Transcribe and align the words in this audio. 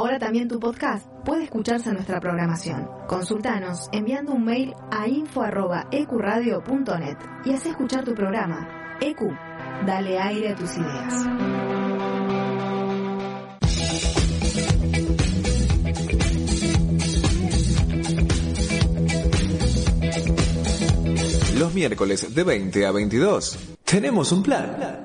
Ahora 0.00 0.18
también 0.18 0.48
tu 0.48 0.58
podcast 0.58 1.06
puede 1.26 1.44
escucharse 1.44 1.90
en 1.90 1.96
nuestra 1.96 2.18
programación. 2.20 2.88
Consultanos 3.06 3.90
enviando 3.92 4.32
un 4.32 4.46
mail 4.46 4.72
a 4.90 5.06
info.ecuradio.net 5.06 7.18
y 7.44 7.52
haz 7.52 7.66
escuchar 7.66 8.06
tu 8.06 8.14
programa. 8.14 8.96
EQ, 9.02 9.20
dale 9.86 10.18
aire 10.18 10.52
a 10.52 10.56
tus 10.56 10.74
ideas. 10.74 11.26
Los 21.58 21.74
miércoles 21.74 22.34
de 22.34 22.42
20 22.42 22.86
a 22.86 22.90
22 22.90 23.76
tenemos 23.84 24.32
un 24.32 24.42
plan. 24.42 25.04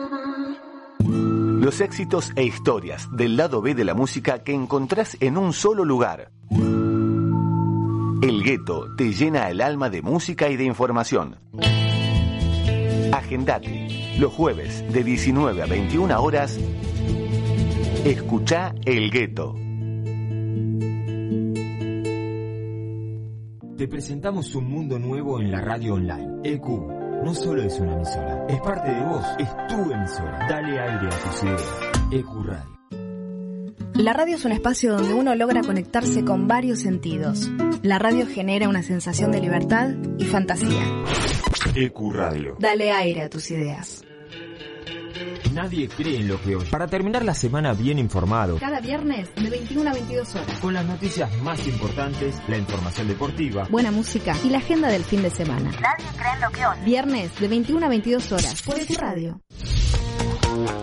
Los 1.61 1.79
éxitos 1.79 2.31
e 2.35 2.43
historias 2.43 3.07
del 3.15 3.37
lado 3.37 3.61
B 3.61 3.75
de 3.75 3.85
la 3.85 3.93
música 3.93 4.39
que 4.39 4.51
encontrás 4.51 5.15
en 5.19 5.37
un 5.37 5.53
solo 5.53 5.85
lugar. 5.85 6.31
El 8.23 8.41
gueto 8.43 8.87
te 8.97 9.13
llena 9.13 9.47
el 9.47 9.61
alma 9.61 9.91
de 9.91 10.01
música 10.01 10.49
y 10.49 10.57
de 10.57 10.63
información. 10.63 11.37
Agendate. 13.13 14.15
Los 14.17 14.33
jueves 14.33 14.91
de 14.91 15.03
19 15.03 15.61
a 15.61 15.67
21 15.67 16.19
horas. 16.19 16.57
Escucha 18.05 18.73
El 18.83 19.11
Gueto. 19.11 19.53
Te 23.77 23.87
presentamos 23.87 24.55
un 24.55 24.67
mundo 24.67 24.97
nuevo 24.97 25.39
en 25.39 25.51
la 25.51 25.61
radio 25.61 25.93
online. 25.93 26.39
EQ 26.43 27.00
no 27.23 27.33
solo 27.35 27.61
es 27.61 27.79
una 27.79 27.93
emisora, 27.93 28.45
es 28.47 28.59
parte 28.61 28.91
de 28.91 29.01
vos, 29.01 29.25
es 29.39 29.49
tu 29.67 29.91
emisora. 29.91 30.47
Dale 30.49 30.79
aire 30.79 31.07
a 31.07 31.19
tus 31.19 31.43
ideas. 31.43 31.79
EQ 32.11 32.45
Radio. 32.45 32.71
La 33.93 34.13
radio 34.13 34.35
es 34.35 34.45
un 34.45 34.51
espacio 34.51 34.93
donde 34.93 35.13
uno 35.13 35.35
logra 35.35 35.61
conectarse 35.61 36.23
con 36.23 36.47
varios 36.47 36.79
sentidos. 36.79 37.51
La 37.83 37.99
radio 37.99 38.25
genera 38.25 38.67
una 38.67 38.83
sensación 38.83 39.31
de 39.31 39.41
libertad 39.41 39.89
y 40.17 40.25
fantasía. 40.25 40.83
EQ 41.75 42.13
Radio. 42.13 42.55
Dale 42.59 42.91
aire 42.91 43.23
a 43.23 43.29
tus 43.29 43.51
ideas. 43.51 44.03
Nadie 45.53 45.87
cree 45.89 46.17
en 46.17 46.27
lo 46.27 46.41
que 46.41 46.55
hoy. 46.55 46.65
Para 46.65 46.87
terminar 46.87 47.25
la 47.25 47.33
semana 47.33 47.73
bien 47.73 47.99
informado, 47.99 48.57
Cada 48.59 48.79
viernes 48.79 49.29
de 49.35 49.49
21 49.49 49.89
a 49.89 49.93
22 49.93 50.35
horas. 50.35 50.59
con 50.59 50.73
las 50.73 50.85
noticias 50.85 51.29
más 51.41 51.67
importantes, 51.67 52.35
la 52.47 52.57
información 52.57 53.07
deportiva, 53.07 53.67
Buena 53.69 53.91
música 53.91 54.35
y 54.45 54.49
la 54.49 54.59
agenda 54.59 54.87
del 54.89 55.03
fin 55.03 55.21
de 55.21 55.29
semana. 55.29 55.69
Nadie 55.71 56.05
cree 56.17 56.33
en 56.35 56.41
lo 56.41 56.49
que 56.51 56.65
oye. 56.65 56.81
Viernes 56.85 57.39
de 57.39 57.47
21 57.47 57.85
a 57.85 57.89
22 57.89 58.31
horas 58.31 58.61
por 58.61 58.75
tu 58.79 58.93
radio. 58.93 59.41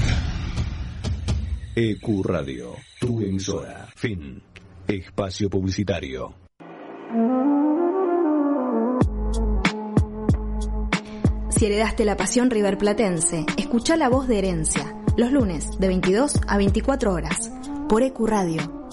Ecuradio, 1.74 2.74
tu 2.98 3.20
emisora. 3.20 3.86
Fin. 3.94 4.42
Espacio 4.88 5.50
publicitario. 5.50 6.34
Si 11.50 11.64
heredaste 11.64 12.04
la 12.04 12.16
pasión 12.16 12.50
riverplatense, 12.50 13.46
escucha 13.56 13.96
la 13.96 14.08
voz 14.08 14.26
de 14.28 14.38
herencia. 14.38 14.94
Los 15.16 15.32
lunes 15.32 15.78
de 15.78 15.88
22 15.88 16.40
a 16.46 16.58
24 16.58 17.12
horas 17.12 17.50
por 17.88 18.02
Ecuradio 18.02 18.85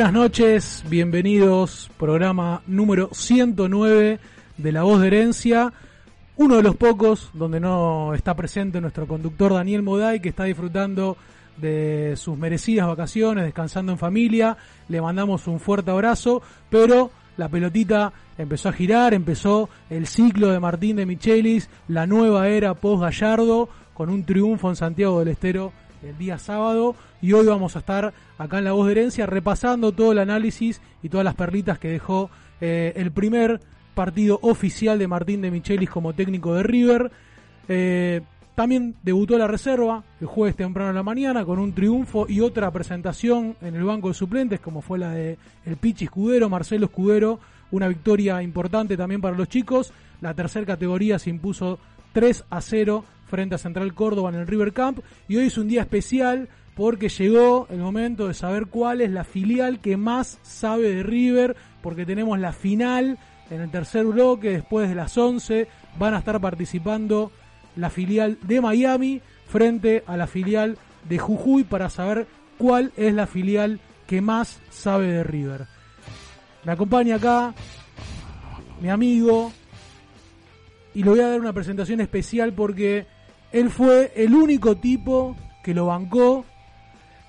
Buenas 0.00 0.14
noches, 0.14 0.84
bienvenidos, 0.88 1.90
programa 1.98 2.62
número 2.66 3.10
109 3.12 4.18
de 4.56 4.72
La 4.72 4.82
Voz 4.82 4.98
de 5.02 5.08
Herencia, 5.08 5.74
uno 6.38 6.56
de 6.56 6.62
los 6.62 6.74
pocos 6.76 7.28
donde 7.34 7.60
no 7.60 8.14
está 8.14 8.34
presente 8.34 8.80
nuestro 8.80 9.06
conductor 9.06 9.52
Daniel 9.52 9.82
Moday, 9.82 10.20
que 10.20 10.30
está 10.30 10.44
disfrutando 10.44 11.18
de 11.58 12.14
sus 12.16 12.38
merecidas 12.38 12.86
vacaciones, 12.86 13.44
descansando 13.44 13.92
en 13.92 13.98
familia, 13.98 14.56
le 14.88 15.02
mandamos 15.02 15.46
un 15.46 15.60
fuerte 15.60 15.90
abrazo, 15.90 16.40
pero 16.70 17.10
la 17.36 17.50
pelotita 17.50 18.10
empezó 18.38 18.70
a 18.70 18.72
girar, 18.72 19.12
empezó 19.12 19.68
el 19.90 20.06
ciclo 20.06 20.48
de 20.48 20.60
Martín 20.60 20.96
de 20.96 21.04
Michelis, 21.04 21.68
la 21.88 22.06
nueva 22.06 22.48
era 22.48 22.72
post 22.72 23.02
Gallardo, 23.02 23.68
con 23.92 24.08
un 24.08 24.24
triunfo 24.24 24.70
en 24.70 24.76
Santiago 24.76 25.18
del 25.18 25.28
Estero 25.28 25.74
el 26.02 26.16
día 26.18 26.38
sábado 26.38 26.94
y 27.20 27.32
hoy 27.32 27.46
vamos 27.46 27.76
a 27.76 27.80
estar 27.80 28.12
acá 28.38 28.58
en 28.58 28.64
La 28.64 28.72
Voz 28.72 28.86
de 28.86 28.92
Herencia 28.92 29.26
repasando 29.26 29.92
todo 29.92 30.12
el 30.12 30.18
análisis 30.18 30.80
y 31.02 31.08
todas 31.08 31.24
las 31.24 31.34
perlitas 31.34 31.78
que 31.78 31.88
dejó 31.88 32.30
eh, 32.60 32.92
el 32.96 33.10
primer 33.12 33.60
partido 33.94 34.38
oficial 34.42 34.98
de 34.98 35.08
Martín 35.08 35.42
de 35.42 35.50
Michelis 35.50 35.90
como 35.90 36.12
técnico 36.14 36.54
de 36.54 36.62
River. 36.62 37.10
Eh, 37.68 38.22
también 38.54 38.94
debutó 39.02 39.38
la 39.38 39.46
reserva 39.46 40.04
el 40.20 40.26
jueves 40.26 40.56
temprano 40.56 40.90
en 40.90 40.96
la 40.96 41.02
mañana 41.02 41.44
con 41.44 41.58
un 41.58 41.72
triunfo 41.72 42.26
y 42.28 42.40
otra 42.40 42.70
presentación 42.70 43.56
en 43.60 43.74
el 43.74 43.84
banco 43.84 44.08
de 44.08 44.14
suplentes 44.14 44.60
como 44.60 44.82
fue 44.82 44.98
la 44.98 45.10
de 45.12 45.38
el 45.64 45.76
Pichi 45.76 46.04
Escudero, 46.04 46.48
Marcelo 46.48 46.86
Escudero, 46.86 47.40
una 47.70 47.88
victoria 47.88 48.42
importante 48.42 48.96
también 48.96 49.20
para 49.20 49.36
los 49.36 49.48
chicos. 49.48 49.92
La 50.20 50.34
tercera 50.34 50.66
categoría 50.66 51.18
se 51.18 51.30
impuso 51.30 51.78
3 52.12 52.44
a 52.50 52.60
0 52.60 53.04
frente 53.30 53.54
a 53.54 53.58
Central 53.58 53.94
Córdoba 53.94 54.28
en 54.28 54.34
el 54.34 54.46
River 54.46 54.72
Camp. 54.72 54.98
Y 55.28 55.36
hoy 55.36 55.46
es 55.46 55.56
un 55.56 55.68
día 55.68 55.82
especial 55.82 56.48
porque 56.74 57.08
llegó 57.08 57.66
el 57.70 57.78
momento 57.78 58.28
de 58.28 58.34
saber 58.34 58.66
cuál 58.66 59.00
es 59.00 59.10
la 59.10 59.24
filial 59.24 59.80
que 59.80 59.96
más 59.96 60.38
sabe 60.42 60.94
de 60.94 61.02
River, 61.02 61.56
porque 61.82 62.04
tenemos 62.04 62.38
la 62.38 62.52
final 62.52 63.18
en 63.50 63.60
el 63.60 63.70
tercer 63.70 64.04
bloque, 64.04 64.50
después 64.50 64.88
de 64.88 64.94
las 64.94 65.16
11, 65.16 65.68
van 65.98 66.14
a 66.14 66.18
estar 66.18 66.40
participando 66.40 67.32
la 67.76 67.90
filial 67.90 68.38
de 68.42 68.60
Miami 68.60 69.20
frente 69.46 70.04
a 70.06 70.16
la 70.16 70.26
filial 70.26 70.78
de 71.08 71.18
Jujuy 71.18 71.64
para 71.64 71.90
saber 71.90 72.26
cuál 72.58 72.92
es 72.96 73.12
la 73.12 73.26
filial 73.26 73.80
que 74.06 74.20
más 74.20 74.60
sabe 74.70 75.08
de 75.08 75.24
River. 75.24 75.66
Me 76.64 76.72
acompaña 76.72 77.16
acá 77.16 77.54
mi 78.80 78.88
amigo 78.88 79.52
y 80.94 81.02
le 81.02 81.10
voy 81.10 81.20
a 81.20 81.28
dar 81.28 81.40
una 81.40 81.52
presentación 81.52 82.00
especial 82.00 82.52
porque 82.52 83.06
él 83.52 83.70
fue 83.70 84.12
el 84.14 84.34
único 84.34 84.76
tipo 84.76 85.36
que 85.62 85.74
lo 85.74 85.86
bancó. 85.86 86.44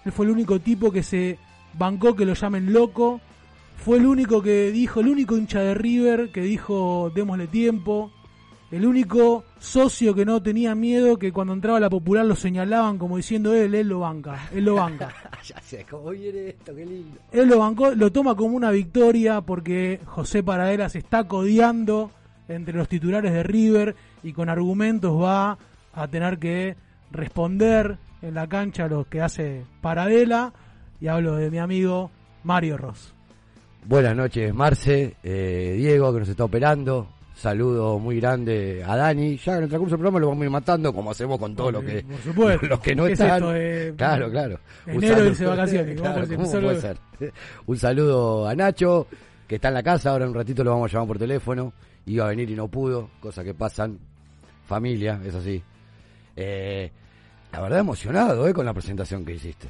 Él 0.05 0.11
fue 0.11 0.25
el 0.25 0.31
único 0.31 0.59
tipo 0.59 0.91
que 0.91 1.03
se 1.03 1.37
bancó 1.77 2.15
que 2.15 2.25
lo 2.25 2.33
llamen 2.33 2.71
loco. 2.71 3.21
Fue 3.77 3.97
el 3.97 4.05
único 4.05 4.41
que 4.41 4.71
dijo, 4.71 4.99
el 4.99 5.07
único 5.07 5.35
hincha 5.35 5.61
de 5.61 5.73
River 5.73 6.31
que 6.31 6.41
dijo 6.41 7.11
démosle 7.13 7.47
tiempo. 7.47 8.11
El 8.69 8.85
único 8.85 9.43
socio 9.59 10.15
que 10.15 10.23
no 10.23 10.41
tenía 10.41 10.75
miedo 10.75 11.17
que 11.19 11.33
cuando 11.33 11.51
entraba 11.51 11.77
la 11.79 11.89
popular 11.89 12.25
lo 12.25 12.37
señalaban 12.37 12.97
como 12.97 13.17
diciendo 13.17 13.53
él, 13.53 13.75
él 13.75 13.89
lo 13.89 13.99
banca, 13.99 14.47
él 14.53 14.63
lo 14.63 14.75
banca. 14.75 15.13
ya 15.43 15.59
sé, 15.61 15.85
¿cómo 15.89 16.11
viene 16.11 16.49
esto? 16.49 16.73
Qué 16.73 16.85
lindo. 16.85 17.17
Él 17.33 17.49
lo 17.49 17.59
bancó, 17.59 17.91
lo 17.91 18.13
toma 18.13 18.33
como 18.35 18.55
una 18.55 18.71
victoria 18.71 19.41
porque 19.41 19.99
José 20.05 20.41
Paradela 20.41 20.87
se 20.87 20.99
está 20.99 21.27
codeando 21.27 22.11
entre 22.47 22.73
los 22.77 22.87
titulares 22.87 23.33
de 23.33 23.43
River 23.43 23.93
y 24.23 24.31
con 24.31 24.47
argumentos 24.47 25.21
va 25.21 25.57
a 25.93 26.07
tener 26.07 26.37
que 26.39 26.75
responder 27.11 27.97
en 28.21 28.33
la 28.35 28.47
cancha 28.47 28.87
lo 28.87 29.05
que 29.05 29.21
hace 29.21 29.65
Paradela 29.81 30.53
y 30.99 31.07
hablo 31.07 31.35
de 31.35 31.49
mi 31.49 31.57
amigo 31.57 32.11
Mario 32.43 32.77
Ross. 32.77 33.13
Buenas 33.85 34.15
noches, 34.15 34.53
Marce, 34.53 35.15
eh, 35.23 35.75
Diego, 35.77 36.13
que 36.13 36.19
nos 36.19 36.29
está 36.29 36.43
operando. 36.45 37.07
Saludo 37.33 37.97
muy 37.97 38.19
grande 38.19 38.83
a 38.85 38.95
Dani. 38.95 39.37
Ya 39.37 39.57
en 39.57 39.63
el 39.63 39.69
transcurso 39.69 39.95
del 39.95 40.01
programa 40.01 40.19
lo 40.19 40.27
vamos 40.27 40.43
a 40.43 40.45
ir 40.45 40.51
matando, 40.51 40.93
como 40.93 41.09
hacemos 41.09 41.39
con 41.39 41.55
todos 41.55 41.73
los 41.73 41.83
que, 41.83 42.05
los 42.67 42.79
que 42.79 42.95
no 42.95 43.07
están. 43.07 43.39
claro, 43.95 44.29
claro. 44.29 44.59
Enero 44.85 45.23
dice 45.25 45.45
vacaciones. 45.45 45.99
Un 47.65 47.77
saludo 47.77 48.47
a 48.47 48.53
Nacho, 48.53 49.07
que 49.47 49.55
está 49.55 49.69
en 49.69 49.73
la 49.73 49.81
casa. 49.83 50.11
Ahora 50.11 50.25
en 50.25 50.29
un 50.29 50.35
ratito 50.35 50.63
lo 50.63 50.69
vamos 50.71 50.91
a 50.91 50.93
llamar 50.93 51.07
por 51.07 51.17
teléfono. 51.17 51.73
Iba 52.05 52.25
a 52.25 52.29
venir 52.29 52.51
y 52.51 52.55
no 52.55 52.67
pudo, 52.67 53.09
cosas 53.19 53.43
que 53.43 53.55
pasan. 53.55 53.97
Familia, 54.67 55.19
es 55.25 55.33
así. 55.33 55.63
Eh, 56.35 56.91
la 57.51 57.61
verdad 57.61 57.79
emocionado 57.79 58.47
eh, 58.47 58.53
con 58.53 58.65
la 58.65 58.73
presentación 58.73 59.25
que 59.25 59.35
hiciste. 59.35 59.67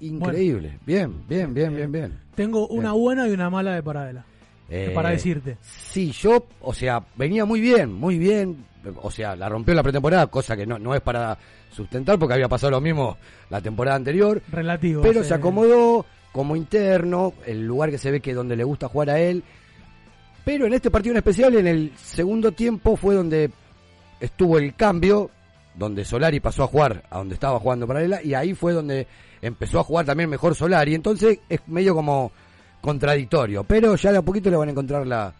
Increíble. 0.00 0.78
bien, 0.84 1.26
bien, 1.26 1.54
bien, 1.54 1.74
bien, 1.74 1.90
bien. 1.90 2.18
Tengo 2.34 2.66
una 2.68 2.92
buena 2.92 3.26
y 3.28 3.32
una 3.32 3.48
mala 3.48 3.74
de 3.74 3.82
Paradela. 3.82 4.24
Eh, 4.68 4.90
para 4.94 5.10
decirte. 5.10 5.56
Sí, 5.62 6.10
yo, 6.10 6.46
o 6.60 6.74
sea, 6.74 7.02
venía 7.16 7.44
muy 7.44 7.60
bien, 7.60 7.92
muy 7.92 8.18
bien. 8.18 8.64
O 9.00 9.10
sea, 9.10 9.34
la 9.36 9.48
rompió 9.48 9.74
la 9.74 9.82
pretemporada, 9.82 10.26
cosa 10.26 10.56
que 10.56 10.66
no, 10.66 10.78
no 10.78 10.94
es 10.94 11.00
para 11.00 11.38
sustentar 11.70 12.18
porque 12.18 12.34
había 12.34 12.48
pasado 12.48 12.72
lo 12.72 12.80
mismo 12.80 13.16
la 13.48 13.60
temporada 13.60 13.96
anterior. 13.96 14.42
Relativo. 14.50 15.02
Pero 15.02 15.24
se 15.24 15.34
acomodó 15.34 16.04
como 16.32 16.56
interno, 16.56 17.32
el 17.46 17.66
lugar 17.66 17.90
que 17.90 17.98
se 17.98 18.10
ve 18.10 18.20
que 18.20 18.34
donde 18.34 18.56
le 18.56 18.64
gusta 18.64 18.88
jugar 18.88 19.10
a 19.10 19.20
él. 19.20 19.42
Pero 20.44 20.66
en 20.66 20.74
este 20.74 20.90
partido 20.90 21.12
en 21.12 21.18
especial, 21.18 21.54
en 21.56 21.66
el 21.66 21.92
segundo 21.96 22.52
tiempo, 22.52 22.96
fue 22.96 23.14
donde 23.14 23.50
estuvo 24.20 24.58
el 24.58 24.74
cambio 24.74 25.30
donde 25.76 26.04
Solari 26.04 26.40
pasó 26.40 26.64
a 26.64 26.66
jugar 26.66 27.04
a 27.10 27.18
donde 27.18 27.34
estaba 27.34 27.60
jugando 27.60 27.86
Paralela 27.86 28.22
y 28.22 28.34
ahí 28.34 28.54
fue 28.54 28.72
donde 28.72 29.06
empezó 29.42 29.80
a 29.80 29.84
jugar 29.84 30.06
también 30.06 30.30
mejor 30.30 30.54
Solari. 30.54 30.94
Entonces 30.94 31.38
es 31.48 31.60
medio 31.68 31.94
como 31.94 32.32
contradictorio, 32.80 33.64
pero 33.64 33.96
ya 33.96 34.12
de 34.12 34.18
a 34.18 34.22
poquito 34.22 34.50
le 34.50 34.56
van 34.56 34.68
a 34.68 34.72
encontrar 34.72 35.06
la, 35.06 35.32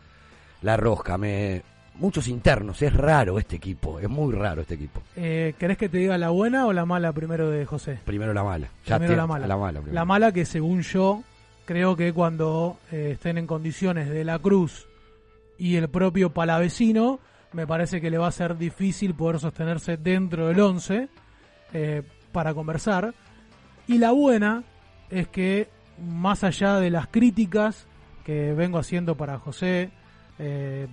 la 0.63 0.77
rosca. 0.77 1.17
Me, 1.17 1.63
muchos 1.95 2.29
internos, 2.29 2.81
es 2.83 2.93
raro 2.93 3.39
este 3.39 3.57
equipo, 3.57 3.99
es 4.01 4.09
muy 4.09 4.35
raro 4.35 4.63
este 4.63 4.75
equipo. 4.75 5.01
Eh, 5.17 5.55
¿Querés 5.59 5.79
que 5.79 5.89
te 5.89 5.99
diga 5.99 6.19
la 6.19 6.31
buena 6.31 6.67
o 6.67 6.73
la 6.73 6.85
mala 6.85 7.13
primero 7.13 7.51
de 7.51 7.65
José? 7.65 7.99
Primero 8.05 8.35
la 8.35 8.45
mala. 8.45 8.69
primero 8.85 9.17
la 9.17 9.27
mala. 9.27 9.83
La 9.93 10.05
mala, 10.05 10.33
que 10.33 10.45
según 10.45 10.83
yo 10.83 11.23
creo 11.65 11.97
que 11.97 12.13
cuando 12.13 12.79
eh, 12.93 13.13
estén 13.15 13.39
en 13.39 13.47
condiciones 13.47 14.09
de 14.09 14.25
la 14.25 14.39
Cruz 14.39 14.87
y 15.59 15.77
el 15.77 15.89
propio 15.89 16.31
Palavecino 16.31 17.19
me 17.57 17.67
parece 17.67 18.03
que 18.03 18.11
le 18.11 18.19
va 18.19 18.27
a 18.29 18.33
ser 18.33 18.59
difícil 18.59 19.15
poder 19.15 19.41
sostenerse 19.41 19.97
dentro 19.97 20.49
del 20.49 20.61
11 20.61 21.09
eh, 21.73 22.03
para 22.31 22.53
conversar. 22.53 23.15
Y 23.89 23.97
la 23.97 24.13
buena 24.13 24.63
es 25.09 25.29
que, 25.29 25.71
más 25.99 26.45
allá 26.45 26.79
de 26.79 26.91
las 26.91 27.07
críticas 27.07 27.87
que 28.27 28.53
vengo 28.53 28.79
haciendo 28.79 29.17
para 29.17 29.39
José, 29.39 29.91
eh, 30.39 30.87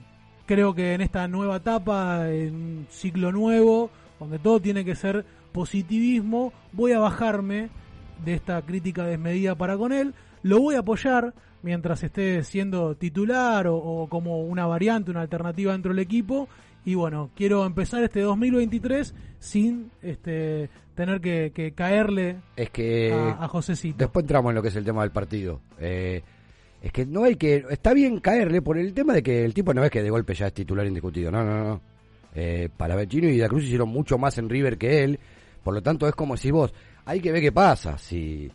creo 0.46 0.74
que 0.74 0.94
en 0.94 1.02
esta 1.02 1.28
nueva 1.28 1.58
etapa, 1.58 2.30
en 2.30 2.56
un 2.56 2.88
ciclo 2.90 3.34
nuevo, 3.34 3.90
donde 4.18 4.40
todo 4.40 4.62
tiene 4.62 4.86
que 4.86 4.96
ser 4.96 5.26
positivismo, 5.52 6.54
voy 6.72 6.94
a 6.94 7.00
bajarme 7.00 7.72
de 8.24 8.36
esta 8.36 8.62
crítica 8.62 9.04
desmedida 9.04 9.56
para 9.56 9.76
con 9.76 9.92
él, 9.92 10.14
lo 10.44 10.62
voy 10.62 10.76
a 10.76 10.80
apoyar 10.80 11.34
mientras 11.64 12.04
esté 12.04 12.44
siendo 12.44 12.96
titular 12.96 13.68
o, 13.68 13.76
o 13.78 14.08
como 14.08 14.42
una 14.42 14.68
variante, 14.68 15.10
una 15.12 15.22
alternativa 15.22 15.72
dentro 15.72 15.92
del 15.94 16.00
equipo. 16.00 16.48
Y 16.86 16.96
bueno, 16.96 17.32
quiero 17.36 17.66
empezar 17.66 18.04
este 18.04 18.20
2023 18.22 19.16
sin 19.40 19.90
este, 20.02 20.70
tener 20.96 21.22
que, 21.22 21.52
que 21.56 21.72
caerle 21.72 22.38
Es 22.58 22.70
que 22.70 23.12
a, 23.14 23.46
a 23.46 23.48
Josecito. 23.48 23.96
después 23.98 24.24
entramos 24.24 24.50
en 24.52 24.56
lo 24.56 24.62
que 24.62 24.68
es 24.68 24.76
el 24.76 24.84
tema 24.86 25.02
del 25.02 25.12
partido. 25.12 25.62
Eh, 25.80 26.22
es 26.82 26.92
que 26.92 27.06
no 27.06 27.24
hay 27.24 27.38
que. 27.38 27.64
Está 27.70 27.94
bien 27.94 28.20
caerle 28.20 28.62
por 28.62 28.78
el 28.78 28.94
tema 28.94 29.14
de 29.14 29.24
que 29.24 29.46
el 29.46 29.54
tipo 29.54 29.74
no 29.74 29.84
es 29.86 29.90
que 29.90 30.04
de 30.04 30.10
golpe 30.10 30.34
ya 30.34 30.48
es 30.48 30.54
titular 30.54 30.86
indiscutido. 30.86 31.32
No, 31.32 31.44
no, 31.46 31.64
no. 31.64 31.82
Eh, 32.36 32.68
para 32.76 32.96
Vecino 32.96 33.30
y 33.30 33.38
Da 33.38 33.48
Cruz 33.48 33.64
hicieron 33.64 33.88
mucho 33.88 34.18
más 34.18 34.38
en 34.38 34.50
River 34.50 34.78
que 34.78 35.04
él. 35.04 35.20
Por 35.64 35.74
lo 35.74 35.82
tanto, 35.82 36.06
es 36.10 36.16
como 36.16 36.36
si 36.36 36.52
vos. 36.52 36.74
Hay 37.06 37.22
que 37.22 37.32
ver 37.32 37.42
qué 37.42 37.54
pasa. 37.54 37.98
Si 37.98 38.52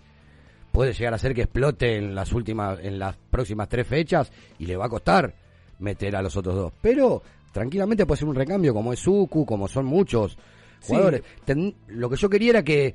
puede 0.79 0.93
llegar 0.93 1.13
a 1.13 1.19
ser 1.19 1.35
que 1.35 1.43
explote 1.43 1.97
en 1.97 2.15
las 2.15 2.33
últimas, 2.33 2.79
en 2.81 3.01
las 3.01 3.17
próximas 3.17 3.69
tres 3.69 3.85
fechas 3.85 4.31
y 4.61 4.67
le 4.67 4.77
va 4.77 4.87
a 4.87 4.89
costar 4.89 5.35
meter 5.81 6.15
a 6.15 6.23
los 6.23 6.37
otros 6.37 6.55
dos. 6.55 6.73
Pero 6.81 7.21
tranquilamente 7.51 8.07
puede 8.07 8.21
ser 8.21 8.29
un 8.29 8.37
recambio, 8.37 8.73
como 8.73 8.93
es 8.93 9.01
Suku, 9.01 9.45
como 9.45 9.67
son 9.67 9.87
muchos 9.87 10.39
jugadores. 10.87 11.23
Ten- 11.45 11.75
lo 11.89 12.09
que 12.09 12.15
yo 12.15 12.31
quería 12.31 12.51
era 12.51 12.63
que 12.63 12.95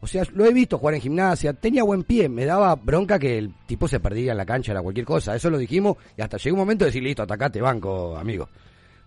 o 0.00 0.06
sea, 0.08 0.24
lo 0.34 0.46
he 0.46 0.52
visto 0.52 0.78
jugar 0.78 0.96
en 0.96 1.00
gimnasia, 1.00 1.52
tenía 1.52 1.84
buen 1.84 2.02
pie, 2.02 2.28
me 2.28 2.44
daba 2.44 2.74
bronca 2.74 3.20
que 3.20 3.38
el 3.38 3.54
tipo 3.68 3.86
se 3.86 4.00
perdía 4.00 4.32
en 4.32 4.38
la 4.38 4.44
cancha, 4.44 4.72
era 4.72 4.82
cualquier 4.82 5.06
cosa, 5.06 5.36
eso 5.36 5.48
lo 5.48 5.58
dijimos 5.58 5.98
y 6.16 6.22
hasta 6.22 6.38
llegó 6.38 6.54
un 6.56 6.60
momento 6.62 6.84
de 6.84 6.88
decir, 6.88 7.04
listo, 7.04 7.22
atacate, 7.22 7.60
banco, 7.60 8.16
amigo. 8.16 8.48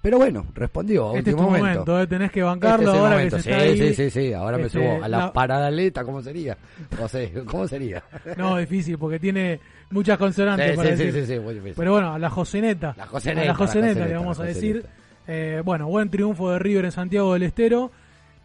Pero 0.02 0.18
bueno, 0.18 0.46
respondió 0.54 1.12
a 1.12 1.18
Este 1.18 1.32
es 1.32 1.34
último 1.36 1.38
tu 1.38 1.58
momento. 1.58 1.80
momento, 1.82 2.02
eh, 2.02 2.08
tenés 2.08 2.32
que 2.32 2.42
bancarlo 2.42 2.86
Este 2.86 2.92
es 2.92 2.98
ahora 3.04 3.16
momento. 3.16 3.36
que 3.36 3.42
se 3.44 3.50
sí, 3.50 3.52
está 3.52 3.64
ahí. 3.64 3.78
sí, 3.78 3.94
sí, 3.96 4.10
sí, 4.10 4.34
ahora 4.34 4.58
me 4.58 4.68
Este, 4.68 4.80
subo 4.80 5.04
a 5.04 5.08
la, 5.10 5.18
la- 5.18 5.34
paradaleta, 5.34 6.04
¿cómo 6.06 6.22
sería? 6.22 6.58
No 6.98 7.08
sé, 7.10 7.34
¿cómo 7.46 7.68
sería? 7.68 8.02
No, 8.38 8.56
difícil, 8.58 8.98
porque 8.98 9.20
tiene 9.20 9.60
muchas 9.92 10.18
consonantes 10.18 10.72
Sí, 10.72 10.78
para 10.78 10.90
sí, 10.92 10.98
sí, 10.98 11.04
decir. 11.04 11.26
sí, 11.26 11.34
sí, 11.34 11.40
muy 11.42 11.54
difícil. 11.56 11.74
Pero 11.76 11.92
bueno, 11.92 12.14
a 12.14 12.20
la 12.20 12.30
Joseneta. 12.30 12.94
La 12.98 13.08
Joseneta, 13.08 13.42
A 13.42 13.46
la 13.46 13.56
Joseneta 13.56 14.06
le 14.06 14.14
vamos 14.16 14.40
a 14.40 14.44
decir. 14.44 14.86
Eh, 15.28 15.62
bueno, 15.64 15.88
buen 15.88 16.10
triunfo 16.10 16.50
de 16.52 16.60
River 16.60 16.86
en 16.86 16.92
Santiago 16.92 17.34
del 17.34 17.44
Estero. 17.44 17.92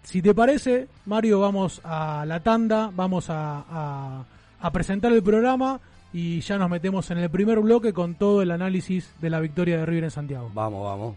Si 0.02 0.20
te 0.20 0.34
parece, 0.34 0.88
Mario, 1.06 1.40
vamos 1.40 1.80
a 1.84 2.24
la 2.26 2.40
tanda, 2.40 2.90
vamos 2.94 3.30
a, 3.30 3.64
a- 3.70 4.24
a 4.60 4.70
presentar 4.72 5.12
el 5.12 5.22
programa 5.22 5.80
y 6.12 6.40
ya 6.40 6.58
nos 6.58 6.68
metemos 6.68 7.10
en 7.10 7.18
el 7.18 7.30
primer 7.30 7.60
bloque 7.60 7.92
con 7.92 8.16
todo 8.16 8.42
el 8.42 8.50
análisis 8.50 9.14
de 9.20 9.30
la 9.30 9.40
victoria 9.40 9.78
de 9.78 9.86
River 9.86 10.04
en 10.04 10.10
Santiago. 10.10 10.50
Vamos, 10.52 10.84
vamos. 10.84 11.16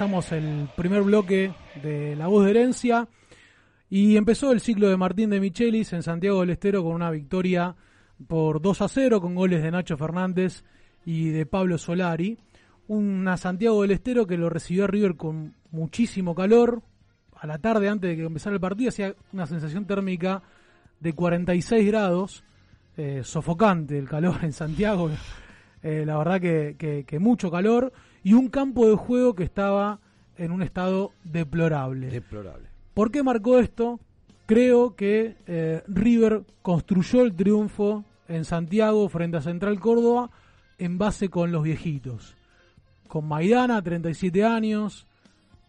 Empezamos 0.00 0.32
el 0.32 0.66
primer 0.78 1.02
bloque 1.02 1.52
de 1.82 2.16
La 2.16 2.26
Voz 2.26 2.46
de 2.46 2.52
Herencia 2.52 3.06
y 3.90 4.16
empezó 4.16 4.50
el 4.50 4.60
ciclo 4.62 4.88
de 4.88 4.96
Martín 4.96 5.28
de 5.28 5.40
Michelis 5.40 5.92
en 5.92 6.02
Santiago 6.02 6.40
del 6.40 6.48
Estero 6.48 6.82
con 6.82 6.94
una 6.94 7.10
victoria 7.10 7.76
por 8.26 8.62
2 8.62 8.80
a 8.80 8.88
0 8.88 9.20
con 9.20 9.34
goles 9.34 9.62
de 9.62 9.70
Nacho 9.70 9.98
Fernández 9.98 10.64
y 11.04 11.28
de 11.28 11.44
Pablo 11.44 11.76
Solari. 11.76 12.38
Una 12.88 13.36
Santiago 13.36 13.82
del 13.82 13.90
Estero 13.90 14.26
que 14.26 14.38
lo 14.38 14.48
recibió 14.48 14.84
a 14.84 14.86
River 14.86 15.16
con 15.16 15.54
muchísimo 15.70 16.34
calor. 16.34 16.80
A 17.38 17.46
la 17.46 17.58
tarde, 17.58 17.90
antes 17.90 18.08
de 18.08 18.16
que 18.16 18.22
empezara 18.24 18.54
el 18.54 18.60
partido, 18.60 18.88
hacía 18.88 19.14
una 19.34 19.46
sensación 19.46 19.84
térmica 19.84 20.42
de 20.98 21.12
46 21.12 21.86
grados, 21.86 22.42
eh, 22.96 23.20
sofocante 23.22 23.98
el 23.98 24.08
calor 24.08 24.36
en 24.44 24.54
Santiago. 24.54 25.10
Eh, 25.82 26.04
la 26.04 26.18
verdad 26.18 26.38
que, 26.42 26.76
que- 26.78 27.04
que 27.04 27.18
mucho 27.18 27.50
calor 27.50 27.90
y 28.22 28.34
un 28.34 28.48
campo 28.48 28.88
de 28.88 28.96
juego 28.96 29.34
que 29.34 29.44
estaba 29.44 30.00
en 30.36 30.52
un 30.52 30.62
estado 30.62 31.12
deplorable. 31.24 32.08
Deplorable. 32.08 32.68
¿Por 32.94 33.10
qué 33.10 33.22
marcó 33.22 33.58
esto? 33.58 34.00
Creo 34.46 34.96
que 34.96 35.36
eh, 35.46 35.82
River 35.86 36.42
construyó 36.62 37.22
el 37.22 37.34
triunfo 37.34 38.04
en 38.28 38.44
Santiago 38.44 39.08
frente 39.08 39.36
a 39.36 39.42
Central 39.42 39.78
Córdoba 39.78 40.30
en 40.78 40.98
base 40.98 41.28
con 41.28 41.52
los 41.52 41.62
viejitos. 41.62 42.36
Con 43.06 43.26
Maidana, 43.26 43.82
37 43.82 44.44
años, 44.44 45.06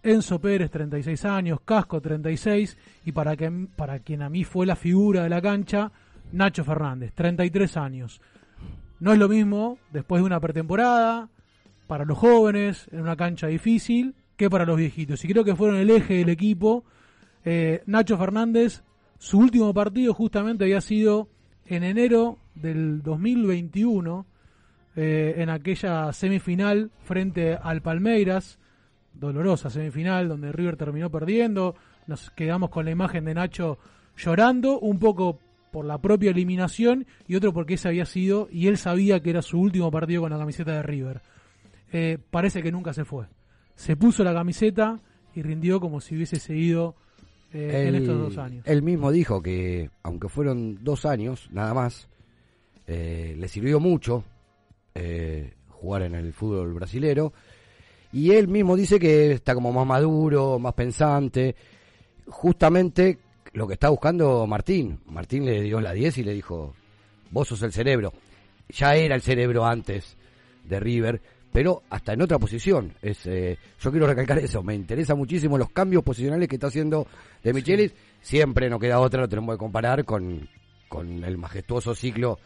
Enzo 0.04 0.40
Pérez, 0.40 0.72
36 0.72 1.26
años, 1.26 1.60
Casco, 1.64 2.02
36, 2.02 2.78
y 3.06 3.12
para, 3.12 3.36
que, 3.36 3.52
para 3.76 4.00
quien 4.00 4.22
a 4.22 4.30
mí 4.30 4.44
fue 4.44 4.66
la 4.66 4.76
figura 4.76 5.24
de 5.24 5.30
la 5.30 5.42
cancha, 5.42 5.92
Nacho 6.32 6.64
Fernández, 6.64 7.14
33 7.14 7.78
años. 7.78 8.22
No 9.00 9.12
es 9.12 9.20
lo 9.20 9.28
mismo 9.28 9.78
después 9.92 10.22
de 10.22 10.26
una 10.26 10.40
pretemporada, 10.40 11.30
para 11.92 12.06
los 12.06 12.18
jóvenes, 12.18 12.88
en 12.94 13.02
una 13.02 13.18
cancha 13.18 13.48
difícil, 13.48 14.16
que 14.38 14.50
para 14.50 14.66
los 14.66 14.78
viejitos. 14.78 15.26
Y 15.26 15.28
creo 15.28 15.44
que 15.44 15.58
fueron 15.58 15.76
el 15.76 15.90
eje 15.90 16.14
del 16.14 16.30
equipo. 16.30 16.86
Eh, 17.44 17.84
Nacho 17.86 18.18
Fernández, 18.18 18.82
su 19.18 19.40
último 19.40 19.74
partido 19.74 20.14
justamente 20.14 20.64
había 20.64 20.80
sido 20.80 21.28
en 21.66 21.84
enero 21.84 22.38
del 22.56 23.04
2021, 23.04 24.26
eh, 24.96 25.34
en 25.40 25.50
aquella 25.50 26.14
semifinal 26.14 26.92
frente 27.04 27.58
al 27.62 27.82
Palmeiras, 27.82 28.58
dolorosa 29.14 29.70
semifinal 29.70 30.30
donde 30.30 30.54
River 30.54 30.78
terminó 30.78 31.12
perdiendo. 31.12 31.76
Nos 32.08 32.32
quedamos 32.32 32.70
con 32.70 32.86
la 32.86 32.92
imagen 32.92 33.26
de 33.26 33.34
Nacho 33.34 33.80
llorando, 34.16 34.80
un 34.80 34.98
poco 34.98 35.40
por 35.74 35.84
la 35.84 35.98
propia 35.98 36.32
eliminación 36.32 37.06
y 37.28 37.36
otro 37.36 37.52
porque 37.52 37.74
ese 37.74 37.90
había 37.90 38.06
sido, 38.06 38.48
y 38.50 38.68
él 38.68 38.78
sabía 38.78 39.20
que 39.22 39.32
era 39.32 39.42
su 39.42 39.60
último 39.60 39.92
partido 39.92 40.22
con 40.22 40.32
la 40.32 40.38
camiseta 40.38 40.72
de 40.72 40.84
River. 40.84 41.22
Eh, 41.92 42.18
parece 42.30 42.62
que 42.64 42.72
nunca 42.72 42.94
se 42.94 43.06
fue. 43.06 43.28
Se 43.76 43.96
puso 43.96 44.24
la 44.24 44.34
camiseta 44.34 45.00
y 45.36 45.42
rindió 45.42 45.80
como 45.80 46.02
si 46.02 46.16
hubiese 46.16 46.40
seguido 46.40 46.96
eh, 47.54 47.88
en 47.88 47.96
estos 47.96 48.18
dos 48.18 48.38
años. 48.38 48.66
Él 48.66 48.82
mismo 48.82 49.12
dijo 49.12 49.42
que, 49.42 49.90
aunque 50.04 50.30
fueron 50.30 50.84
dos 50.84 51.06
años, 51.06 51.50
nada 51.52 51.74
más, 51.74 52.08
eh, 52.88 53.36
le 53.38 53.48
sirvió 53.48 53.80
mucho 53.80 54.24
eh, 54.96 55.54
jugar 55.70 56.04
en 56.04 56.16
el 56.16 56.34
fútbol 56.34 56.74
brasilero. 56.74 57.34
Y 58.14 58.32
él 58.32 58.48
mismo 58.48 58.76
dice 58.76 59.00
que 59.00 59.32
está 59.34 59.54
como 59.54 59.72
más 59.72 59.86
maduro, 59.86 60.60
más 60.60 60.74
pensante. 60.74 61.56
Justamente 62.28 63.20
lo 63.54 63.68
que 63.68 63.74
está 63.74 63.90
buscando 63.90 64.46
Martín. 64.48 65.00
Martín 65.08 65.46
le 65.46 65.62
dio 65.62 65.82
la 65.82 65.94
10 65.94 66.20
y 66.20 66.24
le 66.24 66.34
dijo, 66.34 66.74
vos 67.32 67.48
sos 67.48 67.62
el 67.64 67.72
cerebro. 67.72 68.14
Ya 68.70 68.96
era 68.96 69.16
el 69.16 69.22
cerebro 69.22 69.66
antes 69.66 70.18
de 70.64 70.80
River, 70.80 71.22
pero 71.52 71.84
hasta 71.90 72.14
en 72.14 72.22
otra 72.22 72.40
posición. 72.40 72.94
Es, 73.02 73.26
eh, 73.26 73.58
yo 73.80 73.92
quiero 73.92 74.08
recalcar 74.08 74.40
eso, 74.40 74.64
me 74.64 74.76
interesa 74.76 75.16
muchísimo 75.16 75.58
los 75.58 75.70
cambios 75.72 76.04
posicionales 76.04 76.48
que 76.48 76.56
está 76.56 76.68
haciendo 76.68 77.08
de 77.44 77.54
Michelis. 77.54 77.94
Siempre 78.22 78.70
no 78.70 78.80
queda 78.80 79.00
otra, 79.00 79.22
lo 79.22 79.30
tenemos 79.30 79.56
que 79.56 79.60
comparar 79.60 80.06
con, 80.06 80.48
con 80.88 81.24
el 81.24 81.38
majestuoso 81.38 81.96
ciclo 81.96 82.40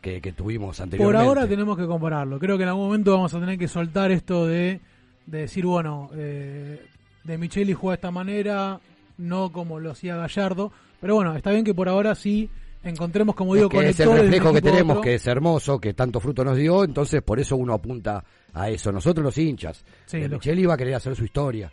que, 0.00 0.20
que 0.20 0.32
tuvimos 0.32 0.80
anteriormente. 0.80 1.18
Por 1.18 1.26
ahora 1.26 1.46
tenemos 1.46 1.76
que 1.76 1.86
compararlo. 1.86 2.38
Creo 2.38 2.56
que 2.56 2.62
en 2.62 2.70
algún 2.70 2.86
momento 2.86 3.12
vamos 3.12 3.34
a 3.34 3.40
tener 3.40 3.58
que 3.58 3.68
soltar 3.68 4.10
esto 4.10 4.46
de, 4.46 4.80
de 5.26 5.38
decir, 5.38 5.66
bueno, 5.66 6.10
eh, 6.14 6.84
de 7.24 7.38
Micheli 7.38 7.74
juega 7.74 7.92
de 7.92 7.96
esta 7.96 8.10
manera, 8.10 8.80
no 9.18 9.52
como 9.52 9.78
lo 9.80 9.90
hacía 9.90 10.16
Gallardo. 10.16 10.72
Pero 11.00 11.14
bueno, 11.14 11.36
está 11.36 11.50
bien 11.50 11.64
que 11.64 11.74
por 11.74 11.88
ahora 11.88 12.14
sí 12.14 12.50
encontremos, 12.90 13.34
como 13.34 13.54
digo, 13.54 13.68
que 13.68 13.88
es 13.88 14.00
el 14.00 14.12
reflejo 14.12 14.52
que 14.52 14.62
tenemos, 14.62 14.96
otro. 14.98 15.02
que 15.02 15.14
es 15.14 15.26
hermoso, 15.26 15.78
que 15.80 15.94
tanto 15.94 16.20
fruto 16.20 16.44
nos 16.44 16.56
dio, 16.56 16.84
entonces 16.84 17.22
por 17.22 17.38
eso 17.40 17.56
uno 17.56 17.72
apunta 17.74 18.24
a 18.52 18.68
eso. 18.70 18.90
Nosotros 18.92 19.24
los 19.24 19.38
hinchas. 19.38 19.84
Sí, 20.06 20.18
de 20.20 20.28
Micheli 20.28 20.64
va 20.66 20.74
a 20.74 20.76
querer 20.76 20.94
hacer 20.94 21.14
su 21.16 21.24
historia. 21.24 21.70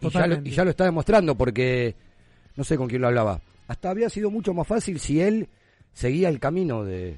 Y 0.00 0.08
ya, 0.10 0.26
lo, 0.26 0.34
y 0.42 0.50
ya 0.50 0.64
lo 0.64 0.70
está 0.70 0.84
demostrando 0.84 1.34
porque, 1.34 1.94
no 2.56 2.64
sé 2.64 2.76
con 2.76 2.88
quién 2.88 3.00
lo 3.00 3.08
hablaba, 3.08 3.40
hasta 3.68 3.90
había 3.90 4.10
sido 4.10 4.30
mucho 4.30 4.52
más 4.52 4.66
fácil 4.66 4.98
si 5.00 5.20
él 5.20 5.48
seguía 5.92 6.28
el 6.28 6.38
camino 6.40 6.84
de, 6.84 7.16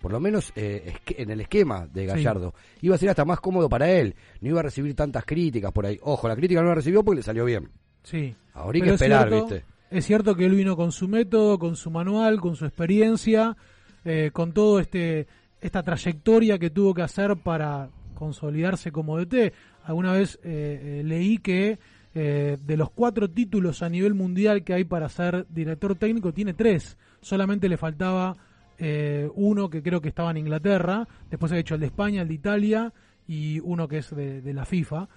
por 0.00 0.12
lo 0.12 0.20
menos 0.20 0.52
eh, 0.56 0.92
en 1.16 1.30
el 1.30 1.40
esquema 1.40 1.86
de 1.86 2.06
Gallardo. 2.06 2.52
Iba 2.82 2.94
a 2.96 2.98
ser 2.98 3.08
hasta 3.10 3.24
más 3.24 3.40
cómodo 3.40 3.68
para 3.68 3.90
él, 3.90 4.14
no 4.40 4.48
iba 4.50 4.60
a 4.60 4.64
recibir 4.64 4.94
tantas 4.94 5.24
críticas 5.24 5.72
por 5.72 5.86
ahí. 5.86 5.98
Ojo, 6.02 6.28
la 6.28 6.36
crítica 6.36 6.60
no 6.60 6.68
la 6.68 6.74
recibió 6.74 7.02
porque 7.02 7.16
le 7.18 7.22
salió 7.22 7.44
bien. 7.44 7.70
Sí. 8.02 8.34
Ahora 8.52 8.76
hay 8.76 8.82
que 8.82 8.90
esperar, 8.94 9.28
cierto- 9.28 9.46
¿viste? 9.48 9.64
Es 9.90 10.06
cierto 10.06 10.34
que 10.34 10.44
él 10.44 10.54
vino 10.54 10.76
con 10.76 10.92
su 10.92 11.08
método, 11.08 11.58
con 11.58 11.76
su 11.76 11.90
manual, 11.90 12.40
con 12.40 12.56
su 12.56 12.66
experiencia, 12.66 13.56
eh, 14.04 14.30
con 14.32 14.52
todo 14.52 14.80
este 14.80 15.26
esta 15.60 15.82
trayectoria 15.82 16.58
que 16.58 16.70
tuvo 16.70 16.94
que 16.94 17.02
hacer 17.02 17.36
para 17.36 17.88
consolidarse 18.14 18.92
como 18.92 19.18
DT. 19.18 19.52
Alguna 19.84 20.12
vez 20.12 20.38
eh, 20.44 21.00
eh, 21.00 21.02
leí 21.04 21.38
que 21.38 21.78
eh, 22.14 22.58
de 22.64 22.76
los 22.76 22.90
cuatro 22.90 23.30
títulos 23.30 23.82
a 23.82 23.88
nivel 23.88 24.14
mundial 24.14 24.64
que 24.64 24.74
hay 24.74 24.84
para 24.84 25.08
ser 25.08 25.46
director 25.50 25.94
técnico, 25.94 26.32
tiene 26.32 26.54
tres. 26.54 26.96
Solamente 27.20 27.68
le 27.68 27.76
faltaba 27.76 28.36
eh, 28.78 29.28
uno 29.34 29.70
que 29.70 29.82
creo 29.82 30.00
que 30.00 30.08
estaba 30.08 30.30
en 30.30 30.38
Inglaterra, 30.38 31.06
después 31.30 31.52
ha 31.52 31.58
hecho 31.58 31.74
el 31.74 31.80
de 31.80 31.86
España, 31.86 32.22
el 32.22 32.28
de 32.28 32.34
Italia 32.34 32.92
y 33.26 33.60
uno 33.60 33.88
que 33.88 33.98
es 33.98 34.14
de, 34.14 34.40
de 34.40 34.52
la 34.52 34.64
FIFA. 34.64 35.08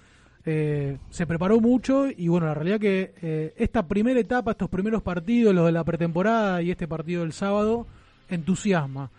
Eh, 0.44 0.98
se 1.10 1.26
preparó 1.26 1.60
mucho 1.60 2.08
y 2.08 2.26
bueno, 2.28 2.46
la 2.46 2.54
realidad 2.54 2.80
que 2.80 3.12
eh, 3.22 3.54
esta 3.56 3.86
primera 3.86 4.18
etapa, 4.18 4.50
estos 4.52 4.68
primeros 4.68 5.00
partidos, 5.02 5.54
los 5.54 5.66
de 5.66 5.72
la 5.72 5.84
pretemporada 5.84 6.60
y 6.62 6.70
este 6.72 6.88
partido 6.88 7.22
del 7.22 7.32
sábado, 7.32 7.86
entusiasma. 8.28 9.10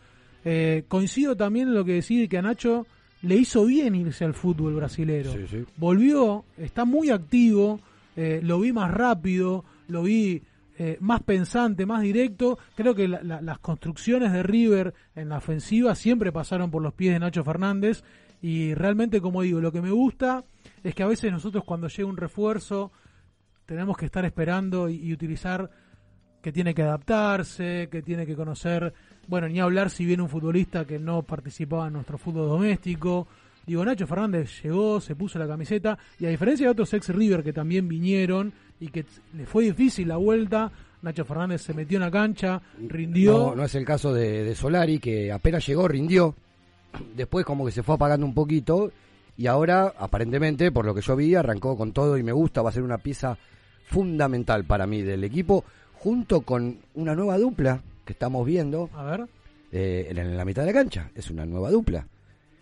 Eh, 0.44 0.84
coincido 0.90 1.38
también 1.38 1.70
en 1.70 1.76
lo 1.76 1.86
que 1.86 1.94
decís 1.94 2.28
que 2.28 2.38
a 2.38 2.42
Nacho 2.42 2.86
le 3.22 3.36
hizo 3.36 3.66
bien 3.66 3.96
irse 3.96 4.26
al 4.26 4.34
fútbol 4.34 4.76
brasilero. 4.76 5.32
Sí, 5.32 5.46
sí. 5.50 5.64
Volvió, 5.78 6.44
está 6.58 6.84
muy 6.84 7.10
activo, 7.10 7.80
lo 8.18 8.60
vi 8.60 8.74
más 8.74 8.92
rápido, 8.92 9.64
lo 9.88 10.04
vi 10.04 10.42
más 11.00 11.22
pensante, 11.24 11.86
más 11.86 12.02
directo. 12.02 12.60
Creo 12.76 12.94
que 12.96 13.08
la- 13.08 13.24
la- 13.24 13.42
las 13.42 13.60
construcciones 13.60 14.34
de 14.34 14.44
River 14.44 14.94
en 15.16 15.30
la 15.30 15.38
ofensiva 15.38 15.96
siempre 15.96 16.34
pasaron 16.34 16.70
por 16.70 16.82
los 16.82 16.94
pies 16.94 17.14
de 17.14 17.20
Nacho 17.20 17.46
Fernández 17.46 18.04
y 18.42 18.74
realmente, 18.74 19.22
como 19.22 19.42
digo, 19.44 19.62
lo 19.62 19.72
que 19.72 19.82
me 19.82 19.92
gusta 19.92 20.44
es 20.84 20.94
que 20.94 21.04
a 21.04 21.08
veces 21.08 21.32
nosotros 21.32 21.64
cuando 21.64 21.88
llega 21.88 22.10
un 22.10 22.18
refuerzo 22.18 22.92
tenemos 23.66 23.98
que 23.98 24.06
estar 24.06 24.26
esperando 24.26 24.90
y, 24.90 25.14
utilizar 25.14 25.70
que 26.42 26.52
tiene 26.52 26.74
que 26.74 26.84
adaptarse, 26.84 27.88
que 27.90 28.02
tiene 28.02 28.26
que 28.26 28.36
conocer, 28.36 28.94
bueno, 29.28 29.48
ni 29.48 29.62
hablar 29.62 29.90
si 29.90 30.06
viene 30.06 30.24
un 30.24 30.30
futbolista 30.30 30.86
que 30.86 31.00
no 31.00 31.24
participaba 31.24 31.88
en 31.88 31.94
nuestro 31.94 32.18
fútbol 32.18 32.50
doméstico. 32.50 33.28
Digo, 33.66 33.86
Nacho 33.86 34.06
Fernández 34.06 34.62
llegó, 34.62 35.00
se 35.00 35.16
puso 35.16 35.40
la 35.40 35.48
camiseta 35.48 35.98
y 36.20 36.26
a 36.26 36.30
diferencia 36.30 36.68
de 36.68 36.72
otros 36.72 36.94
ex 36.94 37.08
River 37.08 37.44
que 37.44 37.54
también 37.54 37.88
vinieron 37.88 38.52
y 38.82 38.90
que 38.90 39.06
le 39.34 39.46
fue 39.46 39.64
difícil 39.64 40.10
la 40.10 40.18
vuelta, 40.18 40.70
Nacho 41.02 41.24
Fernández 41.24 41.62
se 41.62 41.74
metió 41.74 41.98
en 41.98 42.04
la 42.04 42.12
cancha, 42.12 42.62
rindió. 42.90 43.38
No, 43.38 43.56
no 43.56 43.64
es 43.64 43.76
el 43.76 43.86
caso 43.86 44.14
de, 44.14 44.44
de 44.44 44.56
Solari, 44.56 45.00
que 45.00 45.32
apenas 45.32 45.66
llegó, 45.66 45.88
rindió. 45.88 46.36
Después 47.16 47.46
como 47.46 47.66
que 47.66 47.72
se 47.72 47.84
fue 47.84 47.96
apagando 47.96 48.26
un 48.26 48.34
poquito. 48.34 48.92
Y 49.38 49.48
ahora, 49.48 49.94
aparentemente, 49.98 50.72
por 50.72 50.86
lo 50.86 50.94
que 50.94 51.02
yo 51.02 51.16
vi, 51.16 51.34
arrancó 51.36 51.76
con 51.78 51.92
todo 51.92 52.18
y 52.18 52.24
me 52.24 52.32
gusta. 52.32 52.62
Va 52.62 52.70
a 52.70 52.74
ser 52.74 52.84
una 52.84 52.98
pieza 53.00 53.38
fundamental 53.86 54.64
para 54.66 54.86
mí 54.88 55.02
del 55.02 55.24
equipo. 55.24 55.64
Junto 55.96 56.42
con 56.42 56.80
una 56.96 57.16
nueva 57.16 57.38
dupla 57.38 57.82
que 58.06 58.14
estamos 58.14 58.46
viendo 58.46 58.90
A 58.94 59.04
ver, 59.04 59.26
eh, 59.72 60.08
en, 60.10 60.36
la 60.38 60.46
mitad 60.46 60.64
de 60.64 60.68
la 60.74 60.80
cancha. 60.80 61.10
Es 61.16 61.30
una 61.30 61.46
nueva 61.46 61.72
dupla. 61.72 62.06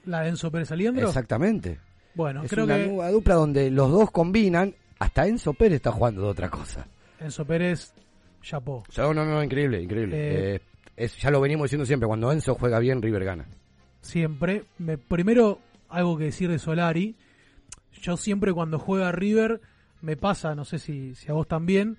la 0.06 0.22
de 0.22 0.30
Enzo 0.30 0.52
Pérez 0.52 0.72
Aliendro. 0.72 1.08
Exactamente. 1.08 1.80
Bueno, 2.14 2.44
es 2.44 2.50
creo 2.52 2.66
una 2.66 2.78
que 2.78 2.88
nueva 2.88 3.10
dupla 3.12 3.36
donde 3.36 3.72
los 3.72 3.90
dos 3.92 4.12
combinan. 4.12 4.74
Hasta 5.00 5.28
Enzo 5.28 5.54
Pérez 5.54 5.78
está 5.78 5.92
jugando 5.92 6.22
de 6.22 6.28
otra 6.28 6.50
cosa. 6.50 6.86
Enzo 7.20 7.44
Pérez 7.46 7.94
chapó. 8.42 8.84
No, 8.98 9.14
no, 9.14 9.26
no, 9.26 9.44
increíble, 9.44 9.82
increíble. 9.82 10.16
Eh, 10.16 10.56
Eh, 10.56 10.62
es, 10.96 11.18
ya 11.18 11.32
lo 11.32 11.42
venimos 11.42 11.66
diciendo 11.66 11.86
siempre. 11.86 12.08
Cuando 12.08 12.32
Enzo 12.32 12.56
juega 12.56 12.78
bien, 12.80 13.02
River 13.02 13.24
gana. 13.26 13.46
siempre. 14.02 14.66
Me, 14.78 14.98
primero, 14.98 15.60
algo 15.92 16.18
que 16.18 16.26
decir 16.26 16.50
de 16.50 16.60
Solari. 16.60 17.16
Yo 18.02 18.18
siempre 18.18 18.54
cuando 18.54 18.80
juega 18.80 19.12
River, 19.12 19.62
me 20.02 20.18
pasa, 20.18 20.56
no 20.56 20.66
sé 20.66 20.80
si, 20.80 21.16
si 21.16 21.30
a 21.30 21.34
vos 21.34 21.48
también, 21.48 21.98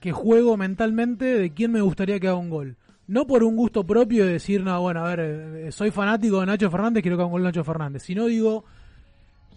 que 0.00 0.12
juego 0.12 0.56
mentalmente 0.56 1.24
de 1.24 1.52
quién 1.52 1.72
me 1.72 1.80
gustaría 1.80 2.18
que 2.20 2.28
haga 2.28 2.36
un 2.36 2.50
gol. 2.50 2.76
No 3.06 3.26
por 3.26 3.44
un 3.44 3.54
gusto 3.54 3.84
propio 3.84 4.24
de 4.26 4.32
decir, 4.32 4.62
no, 4.62 4.80
bueno, 4.80 5.04
a 5.04 5.08
ver, 5.14 5.20
eh, 5.20 5.72
soy 5.72 5.90
fanático 5.90 6.40
de 6.40 6.46
Nacho 6.46 6.70
Fernández, 6.70 7.02
quiero 7.02 7.16
que 7.16 7.22
haga 7.22 7.26
un 7.26 7.32
gol 7.32 7.42
Nacho 7.42 7.64
Fernández. 7.64 8.02
Sino 8.02 8.26
digo, 8.26 8.64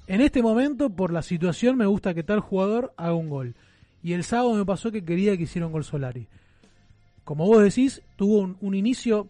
en 0.08 0.22
este 0.22 0.42
momento, 0.42 0.90
por 0.90 1.12
la 1.12 1.22
situación, 1.22 1.78
me 1.78 1.86
gusta 1.86 2.14
que 2.14 2.24
tal 2.24 2.40
jugador 2.40 2.94
haga 2.98 3.14
un 3.14 3.30
gol. 3.30 3.56
Y 4.04 4.14
el 4.14 4.24
sábado 4.24 4.54
me 4.54 4.66
pasó 4.66 4.92
que 4.92 5.04
quería 5.04 5.36
que 5.38 5.44
hiciera 5.44 5.66
un 5.66 5.74
gol 5.74 5.84
Solari. 5.84 6.28
Como 7.24 7.46
vos 7.46 7.64
decís, 7.64 8.02
tuvo 8.16 8.40
un, 8.40 8.58
un 8.62 8.74
inicio, 8.74 9.28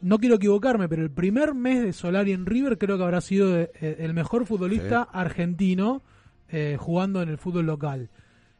no 0.00 0.18
quiero 0.18 0.36
equivocarme, 0.36 0.88
pero 0.88 1.02
el 1.02 1.10
primer 1.10 1.54
mes 1.54 1.82
de 1.82 1.92
Solari 1.92 2.32
en 2.32 2.46
River 2.46 2.78
creo 2.78 2.96
que 2.98 3.04
habrá 3.04 3.20
sido 3.20 3.58
eh, 3.58 3.70
el 3.98 4.14
mejor 4.14 4.46
futbolista 4.46 5.02
argentino 5.02 6.02
eh, 6.48 6.76
jugando 6.78 7.22
en 7.22 7.28
el 7.28 7.38
fútbol 7.38 7.66
local. 7.66 8.10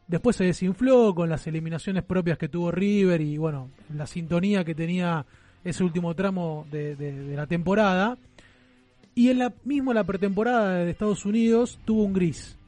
Después 0.06 0.36
se 0.36 0.44
desinfló 0.44 1.14
con 1.14 1.28
las 1.30 1.46
eliminaciones 1.46 2.02
propias 2.02 2.36
que 2.38 2.48
tuvo 2.48 2.70
River 2.70 3.20
y 3.20 3.38
bueno, 3.38 3.70
la 3.94 4.06
sintonía 4.06 4.64
que 4.64 4.74
tenía 4.74 5.24
ese 5.64 5.82
último 5.82 6.14
tramo 6.14 6.66
de, 6.70 6.94
de- 6.96 7.12
de 7.26 7.36
la 7.36 7.46
temporada. 7.46 8.18
Y 9.14 9.30
en 9.30 9.38
la 9.38 9.52
mismo 9.64 9.94
la 9.94 10.04
pretemporada 10.04 10.74
de 10.78 10.90
Estados 10.90 11.24
Unidos 11.24 11.78
tuvo 11.84 12.02
un 12.04 12.12
gris. 12.12 12.58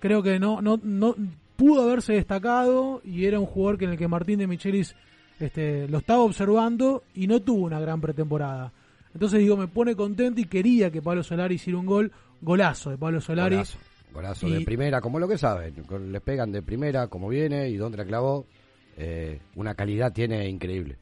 Creo 0.00 0.22
que 0.22 0.38
no, 0.38 0.60
no, 0.60 0.78
no 0.82 1.14
pudo 1.56 1.82
haberse 1.82 2.12
destacado 2.14 3.00
y 3.04 3.24
era 3.24 3.38
un 3.40 3.46
jugador 3.46 3.78
que 3.78 3.84
en 3.86 3.92
el 3.92 3.96
que 3.96 4.08
Martín 4.08 4.38
de 4.38 4.46
Michelis 4.46 4.94
este, 5.40 5.88
lo 5.88 5.98
estaba 5.98 6.20
observando 6.22 7.02
y 7.14 7.26
no 7.26 7.40
tuvo 7.40 7.64
una 7.66 7.80
gran 7.80 8.00
pretemporada. 8.00 8.72
Entonces 9.14 9.40
digo, 9.40 9.56
me 9.56 9.68
pone 9.68 9.94
contento 9.96 10.40
y 10.40 10.44
quería 10.44 10.90
que 10.90 11.00
Pablo 11.02 11.22
Solari 11.22 11.54
hiciera 11.54 11.78
un 11.78 11.86
gol, 11.86 12.12
golazo 12.40 12.90
de 12.90 12.98
Pablo 12.98 13.20
Solari. 13.20 13.56
Golazo, 13.56 13.78
golazo 14.12 14.48
Y- 14.48 14.52
de 14.54 14.60
primera, 14.62 15.00
como 15.00 15.18
lo 15.18 15.26
que 15.28 15.38
saben. 15.38 15.74
Les 16.10 16.20
pegan 16.22 16.52
de 16.52 16.62
primera, 16.62 17.06
como 17.08 17.28
viene 17.28 17.68
y 17.70 17.76
dónde 17.76 17.98
la 17.98 18.04
clavó. 18.04 18.46
Eh, 18.98 19.40
una 19.56 19.74
calidad 19.74 20.12
tiene 20.12 20.48
increíble. 20.48 20.96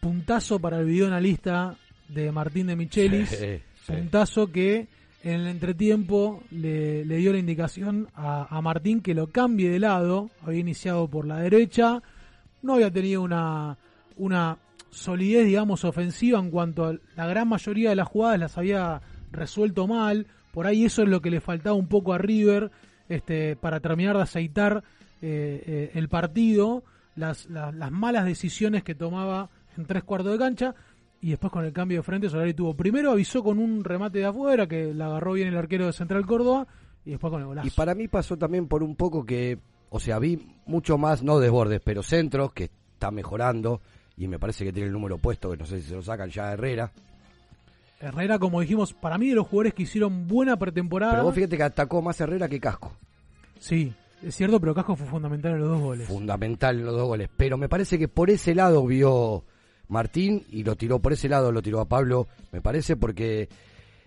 puntazo 0.00 0.58
para 0.58 0.80
el 0.80 0.86
videoanalista 0.86 1.76
de 2.08 2.32
Martín 2.32 2.66
de 2.66 2.76
Michelis. 2.76 3.28
Sí, 3.30 3.60
sí. 3.86 3.92
Puntazo 3.92 4.50
que 4.50 4.88
en 5.22 5.40
el 5.40 5.46
entretiempo 5.46 6.42
le, 6.50 7.04
le 7.04 7.16
dio 7.18 7.32
la 7.32 7.38
indicación 7.38 8.08
a, 8.14 8.46
a 8.54 8.60
Martín 8.60 9.00
que 9.00 9.14
lo 9.14 9.28
cambie 9.28 9.70
de 9.70 9.78
lado. 9.78 10.30
Había 10.42 10.60
iniciado 10.60 11.06
por 11.08 11.26
la 11.26 11.36
derecha. 11.38 12.02
No 12.62 12.74
había 12.74 12.90
tenido 12.90 13.22
una, 13.22 13.76
una 14.16 14.58
solidez, 14.90 15.46
digamos, 15.46 15.84
ofensiva 15.84 16.38
en 16.38 16.50
cuanto 16.50 16.84
a 16.84 16.94
la 17.16 17.26
gran 17.26 17.48
mayoría 17.48 17.90
de 17.90 17.96
las 17.96 18.08
jugadas 18.08 18.38
las 18.38 18.58
había 18.58 19.00
resuelto 19.30 19.86
mal. 19.86 20.26
Por 20.52 20.66
ahí 20.66 20.84
eso 20.84 21.02
es 21.02 21.08
lo 21.08 21.20
que 21.20 21.30
le 21.30 21.40
faltaba 21.40 21.74
un 21.74 21.88
poco 21.88 22.12
a 22.12 22.18
River 22.18 22.70
este, 23.08 23.56
para 23.56 23.80
terminar 23.80 24.16
de 24.16 24.22
aceitar 24.22 24.84
eh, 25.20 25.62
eh, 25.66 25.90
el 25.94 26.08
partido. 26.08 26.84
Las, 27.14 27.48
las, 27.50 27.74
las 27.74 27.90
malas 27.90 28.24
decisiones 28.24 28.82
que 28.82 28.94
tomaba 28.94 29.50
en 29.76 29.86
tres 29.86 30.04
cuartos 30.04 30.32
de 30.32 30.38
cancha. 30.38 30.74
Y 31.20 31.30
después 31.30 31.52
con 31.52 31.64
el 31.64 31.72
cambio 31.72 31.98
de 31.98 32.02
frente, 32.02 32.28
Solari 32.28 32.52
tuvo. 32.52 32.74
Primero 32.74 33.12
avisó 33.12 33.42
con 33.42 33.58
un 33.58 33.84
remate 33.84 34.18
de 34.18 34.26
afuera 34.26 34.66
que 34.66 34.92
la 34.92 35.06
agarró 35.06 35.34
bien 35.34 35.48
el 35.48 35.56
arquero 35.56 35.86
de 35.86 35.92
Central 35.92 36.26
Córdoba. 36.26 36.66
Y 37.04 37.10
después 37.10 37.30
con 37.30 37.40
el 37.40 37.46
golazo. 37.46 37.68
Y 37.68 37.70
para 37.70 37.94
mí 37.94 38.08
pasó 38.08 38.36
también 38.36 38.66
por 38.66 38.82
un 38.82 38.96
poco 38.96 39.24
que, 39.24 39.58
o 39.92 40.00
sea, 40.00 40.18
vi 40.18 40.40
mucho 40.64 40.96
más, 40.96 41.22
no 41.22 41.38
desbordes, 41.38 41.80
pero 41.84 42.02
centros, 42.02 42.52
que 42.52 42.70
está 42.94 43.10
mejorando. 43.10 43.82
Y 44.16 44.26
me 44.26 44.38
parece 44.38 44.64
que 44.64 44.72
tiene 44.72 44.86
el 44.86 44.92
número 44.92 45.18
puesto, 45.18 45.50
que 45.50 45.58
no 45.58 45.66
sé 45.66 45.80
si 45.80 45.88
se 45.88 45.94
lo 45.94 46.02
sacan 46.02 46.30
ya 46.30 46.48
a 46.48 46.52
Herrera. 46.54 46.90
Herrera, 48.00 48.38
como 48.38 48.60
dijimos, 48.60 48.94
para 48.94 49.18
mí 49.18 49.28
de 49.28 49.34
los 49.34 49.46
jugadores 49.46 49.74
que 49.74 49.82
hicieron 49.82 50.26
buena 50.26 50.56
pretemporada. 50.56 51.12
Pero 51.12 51.24
vos 51.24 51.34
fíjate 51.34 51.56
que 51.58 51.62
atacó 51.62 52.00
más 52.00 52.18
Herrera 52.20 52.48
que 52.48 52.58
Casco. 52.58 52.92
Sí. 53.60 53.92
Es 54.22 54.34
cierto, 54.34 54.58
pero 54.58 54.74
Casco 54.74 54.96
fue 54.96 55.06
fundamental 55.06 55.52
en 55.52 55.60
los 55.60 55.68
dos 55.68 55.80
goles. 55.80 56.08
Fundamental 56.08 56.78
en 56.78 56.86
los 56.86 56.96
dos 56.96 57.06
goles. 57.06 57.28
Pero 57.36 57.58
me 57.58 57.68
parece 57.68 57.98
que 57.98 58.08
por 58.08 58.30
ese 58.30 58.54
lado 58.54 58.86
vio 58.86 59.44
Martín 59.88 60.44
y 60.50 60.64
lo 60.64 60.74
tiró 60.74 61.00
por 61.00 61.12
ese 61.12 61.28
lado, 61.28 61.52
lo 61.52 61.60
tiró 61.60 61.80
a 61.80 61.88
Pablo, 61.88 62.28
me 62.50 62.62
parece, 62.62 62.96
porque 62.96 63.48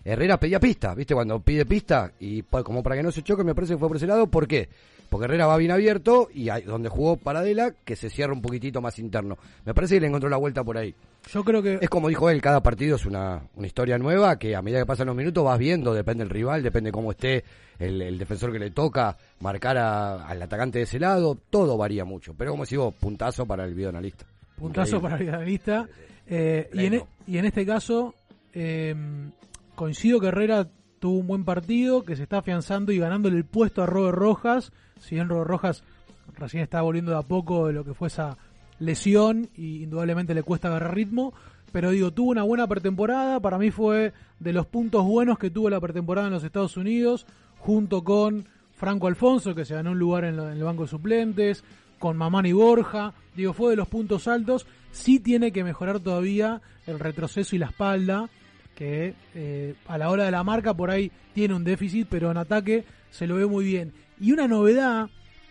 Herrera 0.04 0.40
pedía 0.40 0.58
pista, 0.58 0.94
¿viste? 0.94 1.14
Cuando 1.14 1.38
pide 1.40 1.64
pista 1.64 2.12
y 2.18 2.42
como 2.42 2.82
para 2.82 2.96
que 2.96 3.04
no 3.04 3.12
se 3.12 3.22
choque, 3.22 3.44
me 3.44 3.54
parece 3.54 3.74
que 3.74 3.78
fue 3.78 3.88
por 3.88 3.98
ese 3.98 4.06
lado. 4.06 4.26
¿Por 4.26 4.48
qué? 4.48 4.68
Porque 5.08 5.24
Herrera 5.24 5.46
va 5.46 5.56
bien 5.56 5.70
abierto 5.70 6.28
y 6.32 6.48
hay, 6.48 6.62
donde 6.62 6.88
jugó 6.88 7.16
Paradela, 7.16 7.72
que 7.84 7.96
se 7.96 8.10
cierra 8.10 8.32
un 8.32 8.42
poquitito 8.42 8.80
más 8.80 8.98
interno. 8.98 9.38
Me 9.64 9.74
parece 9.74 9.94
que 9.94 10.00
le 10.00 10.06
encontró 10.08 10.28
la 10.28 10.36
vuelta 10.36 10.64
por 10.64 10.78
ahí. 10.78 10.94
Yo 11.32 11.42
creo 11.44 11.62
que. 11.62 11.78
Es 11.80 11.88
como 11.88 12.08
dijo 12.08 12.30
él, 12.30 12.40
cada 12.40 12.62
partido 12.62 12.96
es 12.96 13.06
una, 13.06 13.42
una 13.54 13.66
historia 13.66 13.98
nueva 13.98 14.38
que 14.38 14.54
a 14.54 14.62
medida 14.62 14.78
que 14.80 14.86
pasan 14.86 15.08
los 15.08 15.16
minutos 15.16 15.44
vas 15.44 15.58
viendo, 15.58 15.92
depende 15.92 16.24
del 16.24 16.30
rival, 16.30 16.62
depende 16.62 16.92
cómo 16.92 17.10
esté 17.10 17.44
el, 17.78 18.18
defensor 18.18 18.52
que 18.52 18.58
le 18.58 18.70
toca, 18.70 19.16
marcar 19.40 19.76
al 19.76 20.40
atacante 20.40 20.78
de 20.78 20.84
ese 20.84 20.98
lado, 20.98 21.38
todo 21.50 21.76
varía 21.76 22.04
mucho. 22.04 22.34
Pero 22.34 22.52
como 22.52 22.64
decimos, 22.64 22.94
puntazo 22.94 23.46
para 23.46 23.64
el 23.64 23.74
videoanalista. 23.74 24.26
Puntazo 24.56 25.00
para 25.00 25.16
el 25.16 25.22
videoanalista. 25.22 25.88
Eh, 26.26 26.68
y, 26.72 26.86
en, 26.86 26.94
e, 26.94 27.04
y, 27.26 27.38
en, 27.38 27.44
este 27.44 27.66
caso, 27.66 28.14
eh, 28.52 28.94
coincido 29.74 30.20
que 30.20 30.28
Herrera 30.28 30.68
tuvo 30.98 31.18
un 31.18 31.26
buen 31.26 31.44
partido, 31.44 32.04
que 32.04 32.16
se 32.16 32.22
está 32.22 32.38
afianzando 32.38 32.92
y 32.92 32.98
ganándole 32.98 33.36
el 33.36 33.44
puesto 33.44 33.82
a 33.82 33.86
Robert 33.86 34.16
Rojas. 34.16 34.72
Si 35.00 35.14
bien 35.14 35.28
Robert 35.28 35.48
Rojas 35.48 35.82
recién 36.36 36.62
está 36.62 36.82
volviendo 36.82 37.12
de 37.12 37.18
a 37.18 37.22
poco 37.22 37.66
de 37.66 37.72
lo 37.72 37.84
que 37.84 37.94
fue 37.94 38.08
esa 38.08 38.36
lesión 38.78 39.48
y 39.56 39.82
indudablemente 39.82 40.34
le 40.34 40.42
cuesta 40.42 40.68
agarrar 40.68 40.94
ritmo. 40.94 41.32
Pero 41.72 41.90
digo, 41.90 42.12
tuvo 42.12 42.30
una 42.30 42.42
buena 42.42 42.66
pretemporada. 42.66 43.40
Para 43.40 43.58
mí 43.58 43.70
fue 43.70 44.12
de 44.38 44.52
los 44.52 44.66
puntos 44.66 45.04
buenos 45.04 45.38
que 45.38 45.50
tuvo 45.50 45.68
la 45.70 45.80
pretemporada 45.80 46.28
en 46.28 46.32
los 46.32 46.44
Estados 46.44 46.76
Unidos, 46.76 47.26
junto 47.58 48.04
con 48.04 48.46
Franco 48.74 49.08
Alfonso, 49.08 49.54
que 49.54 49.64
se 49.64 49.74
ganó 49.74 49.92
un 49.92 49.98
lugar 49.98 50.24
en, 50.24 50.38
el 50.38 50.62
banco 50.62 50.82
de 50.82 50.88
suplentes, 50.88 51.64
con 51.98 52.16
Mamani 52.16 52.52
Borja. 52.52 53.14
Digo, 53.34 53.52
fue 53.52 53.70
de 53.70 53.76
los 53.76 53.88
puntos 53.88 54.28
altos. 54.28 54.66
Sí 54.92 55.20
tiene 55.20 55.52
que 55.52 55.64
mejorar 55.64 56.00
todavía 56.00 56.62
el 56.86 56.98
retroceso 56.98 57.56
y 57.56 57.58
la 57.58 57.66
espalda, 57.66 58.28
que 58.74 59.14
eh, 59.34 59.74
a 59.86 59.98
la 59.98 60.10
hora 60.10 60.24
de 60.24 60.30
la 60.30 60.44
marca 60.44 60.72
por 60.74 60.90
ahí 60.90 61.10
tiene 61.34 61.54
un 61.54 61.64
déficit, 61.64 62.06
pero 62.08 62.30
en 62.30 62.36
ataque 62.36 62.84
se 63.10 63.26
lo 63.26 63.36
ve 63.36 63.46
muy 63.46 63.64
bien. 63.64 63.92
Y 64.20 64.32
una 64.32 64.48
novedad 64.48 65.08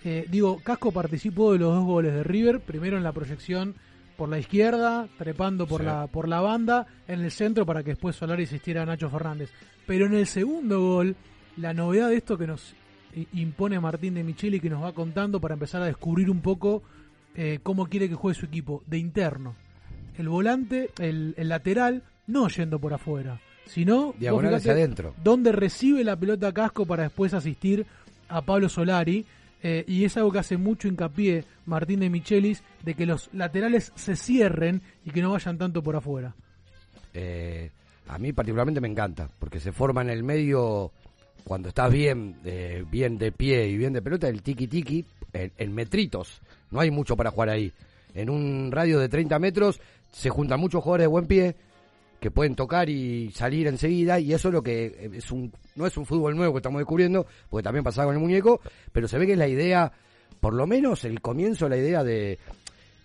eh, 0.07 0.27
digo, 0.29 0.59
Casco 0.59 0.91
participó 0.91 1.53
de 1.53 1.59
los 1.59 1.73
dos 1.73 1.83
goles 1.83 2.13
de 2.13 2.23
River, 2.23 2.59
primero 2.59 2.95
en 2.95 3.03
la 3.03 3.11
proyección 3.11 3.73
por 4.15 4.29
la 4.29 4.37
izquierda, 4.37 5.09
trepando 5.17 5.65
por, 5.65 5.83
la, 5.83 6.05
por 6.05 6.27
la 6.27 6.41
banda, 6.41 6.85
en 7.07 7.21
el 7.21 7.31
centro 7.31 7.65
para 7.65 7.81
que 7.81 7.91
después 7.91 8.15
Solari 8.15 8.43
asistiera 8.43 8.83
a 8.83 8.85
Nacho 8.85 9.09
Fernández. 9.09 9.49
Pero 9.87 10.05
en 10.05 10.13
el 10.13 10.27
segundo 10.27 10.79
gol, 10.79 11.15
la 11.57 11.73
novedad 11.73 12.09
de 12.09 12.17
esto 12.17 12.37
que 12.37 12.45
nos 12.45 12.75
impone 13.33 13.79
Martín 13.79 14.13
de 14.13 14.23
Micheli, 14.23 14.59
que 14.59 14.69
nos 14.69 14.83
va 14.83 14.93
contando 14.93 15.41
para 15.41 15.55
empezar 15.55 15.81
a 15.81 15.87
descubrir 15.87 16.29
un 16.29 16.41
poco 16.41 16.83
eh, 17.33 17.57
cómo 17.63 17.87
quiere 17.87 18.07
que 18.07 18.13
juegue 18.13 18.39
su 18.39 18.45
equipo, 18.45 18.83
de 18.85 18.99
interno. 18.99 19.55
El 20.19 20.29
volante, 20.29 20.91
el, 20.99 21.33
lateral, 21.35 22.03
no 22.27 22.47
yendo 22.47 22.77
por 22.77 22.93
afuera, 22.93 23.41
sino 23.65 24.13
diagonal 24.19 24.53
hacia 24.53 24.73
adentro. 24.73 25.15
Donde 25.23 25.51
recibe 25.51 26.03
la 26.03 26.15
pelota 26.15 26.53
Casco 26.53 26.85
para 26.85 27.03
después 27.03 27.33
asistir 27.33 27.87
a 28.29 28.41
Pablo 28.41 28.69
Solari 28.69 29.25
eh, 29.67 29.83
y 29.87 30.05
es 30.05 30.15
algo 30.17 30.31
que 30.31 30.39
hace 30.39 30.57
mucho 30.57 30.87
hincapié 30.87 31.43
Martín 31.65 31.99
de 31.99 32.09
Michelis, 32.11 32.63
de 32.83 32.93
que 32.93 33.07
los 33.07 33.29
laterales 33.33 33.91
se 33.95 34.15
cierren 34.15 34.83
y 35.03 35.09
que 35.09 35.23
no 35.23 35.31
vayan 35.31 35.57
tanto 35.57 35.81
por 35.81 35.95
afuera. 35.95 36.35
Eh, 37.13 37.71
a 38.07 38.19
mí 38.19 38.31
particularmente 38.31 38.79
me 38.79 38.87
encanta, 38.87 39.27
porque 39.39 39.59
se 39.59 39.71
forma 39.71 40.03
en 40.03 40.11
el 40.11 40.23
medio, 40.23 40.91
cuando 41.43 41.69
estás 41.69 41.91
bien, 41.91 42.35
eh, 42.45 42.85
bien 42.91 43.17
de 43.17 43.31
pie 43.31 43.67
y 43.67 43.77
bien 43.77 43.93
de 43.93 44.03
pelota, 44.03 44.27
el 44.27 44.43
tiki-tiki, 44.43 45.03
en, 45.33 45.73
metritos. 45.73 46.41
No 46.69 46.79
hay 46.79 46.91
mucho 46.91 47.17
para 47.17 47.31
jugar 47.31 47.49
ahí. 47.49 47.73
En 48.13 48.29
un 48.29 48.71
radio 48.71 48.99
de 48.99 49.09
30 49.09 49.39
metros 49.39 49.81
se 50.11 50.29
juntan 50.29 50.59
muchos 50.59 50.83
jugadores 50.83 51.05
de 51.05 51.07
buen 51.07 51.25
pie, 51.25 51.55
que 52.25 52.31
pueden 52.31 52.55
tocar 52.55 52.89
y 52.89 53.29
salir 53.29 53.67
enseguida 53.67 54.19
y 54.19 54.33
eso 54.33 54.47
es 54.47 54.53
lo 54.55 54.63
que 54.63 55.11
es 55.13 55.31
un 55.31 55.53
no 55.75 55.85
es 55.85 55.95
un 55.95 56.07
fútbol 56.07 56.35
nuevo 56.35 56.53
que 56.53 56.57
estamos 56.57 56.79
descubriendo 56.79 57.27
porque 57.51 57.63
también 57.63 57.83
pasaba 57.83 58.07
con 58.07 58.15
el 58.15 58.19
muñeco 58.19 58.61
pero 58.91 59.07
se 59.07 59.19
ve 59.19 59.27
que 59.27 59.33
es 59.33 59.37
la 59.37 59.47
idea 59.47 59.91
por 60.39 60.55
lo 60.55 60.65
menos 60.65 61.05
el 61.05 61.21
comienzo 61.21 61.69
la 61.69 61.77
idea 61.77 62.03
de 62.03 62.39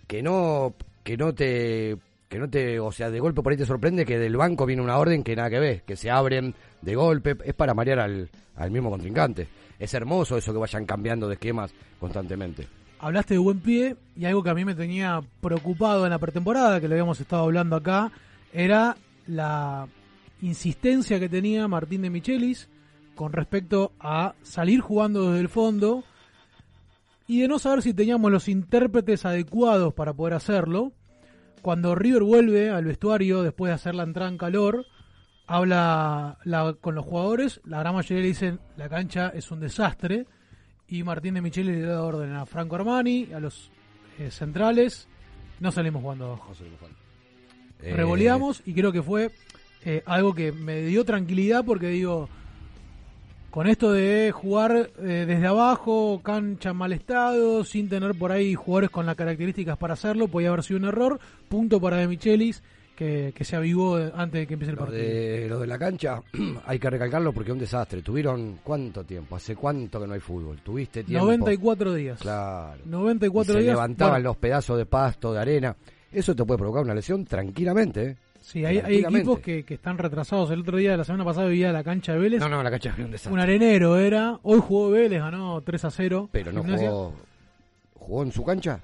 que 0.07 0.23
no 0.23 0.73
que 1.03 1.17
no 1.17 1.35
te 1.35 1.97
que 2.29 2.39
no 2.39 2.49
te 2.49 2.79
o 2.79 2.91
sea 2.91 3.11
de 3.11 3.19
golpe 3.19 3.43
por 3.43 3.51
ahí 3.51 3.59
te 3.59 3.65
sorprende 3.67 4.07
que 4.07 4.17
del 4.17 4.37
banco 4.37 4.65
viene 4.65 4.81
una 4.81 4.97
orden 4.97 5.21
que 5.21 5.35
nada 5.35 5.51
que 5.51 5.59
ver 5.59 5.83
que 5.83 5.95
se 5.95 6.09
abren 6.09 6.55
de 6.81 6.95
golpe 6.95 7.37
es 7.45 7.53
para 7.53 7.75
marear 7.75 7.99
al, 7.99 8.27
al 8.55 8.71
mismo 8.71 8.89
contrincante. 8.89 9.47
Es 9.77 9.93
hermoso 9.93 10.35
eso 10.35 10.51
que 10.51 10.57
vayan 10.57 10.87
cambiando 10.87 11.27
de 11.27 11.35
esquemas 11.35 11.71
constantemente. 11.99 12.67
Hablaste 12.97 13.35
de 13.35 13.39
buen 13.39 13.59
pie 13.59 13.95
y 14.17 14.25
algo 14.25 14.41
que 14.41 14.49
a 14.49 14.55
mí 14.55 14.65
me 14.65 14.73
tenía 14.73 15.21
preocupado 15.41 16.05
en 16.05 16.09
la 16.09 16.17
pretemporada, 16.17 16.81
que 16.81 16.87
lo 16.87 16.95
habíamos 16.95 17.19
estado 17.19 17.43
hablando 17.43 17.75
acá, 17.75 18.11
era 18.51 18.95
la 19.27 19.87
insistencia 20.41 21.19
que 21.19 21.29
tenía 21.29 21.67
Martín 21.67 22.01
de 22.01 22.09
Michelis 22.09 22.69
con 23.15 23.33
respecto 23.33 23.91
a 23.99 24.33
salir 24.41 24.81
jugando 24.81 25.29
desde 25.29 25.41
el 25.41 25.49
fondo 25.49 26.03
y 27.27 27.41
de 27.41 27.47
no 27.47 27.59
saber 27.59 27.81
si 27.81 27.93
teníamos 27.93 28.31
los 28.31 28.47
intérpretes 28.47 29.25
adecuados 29.25 29.93
para 29.93 30.13
poder 30.13 30.33
hacerlo. 30.33 30.91
Cuando 31.61 31.95
River 31.95 32.23
vuelve 32.23 32.71
al 32.71 32.85
vestuario 32.85 33.43
después 33.43 33.69
de 33.69 33.75
hacer 33.75 33.95
la 33.95 34.03
entrada 34.03 34.29
en 34.29 34.37
calor, 34.37 34.85
habla 35.45 36.39
con 36.81 36.95
los 36.95 37.05
jugadores, 37.05 37.61
la 37.63 37.79
gran 37.79 37.93
mayoría 37.93 38.21
le 38.23 38.27
dicen 38.27 38.59
la 38.77 38.89
cancha 38.89 39.29
es 39.29 39.51
un 39.51 39.59
desastre 39.59 40.25
y 40.87 41.03
Martín 41.03 41.35
de 41.35 41.41
Michelis 41.41 41.75
le 41.75 41.83
da 41.83 42.03
orden 42.03 42.33
a 42.33 42.45
Franco 42.45 42.75
Armani, 42.75 43.31
a 43.33 43.39
los 43.39 43.71
eh, 44.17 44.31
centrales, 44.31 45.07
no 45.59 45.71
salimos 45.71 46.01
jugando 46.01 46.25
abajo. 46.25 46.53
Eh, 47.81 47.93
revoleamos 47.95 48.61
y 48.65 48.73
creo 48.73 48.91
que 48.91 49.01
fue 49.01 49.31
eh, 49.85 50.03
algo 50.05 50.33
que 50.33 50.51
me 50.51 50.81
dio 50.81 51.03
tranquilidad 51.05 51.65
porque 51.65 51.87
digo, 51.87 52.29
con 53.49 53.67
esto 53.67 53.91
de 53.91 54.31
jugar 54.31 54.91
eh, 54.99 55.25
desde 55.27 55.47
abajo, 55.47 56.21
cancha 56.23 56.73
mal 56.73 56.93
estado, 56.93 57.63
sin 57.63 57.89
tener 57.89 58.15
por 58.15 58.31
ahí 58.31 58.55
jugadores 58.55 58.89
con 58.89 59.05
las 59.05 59.15
características 59.15 59.77
para 59.77 59.93
hacerlo, 59.93 60.27
podía 60.27 60.49
haber 60.49 60.63
sido 60.63 60.79
un 60.79 60.85
error. 60.85 61.19
Punto 61.49 61.81
para 61.81 61.97
De 61.97 62.07
Michelis, 62.07 62.63
que, 62.95 63.33
se 63.41 63.55
avivó 63.55 63.97
antes 64.15 64.41
de 64.41 64.47
que 64.47 64.53
empiece 64.53 64.71
el 64.71 64.77
partido. 64.77 65.01
De, 65.01 65.47
lo 65.49 65.59
de 65.59 65.67
la 65.67 65.77
cancha, 65.77 66.21
hay 66.65 66.79
que 66.79 66.89
recalcarlo 66.89 67.33
porque 67.33 67.49
es 67.49 67.53
un 67.53 67.59
desastre. 67.59 68.01
¿Tuvieron 68.01 68.59
cuánto 68.63 69.03
tiempo? 69.03 69.35
¿Hace 69.35 69.55
cuánto 69.55 69.99
que 69.99 70.07
no 70.07 70.13
hay 70.13 70.19
fútbol? 70.19 70.61
¿Tuviste 70.61 71.03
tiempo? 71.03 71.25
94 71.25 71.93
días. 71.93 72.19
Claro. 72.21 72.81
94 72.85 73.53
se 73.53 73.59
días. 73.59 73.73
levantaban 73.73 74.21
los 74.23 74.37
pedazos 74.37 74.77
de 74.77 74.85
pasto, 74.85 75.33
de 75.33 75.39
arena. 75.39 75.75
Eso 76.11 76.35
te 76.35 76.43
puede 76.43 76.57
provocar 76.57 76.83
una 76.83 76.93
lesión 76.93 77.25
tranquilamente. 77.25 78.03
¿eh? 78.03 78.17
Sí, 78.41 78.65
hay, 78.65 78.79
equipos 78.79 79.39
que, 79.39 79.63
están 79.67 79.97
retrasados. 79.97 80.51
El 80.51 80.61
otro 80.61 80.77
día, 80.77 80.97
la 80.97 81.03
semana 81.03 81.23
pasada, 81.23 81.47
vivía 81.47 81.71
la 81.71 81.83
cancha 81.83 82.13
de 82.13 82.19
Vélez. 82.19 82.39
No, 82.41 82.49
no, 82.49 82.61
la 82.61 82.71
cancha 82.71 82.91
de 82.91 83.03
Vélez. 83.03 83.27
Un 83.27 83.39
arenero 83.39 83.97
era. 83.97 84.39
Hoy 84.43 84.59
jugó 84.59 84.89
Vélez, 84.89 85.19
ganó 85.19 85.61
3 85.61 85.85
a 85.85 85.91
0. 85.91 86.29
Pero 86.31 86.51
no 86.51 86.63
jugó. 86.63 87.13
¿Jugó 87.93 88.23
en 88.23 88.31
su 88.31 88.43
cancha? 88.43 88.81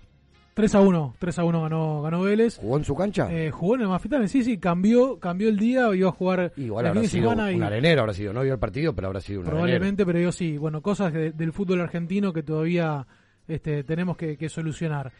3 0.54 0.74
a 0.74 0.82
1, 0.82 1.16
3 1.20 1.40
a 1.40 1.44
1 1.44 1.62
ganó, 1.62 2.02
ganó 2.02 2.22
Vélez. 2.22 2.58
¿Jugó 2.58 2.78
en 2.78 2.84
su 2.84 2.96
cancha? 2.96 3.32
Eh, 3.32 3.52
jugó 3.52 3.76
en 3.76 3.82
el 3.82 3.88
Mafitane, 3.90 4.28
sí, 4.28 4.44
sí, 4.44 4.58
cambió, 4.58 5.20
cambió 5.20 5.50
el 5.50 5.58
día, 5.58 5.94
iba 5.94 6.10
a 6.10 6.12
jugar 6.12 6.52
Igual 6.58 6.88
habrá 6.88 7.04
sido 7.04 7.30
un 7.30 7.40
arenero, 7.40 8.02
habrá 8.02 8.14
sido, 8.16 8.34
no 8.34 8.42
vio 8.42 8.54
el 8.54 8.60
partido, 8.60 8.96
pero 8.96 9.06
habrá 9.06 9.22
sido 9.22 9.42
un 9.42 9.46
Probablemente, 9.46 10.04
pero 10.04 10.20
yo 10.20 10.32
sí, 10.32 10.58
bueno, 10.58 10.82
cosas 10.82 11.14
del 11.14 11.54
fútbol 11.54 11.82
argentino 11.82 12.34
que 12.34 12.42
todavía 12.42 13.06
este, 13.48 13.84
tenemos 13.84 14.18
que, 14.18 14.36
que 14.36 14.50
solucionar. 14.50 15.12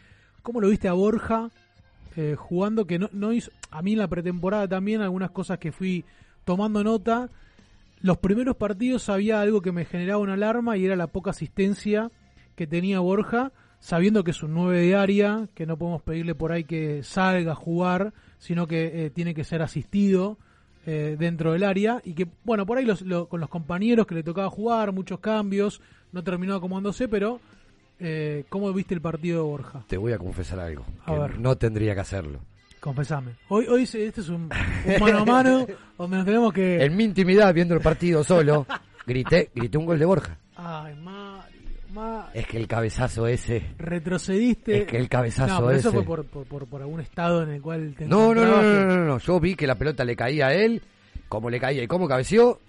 ¿Cómo 0.42 0.60
lo 0.60 0.70
viste 0.70 0.88
a 0.88 0.94
Borja 0.94 1.50
eh, 2.16 2.34
jugando 2.36 2.86
que 2.86 2.98
no, 2.98 3.08
no 3.12 3.32
hizo, 3.32 3.50
a 3.70 3.82
mí 3.82 3.92
en 3.92 3.98
la 3.98 4.08
pretemporada 4.08 4.68
también 4.68 5.00
algunas 5.00 5.30
cosas 5.30 5.58
que 5.58 5.72
fui 5.72 6.04
tomando 6.44 6.82
nota. 6.82 7.30
Los 8.00 8.18
primeros 8.18 8.56
partidos 8.56 9.08
había 9.08 9.40
algo 9.40 9.60
que 9.60 9.72
me 9.72 9.84
generaba 9.84 10.22
una 10.22 10.34
alarma 10.34 10.76
y 10.76 10.84
era 10.84 10.96
la 10.96 11.08
poca 11.08 11.30
asistencia 11.30 12.10
que 12.54 12.66
tenía 12.66 13.00
Borja, 13.00 13.52
sabiendo 13.80 14.24
que 14.24 14.32
es 14.32 14.42
un 14.42 14.54
9 14.54 14.80
de 14.80 14.96
área, 14.96 15.48
que 15.54 15.66
no 15.66 15.76
podemos 15.76 16.02
pedirle 16.02 16.34
por 16.34 16.52
ahí 16.52 16.64
que 16.64 17.02
salga 17.02 17.52
a 17.52 17.56
jugar, 17.56 18.12
sino 18.38 18.66
que 18.66 19.06
eh, 19.06 19.10
tiene 19.10 19.34
que 19.34 19.44
ser 19.44 19.62
asistido 19.62 20.38
eh, 20.86 21.16
dentro 21.18 21.52
del 21.52 21.64
área 21.64 22.00
y 22.04 22.14
que, 22.14 22.26
bueno, 22.44 22.64
por 22.66 22.78
ahí 22.78 22.86
con 23.28 23.40
los 23.40 23.48
compañeros 23.48 24.06
que 24.06 24.14
le 24.14 24.22
tocaba 24.22 24.48
jugar, 24.48 24.92
muchos 24.92 25.20
cambios, 25.20 25.80
no 26.12 26.24
terminó 26.24 26.54
acomodándose, 26.54 27.08
pero 27.08 27.40
eh, 28.00 28.44
¿Cómo 28.48 28.72
viste 28.72 28.94
el 28.94 29.00
partido 29.00 29.42
de 29.42 29.48
Borja? 29.48 29.84
Te 29.88 29.96
voy 29.96 30.12
a 30.12 30.18
confesar 30.18 30.60
algo. 30.60 30.84
No 31.38 31.56
tendría 31.56 31.94
que 31.94 32.00
hacerlo. 32.00 32.40
Confesame. 32.80 33.32
Hoy, 33.48 33.66
hoy 33.66 33.82
este 33.82 34.20
es 34.20 34.28
un, 34.28 34.48
mano 35.00 35.18
a 35.18 35.24
mano 35.24 35.66
donde 35.96 36.16
nos 36.16 36.26
tenemos 36.26 36.52
que. 36.52 36.84
En 36.84 36.96
mi 36.96 37.04
intimidad, 37.04 37.52
viendo 37.52 37.74
el 37.74 37.80
partido 37.80 38.22
solo, 38.22 38.66
grité, 39.06 39.50
grité 39.54 39.78
un 39.78 39.86
gol 39.86 39.98
de 39.98 40.04
Borja. 40.04 40.38
Ay, 40.54 40.94
Mario, 40.94 41.60
Mario. 41.92 42.30
Es 42.34 42.46
que 42.46 42.56
el 42.56 42.68
cabezazo 42.68 43.26
ese. 43.26 43.74
Retrocediste. 43.78 44.82
Es 44.82 44.86
que 44.86 44.96
el 44.96 45.08
cabezazo 45.08 45.60
no, 45.60 45.70
Eso 45.72 45.92
fue 45.92 46.04
por, 46.04 46.24
por, 46.26 46.66
por, 46.66 46.80
algún 46.80 47.00
estado 47.00 47.42
en 47.42 47.50
el 47.50 47.60
cual 47.60 47.94
te 47.98 48.06
no, 48.06 48.32
no, 48.32 48.44
no, 48.44 48.62
no, 48.62 48.86
no, 48.86 49.04
no. 49.04 49.18
Yo 49.18 49.40
vi 49.40 49.56
que 49.56 49.66
la 49.66 49.74
pelota 49.74 50.04
le 50.04 50.14
caía 50.14 50.48
a 50.48 50.54
él, 50.54 50.80
como 51.28 51.50
le 51.50 51.58
caía 51.58 51.82
y 51.82 51.88
cómo 51.88 52.06
cabeció, 52.06 52.60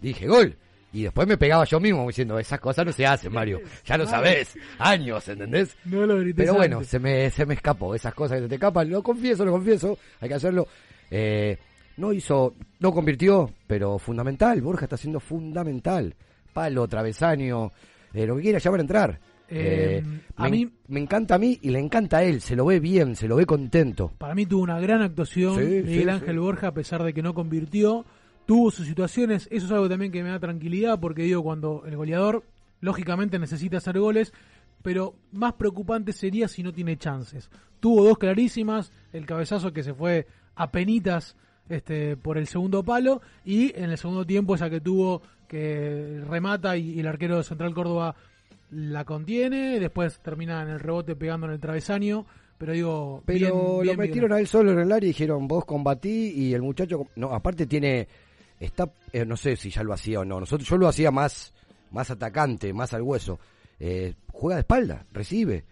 dije 0.00 0.28
gol. 0.28 0.56
Y 0.96 1.02
después 1.02 1.28
me 1.28 1.36
pegaba 1.36 1.64
yo 1.64 1.78
mismo 1.78 2.06
diciendo, 2.06 2.38
esas 2.38 2.58
cosas 2.58 2.86
no 2.86 2.92
se 2.92 3.04
hacen, 3.04 3.30
Mario. 3.30 3.60
Ya 3.84 3.98
lo 3.98 4.06
sabés. 4.06 4.56
Años, 4.78 5.28
¿entendés? 5.28 5.76
No 5.84 6.06
lo 6.06 6.24
Pero 6.34 6.54
bueno, 6.54 6.76
antes. 6.76 6.88
se 6.88 6.98
me, 6.98 7.28
se 7.30 7.44
me 7.44 7.52
escapó. 7.52 7.94
Esas 7.94 8.14
cosas 8.14 8.38
que 8.38 8.44
se 8.44 8.48
te 8.48 8.54
escapan. 8.54 8.88
Lo 8.88 9.02
confieso, 9.02 9.44
lo 9.44 9.52
confieso. 9.52 9.98
Hay 10.20 10.28
que 10.30 10.34
hacerlo. 10.36 10.66
Eh, 11.10 11.58
no 11.98 12.14
hizo, 12.14 12.54
no 12.80 12.92
convirtió, 12.92 13.50
pero 13.66 13.98
fundamental. 13.98 14.62
Borja 14.62 14.86
está 14.86 14.96
siendo 14.96 15.20
fundamental. 15.20 16.14
Palo, 16.54 16.88
travesaño, 16.88 17.72
eh, 18.14 18.26
lo 18.26 18.36
que 18.36 18.42
quiera, 18.42 18.58
ya 18.58 18.70
van 18.70 18.80
a 18.80 18.82
entrar. 18.82 19.20
Eh, 19.48 20.02
Eh, 20.02 20.20
a 20.36 20.44
me, 20.44 20.50
mí- 20.50 20.70
me 20.88 21.00
encanta 21.00 21.34
a 21.34 21.38
mí 21.38 21.58
y 21.60 21.68
le 21.70 21.78
encanta 21.78 22.16
a 22.18 22.24
él. 22.24 22.40
Se 22.40 22.56
lo 22.56 22.64
ve 22.64 22.80
bien, 22.80 23.14
se 23.16 23.28
lo 23.28 23.36
ve 23.36 23.44
contento. 23.44 24.12
Para 24.16 24.34
mí 24.34 24.46
tuvo 24.46 24.62
una 24.62 24.80
gran 24.80 25.02
actuación 25.02 25.56
Sí, 25.56 25.60
Miguel 25.84 26.04
sí, 26.04 26.08
Ángel 26.08 26.34
sí. 26.34 26.38
Borja, 26.38 26.68
a 26.68 26.72
pesar 26.74 27.02
de 27.04 27.12
que 27.12 27.22
no 27.22 27.34
convirtió. 27.34 28.06
Tuvo 28.46 28.70
sus 28.70 28.86
situaciones, 28.86 29.48
eso 29.50 29.66
es 29.66 29.72
algo 29.72 29.88
también 29.88 30.12
que 30.12 30.22
me 30.22 30.30
da 30.30 30.38
tranquilidad, 30.38 31.00
porque 31.00 31.22
digo, 31.22 31.42
cuando 31.42 31.82
el 31.86 31.96
goleador, 31.96 32.44
lógicamente 32.80 33.38
necesita 33.38 33.78
hacer 33.78 33.98
goles, 33.98 34.32
pero 34.82 35.14
más 35.32 35.54
preocupante 35.54 36.12
sería 36.12 36.46
si 36.46 36.62
no 36.62 36.72
tiene 36.72 36.96
chances. 36.96 37.50
Tuvo 37.80 38.04
dos 38.04 38.18
clarísimas, 38.18 38.92
el 39.12 39.26
cabezazo 39.26 39.72
que 39.72 39.82
se 39.82 39.94
fue 39.94 40.26
a 40.54 40.70
penitas 40.70 41.36
este, 41.68 42.16
por 42.16 42.38
el 42.38 42.46
segundo 42.46 42.84
palo, 42.84 43.20
y 43.44 43.76
en 43.76 43.90
el 43.90 43.98
segundo 43.98 44.24
tiempo 44.24 44.54
esa 44.54 44.70
que 44.70 44.80
tuvo 44.80 45.22
que 45.48 46.20
remata 46.28 46.76
y, 46.76 46.90
y 46.92 47.00
el 47.00 47.06
arquero 47.08 47.36
de 47.38 47.44
Central 47.44 47.74
Córdoba 47.74 48.14
la 48.70 49.04
contiene, 49.04 49.78
después 49.80 50.18
termina 50.20 50.62
en 50.62 50.68
el 50.68 50.80
rebote 50.80 51.14
pegando 51.16 51.46
en 51.46 51.52
el 51.52 51.60
travesaño, 51.60 52.26
pero 52.58 52.72
digo, 52.72 53.22
Pero 53.26 53.80
bien- 53.80 53.86
lo 53.86 53.96
metieron 53.96 54.32
a 54.32 54.40
él 54.40 54.46
solo 54.46 54.72
en 54.72 54.78
el 54.78 54.90
área 54.92 55.06
y 55.06 55.10
dijeron, 55.10 55.46
vos 55.46 55.64
combatí 55.64 56.30
y 56.34 56.54
el 56.54 56.62
muchacho, 56.62 57.06
no, 57.16 57.32
aparte 57.32 57.66
tiene, 57.66 58.08
está, 58.60 58.90
eh, 59.12 59.24
no 59.24 59.36
sé 59.36 59.56
si 59.56 59.70
ya 59.70 59.82
lo 59.82 59.92
hacía 59.92 60.20
o 60.20 60.24
no, 60.24 60.40
nosotros 60.40 60.68
yo 60.68 60.76
lo 60.76 60.88
hacía 60.88 61.10
más, 61.10 61.52
más 61.90 62.10
atacante, 62.10 62.72
más 62.72 62.92
al 62.94 63.02
hueso, 63.02 63.38
Eh, 63.78 64.14
juega 64.32 64.56
de 64.56 64.60
espalda, 64.60 65.04
recibe, 65.12 65.64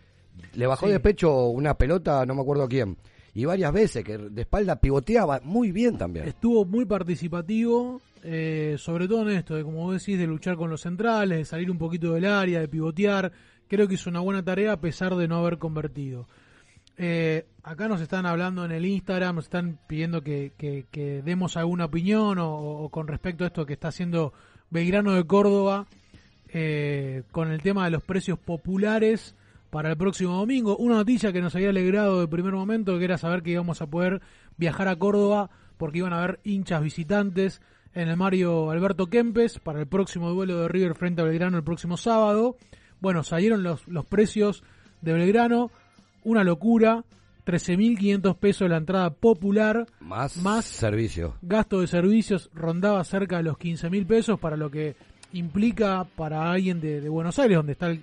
le 0.53 0.67
bajó 0.67 0.87
Sí. 0.87 0.93
de 0.93 1.01
pecho 1.01 1.47
una 1.49 1.73
pelota, 1.79 2.27
no 2.27 2.35
me 2.35 2.43
acuerdo 2.43 2.69
quién, 2.69 2.99
y 3.33 3.47
varias 3.47 3.73
veces 3.73 4.05
que 4.05 4.19
de 4.19 4.43
espalda 4.43 4.77
pivoteaba 4.77 5.41
muy 5.43 5.73
bien 5.73 5.97
también. 5.97 6.29
Estuvo 6.29 6.67
muy 6.67 6.85
participativo, 6.85 8.03
eh, 8.23 8.77
sobre 8.79 9.09
todo 9.09 9.23
en 9.23 9.37
esto, 9.39 9.55
de 9.55 9.65
como 9.65 9.85
vos 9.85 9.99
decís, 9.99 10.19
de 10.19 10.27
luchar 10.27 10.57
con 10.57 10.69
los 10.69 10.83
centrales, 10.83 11.39
de 11.39 11.45
salir 11.47 11.71
un 11.71 11.79
poquito 11.79 12.13
del 12.13 12.27
área, 12.27 12.61
de 12.61 12.69
pivotear. 12.69 13.33
Creo 13.69 13.89
que 13.89 13.95
hizo 13.95 14.11
una 14.11 14.21
buena 14.21 14.45
tarea 14.45 14.73
a 14.73 14.81
pesar 14.81 15.15
de 15.17 15.27
no 15.27 15.37
haber 15.39 15.57
convertido. 15.59 16.29
Eh, 16.97 17.47
acá 17.63 17.89
nos 17.89 18.01
están 18.01 18.27
hablando 18.27 18.65
en 18.65 18.73
el 18.73 18.87
Instagram, 18.87 19.37
nos 19.37 19.47
están 19.47 19.79
pidiendo 19.87 20.23
que, 20.23 21.23
demos 21.25 21.57
alguna 21.57 21.87
opinión 21.87 22.39
o, 22.39 22.55
o 22.55 22.89
con 22.89 23.09
respecto 23.09 23.45
a 23.45 23.49
esto 23.49 23.67
que 23.67 23.73
está 23.73 23.89
haciendo 23.89 24.33
Belgrano 24.71 25.13
de 25.13 25.25
Córdoba 25.25 25.87
eh, 26.57 27.25
con 27.33 27.51
el 27.51 27.61
tema 27.63 27.85
de 27.85 27.91
los 27.91 28.05
precios 28.05 28.39
populares 28.39 29.35
para 29.71 29.91
el 29.91 29.97
próximo 29.97 30.37
domingo. 30.37 30.77
Una 30.77 30.95
noticia 30.95 31.33
que 31.33 31.41
nos 31.41 31.57
había 31.57 31.71
alegrado 31.71 32.21
de 32.21 32.29
primer 32.29 32.53
momento, 32.53 32.97
que 32.97 33.05
era 33.05 33.19
saber 33.19 33.43
que 33.43 33.51
íbamos 33.51 33.83
a 33.83 33.89
poder 33.89 34.23
viajar 34.57 34.87
a 34.87 34.95
Córdoba 34.95 35.51
porque 35.77 35.99
iban 35.99 36.13
a 36.13 36.19
haber 36.19 36.39
hinchas 36.45 36.81
visitantes 36.81 37.61
en 37.93 38.09
el 38.09 38.17
Mario 38.17 38.71
Alberto 38.71 39.09
Kempes 39.09 39.59
para 39.59 39.81
el 39.81 39.89
próximo 39.89 40.31
duelo 40.31 40.61
de 40.61 40.69
River 40.69 40.95
frente 40.95 41.23
a 41.23 41.25
Belgrano 41.25 41.57
el 41.57 41.65
próximo 41.65 41.97
sábado. 41.97 42.57
Bueno, 43.01 43.25
salieron 43.25 43.65
los, 43.65 43.89
los 43.89 44.07
precios 44.07 44.63
de 45.03 45.13
Belgrano, 45.13 45.73
una 46.25 46.43
locura, 46.45 47.05
13.500 47.47 48.37
pesos 48.37 48.69
la 48.69 48.79
entrada 48.79 49.11
popular, 49.11 49.87
Más, 50.01 50.37
más 50.39 50.65
servicio. 50.65 51.35
gasto 51.43 51.81
de 51.81 51.87
servicios 51.87 52.51
rondaba 52.55 53.05
cerca 53.05 53.37
de 53.39 53.43
los 53.45 53.57
15.000 53.59 54.07
pesos 54.07 54.41
para 54.41 54.57
lo 54.57 54.71
que 54.71 54.97
implica 55.33 56.05
para 56.17 56.51
alguien 56.51 56.81
de, 56.81 57.01
de 57.01 57.09
Buenos 57.09 57.39
Aires, 57.39 57.57
donde 57.57 57.73
está 57.73 57.89
el, 57.89 58.03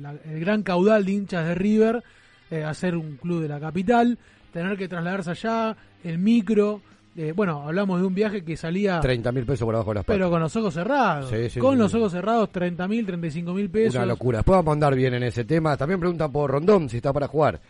la- 0.00 0.14
el 0.24 0.40
gran 0.40 0.62
caudal 0.62 1.04
de 1.04 1.12
hinchas 1.12 1.46
de 1.46 1.54
River, 1.54 2.02
eh, 2.50 2.64
hacer 2.64 2.96
un 2.96 3.16
club 3.16 3.42
de 3.42 3.48
la 3.48 3.60
capital, 3.60 4.18
tener 4.52 4.76
que 4.76 4.88
trasladarse 4.88 5.30
allá, 5.30 5.76
el 6.04 6.18
micro. 6.18 6.80
Eh, 7.16 7.32
bueno, 7.34 7.62
hablamos 7.66 8.00
de 8.00 8.06
un 8.06 8.14
viaje 8.14 8.42
que 8.44 8.56
salía, 8.56 9.00
30 9.00 9.32
mil 9.32 9.44
pesos 9.44 9.64
por 9.66 9.74
abajo 9.74 9.90
de 9.90 9.94
las 9.96 10.04
patas. 10.04 10.16
pero 10.18 10.30
con 10.30 10.40
los 10.40 10.54
ojos 10.56 10.74
cerrados. 10.74 11.30
Sí, 11.30 11.50
sí, 11.50 11.60
con 11.60 11.74
sí, 11.74 11.78
los 11.78 11.94
ojos 11.94 12.12
cerrados, 12.12 12.48
30.000, 12.52 13.06
35.000 13.06 13.70
pesos. 13.70 13.94
Una 13.96 14.06
locura. 14.06 14.38
Después 14.38 14.56
vamos 14.56 14.70
a 14.70 14.72
andar 14.74 14.94
bien 14.94 15.14
en 15.14 15.22
ese 15.24 15.44
tema. 15.44 15.76
También 15.76 16.00
preguntan 16.00 16.30
por 16.32 16.50
Rondón 16.50 16.88
si 16.88 16.96
está 16.98 17.12
para 17.12 17.28
jugar. 17.28 17.60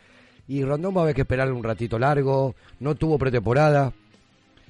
Y 0.49 0.65
Rondón 0.65 0.95
va 0.97 1.01
a 1.01 1.03
haber 1.05 1.15
que 1.15 1.23
esperar 1.23 1.51
un 1.53 1.63
ratito 1.63 1.99
largo. 1.99 2.55
No 2.81 2.95
tuvo 2.95 3.19
pretemporada. 3.19 3.93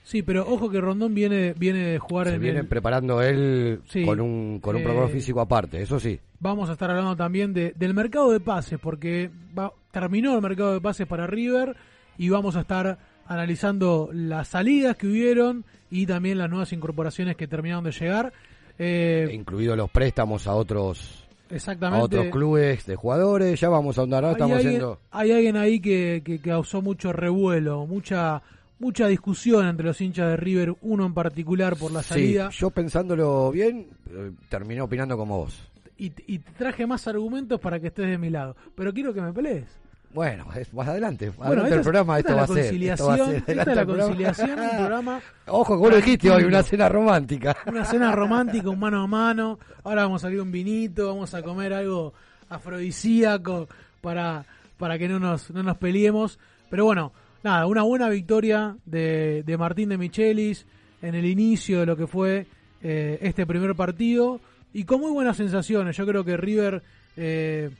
Sí, 0.05 0.23
pero 0.23 0.43
ojo 0.49 0.69
que 0.69 0.81
Rondón 0.81 1.15
viene, 1.15 1.55
viene 1.57 1.79
de 1.93 1.99
jugar 1.99 2.27
Se 2.27 2.35
en 2.35 2.41
viene 2.41 2.59
el- 2.61 2.67
preparando 2.67 3.23
él 3.23 3.81
Sí. 3.89 4.05
con 4.05 4.21
un, 4.21 4.59
con 4.61 4.75
un 4.75 4.81
Eh, 4.83 4.85
programa 4.85 5.09
físico 5.09 5.41
aparte. 5.41 5.81
Eso 5.81 6.01
sí. 6.01 6.19
vamos 6.41 6.69
a 6.69 6.73
estar 6.73 6.91
hablando 6.91 7.15
también 7.15 7.55
de, 7.55 7.73
del 7.77 7.95
mercado 7.95 8.33
de 8.33 8.41
pases, 8.41 8.81
porque 8.81 9.31
va- 9.57 9.73
terminó 9.93 10.35
el 10.35 10.43
mercado 10.43 10.73
de 10.75 10.81
pases 10.81 11.07
para 11.07 11.29
River 11.29 11.77
y 12.19 12.29
vamos 12.31 12.57
a 12.57 12.63
estar 12.63 12.99
analizando 13.33 14.11
las 14.13 14.49
salidas 14.49 14.97
que 14.97 15.07
hubieron 15.07 15.65
y 15.91 16.07
también 16.07 16.39
las 16.39 16.49
nuevas 16.51 16.73
incorporaciones 16.73 17.37
que 17.37 17.47
terminaron 17.47 17.85
de 17.85 17.93
llegar. 17.93 18.33
Eh, 18.79 19.31
Incluidos 19.33 19.77
los 19.77 19.91
préstamos 19.91 20.47
a 20.47 20.55
otros, 20.55 21.25
a 21.51 21.55
exactamente. 21.55 22.05
otros 22.05 22.27
clubes 22.33 22.87
de 22.87 22.97
jugadores. 22.97 23.61
Ya 23.61 23.69
vamos 23.69 23.99
a 23.99 24.03
andar. 24.03 24.25
Hay, 24.25 24.33
estamos 24.33 24.57
alguien, 24.57 24.69
haciendo. 24.77 24.99
hay 25.11 25.33
alguien 25.33 25.57
ahí 25.57 25.81
que, 25.81 26.23
que 26.25 26.39
causó 26.39 26.83
mucho 26.83 27.13
revuelo, 27.13 27.87
mucha 27.87 28.43
mucha 28.79 29.07
discusión 29.07 29.69
entre 29.69 29.87
los 29.87 30.01
hinchas 30.01 30.29
de 30.31 30.37
River, 30.37 30.75
uno 30.83 31.07
en 31.07 31.15
particular 31.15 31.77
por 31.77 31.93
la 31.93 32.03
Sí, 32.03 32.09
salida. 32.09 32.51
yo 32.51 32.71
pensándolo 32.71 33.53
bien, 33.53 33.87
eh, 34.11 34.33
terminé 34.49 34.81
opinando 34.81 35.17
como 35.17 35.39
vos. 35.39 35.69
Y, 35.97 36.13
y 36.27 36.41
traje 36.41 36.85
más 36.85 37.07
argumentos 37.07 37.61
para 37.61 37.79
que 37.79 37.87
estés 37.89 38.09
de 38.09 38.19
mi 38.19 38.29
lado. 38.29 38.57
Pero 38.75 38.93
quiero 38.93 39.15
que 39.15 39.21
me 39.21 39.33
pelees. 39.33 39.67
Bueno, 40.15 40.47
es 40.55 40.73
más 40.75 40.89
adelante. 40.89 41.31
Bueno, 41.31 41.53
Adelante 41.53 41.69
esta 41.69 41.77
el 41.77 41.83
programa, 41.83 42.19
esta 42.19 42.31
esto 42.31 42.37
va 42.37 42.61
a 42.61 42.63
ser. 42.63 42.83
Esto 42.83 43.07
va 43.07 43.15
a 43.15 43.17
ser. 43.17 43.27
conciliación, 43.27 43.37
esta 43.37 43.53
es 43.53 43.57
la 43.57 43.85
programa. 43.85 44.03
conciliación, 44.05 44.51
un 44.51 44.77
programa 44.77 45.21
Ojo, 45.47 45.77
como 45.77 45.91
lo 45.91 45.97
dijiste 45.97 46.31
hoy, 46.31 46.45
una 46.45 46.63
cena 46.63 46.89
romántica. 46.89 47.57
Una 47.67 47.85
cena 47.85 48.13
romántica, 48.13 48.69
un 48.69 48.79
mano 48.79 49.03
a 49.03 49.07
mano. 49.07 49.59
Ahora 49.85 50.03
vamos 50.03 50.23
a 50.23 50.27
salir 50.27 50.41
un 50.41 50.53
vinito, 50.53 51.09
vamos 51.09 51.33
a 51.33 51.43
comer 51.43 51.73
algo 51.73 52.13
afrodisíaco 52.51 53.69
para, 54.03 54.45
para 54.77 54.99
que 54.99 55.09
no 55.09 55.19
nos, 55.19 55.51
no 55.51 55.63
nos 55.63 55.79
peleemos. 55.79 56.39
Pero 56.69 56.85
bueno, 56.85 57.13
nada, 57.43 57.67
una 57.67 57.83
buena 57.83 58.09
victoria 58.11 58.77
de, 58.85 59.43
de 59.45 59.57
Martín 59.57 59.89
de 59.89 59.97
Michelis 59.97 60.67
en 61.01 61.15
el 61.15 61.25
inicio 61.25 61.81
de 61.81 61.87
lo 61.87 61.97
que 61.97 62.07
fue 62.07 62.47
eh, 62.83 63.19
este 63.23 63.47
primer 63.47 63.75
partido. 63.75 64.41
Y 64.75 64.85
con 64.85 65.01
muy 65.01 65.11
buenas 65.11 65.37
sensaciones. 65.39 65.97
Yo 65.97 66.07
creo 66.07 66.25
que 66.25 66.37
River 66.37 66.83
eh, 67.17 67.71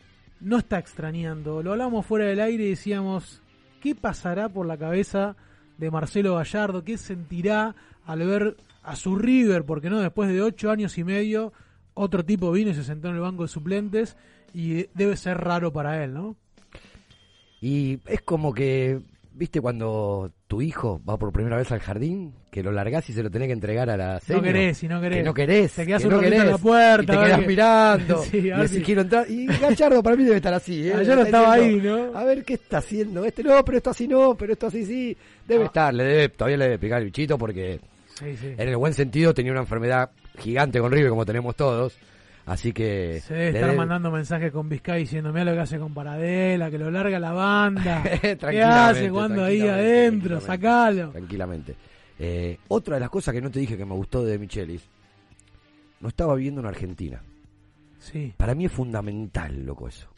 no 0.43 0.59
está 0.59 0.79
extrañando. 0.79 1.63
Lo 1.63 1.73
hablamos 1.73 2.05
fuera 2.05 2.27
del 2.27 2.41
aire 2.41 2.65
y 2.65 2.71
decíamos, 2.71 3.41
¿qué 3.81 3.95
pasará 3.95 4.49
por 4.49 4.67
la 4.67 4.77
cabeza 4.77 5.37
de 5.79 5.91
Marcelo 5.91 6.35
Gallardo? 6.35 6.85
¿Qué 6.85 6.99
sentirá 6.99 7.75
al 8.05 8.27
ver 8.27 8.57
a 8.83 8.97
su 8.97 9.17
River? 9.17 9.65
Porque 9.65 9.89
no, 9.89 10.01
después 10.01 10.29
de 10.29 10.43
ocho 10.43 10.71
años 10.71 10.99
y 10.99 11.05
medio, 11.05 11.53
otro 11.95 12.25
tipo 12.25 12.51
vino 12.51 12.71
y 12.71 12.75
se 12.75 12.85
sentó 12.85 13.09
en 13.09 13.15
el 13.15 13.21
banco 13.21 13.43
de 13.43 13.49
suplentes 13.49 14.17
y 14.53 14.87
debe 14.95 15.17
ser 15.17 15.39
raro 15.39 15.73
para 15.73 16.03
él, 16.03 16.13
¿no? 16.13 16.37
Y 17.61 18.01
es 18.07 18.21
como 18.23 18.53
que, 18.53 19.01
¿viste 19.35 19.61
cuando 19.61 20.31
tu 20.47 20.61
hijo 20.63 21.01
va 21.09 21.17
por 21.19 21.33
primera 21.33 21.57
vez 21.57 21.71
al 21.73 21.81
jardín? 21.81 22.35
Que 22.51 22.63
lo 22.63 22.71
largás 22.73 23.09
y 23.11 23.13
se 23.13 23.23
lo 23.23 23.31
tenés 23.31 23.49
que 23.49 23.53
entregar 23.55 23.89
a 23.91 23.97
la 23.97 24.21
seño? 24.21 24.43
querés, 24.43 24.83
y 24.83 24.89
no 24.89 25.01
querés. 25.01 25.19
Que 25.19 25.25
no 25.25 25.35
querés. 25.35 25.73
Te 25.73 25.87
quedás 25.87 26.03
que 26.03 26.09
un 26.09 26.15
no 26.15 26.23
en 26.23 26.47
la 26.47 26.59
puerta, 26.59 27.15
Y 27.15 27.17
te 27.19 27.25
quedás 27.25 27.41
que- 27.41 27.47
mirando. 27.47 28.23
Sí, 28.31 28.51
a 28.51 28.59
y 28.59 28.63
decís, 28.63 28.71
si- 28.79 28.83
quiero 28.83 29.01
entrar. 29.03 29.31
Y 29.31 29.47
Gallardo 29.47 30.03
para 30.03 30.17
mí 30.17 30.25
debe 30.25 30.37
estar 30.37 30.55
así. 30.55 30.89
¿eh? 30.89 30.95
Ayer 30.95 31.17
no 31.17 31.23
Está 31.25 31.39
estaba 31.39 31.57
diciendo, 31.57 31.95
ahí, 31.97 32.11
¿no? 32.13 32.19
A 32.19 32.25
ver 32.25 32.45
qué 32.45 32.55
está 32.55 32.79
haciendo 32.79 33.25
este. 33.25 33.43
No, 33.43 33.65
pero 33.65 33.79
esto 33.79 33.91
así 33.91 34.07
no, 34.09 34.35
pero 34.35 34.53
esto 34.53 34.67
así 34.67 34.85
sí. 34.85 35.17
Debe 35.49 35.65
Ah. 35.65 35.67
estar, 35.67 35.95
le 35.95 36.05
debe, 36.05 36.29
todavía 36.31 36.57
le 36.59 36.65
debe 36.65 36.79
picar 36.79 36.99
el 37.01 37.07
bichito 37.07 37.39
porque 37.39 37.81
Sí, 38.15 38.37
sí. 38.37 38.49
en 38.57 38.69
el 38.69 38.77
buen 38.77 38.93
sentido 38.95 39.33
tenía 39.35 39.53
una 39.53 39.63
enfermedad 39.63 40.11
gigante 40.39 40.79
con 40.81 40.93
River 40.93 41.11
como 41.11 41.25
tenemos 41.27 41.57
todos. 41.57 41.95
Así 42.45 42.73
que... 42.73 43.21
Se 43.21 43.35
debe 43.35 43.49
estar 43.51 43.71
debe- 43.71 43.77
mandando 43.77 44.11
mensajes 44.11 44.51
con 44.51 44.69
Vizcay 44.69 45.01
diciendo, 45.03 45.33
mira 45.33 45.45
lo 45.45 45.53
que 45.53 45.61
hace 45.61 45.79
con 45.79 45.95
Paradela, 45.95 46.71
que 46.71 46.79
lo 46.79 46.91
larga 46.91 47.19
la 47.21 47.33
banda. 47.33 48.03
¿Qué 48.21 48.63
hace 48.63 49.11
cuando 49.11 49.45
ahí 49.45 49.61
adentro? 49.61 50.41
Sacalo. 50.41 51.11
Tranquilamente. 51.11 51.77
Eh, 52.19 52.59
otra 52.69 52.95
de 52.97 53.01
las 53.01 53.11
cosas 53.11 53.33
que 53.35 53.41
no 53.41 53.51
te 53.51 53.61
dije 53.61 53.77
que 53.77 53.85
me 53.85 53.95
gustó 53.95 54.25
de 54.25 54.39
Michelis, 54.39 54.83
no 56.01 56.09
estaba 56.09 56.35
viviendo 56.35 56.61
en 56.61 56.67
Argentina. 56.67 57.23
Sí. 58.01 58.33
Para 58.37 58.55
mí 58.57 58.65
es 58.67 58.73
fundamental, 58.73 59.65
loco, 59.65 59.87
eso. 59.87 60.09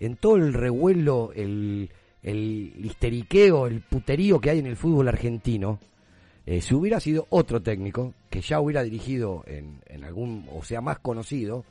En 0.00 0.16
todo 0.16 0.36
el 0.36 0.52
revuelo, 0.52 1.30
el, 1.34 1.88
el 2.22 2.72
histeriqueo, 2.84 3.68
el 3.68 3.80
puterío 3.82 4.40
que 4.40 4.50
hay 4.50 4.58
en 4.58 4.66
el 4.66 4.76
fútbol 4.76 5.06
argentino, 5.08 5.78
eh, 6.46 6.60
si 6.60 6.74
hubiera 6.74 7.00
sido 7.00 7.26
otro 7.30 7.60
técnico, 7.60 8.14
que 8.30 8.40
ya 8.40 8.60
hubiera 8.60 8.82
dirigido 8.82 9.42
en, 9.46 9.80
en 9.86 10.04
algún, 10.04 10.48
o 10.54 10.62
sea, 10.62 10.80
más 10.80 10.98
conocido, 11.00 11.64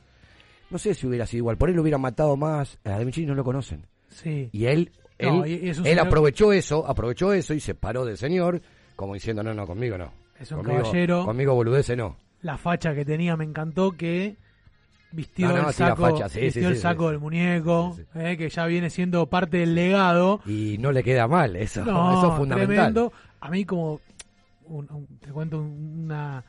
no 0.70 0.78
sé 0.78 0.94
si 0.94 1.06
hubiera 1.06 1.26
sido 1.26 1.38
igual. 1.42 1.56
Por 1.56 1.70
él 1.70 1.76
lo 1.76 1.82
hubieran 1.82 2.00
matado 2.00 2.36
más. 2.36 2.78
A 2.84 2.98
de 2.98 3.04
Michelis 3.04 3.28
no 3.28 3.34
lo 3.34 3.44
conocen. 3.44 3.86
Sí. 4.08 4.48
Y 4.52 4.66
él, 4.66 4.92
él, 5.18 5.28
No, 5.38 5.46
y 5.46 5.68
él 5.68 5.74
señor- 5.74 6.00
aprovechó 6.06 6.52
eso, 6.52 6.86
aprovechó 6.86 7.32
eso 7.32 7.54
y 7.54 7.60
se 7.60 7.74
paró 7.74 8.04
del 8.04 8.18
señor, 8.18 8.60
como 8.96 9.14
diciendo, 9.14 9.42
no, 9.42 9.54
no, 9.54 9.66
conmigo 9.66 9.96
no. 9.96 10.12
Es 10.38 10.50
un 10.52 10.58
conmigo, 10.58 10.82
caballero. 10.82 11.24
Conmigo 11.24 11.54
boludece 11.54 11.96
no. 11.96 12.16
la 12.42 12.58
facha 12.58 12.94
que 12.94 13.04
tenía, 13.04 13.36
me 13.36 13.44
encantó 13.44 13.92
que 13.92 14.36
vistió 15.12 15.48
No, 15.48 15.56
no, 15.56 15.68
el 15.68 15.74
sí, 15.74 15.78
saco, 15.78 16.02
facha, 16.10 16.28
sí, 16.28 16.40
vistió 16.40 16.62
sí, 16.62 16.68
el 16.68 16.76
saco 16.76 17.08
del 17.10 17.20
muñeco, 17.20 17.96
eh, 18.14 18.36
que 18.36 18.50
ya 18.50 18.66
viene 18.66 18.90
siendo 18.90 19.26
parte 19.26 19.58
del 19.58 19.74
legado. 19.74 20.40
Y 20.46 20.76
no 20.78 20.92
le 20.92 21.02
queda 21.02 21.26
mal, 21.26 21.56
eso, 21.56 21.84
No, 21.84 22.12
eso 22.18 22.30
es 22.32 22.36
fundamental. 22.36 22.74
tremendo. 22.76 23.12
A 23.40 23.50
mí 23.50 23.64
como, 23.64 24.00
un- 24.66 24.90
un- 24.90 25.06
te 25.18 25.30
cuento 25.30 25.58
un- 25.60 26.04
una, 26.04 26.44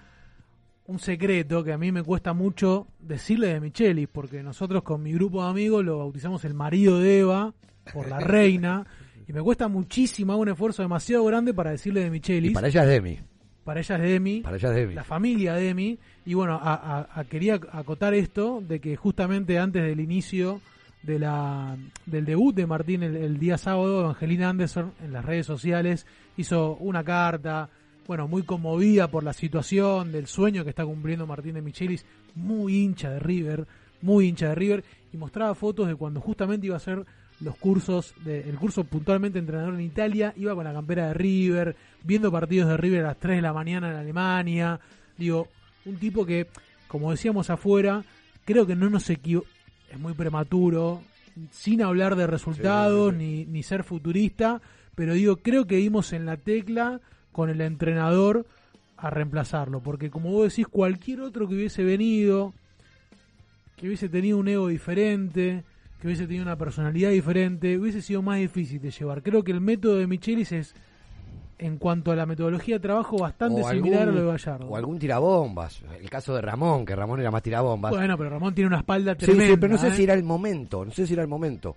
un 0.86 1.00
secreto 1.00 1.64
que 1.64 1.74
a 1.74 1.78
mí 1.78 1.92
me 1.92 2.04
cuesta 2.04 2.34
mucho 2.34 2.88
decirle 3.00 3.48
de 3.54 3.60
Michelis, 3.60 4.08
porque 4.08 4.42
nosotros 4.44 4.84
con 4.84 5.02
mi 5.04 5.14
grupo 5.14 5.44
de 5.44 5.50
amigos 5.50 5.84
lo 5.84 5.98
bautizamos 6.00 6.46
el 6.46 6.54
marido 6.54 7.00
de 7.00 7.20
Eva 7.20 7.54
por 7.94 8.08
la 8.08 8.20
reina, 8.20 8.86
y 9.28 9.34
me 9.34 9.42
cuesta 9.42 9.68
muchísimo, 9.68 10.32
hago 10.34 10.42
un 10.42 10.50
esfuerzo 10.50 10.82
demasiado 10.82 11.26
grande 11.26 11.54
para 11.54 11.72
decirle 11.72 12.02
de 12.02 12.10
Michelis. 12.10 12.52
Y 12.52 12.54
para 12.54 12.68
ella 12.70 12.84
es 12.84 12.90
Demi. 12.90 13.20
Para 13.66 13.82
ella 13.82 13.96
es 13.98 14.02
Demi. 14.02 14.42
Para 14.42 14.56
ella 14.56 14.70
es 14.70 14.76
Demi. 14.76 14.94
La 14.94 15.04
familia 15.04 15.54
Demi. 15.56 16.00
Y 16.26 16.34
bueno, 16.34 16.54
a- 16.54 16.76
a- 16.76 17.20
a- 17.20 17.24
quería 17.26 17.56
acotar 17.74 18.14
esto 18.14 18.62
de 18.66 18.80
que 18.80 18.96
justamente 18.96 19.60
antes 19.60 19.84
del 19.84 20.00
inicio 20.00 20.62
de 21.04 21.20
la 21.20 21.76
del 22.06 22.24
debut 22.26 22.56
de 22.56 22.66
Martín 22.66 23.04
el, 23.04 23.16
el 23.18 23.38
día 23.38 23.58
sábado, 23.58 24.00
Evangelina 24.02 24.50
Anderson 24.50 24.94
en 25.04 25.12
las 25.12 25.24
redes 25.26 25.46
sociales 25.46 26.06
hizo 26.38 26.76
una 26.78 27.04
carta, 27.04 27.70
bueno, 28.08 28.28
muy 28.28 28.44
conmovida 28.44 29.10
por 29.10 29.24
la 29.24 29.34
situación, 29.34 30.12
del 30.12 30.28
sueño 30.28 30.64
que 30.64 30.70
está 30.70 30.86
cumpliendo 30.86 31.28
Martín 31.28 31.56
de 31.56 31.62
Michelis, 31.62 32.06
muy 32.36 32.78
hincha 32.78 33.10
de 33.10 33.20
River, 33.20 33.68
muy 34.02 34.28
hincha 34.28 34.50
de 34.50 34.56
River, 34.56 34.84
y 35.14 35.18
mostraba 35.18 35.54
fotos 35.56 35.88
de 35.88 35.96
cuando 35.96 36.22
justamente 36.22 36.68
iba 36.68 36.76
a 36.76 36.78
hacer 36.78 37.06
los 37.42 37.56
cursos, 37.58 38.14
de, 38.24 38.50
el 38.50 38.56
curso 38.56 38.84
puntualmente 38.86 39.40
entrenador 39.40 39.74
en 39.74 39.82
Italia, 39.82 40.34
iba 40.38 40.56
con 40.56 40.64
la 40.64 40.74
campera 40.74 41.10
de 41.10 41.14
River, 41.14 41.76
viendo 42.04 42.32
partidos 42.32 42.70
de 42.70 42.78
River 42.78 43.02
a 43.02 43.10
las 43.10 43.18
3 43.18 43.38
de 43.38 43.42
la 43.42 43.54
mañana 43.54 43.90
en 43.92 43.98
Alemania, 43.98 44.80
digo, 45.18 45.50
un 45.86 45.98
tipo 45.98 46.26
que, 46.26 46.48
como 46.88 47.12
decíamos 47.12 47.50
afuera, 47.50 48.04
creo 48.46 48.66
que 48.66 48.76
no 48.76 48.90
nos 48.90 49.10
equivocamos, 49.10 49.58
es 49.90 50.00
muy 50.00 50.14
prematuro, 50.14 51.02
sin 51.52 51.82
hablar 51.82 52.18
de 52.18 52.28
resultados 52.28 53.14
Ni, 53.14 53.46
ni 53.46 53.64
ser 53.64 53.84
futurista, 53.86 54.62
pero 54.96 55.14
digo, 55.14 55.38
creo 55.38 55.66
que 55.66 55.78
dimos 55.78 56.12
en 56.12 56.26
la 56.26 56.36
tecla 56.36 57.00
con 57.38 57.52
el 57.52 57.62
entrenador 57.62 58.48
a 58.98 59.12
reemplazarlo, 59.12 59.80
porque 59.80 60.10
como 60.10 60.32
vos 60.32 60.50
decís, 60.50 60.66
cualquier 60.68 61.22
otro 61.22 61.48
que 61.48 61.54
hubiese 61.54 61.84
venido, 61.84 62.52
que 63.76 63.86
hubiese 63.86 64.10
tenido 64.10 64.40
un 64.40 64.48
ego 64.48 64.70
diferente, 64.70 65.64
que 66.02 66.08
hubiese 66.08 66.26
tenido 66.26 66.42
una 66.44 66.56
personalidad 66.58 67.12
diferente, 67.12 67.78
hubiese 67.78 68.02
sido 68.02 68.24
más 68.24 68.40
difícil 68.40 68.82
de 68.82 68.90
llevar. 68.90 69.22
Creo 69.22 69.44
que 69.44 69.52
el 69.52 69.62
método 69.62 69.98
de 69.98 70.08
Michelis 70.08 70.52
es, 70.52 70.74
en 71.60 71.78
cuanto 71.78 72.12
a 72.12 72.16
la 72.16 72.26
metodología 72.26 72.78
de 72.78 72.80
trabajo, 72.80 73.20
bastante 73.20 73.62
O 73.62 73.70
similar 73.70 74.02
algún- 74.02 74.18
a 74.18 74.20
lo 74.22 74.26
de 74.26 74.32
Gallardo. 74.32 74.66
O 74.68 74.76
algún 74.76 74.98
tirabombas. 74.98 75.84
El 76.02 76.10
caso 76.10 76.34
de 76.34 76.42
Ramón, 76.42 76.84
que 76.86 76.96
Ramón 76.96 77.20
era 77.20 77.30
más 77.30 77.44
tirabombas. 77.44 77.92
Bueno, 77.92 78.18
pero 78.18 78.32
Ramón 78.32 78.56
tiene 78.56 78.68
una 78.70 78.80
espalda 78.80 79.14
Sí, 79.14 79.26
tremenda. 79.28 79.54
sí, 79.54 79.58
pero 79.62 79.74
no 79.74 79.80
sé 79.80 79.90
¿eh? 79.90 79.92
si 79.92 80.04
era 80.04 80.16
el 80.16 80.24
momento, 80.24 80.84
no 80.84 80.90
sé 80.92 81.06
si 81.06 81.14
era 81.14 81.22
el 81.22 81.30
momento. 81.30 81.76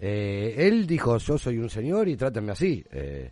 Eh, 0.00 0.54
él 0.66 0.86
dijo, 0.86 1.18
yo 1.18 1.36
soy 1.36 1.58
un 1.58 1.68
señor 1.68 2.08
y 2.08 2.16
trátenme 2.16 2.52
así. 2.52 2.82
Eh, 2.90 3.30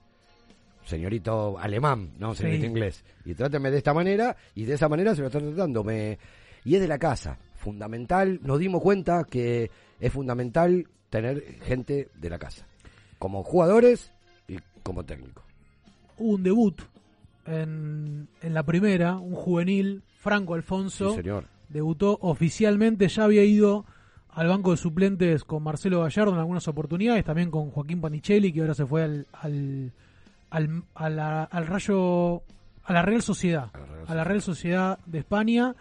señorito 0.84 1.58
alemán, 1.58 2.10
no 2.18 2.34
señorito 2.34 2.62
Sí. 2.62 2.68
inglés. 2.70 3.04
Y 3.24 3.34
trátenme 3.34 3.70
de 3.70 3.78
esta 3.78 3.94
manera 3.94 4.36
y 4.54 4.64
de 4.64 4.74
esa 4.74 4.88
manera 4.88 5.14
se 5.14 5.20
lo 5.22 5.28
está 5.28 5.40
tratando. 5.40 5.84
Me... 5.84 6.18
Y 6.64 6.74
es 6.76 6.80
de 6.80 6.88
la 6.88 6.98
casa, 6.98 7.38
fundamental. 7.56 8.40
Nos 8.42 8.58
dimos 8.58 8.82
cuenta 8.82 9.24
que 9.24 9.70
es 10.00 10.12
fundamental 10.12 10.86
tener 11.10 11.42
gente 11.62 12.08
de 12.14 12.30
la 12.30 12.38
casa. 12.38 12.66
Como 13.18 13.42
jugadores 13.42 14.12
y 14.48 14.58
como 14.82 15.04
técnico. 15.04 15.42
Hubo 16.18 16.34
un 16.34 16.42
debut 16.42 16.80
en, 17.46 18.28
en 18.40 18.54
la 18.54 18.62
primera, 18.62 19.16
un 19.16 19.34
juvenil, 19.34 20.02
Franco 20.18 20.54
Alfonso. 20.54 21.10
Sí, 21.10 21.16
señor. 21.16 21.46
Debutó 21.68 22.18
oficialmente, 22.20 23.08
ya 23.08 23.24
había 23.24 23.44
ido 23.44 23.84
al 24.28 24.48
banco 24.48 24.70
de 24.70 24.76
suplentes 24.76 25.44
con 25.44 25.62
Marcelo 25.62 26.02
Gallardo 26.02 26.32
en 26.32 26.38
algunas 26.38 26.68
oportunidades, 26.68 27.24
también 27.24 27.50
con 27.50 27.70
Joaquín 27.70 28.00
Panicelli, 28.00 28.52
que 28.52 28.60
ahora 28.60 28.74
se 28.74 28.86
fue 28.86 29.02
al, 29.02 29.26
al, 29.32 29.92
al, 30.52 30.84
a 30.94 31.08
la- 31.10 31.44
al 31.44 31.66
Rayo, 31.66 32.42
a 32.84 32.92
la 32.92 33.02
Real 33.02 33.22
Sociedad, 33.22 33.70
a 34.06 34.14
la 34.14 34.24
Real 34.24 34.40
Sociedad 34.42 34.98
de 35.06 35.18
España, 35.18 35.74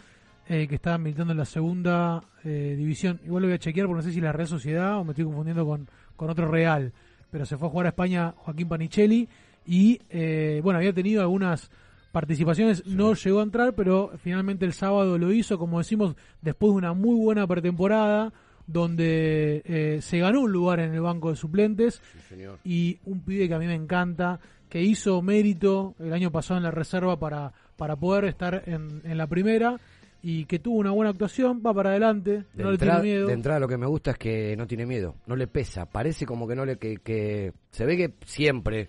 eh, 0.47 0.67
que 0.67 0.75
está 0.75 0.97
militando 0.97 1.31
en 1.33 1.37
la 1.37 1.45
segunda 1.45 2.23
eh, 2.43 2.75
división. 2.77 3.19
Igual 3.25 3.43
lo 3.43 3.47
voy 3.49 3.55
a 3.55 3.59
chequear 3.59 3.87
porque 3.87 3.97
no 3.97 4.03
sé 4.03 4.11
si 4.13 4.21
la 4.21 4.31
Real 4.31 4.47
Sociedad 4.47 4.97
o 4.97 5.03
me 5.03 5.11
estoy 5.11 5.25
confundiendo 5.25 5.65
con, 5.65 5.87
con 6.15 6.29
otro 6.29 6.49
Real, 6.49 6.91
pero 7.29 7.45
se 7.45 7.57
fue 7.57 7.67
a 7.67 7.71
jugar 7.71 7.85
a 7.85 7.89
España 7.89 8.33
Joaquín 8.37 8.67
Panicelli 8.67 9.29
y 9.65 9.99
eh, 10.09 10.59
bueno, 10.63 10.79
había 10.79 10.91
tenido 10.93 11.21
algunas 11.21 11.69
participaciones, 12.11 12.85
no 12.87 13.13
llegó 13.13 13.39
a 13.39 13.43
entrar, 13.43 13.73
pero 13.73 14.11
finalmente 14.17 14.65
el 14.65 14.73
sábado 14.73 15.17
lo 15.17 15.31
hizo, 15.31 15.57
como 15.57 15.77
decimos, 15.77 16.15
después 16.41 16.71
de 16.73 16.77
una 16.77 16.93
muy 16.93 17.15
buena 17.15 17.47
pretemporada, 17.47 18.33
donde 18.67 19.61
eh, 19.65 19.99
se 20.01 20.19
ganó 20.19 20.41
un 20.41 20.51
lugar 20.51 20.79
en 20.79 20.93
el 20.93 21.01
banco 21.01 21.29
de 21.29 21.35
suplentes 21.35 22.01
señor. 22.27 22.57
y 22.65 22.99
un 23.05 23.21
pibe 23.21 23.47
que 23.47 23.53
a 23.53 23.59
mí 23.59 23.65
me 23.67 23.75
encanta, 23.75 24.39
que 24.71 24.81
hizo 24.81 25.21
mérito 25.21 25.93
el 25.99 26.13
año 26.13 26.31
pasado 26.31 26.57
en 26.57 26.63
la 26.63 26.71
reserva 26.71 27.19
para, 27.19 27.51
para 27.77 27.95
poder 27.97 28.25
estar 28.25 28.63
en, 28.65 29.01
en 29.03 29.17
la 29.17 29.27
primera 29.27 29.79
y 30.23 30.45
que 30.45 30.59
tuvo 30.59 30.77
una 30.77 30.91
buena 30.91 31.09
actuación, 31.11 31.61
va 31.65 31.73
para 31.73 31.89
adelante, 31.91 32.43
De, 32.53 32.63
no 32.63 32.71
entrada, 32.71 32.99
le 32.99 33.01
tiene 33.03 33.15
miedo. 33.17 33.27
de 33.27 33.33
entrada 33.33 33.59
lo 33.59 33.67
que 33.67 33.77
me 33.77 33.85
gusta 33.87 34.11
es 34.11 34.17
que 34.17 34.55
no 34.55 34.65
tiene 34.67 34.85
miedo, 34.85 35.15
no 35.27 35.35
le 35.35 35.47
pesa, 35.47 35.85
parece 35.85 36.25
como 36.25 36.47
que 36.47 36.55
no 36.55 36.65
le 36.65 36.77
que, 36.77 36.97
que 36.97 37.51
se 37.71 37.85
ve 37.85 37.97
que 37.97 38.13
siempre 38.25 38.87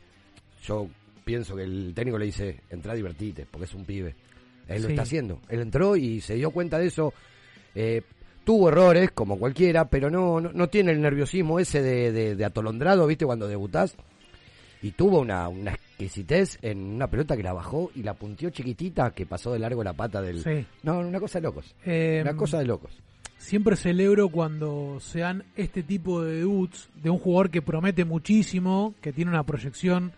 yo 0.62 0.86
pienso 1.24 1.56
que 1.56 1.64
el 1.64 1.92
técnico 1.94 2.16
le 2.18 2.26
dice, 2.26 2.60
entra 2.70 2.94
divertite, 2.94 3.46
porque 3.50 3.64
es 3.64 3.74
un 3.74 3.84
pibe. 3.84 4.14
Él 4.68 4.82
lo 4.82 4.88
está 4.88 5.02
haciendo. 5.02 5.40
Él 5.48 5.60
entró 5.60 5.96
y 5.96 6.20
se 6.20 6.34
dio 6.34 6.50
cuenta 6.50 6.78
de 6.78 6.86
eso. 6.86 7.12
Eh, 7.74 8.02
tuvo 8.44 8.68
errores, 8.68 9.10
como 9.10 9.38
cualquiera, 9.38 9.86
pero 9.88 10.08
no, 10.10 10.40
no, 10.40 10.52
no 10.52 10.68
tiene 10.68 10.92
el 10.92 11.00
nerviosismo 11.00 11.58
ese 11.58 11.82
de, 11.82 12.12
de- 12.12 12.36
de 12.36 12.44
atolondrado, 12.44 13.06
¿viste? 13.06 13.24
Cuando 13.26 13.48
debutás. 13.48 13.96
Y 14.82 14.90
tuvo 14.90 15.20
una, 15.20 15.48
una 15.48 15.72
exquisitez 15.72 16.58
en 16.62 16.78
una 16.78 17.08
pelota 17.08 17.36
que 17.36 17.42
la 17.42 17.52
bajó 17.52 17.90
y 17.94 18.02
la 18.02 18.14
punteó 18.14 18.50
chiquitita 18.50 19.12
que 19.12 19.26
pasó 19.26 19.52
de 19.52 19.60
largo 19.60 19.84
la 19.84 19.92
pata 19.92 20.20
del... 20.20 20.42
Sí. 20.42 20.66
No, 20.82 20.98
una 20.98 21.20
cosa 21.20 21.38
de 21.38 21.44
locos. 21.44 21.74
Eh, 21.84 22.20
una 22.22 22.36
cosa 22.36 22.58
de 22.58 22.66
locos. 22.66 23.00
Siempre 23.38 23.76
celebro 23.76 24.28
cuando 24.28 24.98
se 25.00 25.20
dan 25.20 25.44
este 25.56 25.82
tipo 25.82 26.22
de 26.22 26.38
debuts 26.38 26.88
de 27.02 27.10
un 27.10 27.18
jugador 27.18 27.50
que 27.50 27.62
promete 27.62 28.04
muchísimo, 28.04 28.94
que 29.00 29.12
tiene 29.12 29.30
una 29.30 29.44
proyección 29.44 30.12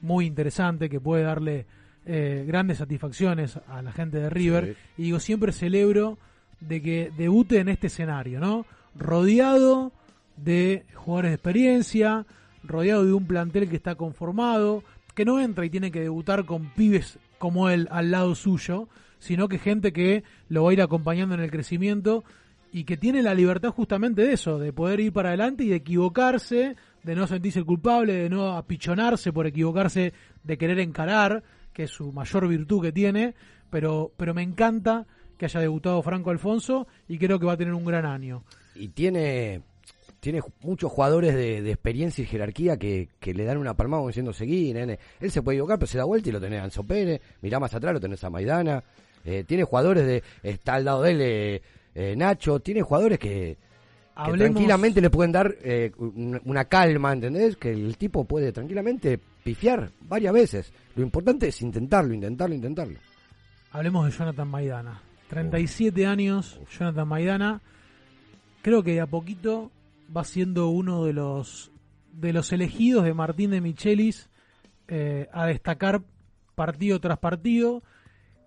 muy 0.00 0.26
interesante, 0.26 0.88
que 0.88 1.00
puede 1.00 1.24
darle 1.24 1.66
eh, 2.06 2.44
grandes 2.46 2.78
satisfacciones 2.78 3.58
a 3.68 3.82
la 3.82 3.92
gente 3.92 4.18
de 4.18 4.30
River. 4.30 4.76
Y 4.96 5.04
digo, 5.04 5.20
siempre 5.20 5.52
celebro 5.52 6.18
de 6.60 6.82
que 6.82 7.12
debute 7.16 7.58
en 7.58 7.68
este 7.68 7.88
escenario, 7.88 8.40
¿no? 8.40 8.66
Rodeado 8.94 9.92
de 10.36 10.84
jugadores 10.94 11.30
de 11.30 11.34
experiencia, 11.34 12.26
rodeado 12.68 13.04
de 13.04 13.12
un 13.12 13.26
plantel 13.26 13.68
que 13.68 13.76
está 13.76 13.94
conformado, 13.94 14.84
que 15.14 15.24
no 15.24 15.40
entra 15.40 15.64
y 15.64 15.70
tiene 15.70 15.90
que 15.90 16.00
debutar 16.00 16.44
con 16.44 16.70
pibes 16.70 17.18
como 17.38 17.70
él 17.70 17.88
al 17.90 18.10
lado 18.10 18.34
suyo, 18.34 18.88
sino 19.18 19.48
que 19.48 19.58
gente 19.58 19.92
que 19.92 20.22
lo 20.48 20.64
va 20.64 20.70
a 20.70 20.72
ir 20.72 20.82
acompañando 20.82 21.34
en 21.34 21.40
el 21.40 21.50
crecimiento 21.50 22.24
y 22.72 22.84
que 22.84 22.96
tiene 22.96 23.22
la 23.22 23.34
libertad 23.34 23.70
justamente 23.70 24.22
de 24.22 24.32
eso, 24.32 24.58
de 24.58 24.72
poder 24.72 25.00
ir 25.00 25.12
para 25.12 25.30
adelante 25.30 25.64
y 25.64 25.68
de 25.68 25.76
equivocarse, 25.76 26.76
de 27.02 27.14
no 27.14 27.26
sentirse 27.26 27.62
culpable, 27.64 28.12
de 28.12 28.30
no 28.30 28.56
apichonarse 28.56 29.32
por 29.32 29.46
equivocarse, 29.46 30.12
de 30.44 30.58
querer 30.58 30.78
encarar, 30.78 31.42
que 31.72 31.84
es 31.84 31.90
su 31.90 32.12
mayor 32.12 32.46
virtud 32.46 32.82
que 32.82 32.92
tiene, 32.92 33.34
pero, 33.70 34.12
pero 34.16 34.34
me 34.34 34.42
encanta 34.42 35.06
que 35.36 35.46
haya 35.46 35.60
debutado 35.60 36.02
Franco 36.02 36.30
Alfonso 36.30 36.86
y 37.08 37.18
creo 37.18 37.38
que 37.38 37.46
va 37.46 37.52
a 37.52 37.56
tener 37.56 37.74
un 37.74 37.84
gran 37.84 38.04
año. 38.04 38.44
y 38.74 38.88
tiene 38.88 39.62
tiene 40.20 40.40
muchos 40.62 40.90
jugadores 40.90 41.34
de, 41.34 41.62
de 41.62 41.70
experiencia 41.70 42.22
y 42.22 42.26
jerarquía 42.26 42.76
que, 42.76 43.08
que 43.20 43.34
le 43.34 43.44
dan 43.44 43.58
una 43.58 43.74
palmada 43.74 44.00
como 44.00 44.08
diciendo 44.08 44.32
seguí, 44.32 44.72
nene. 44.72 44.98
Él 45.20 45.30
se 45.30 45.42
puede 45.42 45.56
equivocar, 45.56 45.78
pero 45.78 45.86
se 45.86 45.98
da 45.98 46.04
vuelta 46.04 46.28
y 46.28 46.32
lo 46.32 46.40
tenés 46.40 46.60
a 46.60 46.64
Anzo 46.64 46.82
Pérez, 46.84 47.20
mirá 47.42 47.60
más 47.60 47.72
atrás, 47.74 47.92
lo 47.94 48.00
tenés 48.00 48.22
a 48.24 48.30
Maidana. 48.30 48.82
Eh, 49.24 49.44
tiene 49.46 49.64
jugadores 49.64 50.06
de, 50.06 50.22
está 50.42 50.74
al 50.74 50.84
lado 50.84 51.02
de 51.02 51.10
él 51.10 51.20
eh, 51.20 51.62
eh, 51.94 52.14
Nacho, 52.16 52.60
tiene 52.60 52.82
jugadores 52.82 53.18
que, 53.18 53.56
tranquilamente 54.38 55.00
le 55.00 55.10
pueden 55.10 55.30
dar 55.32 55.54
eh, 55.62 55.92
un- 55.98 56.40
una 56.44 56.64
calma, 56.64 57.12
¿entendés? 57.12 57.56
Que 57.56 57.70
el 57.70 57.96
tipo 57.96 58.24
puede 58.24 58.50
tranquilamente 58.52 59.18
pifiar 59.44 59.90
varias 60.00 60.32
veces. 60.32 60.72
Lo 60.96 61.02
importante 61.02 61.48
es 61.48 61.62
intentarlo, 61.62 62.12
intentarlo, 62.14 62.54
intentarlo. 62.54 62.98
Hablemos 63.70 64.06
de 64.06 64.12
Jonathan 64.18 64.48
Maidana. 64.48 65.02
37 65.28 66.06
años, 66.06 66.60
Jonathan 66.76 67.06
Maidana. 67.06 67.60
Creo 68.62 68.82
que 68.82 68.92
de 68.94 69.00
a 69.02 69.06
poquito 69.06 69.70
va 70.14 70.24
siendo 70.24 70.68
uno 70.68 71.04
de 71.04 71.12
los 71.12 71.72
de 72.12 72.32
los 72.32 72.52
elegidos 72.52 73.04
de 73.04 73.14
Martín 73.14 73.50
de 73.50 73.60
Michelis 73.60 74.28
eh, 74.88 75.28
a 75.32 75.46
destacar 75.46 76.02
partido 76.54 77.00
tras 77.00 77.18
partido. 77.18 77.82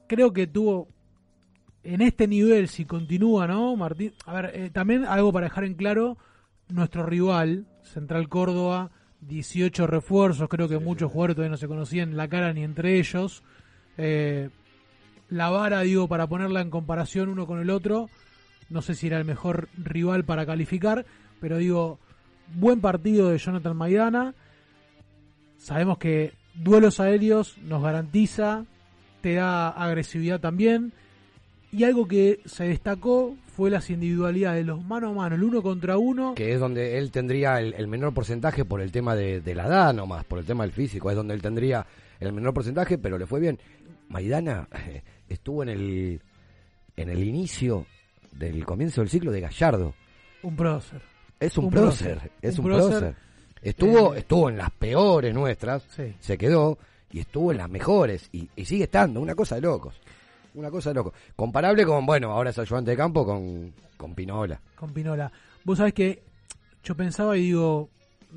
Creo 0.08 0.34
que 0.34 0.48
tuvo 0.48 0.90
en 1.84 2.02
este 2.02 2.28
nivel, 2.28 2.68
si 2.68 2.86
continúa, 2.86 3.48
¿no? 3.48 3.76
Martín, 3.76 4.14
a 4.26 4.34
ver, 4.34 4.52
eh, 4.54 4.70
también 4.72 5.06
algo 5.06 5.32
para 5.32 5.48
dejar 5.48 5.64
en 5.64 5.76
claro, 5.76 6.18
nuestro 6.68 7.06
rival, 7.06 7.66
Central 7.84 8.28
Córdoba, 8.28 8.92
18 9.22 9.88
refuerzos, 9.88 10.50
creo 10.50 10.68
que 10.68 10.80
muchos 10.80 11.12
jugadores 11.12 11.36
todavía 11.36 11.52
no 11.52 11.58
se 11.58 11.68
conocían 11.68 12.18
la 12.18 12.28
cara 12.28 12.54
ni 12.54 12.64
entre 12.64 13.00
ellos. 13.00 13.44
Eh, 13.98 14.50
la 15.30 15.50
vara, 15.50 15.82
digo, 15.82 16.08
para 16.08 16.28
ponerla 16.28 16.62
en 16.62 16.70
comparación 16.70 17.30
uno 17.30 17.48
con 17.48 17.60
el 17.60 17.70
otro. 17.70 18.10
No 18.70 18.82
sé 18.82 18.96
si 18.96 19.08
era 19.08 19.18
el 19.18 19.26
mejor 19.26 19.70
rival 19.78 20.24
para 20.24 20.46
calificar, 20.46 21.06
pero 21.42 21.58
digo, 21.58 22.00
buen 22.56 22.80
partido 22.80 23.30
de 23.30 23.40
Jonathan 23.40 23.76
Maidana. 23.76 24.34
Sabemos 25.58 25.98
que 25.98 26.34
duelos 26.54 27.00
aéreos 27.00 27.58
nos 27.58 27.84
garantiza, 27.84 28.66
te 29.22 29.34
da 29.34 29.70
agresividad 29.70 30.40
también. 30.40 30.94
Y 31.74 31.84
algo 31.84 32.08
que 32.08 32.42
se 32.46 32.66
destacó 32.66 33.36
fue 33.48 33.70
las 33.70 33.90
individualidades, 33.90 34.66
los 34.66 34.84
mano 34.84 35.10
a 35.10 35.14
mano, 35.14 35.36
el 35.36 35.44
uno 35.44 35.62
contra 35.62 35.98
uno. 35.98 36.36
Que 36.36 36.54
es 36.54 36.60
donde 36.60 36.98
él 36.98 37.12
tendría 37.12 37.60
el, 37.60 37.74
el 37.74 37.88
menor 37.88 38.14
porcentaje 38.14 38.66
por 38.66 38.82
el 38.82 38.92
tema 38.92 39.16
de, 39.16 39.42
de 39.42 39.56
la 39.56 39.68
edad 39.68 39.94
nomás, 39.94 40.26
por 40.26 40.40
el 40.40 40.46
tema 40.46 40.64
del 40.64 40.74
físico. 40.74 41.10
Es 41.10 41.16
donde 41.16 41.34
él 41.34 41.42
tendría 41.42 41.86
el 42.20 42.34
menor 42.34 42.54
porcentaje, 42.54 42.98
pero 42.98 43.18
le 43.18 43.26
fue 43.26 43.40
bien. 43.40 43.58
Maidana 44.10 44.68
eh, 44.74 45.02
estuvo 45.30 45.64
en 45.64 45.70
el, 45.70 46.22
en 46.98 47.10
el 47.10 47.24
inicio 47.24 47.86
del 48.34 48.66
comienzo 48.66 49.02
del 49.02 49.10
ciclo 49.10 49.32
de 49.32 49.42
Gallardo. 49.42 49.94
Un 50.44 50.56
prócer. 50.56 51.11
Es 51.42 51.58
un, 51.58 51.66
Un 51.66 51.72
prócer, 51.72 52.14
prócer. 52.20 52.32
es 52.42 52.58
Un 52.60 52.66
prócer. 52.66 52.90
prócer. 53.00 53.16
Estuvo, 53.62 54.16
Eh, 54.16 54.20
estuvo 54.20 54.50
en 54.50 54.58
las 54.58 54.72
peores 54.72 55.34
nuestras, 55.34 55.84
Sí. 55.90 56.16
se 56.20 56.38
quedó, 56.38 56.78
y 57.12 57.20
estuvo 57.20 57.52
en 57.52 57.58
las 57.58 57.70
mejores, 57.70 58.30
y, 58.32 58.50
y 58.56 58.64
sigue 58.66 58.86
estando, 58.86 59.20
una 59.20 59.36
cosa 59.36 59.56
de 59.56 59.62
locos. 59.62 60.00
Una 60.54 60.72
cosa 60.72 60.90
de 60.92 60.96
locos. 60.96 61.14
Comparable 61.36 61.86
con, 61.86 62.06
bueno, 62.06 62.32
ahora 62.32 62.50
es 62.52 62.60
ayudante 62.60 62.92
de 62.92 62.98
campo 62.98 63.26
con, 63.26 63.74
con 63.98 64.14
Pinola. 64.16 64.60
con 64.76 64.94
Pinola. 64.94 65.32
Vos 65.64 65.78
sabés 65.78 65.94
que 65.94 66.24
yo 66.84 66.96
pensaba 66.96 67.38
y 67.38 67.42
digo, 67.42 67.90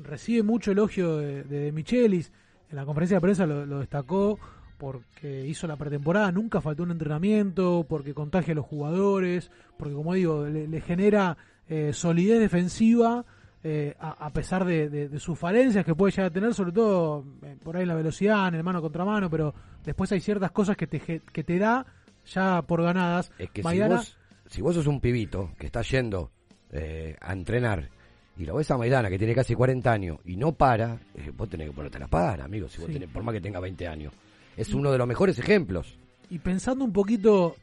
recibe 0.03 0.43
mucho 0.43 0.71
elogio 0.71 1.17
de, 1.17 1.43
de 1.43 1.71
Michelis. 1.71 2.31
En 2.69 2.75
la 2.77 2.85
conferencia 2.85 3.17
de 3.17 3.21
prensa 3.21 3.45
lo, 3.45 3.65
lo 3.65 3.79
destacó 3.79 4.37
porque 4.77 5.45
hizo 5.47 5.67
la 5.67 5.77
pretemporada, 5.77 6.31
nunca 6.31 6.59
faltó 6.61 6.83
un 6.83 6.91
entrenamiento, 6.91 7.85
porque 7.87 8.13
contagia 8.13 8.51
a 8.51 8.55
los 8.55 8.65
jugadores, 8.65 9.49
porque 9.77 9.93
como 9.95 10.13
digo, 10.13 10.45
le, 10.45 10.67
le 10.67 10.81
genera 10.81 11.37
eh, 11.69 11.91
solidez 11.93 12.39
defensiva 12.39 13.25
eh, 13.63 13.95
a, 13.99 14.25
a 14.27 14.29
pesar 14.31 14.63
de, 14.65 14.89
de- 14.89 15.09
de 15.09 15.19
sus 15.19 15.37
falencias 15.39 15.83
que 15.83 15.95
puede 15.95 16.11
llegar 16.11 16.27
a 16.27 16.33
tener, 16.33 16.53
sobre 16.53 16.71
todo 16.71 17.25
eh, 17.43 17.57
por 17.63 17.75
ahí 17.77 17.85
la 17.85 17.95
velocidad, 17.95 18.47
en 18.49 18.55
el 18.55 18.63
mano 18.63 18.81
contra 18.81 19.03
mano, 19.05 19.29
pero 19.29 19.53
después 19.83 20.11
hay 20.11 20.19
ciertas 20.19 20.51
cosas 20.51 20.77
que 20.77 20.85
te, 20.87 20.99
que 20.99 21.43
te 21.43 21.57
da 21.57 21.85
ya 22.27 22.61
por 22.61 22.83
ganadas. 22.83 23.31
Es 23.39 23.49
que 23.49 23.63
Maidana- 23.63 24.01
si, 24.03 24.11
vos, 24.11 24.17
si 24.47 24.61
vos 24.61 24.75
sos 24.75 24.87
un 24.87 24.99
pibito 25.01 25.49
que 25.57 25.65
está 25.65 25.81
yendo 25.81 26.31
eh, 26.71 27.15
a 27.19 27.33
entrenar 27.33 27.89
y 28.37 28.45
lo 28.45 28.55
ves 28.55 28.69
a 28.69 28.77
Maidana 28.77 29.09
que 29.09 29.17
tiene 29.17 29.33
casi 29.33 29.55
40 29.55 29.91
años 29.91 30.19
y 30.25 30.35
no 30.37 30.51
para, 30.51 30.99
vos 31.35 31.49
tenés 31.49 31.69
que 31.69 31.73
ponerte 31.75 31.97
la 31.97 32.07
par, 32.07 32.41
amigo, 32.41 32.67
si 32.69 32.77
vos 32.79 32.87
Sí. 32.87 32.93
tenés, 32.93 33.09
por 33.09 33.23
más 33.23 33.33
que 33.33 33.41
tenga 33.41 33.59
20 33.59 33.87
años. 33.87 34.13
Es 34.57 34.73
uno 34.75 34.91
de 34.91 34.97
los 34.99 35.07
mejores 35.07 35.39
ejemplos. 35.39 35.97
Y 36.29 36.37
pensando 36.39 36.85
un 36.85 36.93
poquito 36.93 37.55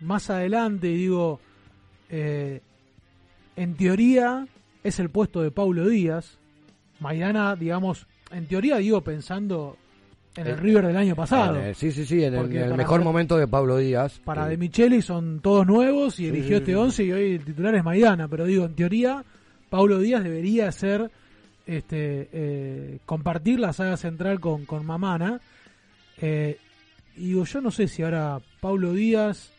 más 0.00 0.30
adelante, 0.30 0.86
digo, 0.88 1.38
eh, 2.08 2.60
en 3.56 3.74
teoría 3.74 4.46
es 4.82 4.98
el 5.00 5.10
puesto 5.10 5.42
de 5.42 5.50
Paulo 5.50 5.88
Díaz. 5.88 6.38
Maidana, 7.00 7.56
digamos, 7.56 8.06
en 8.30 8.46
teoría 8.46 8.76
digo 8.76 9.00
pensando 9.02 9.76
en 10.36 10.46
el 10.46 10.52
Eh, 10.54 10.56
River 10.56 10.86
del 10.86 10.96
año 10.96 11.16
pasado. 11.16 11.56
El- 11.60 11.74
sí, 11.74 11.90
sí, 11.92 12.04
sí, 12.06 12.22
en 12.22 12.34
el, 12.34 12.74
mejor 12.74 13.02
momento 13.02 13.36
de 13.36 13.48
Pablo 13.48 13.78
Díaz. 13.78 14.20
Para 14.24 14.44
que- 14.44 14.50
De 14.50 14.56
Micheli 14.56 15.02
son 15.02 15.40
todos 15.40 15.66
nuevos 15.66 16.14
y 16.20 16.24
Sí, 16.24 16.28
eligió 16.28 16.58
este 16.58 16.72
sí. 16.72 16.76
11 16.76 17.04
y 17.04 17.12
hoy 17.12 17.32
el 17.34 17.44
titular 17.44 17.74
es 17.74 17.84
Maidana. 17.84 18.28
Pero 18.28 18.44
digo, 18.44 18.64
en 18.66 18.74
teoría, 18.74 19.24
Paulo 19.68 19.98
Díaz 19.98 20.22
debería 20.22 20.70
ser 20.72 21.10
este 21.66 22.28
eh, 22.32 22.98
compartir 23.06 23.60
la 23.60 23.72
saga 23.72 23.96
central 23.96 24.40
con, 24.40 24.64
con 24.66 24.84
Mamana. 24.86 25.40
Eh, 26.20 26.58
y 27.16 27.26
digo, 27.28 27.44
yo 27.44 27.60
no 27.60 27.70
sé 27.70 27.88
si 27.88 28.02
ahora 28.02 28.38
Paulo 28.60 28.92
Díaz, 28.92 29.50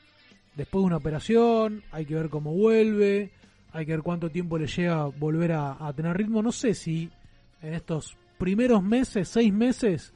después 0.56 0.82
de 0.84 0.88
una 0.88 0.98
operación, 0.98 1.84
hay 1.92 2.06
que 2.06 2.16
ver 2.16 2.30
cómo 2.30 2.54
vuelve, 2.54 3.32
hay 3.72 3.86
que 3.86 3.92
ver 3.94 4.02
cuánto 4.02 4.30
tiempo 4.30 4.58
le 4.58 4.68
llega 4.68 5.06
volver 5.06 5.54
a, 5.54 5.78
a 5.80 5.94
tener 5.94 6.16
ritmo. 6.18 6.42
No 6.42 6.52
sé 6.52 6.74
si 6.74 7.10
en 7.62 7.74
estos 7.74 8.18
primeros 8.38 8.84
meses, 8.84 9.28
seis 9.28 9.54
meses, 9.54 10.14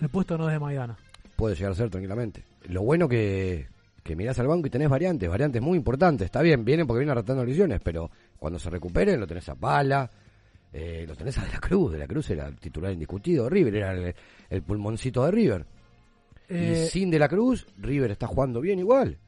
el 0.00 0.08
puesto 0.08 0.38
no 0.38 0.48
es 0.48 0.52
de 0.52 0.60
Maidana. 0.60 0.96
Puede 1.36 1.54
llegar 1.54 1.72
a 1.72 1.74
ser 1.74 1.90
tranquilamente. 1.90 2.44
Lo 2.68 2.82
bueno 2.82 3.08
que, 3.08 3.66
que 4.02 4.14
mirás 4.14 4.38
al 4.38 4.46
banco 4.46 4.66
y 4.66 4.70
tenés 4.70 4.88
variantes, 4.88 5.28
variantes 5.28 5.60
muy 5.60 5.78
importantes. 5.78 6.26
Está 6.26 6.42
bien, 6.42 6.64
vienen 6.64 6.86
porque 6.86 7.00
vienen 7.00 7.12
arrastrando 7.12 7.44
lesiones, 7.44 7.80
pero 7.82 8.10
cuando 8.38 8.58
se 8.58 8.70
recuperen 8.70 9.18
lo 9.18 9.26
tenés 9.26 9.48
a 9.48 9.54
Pala, 9.54 10.10
eh, 10.72 11.04
lo 11.08 11.16
tenés 11.16 11.38
a 11.38 11.44
De 11.44 11.52
la 11.52 11.60
Cruz. 11.60 11.92
De 11.92 11.98
la 11.98 12.06
Cruz 12.06 12.30
era 12.30 12.46
el 12.46 12.56
titular 12.56 12.92
indiscutido. 12.92 13.48
River 13.48 13.76
era 13.76 13.92
el, 13.92 14.14
el 14.48 14.62
pulmoncito 14.62 15.24
de 15.24 15.30
River. 15.30 15.66
Eh, 16.48 16.84
y 16.86 16.88
sin 16.88 17.10
De 17.10 17.18
la 17.18 17.28
Cruz, 17.28 17.66
River 17.78 18.10
está 18.10 18.26
jugando 18.26 18.60
bien 18.60 18.78
igual. 18.78 19.18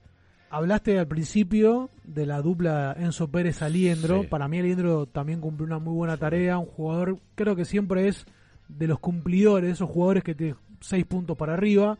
Hablaste 0.52 0.98
al 0.98 1.08
principio 1.08 1.88
de 2.04 2.26
la 2.26 2.42
dupla 2.42 2.94
Enzo 2.98 3.28
Pérez 3.28 3.62
Aliendro. 3.62 4.20
Sí. 4.20 4.26
Para 4.28 4.48
mí 4.48 4.58
Aliendro 4.58 5.06
también 5.06 5.40
cumplió 5.40 5.66
una 5.66 5.78
muy 5.78 5.94
buena 5.94 6.18
tarea. 6.18 6.58
Un 6.58 6.66
jugador, 6.66 7.18
creo 7.34 7.56
que 7.56 7.64
siempre 7.64 8.06
es 8.06 8.26
de 8.68 8.86
los 8.86 8.98
cumplidores, 8.98 9.70
esos 9.70 9.88
jugadores 9.88 10.22
que 10.22 10.34
te 10.34 10.54
seis 10.80 11.06
puntos 11.06 11.38
para 11.38 11.54
arriba. 11.54 11.98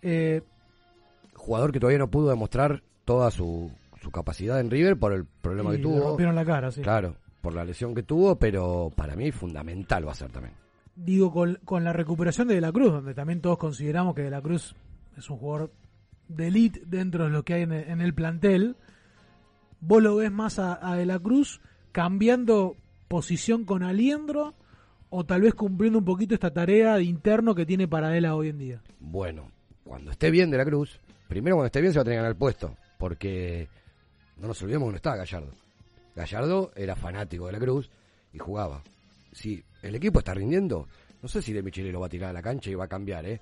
Eh, 0.00 0.42
Jugador 1.34 1.72
que 1.72 1.80
todavía 1.80 1.98
no 1.98 2.08
pudo 2.08 2.28
demostrar 2.30 2.84
toda 3.04 3.32
su, 3.32 3.70
su 4.00 4.10
capacidad 4.12 4.60
en 4.60 4.70
River 4.70 4.96
por 4.96 5.12
el 5.12 5.24
problema 5.24 5.70
que 5.72 5.78
le 5.78 5.82
tuvo. 5.82 6.00
rompieron 6.00 6.36
la 6.36 6.44
cara, 6.44 6.70
sí. 6.70 6.82
Claro, 6.82 7.16
por 7.40 7.52
la 7.52 7.64
lesión 7.64 7.96
que 7.96 8.04
tuvo, 8.04 8.36
pero 8.36 8.92
para 8.94 9.16
mí 9.16 9.32
fundamental 9.32 10.06
va 10.06 10.12
a 10.12 10.14
ser 10.14 10.30
también. 10.30 10.54
Digo, 10.94 11.32
con, 11.32 11.58
con 11.64 11.82
la 11.82 11.92
recuperación 11.92 12.46
de 12.46 12.54
De 12.54 12.60
la 12.60 12.70
Cruz, 12.70 12.92
donde 12.92 13.14
también 13.14 13.40
todos 13.40 13.58
consideramos 13.58 14.14
que 14.14 14.22
De 14.22 14.30
la 14.30 14.40
Cruz 14.40 14.74
es 15.16 15.30
un 15.30 15.38
jugador 15.38 15.72
de 16.28 16.48
elite 16.48 16.82
dentro 16.86 17.24
de 17.24 17.30
lo 17.30 17.42
que 17.44 17.54
hay 17.54 17.62
en 17.62 17.72
el, 17.72 17.88
en 17.88 18.00
el 18.00 18.14
plantel. 18.14 18.76
¿Vos 19.80 20.02
lo 20.02 20.16
ves 20.16 20.30
más 20.30 20.58
a, 20.58 20.94
De 20.96 21.06
la 21.06 21.18
Cruz 21.18 21.60
cambiando 21.92 22.76
posición 23.08 23.64
con 23.64 23.82
Aliendro 23.82 24.54
o 25.10 25.24
tal 25.24 25.42
vez 25.42 25.54
cumpliendo 25.54 25.98
un 25.98 26.04
poquito 26.04 26.34
esta 26.34 26.52
tarea 26.52 26.96
de 26.96 27.04
interno 27.04 27.54
que 27.54 27.64
tiene 27.64 27.88
Paradela 27.88 28.34
hoy 28.34 28.48
en 28.48 28.58
día? 28.58 28.82
Bueno, 29.00 29.50
cuando 29.84 30.10
esté 30.10 30.30
bien 30.30 30.50
de 30.50 30.58
la 30.58 30.64
Cruz, 30.64 31.00
primero 31.28 31.56
cuando 31.56 31.66
esté 31.66 31.80
bien 31.80 31.92
se 31.92 31.98
va 31.98 32.02
a 32.02 32.04
tener 32.04 32.16
que 32.16 32.22
ganar 32.22 32.32
el 32.32 32.38
puesto, 32.38 32.76
porque 32.98 33.68
no 34.36 34.48
nos 34.48 34.60
olvidemos 34.62 34.88
que 34.88 34.92
no 34.92 34.96
estaba 34.96 35.16
Gallardo. 35.16 35.50
Gallardo 36.14 36.72
era 36.74 36.96
fanático 36.96 37.46
de 37.46 37.52
la 37.52 37.58
Cruz 37.58 37.90
y 38.32 38.38
jugaba. 38.38 38.82
Si 39.32 39.62
el 39.82 39.94
equipo 39.94 40.18
está 40.18 40.34
rindiendo, 40.34 40.88
no 41.22 41.28
sé 41.28 41.40
si 41.40 41.52
De 41.52 41.62
Michele 41.62 41.92
lo 41.92 42.00
va 42.00 42.06
a 42.06 42.10
tirar 42.10 42.30
a 42.30 42.32
la 42.32 42.42
cancha 42.42 42.70
y 42.70 42.74
va 42.74 42.84
a 42.84 42.88
cambiar, 42.88 43.24
¿eh? 43.26 43.40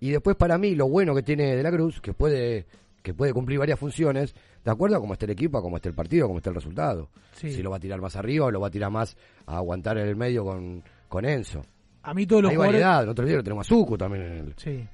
Y 0.00 0.10
después 0.10 0.36
para 0.36 0.58
mí 0.58 0.74
lo 0.74 0.88
bueno 0.88 1.14
que 1.14 1.22
tiene 1.22 1.56
de 1.56 1.62
la 1.62 1.70
Cruz, 1.70 2.00
que 2.00 2.12
puede 2.12 2.66
que 3.02 3.14
puede 3.14 3.32
cumplir 3.32 3.60
varias 3.60 3.78
funciones, 3.78 4.34
de 4.64 4.70
acuerdo 4.70 4.96
a 4.96 5.00
cómo 5.00 5.12
esté 5.12 5.26
el 5.26 5.30
equipo, 5.30 5.58
a 5.58 5.62
cómo 5.62 5.76
esté 5.76 5.90
el 5.90 5.94
partido, 5.94 6.24
a 6.24 6.28
cómo 6.28 6.38
esté 6.38 6.48
el 6.50 6.56
resultado. 6.56 7.08
Sí. 7.34 7.52
Si 7.52 7.62
lo 7.62 7.70
va 7.70 7.76
a 7.76 7.80
tirar 7.80 8.00
más 8.00 8.16
arriba 8.16 8.46
o 8.46 8.50
lo 8.50 8.60
va 8.60 8.66
a 8.66 8.70
tirar 8.70 8.90
más 8.90 9.16
a 9.46 9.58
aguantar 9.58 9.96
en 9.98 10.08
el 10.08 10.16
medio 10.16 10.44
con, 10.44 10.82
con 11.08 11.24
Enzo. 11.24 11.62
A 12.02 12.12
mí 12.12 12.26
todos 12.26 12.42
los 12.42 12.50
Hay 12.50 12.56
jugadores... 12.56 12.82
variedad, 12.82 13.06
no 13.06 13.14
te 13.14 13.22
olvides 13.22 13.38
que 13.38 13.42
tenemos 13.44 13.64
a 13.64 13.68
Zucu 13.68 13.96
también 13.96 14.24
en 14.24 14.32
el... 14.32 14.54
Sí. 14.56 14.84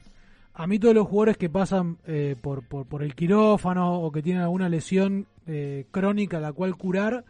A 0.52 0.66
mí 0.66 0.78
todos 0.78 0.94
los 0.94 1.08
jugadores 1.08 1.38
que 1.38 1.48
pasan 1.48 1.96
eh, 2.06 2.36
por, 2.38 2.62
por, 2.68 2.84
por 2.84 3.02
el 3.02 3.14
quirófano 3.14 4.00
o 4.02 4.12
que 4.12 4.20
tienen 4.20 4.42
alguna 4.42 4.68
lesión 4.68 5.26
eh, 5.46 5.86
crónica 5.90 6.38
la 6.38 6.52
cual 6.52 6.76
curar, 6.76 7.24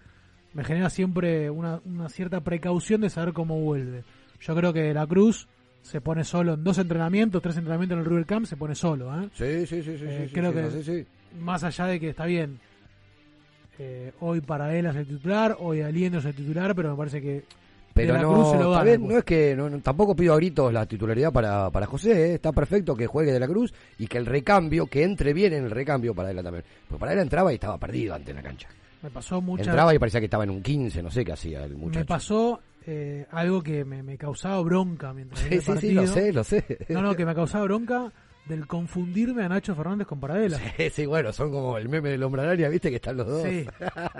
me 0.53 0.64
genera 0.64 0.91
siempre 0.91 1.49
una, 1.49 1.81
una 1.85 2.09
cierta 2.09 2.41
precaución 2.41 3.03
de 3.03 3.11
saber 3.11 3.33
cómo 3.33 3.61
vuelve. 3.61 4.03
Yo 4.41 4.57
creo 4.57 4.73
que 4.73 4.93
La 4.93 5.07
Cruz 5.07 5.47
se 5.83 6.01
pone 6.01 6.24
solo 6.24 6.55
en 6.55 6.64
dos 6.64 6.78
entrenamientos, 6.78 7.43
tres 7.43 7.57
entrenamientos 7.57 7.97
en 7.97 8.01
el 8.05 8.07
River 8.09 8.26
Camp, 8.26 8.47
se 8.47 8.57
pone 8.57 8.74
solo. 8.74 9.12
¿eh? 9.22 9.28
Sí, 9.35 9.66
sí, 9.66 9.83
sí, 9.83 9.99
sí, 9.99 10.05
Eh, 10.07 10.26
sí, 10.28 10.35
creo 10.35 10.51
sí, 10.51 10.57
que 10.57 10.62
no, 10.62 10.70
sí, 10.70 10.83
sí. 10.85 11.07
más 11.41 11.62
allá 11.64 11.87
de 11.87 12.01
que 12.01 12.09
está 12.11 12.24
bien, 12.24 12.59
eh, 13.78 14.12
hoy 14.20 14.41
para 14.41 14.74
él 14.76 14.87
es 14.87 14.97
el 14.97 15.07
titular, 15.07 15.57
hoy 15.61 15.80
Aliendo 15.80 16.18
es 16.18 16.24
el 16.24 16.35
titular, 16.35 16.74
pero 16.74 16.91
me 16.91 16.97
parece 16.97 17.20
que 17.20 17.45
Pero 17.95 18.16
no, 18.18 18.33
Cruz 18.33 18.51
se 18.53 18.59
lo 18.59 18.70
gana, 18.70 18.85
bien, 18.85 19.01
pues. 19.01 19.12
no 19.12 19.18
es 19.18 19.24
que 19.24 19.57
no, 19.57 19.70
tampoco 19.80 20.14
pido 20.14 20.35
a 20.35 20.37
gritos 20.37 20.72
la 20.72 20.87
titularidad 20.87 21.33
para, 21.33 21.68
para 21.70 21.87
José, 21.87 22.30
¿eh? 22.30 22.35
está 22.35 22.53
perfecto 22.53 22.95
que 22.95 23.07
juegue 23.07 23.33
de 23.33 23.41
la 23.41 23.49
Cruz 23.49 23.72
y 23.99 24.07
que 24.07 24.18
el 24.18 24.26
recambio, 24.26 24.87
que 24.87 25.03
entre 25.03 25.33
bien 25.33 25.53
en 25.53 25.64
el 25.64 25.70
recambio 25.70 26.14
para 26.14 26.30
él 26.30 26.37
también. 26.43 26.64
Porque 26.89 27.01
para 27.01 27.12
él 27.14 27.18
entraba 27.18 27.51
y 27.53 27.57
estaba 27.57 27.76
perdido 27.78 28.14
ante 28.14 28.33
la 28.33 28.43
cancha. 28.43 28.68
me 29.03 29.11
pasó 29.11 29.41
mucha... 29.41 29.64
Entraba 29.64 29.95
y 29.95 29.99
parecía 29.99 30.20
que 30.20 30.26
estaba 30.26 30.45
en 30.45 30.51
un 30.51 30.62
15, 30.62 31.03
no 31.03 31.11
sé 31.11 31.24
qué 31.24 31.33
hacía 31.33 31.64
el 31.64 31.72
Me 31.72 31.76
muchacho. 31.78 32.07
pasó 32.07 32.61
eh, 32.87 33.26
algo 33.30 33.62
que 33.62 33.85
me, 33.85 34.03
me 34.03 34.16
causaba 34.18 34.61
bronca 34.61 35.12
mientras 35.12 35.41
Sí, 35.41 35.61
sí, 35.61 35.72
sí, 35.78 35.93
lo 35.93 36.07
sé, 36.07 36.33
lo 36.33 36.45
sé. 36.45 36.64
No, 36.89 37.03
no, 37.03 37.14
que 37.14 37.24
me 37.26 37.35
causaba 37.35 37.64
bronca 37.64 38.12
del 38.47 38.66
confundirme 38.66 39.45
a 39.45 39.49
Nacho 39.49 39.74
Fernández 39.74 40.07
con 40.07 40.18
Paradela. 40.18 40.59
Sí, 40.76 40.91
sí, 40.91 41.07
bueno, 41.07 41.33
son 41.33 41.53
como 41.53 41.78
el 41.78 41.89
meme 41.89 42.11
del 42.11 42.22
hombre 42.24 42.43
araña, 42.43 42.68
viste 42.68 42.91
que 42.91 42.97
están 42.97 43.16
los 43.16 43.26
dos. 43.28 43.43
Sí, 43.45 43.64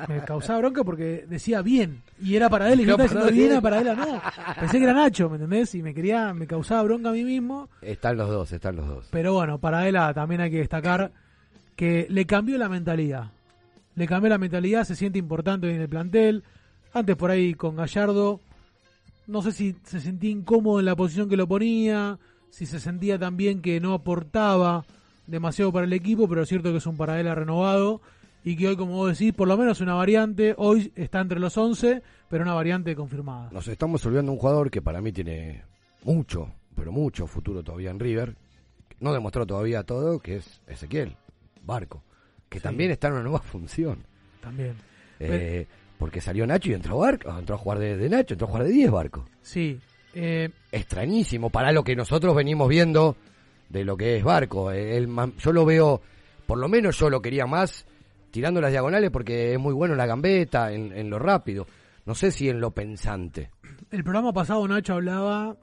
me 0.09 0.21
causaba 0.25 0.61
bronca 0.61 0.85
porque 0.85 1.25
decía 1.29 1.61
bien 1.61 2.03
y 2.21 2.37
era 2.37 2.49
Paradela 2.49 2.83
y 2.83 2.87
yo 2.87 2.97
No, 2.97 3.03
estaba 3.05 3.27
diciendo 3.27 3.49
bien 3.49 3.59
a 3.59 3.61
Paradela, 3.61 3.95
no. 3.95 4.23
Pensé 4.61 4.79
que 4.79 4.85
era 4.85 4.93
Nacho, 4.93 5.29
¿me 5.29 5.37
entendés? 5.37 5.75
Y 5.75 5.83
me 5.83 5.93
quería, 5.93 6.33
me 6.35 6.47
causaba 6.47 6.83
bronca 6.85 7.09
a 7.09 7.13
mí 7.13 7.25
mismo. 7.25 7.69
Están 7.81 8.17
los 8.17 8.29
dos, 8.29 8.53
están 8.53 8.77
los 8.77 8.87
dos. 8.87 9.09
Pero 9.11 9.35
bueno, 9.35 9.59
Paradela 9.59 10.15
también 10.15 10.41
hay 10.41 10.51
que 10.53 10.59
destacar 10.59 11.11
que 11.75 12.07
le 12.09 12.25
cambió 12.25 12.59
la 12.59 12.69
mentalidad. 12.69 13.33
Le 13.97 14.07
cambió 14.07 14.31
la 14.31 14.39
mentalidad, 14.39 14.85
se 14.85 14.95
siente 14.95 15.19
importante 15.19 15.69
en 15.75 15.81
el 15.81 15.89
plantel. 15.89 16.45
Antes 16.95 17.17
por 17.17 17.31
ahí 17.31 17.55
con 17.55 17.75
Gallardo, 17.75 18.41
no 19.27 19.43
sé 19.43 19.53
si 19.53 19.77
se 19.85 20.01
sentía 20.01 20.31
incómodo 20.31 20.81
en 20.81 20.87
la 20.87 20.97
posición 20.97 21.29
que 21.29 21.37
lo 21.37 21.47
ponía, 21.47 22.19
si 22.51 22.67
se 22.67 22.81
sentía 22.81 23.19
también 23.19 23.63
que 23.63 23.81
no 23.81 23.95
aportaba 23.95 24.85
demasiado 25.27 25.73
para 25.73 25.87
el 25.87 25.93
equipo, 25.93 26.29
pero 26.29 26.43
es 26.43 26.49
cierto 26.49 26.71
que 26.71 26.79
es 26.79 26.87
un 26.87 26.97
Paradela 26.97 27.35
renovado 27.35 28.01
y 28.45 28.57
que 28.57 28.69
hoy, 28.69 28.77
como 28.77 28.95
vos 28.95 29.19
decís, 29.19 29.33
por 29.33 29.49
lo 29.49 29.57
menos 29.57 29.81
una 29.81 29.95
variante, 29.95 30.55
hoy 30.59 30.93
está 30.97 31.21
entre 31.21 31.39
los 31.39 31.57
11, 31.57 32.03
pero 32.29 32.43
una 32.43 32.55
variante 32.55 32.95
confirmada. 32.97 33.51
Nos 33.53 33.69
estamos 33.69 34.05
olvidando 34.05 34.33
un 34.33 34.39
jugador 34.39 34.71
que 34.71 34.83
para 34.83 35.01
mí 35.01 35.13
tiene 35.13 35.63
mucho, 36.05 36.53
pero 36.75 36.91
mucho 36.93 37.27
futuro 37.27 37.63
todavía 37.63 37.91
en 37.91 38.01
River, 38.01 38.37
no 39.01 39.13
demostró 39.13 39.47
todavía 39.47 39.85
todo, 39.85 40.19
que 40.19 40.37
es 40.37 40.61
Ezequiel, 40.67 41.17
Barco, 41.65 42.03
que 42.49 42.61
también 42.61 42.91
está 42.91 43.09
en 43.09 43.15
una 43.15 43.23
nueva 43.23 43.39
función. 43.43 44.05
También. 44.41 44.75
Eh, 45.21 45.67
porque 46.03 46.21
salió 46.21 46.45
Nacho 46.49 46.69
y 46.69 46.75
entró 46.75 46.99
Barco, 46.99 47.33
entró 47.39 47.55
a 47.55 47.59
jugar 47.59 47.79
de, 47.79 48.09
Nacho, 48.09 48.35
entró 48.35 48.49
a 48.49 48.51
jugar 48.51 48.65
de 48.67 48.73
10 48.73 48.91
Barco. 48.91 49.25
Sí. 49.41 49.79
Eh, 50.13 50.51
Extrañísimo 50.73 51.49
para 51.49 51.71
lo 51.71 51.85
que 51.85 51.95
nosotros 51.95 52.35
venimos 52.35 52.69
viendo 52.69 53.15
de 53.69 53.85
lo 53.85 53.97
que 53.97 54.17
es 54.17 54.25
Barco. 54.25 54.73
El, 54.73 55.09
yo 55.39 55.53
lo 55.53 55.65
veo, 55.65 56.03
por 56.45 56.59
lo 56.59 56.69
menos 56.69 56.99
yo 56.99 57.09
lo 57.09 57.23
quería 57.23 57.47
más 57.47 57.87
tirando 58.33 58.61
las 58.61 58.73
diagonales 58.73 59.13
porque 59.13 59.53
es 59.53 59.61
muy 59.61 59.73
bueno 59.73 59.95
en 59.95 59.99
la 59.99 60.07
gambeta, 60.07 60.73
en, 60.73 61.09
lo 61.09 61.21
rápido. 61.21 61.69
No 62.05 62.17
sé 62.17 62.33
si 62.33 62.49
en 62.49 62.61
lo 62.61 62.73
pensante. 62.73 63.53
El 63.93 64.03
programa 64.03 64.33
pasado 64.33 64.67
Nacho 64.67 64.95
hablaba 64.95 65.57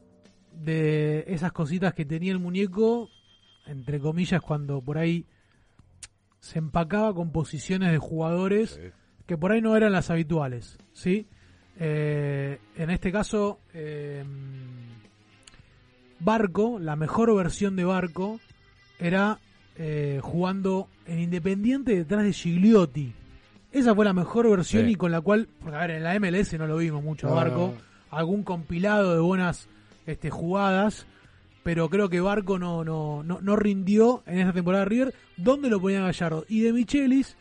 de 0.53 1.25
esas 1.27 1.51
cositas 1.51 1.93
que 1.93 2.05
tenía 2.05 2.31
el 2.31 2.39
muñeco, 2.39 3.09
entre 3.65 3.99
comillas, 3.99 4.39
cuando 4.39 4.81
por 4.81 4.99
ahí 4.99 5.25
se 6.39 6.59
empacaba 6.59 7.13
con 7.13 7.33
posiciones 7.33 7.91
de 7.91 7.97
jugadores 7.97 8.79
que 9.29 9.37
por 9.37 9.51
ahí 9.51 9.61
no 9.61 9.77
eran 9.77 9.91
las 9.91 10.09
habituales, 10.09 10.79
¿sí? 10.91 11.27
Eh, 11.79 12.57
en 12.75 12.89
este 12.89 13.11
caso, 13.11 13.59
eh, 13.75 14.23
Barco, 16.19 16.79
la 16.79 16.95
mejor 16.95 17.35
versión 17.35 17.75
de 17.75 17.83
Barco, 17.83 18.39
era 18.97 19.37
eh, 19.75 20.19
jugando 20.23 20.87
en 21.05 21.19
Independiente 21.19 21.95
detrás 21.95 22.23
de 22.23 22.33
Gigliotti. 22.33 23.13
Esa 23.71 23.93
fue 23.93 24.03
la 24.03 24.13
mejor 24.13 24.49
versión 24.49 24.89
y 24.89 24.95
con 24.95 25.11
la 25.11 25.21
cual, 25.21 25.47
porque 25.61 25.77
a 25.77 25.81
ver, 25.81 25.91
en 25.91 26.03
la 26.05 26.19
MLS 26.19 26.57
no 26.57 26.65
lo 26.65 26.77
vimos 26.77 27.03
mucho 27.03 27.29
Barco, 27.29 27.75
algún 28.09 28.41
compilado 28.41 29.13
de 29.13 29.19
buenas 29.19 29.69
este, 30.07 30.31
jugadas, 30.31 31.05
pero 31.61 31.87
creo 31.87 32.09
que 32.09 32.19
Barco 32.19 32.57
no, 32.57 32.83
no, 32.83 33.21
no, 33.23 33.55
rindió 33.55 34.23
en 34.25 34.39
esta 34.39 34.53
temporada 34.53 34.85
de 34.85 34.89
River. 34.89 35.13
¿Dónde 35.37 35.69
lo 35.69 35.79
ponía 35.79 36.01
Gallardo? 36.01 36.45
Y 36.49 36.61
de 36.61 36.73
Michelis, 36.73 37.37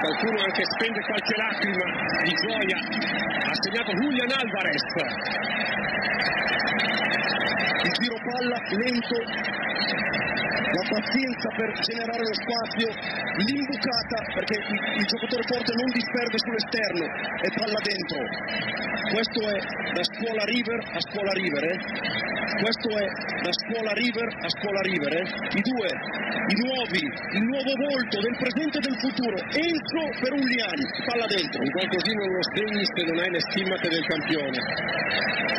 qualcuno 0.00 0.38
anche 0.40 0.64
spende 0.64 1.00
qualche 1.04 1.34
lacrima 1.36 1.86
di 2.24 2.34
gioia, 2.48 2.78
ha 2.80 3.54
segnato 3.60 3.92
Julian 3.92 4.30
Alvarez, 4.40 4.84
il 7.84 7.92
giro 8.00 8.16
palla 8.24 8.58
lento, 8.80 9.18
la 10.64 10.84
pazienza 10.88 11.48
per 11.60 11.68
generare 11.84 12.24
lo 12.24 12.34
spazio, 12.40 12.88
l'imbucata 13.74 14.18
perché 14.34 14.54
il, 14.54 14.98
il 14.98 15.06
giocatore 15.06 15.42
forte 15.50 15.72
non 15.74 15.88
disperde 15.90 16.38
sull'esterno 16.38 17.04
e 17.42 17.48
palla 17.54 17.80
dentro. 17.82 18.20
Questo 19.10 19.40
è 19.42 19.58
da 19.94 20.04
scuola 20.04 20.44
River 20.44 20.78
a 20.94 21.00
scuola 21.00 21.32
River, 21.32 21.64
eh? 21.64 21.78
questo 22.62 22.88
è 22.88 23.06
da 23.42 23.52
scuola 23.52 23.92
River 23.92 24.28
a 24.30 24.48
scuola 24.48 24.80
River, 24.80 25.12
eh? 25.12 25.26
i 25.58 25.62
due, 25.62 25.90
i 25.90 26.54
nuovi, 26.62 27.02
il 27.02 27.44
nuovo 27.44 27.72
volto 27.88 28.16
del 28.20 28.36
presente 28.38 28.78
e 28.78 28.82
del 28.86 28.98
futuro, 28.98 29.36
Enzo 29.54 30.04
per 30.22 30.32
un 30.32 30.44
Liani, 30.44 30.86
palla 31.06 31.26
dentro. 31.26 31.60
Un 31.62 31.88
così 31.90 32.12
non 32.14 32.28
lo 32.30 32.42
segni 32.54 32.84
se 32.84 33.02
non 33.04 33.18
hai 33.18 33.30
le 33.30 33.40
stimmate 33.40 33.88
del 33.88 34.04
campione. 34.06 34.58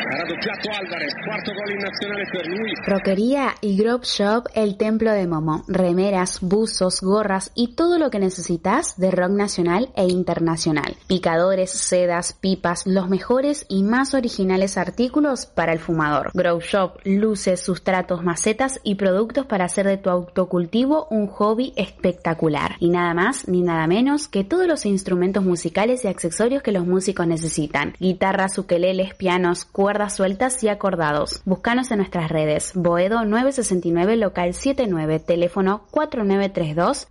Ha 0.05 0.15
raddoppiato 0.17 0.69
Alvarez, 0.69 1.13
quarto 1.23 1.51
gol 1.53 1.71
in 1.71 1.79
nazionale 1.79 2.25
per 2.31 2.45
lui. 2.45 2.71
Roquería 2.85 3.55
y 3.61 3.75
Grove 3.75 4.05
Shop, 4.05 4.47
el 4.53 4.77
templo 4.77 5.11
de 5.11 5.27
Momo. 5.27 5.63
Remeras, 5.67 6.39
buzos, 6.41 7.01
gorras 7.01 7.51
y 7.55 7.75
todo 7.75 7.97
lo 7.97 8.04
que 8.09 8.19
necesitas 8.19 8.97
de 8.97 9.11
rock 9.11 9.31
nacional 9.31 9.89
e 9.95 10.05
internacional. 10.05 10.95
Picadores, 11.07 11.71
sedas, 11.71 12.33
pipas, 12.33 12.85
los 12.85 13.09
mejores 13.09 13.65
y 13.69 13.83
más 13.83 14.13
originales 14.13 14.77
artículos 14.77 15.45
para 15.45 15.73
el 15.73 15.79
fumador. 15.79 16.31
Grove 16.33 16.63
Shop, 16.65 16.99
luces, 17.03 17.59
sustratos, 17.59 18.23
macetas 18.23 18.79
y 18.83 18.95
productos 18.95 19.45
para 19.45 19.65
hacer 19.65 19.87
de 19.87 19.97
tu 19.97 20.09
autocultivo 20.09 21.07
un 21.09 21.27
hobby 21.27 21.73
espectacular. 21.75 22.75
Y 22.79 22.89
nada 22.89 23.13
más 23.13 23.47
ni 23.47 23.61
nada 23.61 23.87
menos 23.87 24.27
que 24.27 24.43
todos 24.43 24.67
los 24.67 24.85
instrumentos 24.85 25.43
musicales 25.43 26.03
y 26.03 26.07
accesorios 26.07 26.63
que 26.63 26.71
los 26.71 26.85
músicos 26.85 27.27
necesitan. 27.27 27.93
Guitarras, 27.99 28.57
ukeleles, 28.57 29.13
pianos, 29.15 29.65
cuerdas 29.65 30.15
sueltas 30.15 30.63
y 30.63 30.69
acordados. 30.69 31.41
Búscanos 31.45 31.91
en 31.91 31.97
nuestras 31.97 32.29
redes. 32.29 32.71
Boedo 32.75 33.25
969 33.25 34.17
local 34.17 34.53
79, 34.53 35.19
teléfono 35.19 35.83
4932 35.91 37.07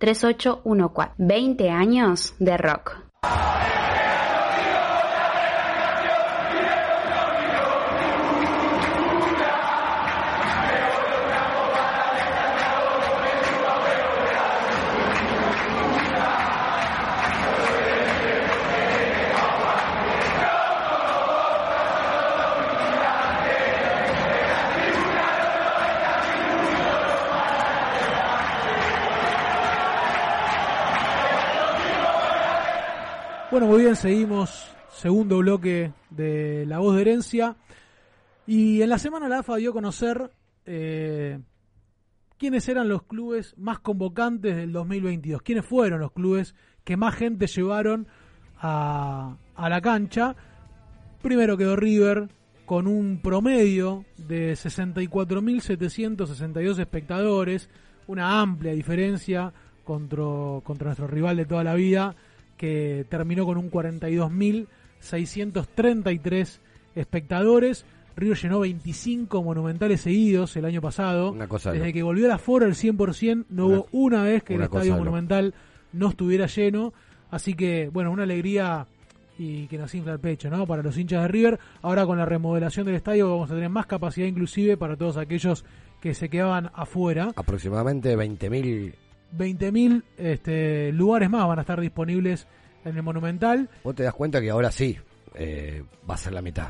3814. 0.93 1.15
20 1.17 1.69
años 1.69 2.33
de 2.39 2.57
rock. 2.57 2.97
Bueno, 33.55 33.69
muy 33.69 33.83
bien, 33.83 33.95
seguimos. 33.95 34.67
Segundo 34.91 35.37
bloque 35.37 35.93
de 36.09 36.65
La 36.65 36.79
Voz 36.79 36.93
de 36.93 37.03
Herencia. 37.03 37.55
Y 38.45 38.81
en 38.81 38.89
la 38.89 38.97
semana 38.97 39.29
la 39.29 39.39
AFA 39.39 39.55
dio 39.55 39.69
a 39.69 39.73
conocer 39.73 40.29
eh, 40.65 41.39
quiénes 42.37 42.67
eran 42.67 42.89
los 42.89 43.03
clubes 43.03 43.57
más 43.57 43.79
convocantes 43.79 44.57
del 44.57 44.73
2022. 44.73 45.41
Quiénes 45.41 45.65
fueron 45.65 46.01
los 46.01 46.11
clubes 46.11 46.53
que 46.83 46.97
más 46.97 47.15
gente 47.15 47.47
llevaron 47.47 48.09
a, 48.57 49.37
a 49.55 49.69
la 49.69 49.79
cancha. 49.79 50.35
Primero 51.21 51.55
quedó 51.55 51.77
River 51.77 52.27
con 52.65 52.87
un 52.87 53.21
promedio 53.21 54.03
de 54.17 54.51
64.762 54.51 56.77
espectadores, 56.77 57.69
una 58.07 58.41
amplia 58.41 58.73
diferencia 58.73 59.53
contra, 59.85 60.25
contra 60.61 60.87
nuestro 60.87 61.07
rival 61.07 61.37
de 61.37 61.45
toda 61.45 61.63
la 61.63 61.75
vida, 61.75 62.17
que 62.57 63.05
terminó 63.09 63.45
con 63.45 63.57
un 63.57 63.71
42.633 63.71 66.59
espectadores. 66.95 67.85
River 68.15 68.37
llenó 68.37 68.59
25 68.61 69.43
monumentales 69.43 69.99
seguidos 70.01 70.55
el 70.55 70.65
año 70.65 70.81
pasado. 70.81 71.31
Una 71.31 71.47
cosa 71.47 71.73
Desde 71.73 71.91
que 71.91 72.03
volvió 72.03 72.25
el 72.25 72.31
aforo 72.31 72.65
el 72.65 72.75
100%, 72.75 73.45
no 73.49 73.67
hubo 73.67 73.87
una 73.91 74.23
vez 74.23 74.43
que 74.43 74.53
el 74.53 74.59
una 74.59 74.65
estadio 74.65 74.95
monumental 74.95 75.53
no 75.91 76.09
estuviera 76.09 76.45
lleno. 76.47 76.93
Así 77.29 77.55
que, 77.55 77.89
bueno, 77.91 78.11
una 78.11 78.23
alegría 78.23 78.87
y 79.37 79.67
que 79.67 79.77
nos 79.77 79.93
infla 79.93 80.13
el 80.13 80.19
pecho, 80.19 80.49
¿no? 80.49 80.65
Para 80.65 80.81
los 80.81 80.97
hinchas 80.97 81.23
de 81.23 81.27
River. 81.27 81.59
Ahora 81.81 82.05
con 82.05 82.17
la 82.17 82.25
remodelación 82.25 82.85
del 82.85 82.95
estadio 82.95 83.29
vamos 83.29 83.51
a 83.51 83.55
tener 83.55 83.69
más 83.69 83.85
capacidad 83.85 84.27
inclusive 84.27 84.77
para 84.77 84.95
todos 84.95 85.17
aquellos 85.17 85.65
que 85.99 86.13
se 86.13 86.29
quedaban 86.29 86.71
afuera. 86.73 87.33
Aproximadamente 87.35 88.15
20.000. 88.15 88.93
20.000 89.37 90.03
este, 90.17 90.91
lugares 90.91 91.29
más 91.29 91.47
van 91.47 91.59
a 91.59 91.61
estar 91.61 91.79
disponibles 91.79 92.47
en 92.83 92.95
el 92.97 93.03
Monumental. 93.03 93.69
Vos 93.83 93.95
te 93.95 94.03
das 94.03 94.13
cuenta 94.13 94.39
que 94.41 94.49
ahora 94.49 94.71
sí 94.71 94.97
eh, 95.33 95.83
va 96.09 96.15
a 96.15 96.17
ser 96.17 96.33
la 96.33 96.41
mitad. 96.41 96.67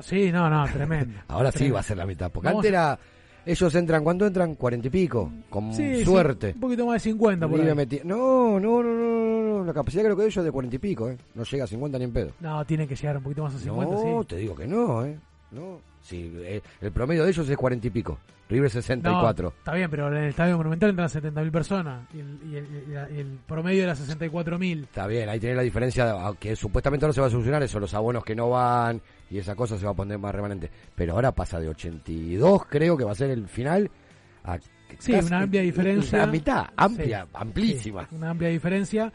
Sí, 0.00 0.32
no, 0.32 0.48
no, 0.48 0.64
tremendo. 0.72 1.20
Ahora 1.28 1.52
sí 1.52 1.70
va 1.70 1.80
a 1.80 1.82
ser 1.82 1.96
la 1.96 2.06
mitad. 2.06 2.30
Porque 2.30 2.46
Vamos 2.48 2.60
antes 2.60 2.70
era. 2.70 2.98
Ellos 3.44 3.74
entran, 3.74 4.04
¿cuánto 4.04 4.24
entran? 4.24 4.54
Cuarenta 4.54 4.86
y 4.86 4.90
pico. 4.90 5.32
Con 5.50 5.74
Sí, 5.74 5.96
sí, 5.96 6.04
suerte. 6.04 6.52
un 6.54 6.60
poquito 6.60 6.86
más 6.86 7.02
de 7.02 7.10
50 7.10 7.48
por 7.48 7.60
ahí. 7.60 8.00
No, 8.04 8.60
no, 8.60 8.82
no, 8.82 8.82
no, 8.82 8.94
no, 8.94 9.58
no. 9.58 9.64
La 9.64 9.72
capacidad 9.74 10.04
creo 10.04 10.14
que 10.14 10.22
de 10.22 10.28
ellos 10.28 10.36
es 10.38 10.44
de 10.44 10.52
cuarenta 10.52 10.76
y 10.76 10.78
pico, 10.78 11.10
¿eh? 11.10 11.18
No 11.34 11.42
llega 11.42 11.64
a 11.64 11.66
50 11.66 11.98
ni 11.98 12.04
en 12.04 12.12
pedo. 12.12 12.30
No, 12.38 12.64
tiene 12.64 12.86
que 12.86 12.94
llegar 12.94 13.16
un 13.16 13.24
poquito 13.24 13.42
más 13.42 13.54
a 13.56 13.58
50, 13.58 13.94
no, 13.94 14.20
sí. 14.22 14.28
te 14.28 14.36
digo 14.36 14.54
que 14.54 14.68
no, 14.68 15.04
¿eh? 15.04 15.18
No. 15.50 15.80
Sí, 16.02 16.32
eh, 16.38 16.60
el 16.80 16.92
promedio 16.92 17.24
de 17.24 17.30
ellos 17.30 17.48
es 17.48 17.56
cuarenta 17.56 17.86
y 17.86 17.90
pico. 17.90 18.18
River 18.48 18.68
64. 18.70 19.42
No, 19.44 19.54
está 19.56 19.72
bien, 19.72 19.88
pero 19.90 20.08
en 20.08 20.14
el 20.24 20.28
estadio 20.28 20.58
monumental 20.58 20.90
entran 20.90 21.08
70.000 21.08 21.50
personas 21.50 22.02
y 22.12 22.18
el, 22.20 22.38
y 22.50 22.56
el- 22.56 23.12
y 23.16 23.18
el 23.20 23.38
promedio 23.46 23.84
era 23.84 23.94
64.000. 23.94 24.82
Está 24.82 25.06
bien, 25.06 25.28
ahí 25.30 25.40
tenés 25.40 25.56
la 25.56 25.62
diferencia, 25.62 26.12
ah, 26.12 26.34
que 26.38 26.54
supuestamente 26.54 27.06
no 27.06 27.12
se 27.14 27.22
va 27.22 27.28
a 27.28 27.30
solucionar 27.30 27.62
eso, 27.62 27.80
los 27.80 27.94
abonos 27.94 28.24
que 28.24 28.34
no 28.34 28.50
van 28.50 29.00
y 29.30 29.38
esa 29.38 29.54
cosa 29.54 29.78
se 29.78 29.86
va 29.86 29.92
a 29.92 29.94
poner 29.94 30.18
más 30.18 30.34
remanente. 30.34 30.70
Pero 30.94 31.14
ahora 31.14 31.32
pasa 31.32 31.58
de 31.60 31.68
82, 31.68 32.66
creo 32.66 32.96
que 32.98 33.04
va 33.04 33.12
a 33.12 33.14
ser 33.14 33.30
el 33.30 33.46
final, 33.48 33.90
a 34.44 34.58
Sí, 34.98 35.12
casi- 35.12 35.26
una 35.28 35.40
amplia 35.42 35.62
diferencia. 35.62 36.18
La 36.18 36.26
mitad, 36.26 36.66
amplia, 36.76 37.22
Sí, 37.24 37.30
amplísima. 37.32 38.06
sí, 38.10 38.16
una 38.16 38.30
amplia 38.30 38.50
diferencia. 38.50 39.10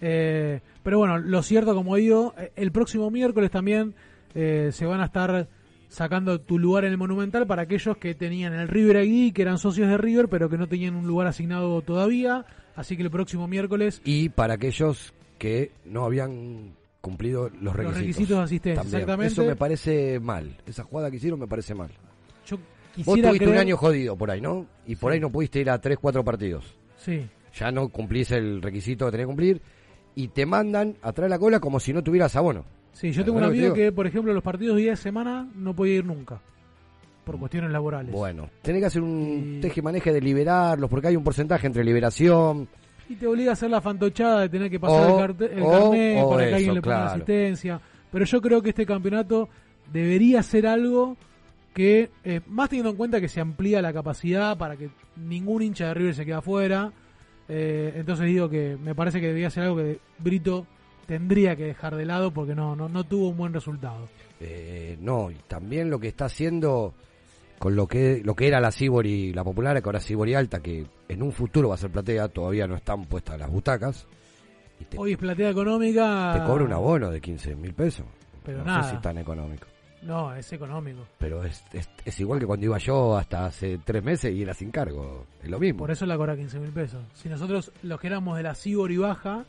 Eh, 0.00 0.60
pero 0.82 0.98
bueno, 0.98 1.18
lo 1.18 1.42
cierto, 1.42 1.74
como 1.76 1.94
digo, 1.94 2.34
eh, 2.36 2.50
el 2.56 2.72
próximo 2.72 3.10
miércoles 3.10 3.50
también 3.52 3.94
eh, 4.34 4.70
se 4.72 4.86
van 4.86 5.00
a 5.00 5.04
estar 5.04 5.46
sacando 5.90 6.40
tu 6.40 6.58
lugar 6.58 6.84
en 6.86 6.92
el 6.92 6.96
Monumental 6.98 7.46
para 7.46 7.62
aquellos 7.62 7.98
que 7.98 8.14
tenían 8.14 8.54
el 8.54 8.68
River 8.68 9.04
ID, 9.04 9.34
que 9.34 9.42
eran 9.42 9.58
socios 9.58 9.88
de 9.88 9.98
River, 9.98 10.28
pero 10.28 10.48
que 10.48 10.56
no 10.56 10.66
tenían 10.68 10.94
un 10.94 11.06
lugar 11.06 11.26
asignado 11.26 11.82
todavía. 11.82 12.46
Así 12.74 12.96
que 12.96 13.02
el 13.02 13.10
próximo 13.10 13.46
miércoles 13.48 14.00
Y 14.04 14.30
para 14.30 14.54
aquellos 14.54 15.12
que 15.36 15.72
no 15.84 16.04
habían 16.06 16.74
cumplido 17.00 17.50
los 17.60 17.74
requisitos. 17.74 17.98
requisitos 18.00 18.36
de 18.38 18.42
asistencia, 18.44 18.82
También. 18.82 19.00
exactamente. 19.00 19.32
Eso 19.32 19.44
me 19.44 19.56
parece 19.56 20.20
mal. 20.20 20.56
Esa 20.66 20.84
jugada 20.84 21.10
que 21.10 21.16
hicieron 21.16 21.40
me 21.40 21.46
parece 21.48 21.74
mal. 21.74 21.90
yo 22.46 22.56
Vos 23.04 23.20
tuviste 23.20 23.48
un 23.48 23.56
año 23.58 23.76
jodido 23.76 24.16
por 24.16 24.30
ahí, 24.30 24.40
¿no? 24.40 24.66
Y 24.86 24.96
por 24.96 25.12
ahí 25.12 25.20
no 25.20 25.30
pudiste 25.30 25.60
ir 25.60 25.70
a 25.70 25.80
3, 25.80 25.98
4 26.00 26.24
partidos. 26.24 26.76
Sí, 26.96 27.26
Ya 27.58 27.70
no 27.72 27.88
cumplís 27.88 28.30
el 28.30 28.62
requisito 28.62 29.06
que 29.06 29.10
tenés 29.12 29.24
que 29.24 29.28
cumplir 29.28 29.62
y 30.14 30.28
te 30.28 30.44
mandan 30.46 30.96
a 31.02 31.12
traer 31.12 31.30
la 31.30 31.38
cola 31.38 31.58
como 31.60 31.80
si 31.80 31.92
no 31.92 32.02
tuvieras 32.02 32.36
abono. 32.36 32.64
Sí, 32.92 33.12
yo 33.12 33.24
tengo 33.24 33.38
un 33.38 33.44
¿Entendés 33.44 33.62
lo 33.68 33.72
amigo 33.72 33.74
que, 33.86 33.92
por 33.92 34.06
ejemplo, 34.06 34.32
los 34.32 34.42
partidos 34.42 34.76
de 34.76 34.82
día 34.82 34.90
de 34.92 34.96
semana 34.96 35.48
no 35.54 35.74
podía 35.74 35.96
ir 35.96 36.04
nunca. 36.04 36.40
Por 37.24 37.38
cuestiones 37.38 37.70
laborales. 37.70 38.12
Bueno, 38.12 38.48
tenés 38.62 38.80
que 38.80 38.86
hacer 38.86 39.02
un 39.02 39.58
teje-maneje 39.60 40.12
de 40.12 40.20
liberarlos, 40.20 40.88
porque 40.90 41.08
hay 41.08 41.16
un 41.16 41.22
porcentaje 41.24 41.66
entre 41.66 41.84
liberación. 41.84 42.66
Y 43.08 43.16
te 43.16 43.26
obliga 43.26 43.50
a 43.50 43.52
hacer 43.54 43.70
la 43.70 43.80
fantochada 43.80 44.40
de 44.40 44.48
tener 44.48 44.70
que 44.70 44.80
pasar 44.80 45.10
O- 45.10 45.24
el, 45.24 45.52
el 45.58 45.62
o- 45.62 45.70
carnet 45.70 46.18
o 46.22 46.30
para 46.30 46.48
que 46.48 46.54
alguien 46.54 46.74
le 46.74 46.82
ponga 46.82 46.96
claro. 46.96 47.10
asistencia. 47.12 47.80
Pero 48.10 48.24
yo 48.24 48.40
creo 48.40 48.62
que 48.62 48.70
este 48.70 48.86
campeonato 48.86 49.48
debería 49.92 50.42
ser 50.42 50.66
algo 50.66 51.16
que, 51.74 52.10
eh, 52.24 52.40
más 52.48 52.68
teniendo 52.68 52.90
en 52.90 52.96
cuenta 52.96 53.20
que 53.20 53.28
se 53.28 53.40
amplía 53.40 53.80
la 53.82 53.92
capacidad 53.92 54.56
para 54.58 54.76
que 54.76 54.90
ningún 55.16 55.62
hincha 55.62 55.88
de 55.88 55.94
River 55.94 56.14
se 56.14 56.24
quede 56.24 56.34
afuera, 56.34 56.90
eh, 57.48 57.92
entonces 57.96 58.26
digo 58.26 58.48
que 58.48 58.76
me 58.80 58.94
parece 58.94 59.20
que 59.20 59.26
debería 59.28 59.50
ser 59.50 59.64
algo 59.64 59.76
que 59.76 59.98
Brito 60.18 60.66
tendría 61.10 61.56
que 61.56 61.64
dejar 61.64 61.96
de 61.96 62.04
lado 62.04 62.30
porque 62.30 62.54
no, 62.54 62.76
no, 62.76 62.88
no 62.88 63.02
tuvo 63.02 63.30
un 63.30 63.36
buen 63.36 63.52
resultado. 63.52 64.08
Eh, 64.38 64.96
no, 65.00 65.28
y 65.28 65.34
también 65.48 65.90
lo 65.90 65.98
que 65.98 66.06
está 66.06 66.26
haciendo 66.26 66.94
con 67.58 67.74
lo 67.74 67.88
que 67.88 68.22
lo 68.24 68.36
que 68.36 68.46
era 68.46 68.60
la 68.60 68.70
Sibori, 68.70 69.32
la 69.32 69.42
popular, 69.42 69.82
que 69.82 69.88
ahora 69.88 69.98
es 69.98 70.04
Sibori 70.04 70.34
Alta, 70.34 70.60
que 70.60 70.86
en 71.08 71.22
un 71.24 71.32
futuro 71.32 71.70
va 71.70 71.74
a 71.74 71.78
ser 71.78 71.90
platea, 71.90 72.28
todavía 72.28 72.68
no 72.68 72.76
están 72.76 73.06
puestas 73.06 73.40
las 73.40 73.50
butacas, 73.50 74.06
Hoy 74.96 75.12
es 75.12 75.18
platea 75.18 75.50
económica. 75.50 76.32
te 76.32 76.46
cobra 76.46 76.64
un 76.64 76.72
abono 76.72 77.10
de 77.10 77.20
15 77.20 77.56
mil 77.56 77.74
pesos. 77.74 78.06
Pero 78.44 78.58
no 78.58 78.66
nada. 78.66 78.84
sé 78.84 78.90
si 78.90 78.96
es 78.96 79.02
tan 79.02 79.18
económico. 79.18 79.66
No, 80.02 80.32
es 80.32 80.52
económico. 80.52 81.00
Pero 81.18 81.44
es, 81.44 81.64
es, 81.72 81.90
es 82.04 82.20
igual 82.20 82.38
que 82.38 82.46
cuando 82.46 82.66
iba 82.66 82.78
yo 82.78 83.18
hasta 83.18 83.46
hace 83.46 83.80
tres 83.84 84.02
meses 84.04 84.32
y 84.32 84.42
era 84.42 84.54
sin 84.54 84.70
cargo. 84.70 85.26
Es 85.42 85.50
lo 85.50 85.58
mismo. 85.58 85.80
Por 85.80 85.90
eso 85.90 86.06
la 86.06 86.16
cobra 86.16 86.36
15 86.36 86.60
mil 86.60 86.70
pesos. 86.70 87.02
Si 87.14 87.28
nosotros, 87.28 87.72
los 87.82 87.98
que 88.00 88.06
éramos 88.06 88.36
de 88.36 88.44
la 88.44 88.54
Cibor 88.54 88.92
y 88.92 88.96
baja, 88.96 89.44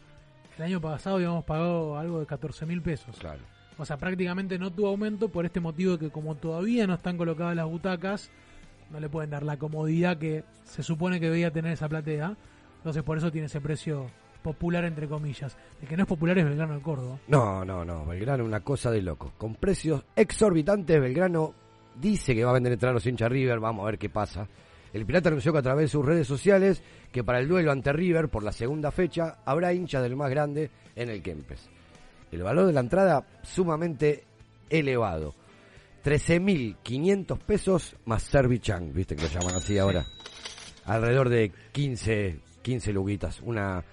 el 0.61 0.67
año 0.67 0.81
pasado 0.81 1.15
habíamos 1.15 1.43
pagado 1.43 1.97
algo 1.97 2.19
de 2.19 2.27
14 2.27 2.65
mil 2.67 2.81
pesos. 2.81 3.17
Claro. 3.17 3.41
O 3.77 3.85
sea, 3.85 3.97
prácticamente 3.97 4.59
no 4.59 4.71
tuvo 4.71 4.89
aumento 4.89 5.29
por 5.29 5.45
este 5.45 5.59
motivo 5.59 5.93
de 5.93 5.99
que 5.99 6.09
como 6.11 6.35
todavía 6.35 6.85
no 6.85 6.93
están 6.93 7.17
colocadas 7.17 7.55
las 7.55 7.65
butacas, 7.65 8.29
no 8.91 8.99
le 8.99 9.09
pueden 9.09 9.31
dar 9.31 9.41
la 9.41 9.57
comodidad 9.57 10.17
que 10.17 10.43
se 10.63 10.83
supone 10.83 11.19
que 11.19 11.29
debía 11.29 11.51
tener 11.51 11.73
esa 11.73 11.89
platea. 11.89 12.35
Entonces 12.77 13.01
por 13.01 13.17
eso 13.17 13.31
tiene 13.31 13.47
ese 13.47 13.59
precio 13.59 14.05
popular 14.43 14.85
entre 14.85 15.07
comillas. 15.07 15.57
El 15.81 15.87
que 15.87 15.97
no 15.97 16.03
es 16.03 16.09
popular 16.09 16.37
es 16.37 16.45
Belgrano 16.45 16.75
de 16.75 16.81
Córdoba. 16.81 17.17
No, 17.27 17.65
no, 17.65 17.83
no. 17.83 18.05
Belgrano 18.05 18.45
una 18.45 18.59
cosa 18.59 18.91
de 18.91 19.01
loco. 19.01 19.33
Con 19.39 19.55
precios 19.55 20.03
exorbitantes, 20.15 21.01
Belgrano 21.01 21.55
dice 21.99 22.35
que 22.35 22.43
va 22.43 22.51
a 22.51 22.53
vender 22.53 22.73
entradas 22.73 22.93
a 22.93 22.95
los 22.95 23.05
hinchas 23.07 23.31
River. 23.31 23.59
Vamos 23.59 23.81
a 23.81 23.85
ver 23.87 23.97
qué 23.97 24.09
pasa. 24.09 24.47
El 24.93 25.05
Pirata 25.05 25.29
anunció 25.29 25.53
que 25.53 25.59
a 25.59 25.63
través 25.63 25.85
de 25.85 25.89
sus 25.89 26.05
redes 26.05 26.27
sociales 26.27 26.83
que 27.11 27.23
para 27.23 27.39
el 27.39 27.47
duelo 27.47 27.71
ante 27.71 27.93
River 27.93 28.29
por 28.29 28.43
la 28.43 28.51
segunda 28.51 28.91
fecha 28.91 29.37
habrá 29.45 29.73
hinchas 29.73 30.03
del 30.03 30.15
más 30.15 30.29
grande 30.29 30.69
en 30.95 31.09
el 31.09 31.21
Kempes. 31.21 31.69
El 32.31 32.43
valor 32.43 32.65
de 32.67 32.73
la 32.73 32.79
entrada 32.81 33.25
sumamente 33.43 34.23
elevado. 34.69 35.33
13.500 36.03 37.37
pesos 37.39 37.95
más 38.05 38.23
Servichan, 38.23 38.93
viste 38.93 39.15
que 39.15 39.23
lo 39.23 39.27
llaman 39.29 39.55
así 39.55 39.77
ahora. 39.77 40.05
Alrededor 40.85 41.29
de 41.29 41.51
15, 41.71 42.39
15 42.61 42.93
luguitas. 42.93 43.41
Una, 43.41 43.83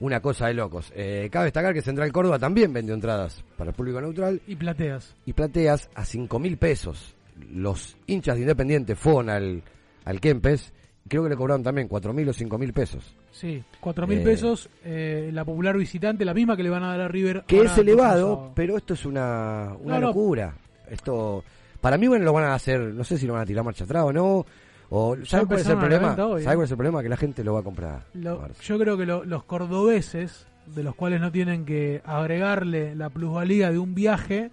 una 0.00 0.20
cosa 0.20 0.46
de 0.46 0.54
locos. 0.54 0.92
Eh, 0.94 1.28
cabe 1.30 1.46
destacar 1.46 1.74
que 1.74 1.82
Central 1.82 2.12
Córdoba 2.12 2.38
también 2.38 2.72
vendió 2.72 2.94
entradas 2.94 3.44
para 3.56 3.70
el 3.70 3.76
público 3.76 4.00
neutral 4.00 4.40
Y 4.46 4.56
plateas. 4.56 5.14
y 5.26 5.32
plateas 5.32 5.90
a 5.94 6.04
5 6.04 6.38
mil 6.38 6.56
pesos. 6.56 7.14
Los 7.52 7.96
hinchas 8.06 8.36
de 8.36 8.42
Independiente 8.42 8.94
fueron 8.96 9.28
al, 9.28 9.62
al 10.04 10.20
Kempes 10.20 10.72
creo 11.08 11.22
que 11.24 11.28
le 11.28 11.36
cobraron 11.36 11.62
también 11.62 11.86
4 11.86 12.12
mil 12.14 12.28
o 12.28 12.32
5 12.32 12.56
mil 12.58 12.72
pesos. 12.72 13.14
Sí, 13.30 13.62
4 13.80 14.06
mil 14.06 14.18
Eh. 14.20 14.24
pesos. 14.24 14.68
eh, 14.84 15.30
la 15.32 15.44
popular 15.44 15.76
visitante, 15.76 16.24
la 16.24 16.32
misma 16.34 16.56
que 16.56 16.62
le 16.62 16.70
van 16.70 16.82
a 16.82 16.88
dar 16.88 17.00
a 17.02 17.08
River. 17.08 17.44
Que 17.46 17.60
es 17.62 17.76
elevado, 17.76 18.52
pero 18.54 18.76
esto 18.76 18.94
es 18.94 19.04
una, 19.04 19.74
una 19.80 19.94
No, 19.94 20.00
no. 20.00 20.06
locura. 20.08 20.54
Esto, 20.90 21.44
para 21.80 21.98
mí, 21.98 22.06
bueno, 22.08 22.24
lo 22.24 22.32
van 22.32 22.44
a 22.44 22.54
hacer, 22.54 22.80
no 22.80 23.04
sé 23.04 23.18
si 23.18 23.26
lo 23.26 23.34
van 23.34 23.42
a 23.42 23.46
tirar 23.46 23.64
marcha 23.64 23.84
atrás 23.84 24.04
o 24.04 24.12
no. 24.12 24.46
O, 24.90 25.16
Ya 25.16 25.24
¿Sabe 25.26 25.46
cuál 25.46 25.60
es 25.60 25.66
el 25.68 25.78
problema? 25.78 26.06
venta 26.08 26.26
hoy, 26.26 26.42
¿Sabe 26.42 26.52
eh. 26.52 26.56
cuál 26.56 26.64
es 26.66 26.70
el 26.70 26.76
problema? 26.76 27.02
Que 27.02 27.08
la 27.08 27.16
gente 27.16 27.42
lo 27.44 27.54
va 27.54 27.60
a 27.60 27.62
comprar. 27.64 28.02
Lo- 28.14 28.48
yo 28.62 28.78
creo 28.78 28.96
que 28.96 29.06
lo- 29.06 29.24
los 29.24 29.44
cordobeses, 29.44 30.46
de 30.66 30.82
los 30.82 30.94
cuales 30.94 31.20
no 31.20 31.30
tienen 31.32 31.64
que 31.66 32.00
agregarle 32.04 32.94
la 32.94 33.10
plusvalía 33.10 33.70
de 33.70 33.78
un 33.78 33.94
viaje 33.94 34.50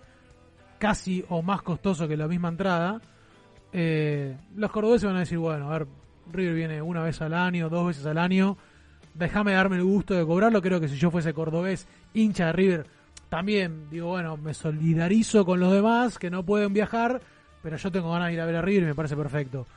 casi 0.79 1.23
o 1.29 1.41
más 1.41 1.61
costoso 1.61 2.07
que 2.07 2.17
la 2.17 2.27
misma 2.27 2.49
entrada, 2.49 3.01
eh, 3.73 4.35
los 4.55 4.71
cordobeses 4.71 5.07
van 5.07 5.17
a 5.17 5.21
decir, 5.21 5.37
bueno, 5.37 5.71
a 5.71 5.79
ver, 5.79 5.87
River 6.31 6.53
viene 6.53 6.81
una 6.81 7.03
vez 7.03 7.21
al 7.21 7.33
año, 7.33 7.69
dos 7.69 7.87
veces 7.87 8.05
al 8.05 8.17
año, 8.17 8.57
déjame 9.13 9.53
darme 9.53 9.77
el 9.77 9.83
gusto 9.83 10.13
de 10.13 10.25
cobrarlo, 10.25 10.61
creo 10.61 10.79
que 10.79 10.87
si 10.87 10.97
yo 10.97 11.11
fuese 11.11 11.33
cordobés, 11.33 11.87
hincha 12.13 12.47
de 12.47 12.53
River, 12.53 12.85
también 13.29 13.89
digo, 13.89 14.09
bueno, 14.09 14.35
me 14.37 14.53
solidarizo 14.53 15.45
con 15.45 15.59
los 15.59 15.71
demás 15.71 16.19
que 16.19 16.29
no 16.29 16.43
pueden 16.43 16.73
viajar, 16.73 17.21
pero 17.63 17.77
yo 17.77 17.91
tengo 17.91 18.11
ganas 18.11 18.27
de 18.27 18.33
ir 18.33 18.41
a 18.41 18.45
ver 18.45 18.57
a 18.57 18.61
River 18.61 18.83
y 18.83 18.87
me 18.87 18.95
parece 18.95 19.15
perfecto. 19.15 19.67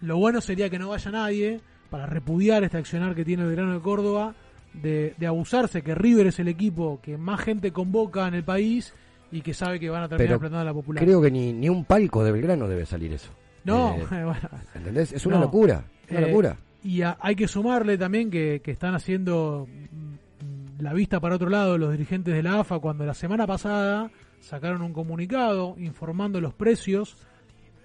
Lo 0.00 0.16
bueno 0.16 0.40
sería 0.40 0.70
que 0.70 0.78
no 0.78 0.88
vaya 0.88 1.10
nadie 1.10 1.60
para 1.90 2.06
repudiar 2.06 2.64
este 2.64 2.78
accionar 2.78 3.14
que 3.14 3.24
tiene 3.24 3.42
el 3.42 3.50
Verano 3.50 3.74
de 3.74 3.80
Córdoba 3.80 4.34
de, 4.72 5.14
de 5.18 5.26
abusarse 5.26 5.82
que 5.82 5.94
River 5.94 6.28
es 6.28 6.38
el 6.38 6.48
equipo 6.48 7.00
que 7.02 7.18
más 7.18 7.40
gente 7.40 7.72
convoca 7.72 8.26
en 8.26 8.34
el 8.34 8.44
país 8.44 8.94
y 9.32 9.40
que 9.42 9.54
sabe 9.54 9.78
que 9.80 9.88
van 9.90 10.02
a 10.04 10.08
terminar 10.08 10.54
a 10.54 10.64
la 10.64 10.72
popular. 10.74 11.04
creo 11.04 11.20
que 11.22 11.30
ni, 11.30 11.52
ni 11.52 11.68
un 11.68 11.84
palco 11.84 12.24
de 12.24 12.32
Belgrano 12.32 12.66
debe 12.68 12.84
salir 12.86 13.12
eso. 13.12 13.30
No, 13.64 13.94
Eh, 13.96 14.06
bueno. 14.10 14.48
¿Entendés? 14.74 15.12
Es 15.12 15.26
una 15.26 15.36
No. 15.36 15.42
locura. 15.42 15.84
Una 16.10 16.20
Eh, 16.20 16.26
locura. 16.26 16.56
Y 16.82 17.02
a- 17.02 17.16
hay 17.20 17.36
que 17.36 17.46
sumarle 17.46 17.98
también 17.98 18.30
que, 18.30 18.60
que 18.64 18.70
están 18.70 18.94
haciendo 18.94 19.68
mm, 19.68 20.82
la 20.82 20.92
vista 20.94 21.20
para 21.20 21.34
otro 21.36 21.50
lado 21.50 21.76
los 21.78 21.92
dirigentes 21.92 22.32
de 22.34 22.42
la 22.42 22.60
AFA 22.60 22.78
cuando 22.78 23.04
la 23.04 23.14
semana 23.14 23.46
pasada 23.46 24.10
sacaron 24.40 24.80
un 24.82 24.92
comunicado 24.94 25.74
informando 25.78 26.40
los 26.40 26.54
precios 26.54 27.16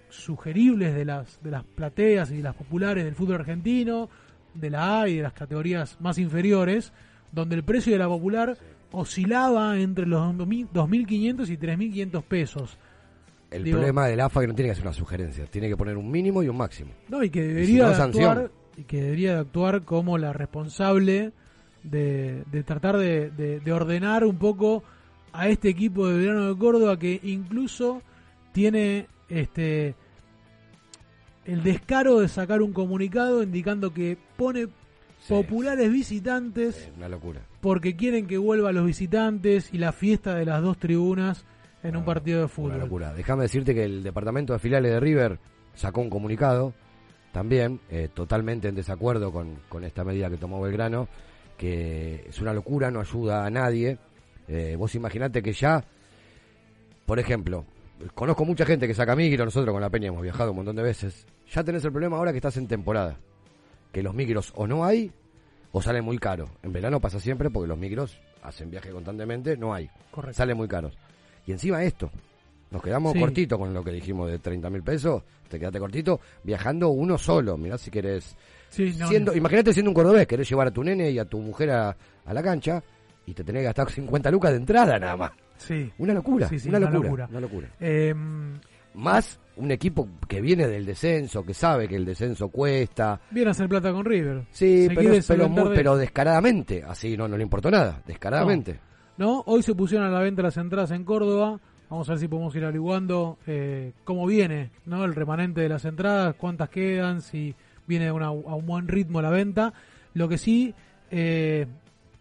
sugeribles 0.10 0.96
de 0.96 1.06
las, 1.06 1.41
de 1.43 1.52
las 1.52 1.64
plateas 1.64 2.32
y 2.32 2.38
de 2.38 2.43
las 2.43 2.56
populares 2.56 3.04
del 3.04 3.16
fútbol 3.16 3.36
argentino, 3.41 4.10
de 4.54 4.70
la 4.70 5.02
A 5.02 5.10
y 5.10 5.18
de 5.18 5.24
las 5.24 5.34
categorías 5.34 5.98
más 6.00 6.18
inferiores, 6.18 6.93
donde 7.32 7.56
el 7.56 7.64
precio 7.64 7.91
de 7.91 8.00
la 8.00 8.08
popular 8.08 8.58
oscilaba 8.96 9.78
entre 9.80 10.06
los 10.06 10.22
2.500 10.36 11.50
y 11.50 11.58
3.500 11.58 12.24
pesos. 12.24 12.78
El 13.52 13.70
problema 13.70 14.08
del 14.08 14.20
AFA 14.20 14.41
que 14.41 14.48
no 14.48 14.56
tiene 14.56 14.68
que 14.70 14.72
hacer 14.74 14.84
una 14.84 14.93
sugerencia, 14.93 15.46
tiene 15.46 15.70
que 15.70 15.78
poner 15.78 15.98
un 15.98 16.10
mínimo 16.10 16.43
y 16.43 16.50
un 16.50 16.58
máximo. 16.58 16.91
No, 17.10 17.24
y 17.24 17.30
que 17.30 17.41
debería, 17.43 17.89
de 17.89 17.96
actuar, 17.96 18.52
y 18.76 18.84
que 18.84 19.02
debería 19.02 19.36
de 19.36 19.39
actuar 19.41 19.84
como 19.84 20.18
la 20.18 20.34
responsable 20.34 21.32
de, 21.84 22.43
de 22.52 22.64
tratar 22.64 22.98
de, 22.98 23.30
de, 23.30 23.72
ordenar 23.72 24.26
un 24.26 24.38
poco 24.38 24.84
a 25.32 25.48
este 25.48 25.70
equipo 25.70 26.08
de 26.08 26.18
verano 26.18 26.48
de 26.48 26.58
Córdoba 26.58 26.98
que 26.98 27.20
incluso 27.24 28.02
tiene 28.52 29.08
este 29.30 29.96
el 31.46 31.62
descaro 31.62 32.20
de 32.20 32.28
sacar 32.28 32.62
un 32.62 32.74
comunicado 32.74 33.43
indicando 33.43 33.93
que 33.93 34.18
pone 34.36 34.68
populares 35.28 35.91
visitantes 35.91 36.89
una 36.98 37.10
locura 37.10 37.41
porque 37.66 37.95
quieren 37.95 38.28
que 38.28 38.38
vuelva 38.38 38.72
los 38.72 38.86
visitantes 38.86 39.74
y 39.74 39.80
la 39.80 39.91
fiesta 39.91 40.36
de 40.36 40.45
las 40.45 40.61
dos 40.61 40.78
tribunas 40.78 41.45
en 41.82 41.95
un 41.95 42.03
Ah, 42.03 42.05
partido 42.05 42.41
de 42.41 42.47
fútbol. 42.47 42.74
Una 42.74 42.84
locura. 42.84 43.11
Déjame 43.16 43.41
decirte 43.41 43.74
que 43.74 43.84
el 43.84 44.03
departamento 44.03 44.53
de 44.53 44.59
filiales 44.59 44.91
de 44.91 44.99
River 44.99 45.39
sacó 45.74 46.01
un 46.01 46.11
comunicado 46.11 46.76
también 47.32 47.80
eh, 47.89 48.07
totalmente 48.13 48.68
en 48.68 48.76
desacuerdo 48.76 49.32
con, 49.32 49.61
con 49.68 49.84
esta 49.84 50.03
medida 50.03 50.30
que 50.30 50.38
tomó 50.38 50.61
Belgrano, 50.61 51.07
que 51.57 52.28
es 52.30 52.39
una 52.39 52.53
locura, 52.53 52.91
no 52.91 52.99
ayuda 52.99 53.47
a 53.47 53.49
nadie. 53.49 53.97
Eh, 54.47 54.76
vos 54.78 54.93
imaginate 54.93 55.41
que 55.41 55.51
ya, 55.51 55.84
por 57.07 57.18
ejemplo, 57.18 57.66
conozco 58.13 58.45
mucha 58.45 58.68
gente 58.68 58.86
que 58.88 58.93
saca 58.93 59.16
micros, 59.16 59.43
nosotros 59.43 59.74
con 59.74 59.82
la 59.82 59.89
Peña 59.89 60.09
hemos 60.09 60.22
viajado 60.22 60.51
un 60.51 60.57
montón 60.57 60.76
de 60.76 60.84
veces. 60.84 61.26
Ya 61.51 61.63
tenés 61.63 61.84
el 61.84 61.91
problema 61.91 62.18
ahora 62.18 62.32
que 62.32 62.38
estás 62.38 62.57
en 62.57 62.68
temporada, 62.68 63.18
que 63.91 64.03
los 64.03 64.13
micros 64.13 64.53
o 64.55 64.68
no 64.68 64.86
hay 64.86 65.11
o 65.78 65.82
salen 65.82 66.06
muy 66.06 66.18
caros. 66.18 66.50
En 66.64 66.72
verano 66.72 67.02
pasa 67.02 67.20
siempre 67.20 67.50
porque 67.50 67.68
los 67.68 67.78
micros 67.78 68.18
hacen 68.44 68.72
viaje 68.72 68.92
constantemente, 68.92 69.58
no 69.58 69.74
hay. 69.74 69.90
Correcto. 70.10 70.38
Salen 70.38 70.56
muy 70.56 70.70
caros. 70.70 70.98
Y 71.46 71.52
encima 71.52 71.84
esto, 71.84 72.10
nos 72.72 72.82
quedamos 72.82 73.12
Sí. 73.12 73.20
cortitos 73.20 73.60
con 73.60 73.74
lo 73.74 73.84
que 73.84 73.92
dijimos 73.92 74.32
de 74.32 74.40
30 74.40 74.70
mil 74.70 74.84
pesos, 74.84 75.22
te 75.50 75.60
quedaste 75.60 75.78
cortito, 75.80 76.22
viajando 76.44 76.90
uno 76.90 77.18
solo, 77.18 77.58
mirá 77.58 77.78
si 77.78 77.92
querés. 77.92 78.38
Sí, 78.70 78.96
no, 78.98 79.10
siendo, 79.10 79.32
no. 79.34 79.38
Imagínate 79.38 79.74
siendo 79.74 79.92
un 79.92 79.96
cordobés, 79.96 80.26
querés 80.28 80.50
llevar 80.50 80.68
a 80.68 80.72
tu 80.72 80.82
nene 80.82 81.12
y 81.12 81.20
a 81.20 81.26
tu 81.26 81.40
mujer 81.40 81.70
a, 81.72 81.90
a 82.26 82.34
la 82.34 82.42
cancha 82.42 82.82
y 83.26 83.34
te 83.34 83.44
tenés 83.44 83.60
que 83.62 83.66
gastar 83.66 83.92
50 83.92 84.32
lucas 84.32 84.52
de 84.52 84.58
entrada 84.58 84.98
nada 84.98 85.18
más. 85.18 85.32
Sí. 85.58 85.92
Una 85.98 86.14
locura, 86.14 86.48
Sí, 86.48 86.58
sí, 86.58 86.70
una, 86.70 86.78
una 86.78 86.90
locura, 86.90 87.04
locura. 87.10 87.28
una 87.32 87.40
locura. 87.42 87.68
Em, 87.82 88.60
Más 88.96 89.39
un 89.58 89.72
equipo 89.72 90.08
que 90.28 90.41
viene 90.41 90.68
del 90.68 90.86
descenso, 90.86 91.46
que 91.46 91.54
sabe 91.54 91.88
que 91.88 91.96
el 91.96 92.04
descenso 92.06 92.50
cuesta. 92.50 93.22
viene 93.32 93.50
a 93.50 93.52
hacer 93.52 93.70
plata 93.70 93.91
con 93.91 94.04
River. 94.06 94.43
Sí, 94.52 94.88
Se 94.88 94.96
pero, 94.96 95.12
pero, 95.28 95.50
muy- 95.50 95.76
pero 95.76 95.96
descaradamente, 95.98 96.84
así 96.86 97.16
no, 97.16 97.28
no 97.28 97.38
le 97.38 97.43
importó 97.43 97.72
nada, 97.72 98.02
descaradamente. 98.06 98.80
¿no? 99.18 99.43
Hoy 99.46 99.64
se 99.64 99.74
pusieron 99.76 100.08
a 100.08 100.12
la 100.12 100.20
venta 100.20 100.41
las 100.41 100.58
entradas 100.58 100.91
en 100.91 101.04
Córdoba. 101.06 101.60
Vamos 101.89 102.10
a 102.10 102.14
ver 102.14 102.20
si 102.20 102.28
podemos 102.28 102.54
ir 102.56 102.64
averiguando 102.64 103.38
eh, 103.48 103.93
cómo 104.04 104.26
viene 104.28 104.72
¿no? 104.86 105.06
el 105.06 105.16
remanente 105.16 105.62
de 105.62 105.70
las 105.70 105.86
entradas, 105.86 106.36
cuántas 106.36 106.68
quedan, 106.70 107.22
si 107.22 107.56
viene 107.88 108.08
a, 108.08 108.14
una- 108.14 108.28
a 108.28 108.32
un 108.56 108.66
buen 108.66 108.88
ritmo 108.89 109.22
la 109.22 109.30
venta. 109.30 109.72
Lo 110.16 110.28
que 110.28 110.38
sí, 110.38 110.74
eh, 111.12 111.66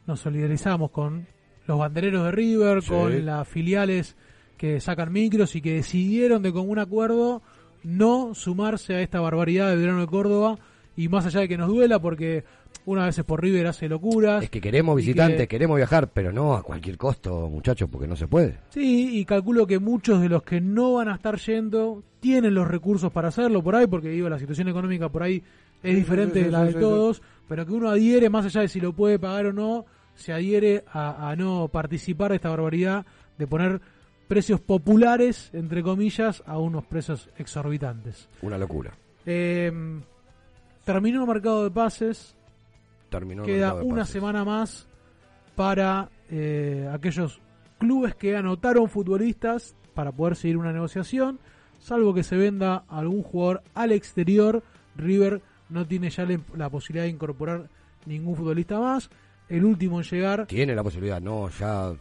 nos 0.06 0.20
solidarizamos 0.20 0.90
con 0.92 1.26
los 1.66 1.78
bandereros 1.78 2.24
de 2.26 2.30
River, 2.30 2.82
Sí. 2.82 2.90
con 2.90 3.24
las 3.26 3.48
filiales 3.48 4.16
que 4.64 4.80
sacan 4.80 5.12
micros 5.12 5.54
y 5.56 5.60
que 5.60 5.74
decidieron 5.74 6.42
de 6.42 6.50
común 6.50 6.78
acuerdo 6.78 7.42
no 7.82 8.34
sumarse 8.34 8.94
a 8.94 9.02
esta 9.02 9.20
barbaridad 9.20 9.68
de 9.68 9.76
verano 9.76 10.00
de 10.00 10.06
Córdoba. 10.06 10.58
Y 10.96 11.08
más 11.08 11.26
allá 11.26 11.40
de 11.40 11.48
que 11.48 11.58
nos 11.58 11.68
duela, 11.68 11.98
porque 12.00 12.44
una 12.86 13.04
vez 13.04 13.20
por 13.26 13.42
River 13.42 13.66
hace 13.66 13.90
locuras. 13.90 14.42
Es 14.42 14.48
que 14.48 14.62
queremos 14.62 14.96
visitantes, 14.96 15.40
que- 15.42 15.48
queremos 15.48 15.76
viajar, 15.76 16.08
pero 16.14 16.32
no 16.32 16.54
a 16.54 16.62
cualquier 16.62 16.96
costo, 16.96 17.46
muchachos, 17.50 17.90
porque 17.92 18.06
no 18.08 18.16
se 18.16 18.26
puede. 18.26 18.56
Sí, 18.70 19.18
y 19.18 19.24
calculo 19.26 19.66
que 19.66 19.78
muchos 19.78 20.22
de 20.22 20.30
los 20.30 20.42
que 20.44 20.62
no 20.62 20.94
van 20.94 21.08
a 21.10 21.16
estar 21.16 21.36
yendo 21.38 22.02
tienen 22.20 22.54
los 22.54 22.66
recursos 22.66 23.12
para 23.12 23.28
hacerlo 23.28 23.62
por 23.62 23.76
ahí, 23.76 23.86
porque 23.86 24.08
digo, 24.08 24.30
la 24.30 24.38
situación 24.38 24.68
económica 24.68 25.10
por 25.10 25.24
ahí 25.24 25.42
es 25.82 25.90
Sí, 25.90 25.94
diferente 25.94 26.34
sí, 26.34 26.38
sí, 26.40 26.44
de 26.46 26.50
la 26.52 26.60
sí, 26.60 26.66
de 26.68 26.72
sí, 26.72 26.78
todos, 26.80 27.22
pero 27.48 27.66
que 27.66 27.72
uno 27.72 27.90
adhiere, 27.90 28.30
más 28.30 28.46
allá 28.46 28.62
de 28.62 28.68
si 28.68 28.80
lo 28.80 28.94
puede 28.94 29.18
pagar 29.18 29.44
o 29.46 29.52
no, 29.52 29.84
se 30.14 30.32
adhiere 30.32 30.84
a, 30.90 31.28
a 31.30 31.36
no 31.36 31.68
participar 31.68 32.30
de 32.30 32.36
esta 32.36 32.48
barbaridad 32.48 33.04
de 33.36 33.46
poner 33.46 33.80
precios 34.28 34.60
populares, 34.60 35.50
entre 35.52 35.82
comillas, 35.82 36.42
a 36.46 36.58
unos 36.58 36.84
precios 36.84 37.28
exorbitantes. 37.36 38.28
Una 38.42 38.58
locura. 38.58 38.92
Eh, 39.26 39.72
terminó 40.84 41.22
el 41.22 41.28
mercado 41.28 41.64
de 41.64 41.70
pases, 41.70 42.36
Terminó 43.10 43.44
Queda 43.44 43.74
una 43.74 44.00
pases. 44.02 44.12
semana 44.12 44.44
más 44.44 44.88
para 45.54 46.08
eh, 46.30 46.88
aquellos 46.92 47.40
clubes 47.78 48.14
que 48.16 48.36
anotaron 48.36 48.88
futbolistas 48.88 49.76
para 49.94 50.10
poder 50.10 50.36
seguir 50.36 50.56
una 50.56 50.72
negociación. 50.72 51.38
Salvo 51.78 52.12
que 52.14 52.24
se 52.24 52.36
venda 52.36 52.84
algún 52.88 53.22
jugador 53.22 53.62
al 53.74 53.92
exterior, 53.92 54.62
River 54.96 55.42
no 55.68 55.86
tiene 55.86 56.10
ya 56.10 56.26
la 56.56 56.70
posibilidad 56.70 57.04
de 57.04 57.10
incorporar 57.10 57.68
ningún 58.06 58.36
futbolista 58.36 58.80
más. 58.80 59.10
El 59.48 59.64
último 59.64 60.00
en 60.00 60.06
llegar. 60.06 60.46
Tiene 60.46 60.74
la 60.74 60.82
posibilidad, 60.82 61.20
no, 61.20 61.50
ya 61.50 61.92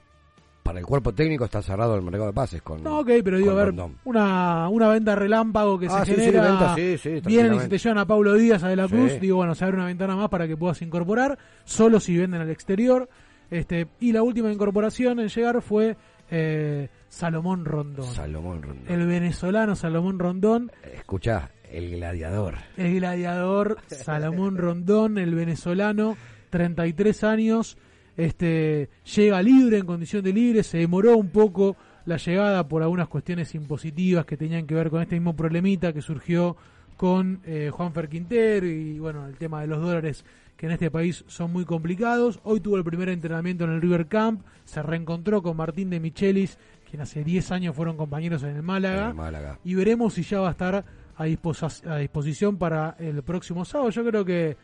para 0.64 0.80
el 0.80 0.86
cuerpo 0.86 1.14
técnico 1.14 1.43
está 1.45 1.61
cerrado 1.61 1.95
el 1.95 2.01
mercado 2.01 2.28
de 2.28 2.34
pases 2.34 2.61
con 2.61 2.82
No, 2.82 2.99
ok, 2.99 3.09
pero 3.24 3.38
digo, 3.38 3.51
a 3.51 3.55
ver, 3.55 3.66
Rondón. 3.68 3.97
una, 4.05 4.70
una 4.70 4.88
venta 4.88 5.14
relámpago 5.14 5.78
que 5.78 5.88
Ah, 5.88 6.05
se 6.05 6.16
sí, 6.16 6.20
sí, 6.22 6.26
genera. 6.28 6.43
venta, 6.49 6.76
sí, 6.76 6.97
sí, 6.97 7.22
vienen 7.26 7.53
y 7.55 7.59
se 7.59 7.68
te 7.68 7.78
llevan 7.78 7.97
a 7.97 8.05
Pablo 8.05 8.34
Díaz 8.34 8.64
a 8.64 8.70
De 8.70 8.76
la 8.78 8.88
Sí. 8.88 8.93
Cruz. 8.95 9.20
Digo, 9.20 9.36
bueno, 9.38 9.53
se 9.55 9.66
abre 9.66 9.78
una 9.78 9.86
ventana 9.88 10.16
más 10.16 10.30
para 10.30 10.47
que 10.47 10.55
puedas 10.57 10.82
incorporar, 10.82 11.38
solo 11.66 11.99
si 11.99 12.18
venden 12.18 12.41
al 12.41 12.49
exterior. 12.49 13.09
Este, 13.51 13.88
y 13.99 14.14
la 14.14 14.24
última 14.24 14.51
incorporación 14.51 15.20
en 15.20 15.28
llegar 15.28 15.61
fue 15.61 15.95
eh, 16.32 16.88
Salomón 17.09 17.66
Rondón. 17.66 18.05
Salomón 18.05 18.64
Rondón. 18.64 18.86
El 18.88 19.05
venezolano 19.05 19.76
Salomón 19.76 20.18
Rondón, 20.18 20.72
Escuchá, 20.93 21.51
el 21.70 21.91
gladiador. 21.91 22.55
el 22.78 22.95
gladiador 22.95 23.78
Salomón 23.88 24.57
Rondón, 24.57 25.18
el 25.20 25.36
venezolano, 25.36 26.16
33 26.49 27.24
años, 27.26 27.78
este 28.18 28.89
llega 29.16 29.41
libre 29.41 29.78
en 29.80 29.86
condición 29.86 30.24
de 30.24 30.34
libre, 30.34 30.64
se 30.64 30.78
demoró 30.80 31.18
un 31.18 31.30
poco 31.30 31.76
la 32.05 32.18
llegada 32.18 32.68
por 32.68 32.84
algunas 32.84 33.07
cuestiones 33.07 33.55
impositivas 33.55 34.26
que 34.26 34.38
tenían 34.38 34.68
que 34.68 34.76
ver 34.76 34.89
con 34.89 35.01
este 35.01 35.16
mismo 35.16 35.36
problemita 35.36 35.93
que 35.93 36.01
surgió 36.01 36.55
con 36.97 37.41
eh, 37.45 37.70
Juanfer 37.72 38.09
Quintero 38.09 38.68
y 38.68 38.99
bueno, 38.99 39.26
el 39.26 39.36
tema 39.38 39.61
de 39.61 39.68
los 39.68 39.82
dólares 39.82 40.26
que 40.57 40.68
en 40.68 40.74
este 40.74 40.91
país 40.91 41.24
son 41.28 41.51
muy 41.51 41.66
complicados. 41.66 42.39
Hoy 42.43 42.59
tuvo 42.59 42.78
el 42.78 42.84
primer 42.84 43.09
entrenamiento 43.09 43.64
en 43.64 43.72
el 43.72 43.82
River 43.82 44.07
Camp, 44.07 44.45
se 44.66 44.84
reencontró 44.84 45.41
con 45.41 45.57
Martín 45.57 45.89
de 45.89 45.99
Michelis, 45.99 46.57
quien 46.89 47.01
hace 47.01 47.24
10 47.24 47.51
años 47.51 47.76
fueron 47.76 47.97
compañeros 47.97 48.43
en 48.43 48.55
el 48.57 48.64
Málaga, 48.64 49.05
En 49.05 49.09
el 49.09 49.16
Málaga. 49.16 49.59
y 49.64 49.74
veremos 49.74 50.14
si 50.14 50.24
ya 50.24 50.39
va 50.41 50.49
a 50.49 50.51
estar 50.51 50.86
a 51.16 51.97
disposición 51.97 52.57
para 52.57 52.95
el 52.99 53.24
próximo 53.24 53.66
sábado. 53.66 53.89
Yo 53.89 54.05
creo 54.05 54.24
que 54.24 54.55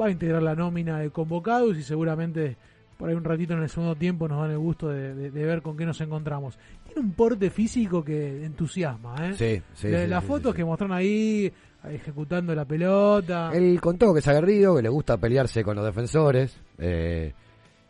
va 0.00 0.06
a 0.06 0.10
integrar 0.10 0.42
la 0.42 0.54
nómina 0.54 0.98
de 0.98 1.10
convocados 1.10 1.76
y 1.76 1.82
seguramente 1.82 2.56
por 2.96 3.08
ahí 3.08 3.14
un 3.14 3.24
ratito 3.24 3.52
en 3.54 3.62
el 3.62 3.68
segundo 3.68 3.94
tiempo 3.96 4.26
nos 4.28 4.40
dan 4.40 4.50
el 4.52 4.58
gusto 4.58 4.88
de, 4.88 5.14
de- 5.14 5.30
de 5.30 5.44
ver 5.44 5.62
con 5.62 5.76
qué 5.76 5.84
nos 5.84 6.00
encontramos. 6.00 6.58
Tiene 6.84 7.00
un 7.02 7.12
porte 7.12 7.50
físico 7.50 8.02
que 8.04 8.44
entusiasma, 8.44 9.14
¿eh? 9.28 9.34
Sí, 9.34 9.62
sí, 9.74 9.88
De 9.88 10.04
sí, 10.04 10.08
las 10.10 10.22
sí, 10.22 10.28
fotos 10.28 10.54
que 10.54 10.64
mostraron 10.64 10.96
ahí 10.96 11.52
ejecutando 11.88 12.54
la 12.54 12.64
pelota. 12.64 13.50
Él 13.54 13.78
contó 13.80 14.12
que 14.12 14.20
es 14.20 14.28
aguerrido, 14.28 14.76
que 14.76 14.82
le 14.82 14.88
gusta 14.88 15.16
pelearse 15.18 15.62
con 15.62 15.76
los 15.76 15.84
defensores. 15.84 16.58
eh, 16.78 17.32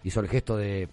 hizo 0.04 0.20
el 0.20 0.28
gesto 0.28 0.56
de. 0.56 0.88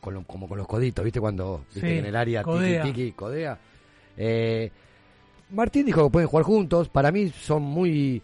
con 0.00 0.14
lo- 0.14 0.22
como 0.24 0.48
con 0.48 0.58
los 0.58 0.66
coditos, 0.66 1.04
¿viste? 1.04 1.20
Cuando 1.20 1.58
viste 1.72 1.80
Sí, 1.80 1.86
que 1.86 1.98
en 2.00 2.06
el 2.06 2.16
área 2.16 2.42
codea. 2.42 2.82
tiki 2.82 2.92
tiki, 2.94 3.12
codea. 3.12 3.58
Eh, 4.16 4.70
Martín 5.50 5.86
dijo 5.86 6.04
que 6.04 6.10
pueden 6.10 6.28
jugar 6.28 6.44
juntos. 6.44 6.88
Para 6.88 7.12
mí 7.12 7.28
son 7.28 7.62
muy. 7.62 8.20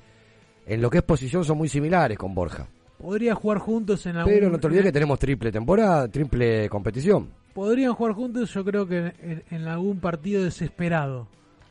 En 0.67 0.81
lo 0.83 0.91
que 0.91 0.99
es 0.99 1.05
posición 1.05 1.45
son 1.45 1.59
muy 1.59 1.69
similares 1.69 2.19
con 2.19 2.35
Borja. 2.35 2.67
Podría 3.03 3.35
jugar 3.35 3.59
juntos 3.59 4.07
en 4.07 4.17
algún... 4.17 4.33
Pero 4.33 4.49
no 4.49 4.59
te 4.59 4.67
olvides 4.69 4.85
que 4.85 4.93
tenemos 4.93 5.19
triple 5.19 5.51
temporada, 5.51 6.07
triple 6.07 6.69
competición. 6.69 7.29
Podrían 7.53 7.95
jugar 7.95 8.15
juntos, 8.15 8.55
yo 8.55 8.65
creo 8.65 8.87
que 8.87 9.13
en, 9.21 9.43
en 9.51 9.67
algún 9.67 9.99
partido 9.99 10.45
desesperado. 10.45 11.27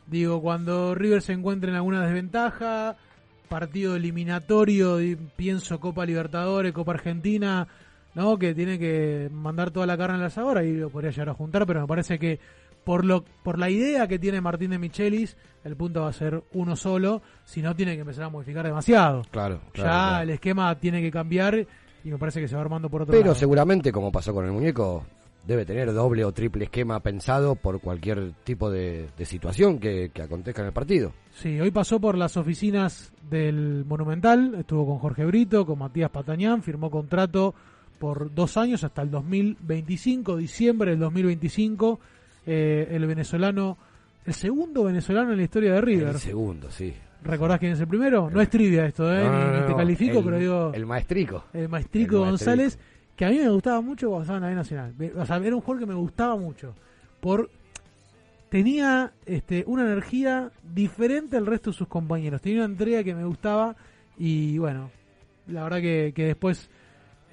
Digo, 0.06 0.42
cuando 0.42 0.94
River 0.94 1.22
se 1.22 1.32
encuentre 1.32 1.70
en 1.70 1.76
alguna 1.76 2.04
desventaja, 2.04 2.96
partido 3.48 3.96
eliminatorio, 3.96 5.00
y 5.00 5.16
pienso 5.16 5.80
Copa 5.80 6.04
Libertadores, 6.04 6.72
Copa 6.72 6.92
Argentina, 6.92 7.66
¿no? 8.14 8.38
Que 8.38 8.54
tiene 8.54 8.78
que 8.78 9.30
mandar 9.32 9.70
toda 9.70 9.86
la 9.86 9.96
carne 9.96 10.16
al 10.16 10.24
asador, 10.24 10.58
ahí 10.58 10.72
lo 10.72 10.90
podría 10.90 11.10
llegar 11.12 11.30
a 11.30 11.34
juntar, 11.34 11.66
pero 11.66 11.80
me 11.80 11.86
parece 11.86 12.18
que 12.18 12.40
por 12.84 13.04
lo 13.04 13.24
por 13.42 13.58
la 13.58 13.70
idea 13.70 14.06
que 14.08 14.18
tiene 14.18 14.40
Martín 14.40 14.70
de 14.70 14.78
Michelis, 14.78 15.36
el 15.64 15.76
punto 15.76 16.02
va 16.02 16.08
a 16.08 16.12
ser 16.12 16.42
uno 16.52 16.76
solo, 16.76 17.22
si 17.44 17.62
no 17.62 17.74
tiene 17.74 17.94
que 17.94 18.00
empezar 18.00 18.24
a 18.24 18.28
modificar 18.28 18.64
demasiado. 18.64 19.22
Claro, 19.30 19.60
ya 19.66 19.70
claro, 19.72 19.90
claro. 19.90 20.22
el 20.22 20.30
esquema 20.30 20.78
tiene 20.78 21.00
que 21.00 21.10
cambiar 21.10 21.66
y 22.04 22.10
me 22.10 22.18
parece 22.18 22.40
que 22.40 22.48
se 22.48 22.54
va 22.56 22.62
armando 22.62 22.88
por 22.90 23.02
otro 23.02 23.12
Pero 23.12 23.26
lado. 23.26 23.34
seguramente, 23.34 23.92
como 23.92 24.10
pasó 24.10 24.34
con 24.34 24.44
el 24.44 24.52
muñeco, 24.52 25.04
debe 25.46 25.64
tener 25.64 25.92
doble 25.92 26.24
o 26.24 26.32
triple 26.32 26.64
esquema 26.64 27.00
pensado 27.00 27.54
por 27.54 27.80
cualquier 27.80 28.32
tipo 28.44 28.70
de, 28.70 29.08
de 29.16 29.24
situación 29.24 29.78
que, 29.78 30.10
que 30.12 30.22
acontezca 30.22 30.62
en 30.62 30.68
el 30.68 30.72
partido. 30.72 31.12
Sí, 31.32 31.60
hoy 31.60 31.70
pasó 31.70 32.00
por 32.00 32.16
las 32.16 32.36
oficinas 32.36 33.12
del 33.28 33.84
Monumental, 33.86 34.54
estuvo 34.58 34.86
con 34.86 34.98
Jorge 34.98 35.24
Brito, 35.24 35.64
con 35.66 35.78
Matías 35.78 36.10
Patañán, 36.10 36.62
firmó 36.62 36.90
contrato 36.90 37.54
por 37.98 38.34
dos 38.34 38.56
años 38.56 38.82
hasta 38.82 39.02
el 39.02 39.10
2025, 39.12 40.36
diciembre 40.36 40.90
del 40.90 41.00
2025. 41.00 42.00
Eh, 42.46 42.88
el 42.90 43.06
venezolano, 43.06 43.78
el 44.26 44.34
segundo 44.34 44.84
venezolano 44.84 45.30
en 45.32 45.36
la 45.38 45.42
historia 45.44 45.74
de 45.74 45.80
River. 45.80 46.08
El 46.08 46.18
segundo, 46.18 46.70
sí. 46.70 46.92
¿Recordás 47.24 47.60
quién 47.60 47.72
es 47.72 47.80
el 47.80 47.86
primero? 47.86 48.28
No 48.30 48.40
es 48.40 48.50
trivia 48.50 48.84
esto, 48.86 49.12
¿eh? 49.12 49.22
No, 49.24 49.32
ni, 49.32 49.44
no, 49.52 49.60
ni 49.60 49.66
te 49.68 49.74
califico, 49.76 50.18
el- 50.18 50.24
pero 50.24 50.38
digo. 50.38 50.72
El 50.74 50.86
maestrico. 50.86 51.44
El 51.52 51.68
maestrico 51.68 52.16
El 52.16 52.20
maestrico. 52.22 52.24
González, 52.24 52.78
que 53.14 53.24
a 53.24 53.28
mí 53.30 53.38
me 53.38 53.48
gustaba 53.50 53.80
mucho 53.80 54.08
cuando 54.08 54.22
estaba 54.22 54.38
en 54.38 54.42
la 54.42 54.48
B 54.48 54.54
Nacional. 54.56 54.94
O 55.16 55.26
sea, 55.26 55.36
era 55.36 55.54
un 55.54 55.62
jugador 55.62 55.80
que 55.86 55.86
me 55.92 55.94
gustaba 55.94 56.36
mucho. 56.36 56.74
Por 57.20 57.48
tenía 58.48 59.12
este, 59.24 59.64
una 59.66 59.82
energía 59.82 60.50
diferente 60.74 61.36
al 61.36 61.46
resto 61.46 61.70
de 61.70 61.76
sus 61.76 61.88
compañeros. 61.88 62.40
Tenía 62.42 62.58
una 62.58 62.72
entrega 62.72 63.02
que 63.02 63.14
me 63.14 63.24
gustaba 63.24 63.76
y 64.18 64.58
bueno, 64.58 64.90
la 65.46 65.62
verdad 65.64 65.80
que, 65.80 66.12
que 66.14 66.24
después 66.26 66.68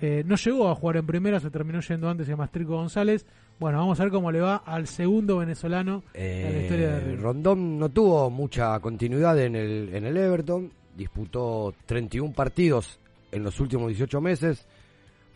eh, 0.02 0.24
no 0.26 0.36
llegó 0.36 0.70
a 0.70 0.76
jugar 0.76 0.98
en 0.98 1.06
primera, 1.06 1.40
se 1.40 1.50
terminó 1.50 1.82
yendo 1.82 2.10
antes 2.10 2.30
el 2.30 2.38
Maestrico 2.38 2.74
González. 2.76 3.26
Bueno, 3.60 3.80
vamos 3.80 4.00
a 4.00 4.04
ver 4.04 4.12
cómo 4.12 4.32
le 4.32 4.40
va 4.40 4.58
al 4.58 4.88
segundo 4.88 5.38
venezolano 5.38 6.04
en 6.14 6.54
la 6.54 6.62
historia 6.62 6.88
de 6.92 6.98
Eh, 6.98 7.00
River. 7.02 7.22
Rondón 7.22 7.78
no 7.78 7.90
tuvo 7.90 8.30
mucha 8.30 8.80
continuidad 8.80 9.38
en 9.40 9.56
el, 9.56 9.94
en 9.94 10.06
el 10.06 10.16
Everton, 10.16 10.72
disputó 10.96 11.74
31 11.86 12.34
partidos 12.34 13.00
en 13.32 13.44
los 13.44 13.60
últimos 13.60 13.90
18 13.90 14.22
meses, 14.22 14.66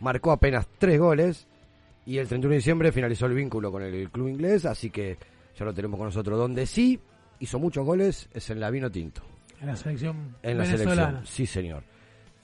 marcó 0.00 0.32
apenas 0.32 0.66
3 0.78 0.98
goles 0.98 1.46
y 2.06 2.16
el 2.18 2.26
31 2.26 2.50
de 2.52 2.56
diciembre 2.56 2.92
finalizó 2.92 3.26
el 3.26 3.34
vínculo 3.34 3.70
con 3.70 3.82
el 3.82 4.10
club 4.10 4.28
inglés, 4.28 4.64
así 4.64 4.88
que 4.90 5.18
ya 5.58 5.64
lo 5.66 5.74
tenemos 5.74 5.98
con 5.98 6.06
nosotros. 6.06 6.38
Donde 6.38 6.64
sí 6.66 6.98
hizo 7.40 7.58
muchos 7.58 7.84
goles 7.84 8.28
es 8.32 8.48
en 8.48 8.58
la 8.58 8.70
Vino 8.70 8.90
Tinto, 8.90 9.20
En 9.60 9.66
la 9.66 9.76
selección 9.76 10.34
en 10.42 10.56
la 10.58 10.64
venezolana. 10.64 11.02
selección. 11.20 11.26
Sí, 11.26 11.46
señor. 11.46 11.82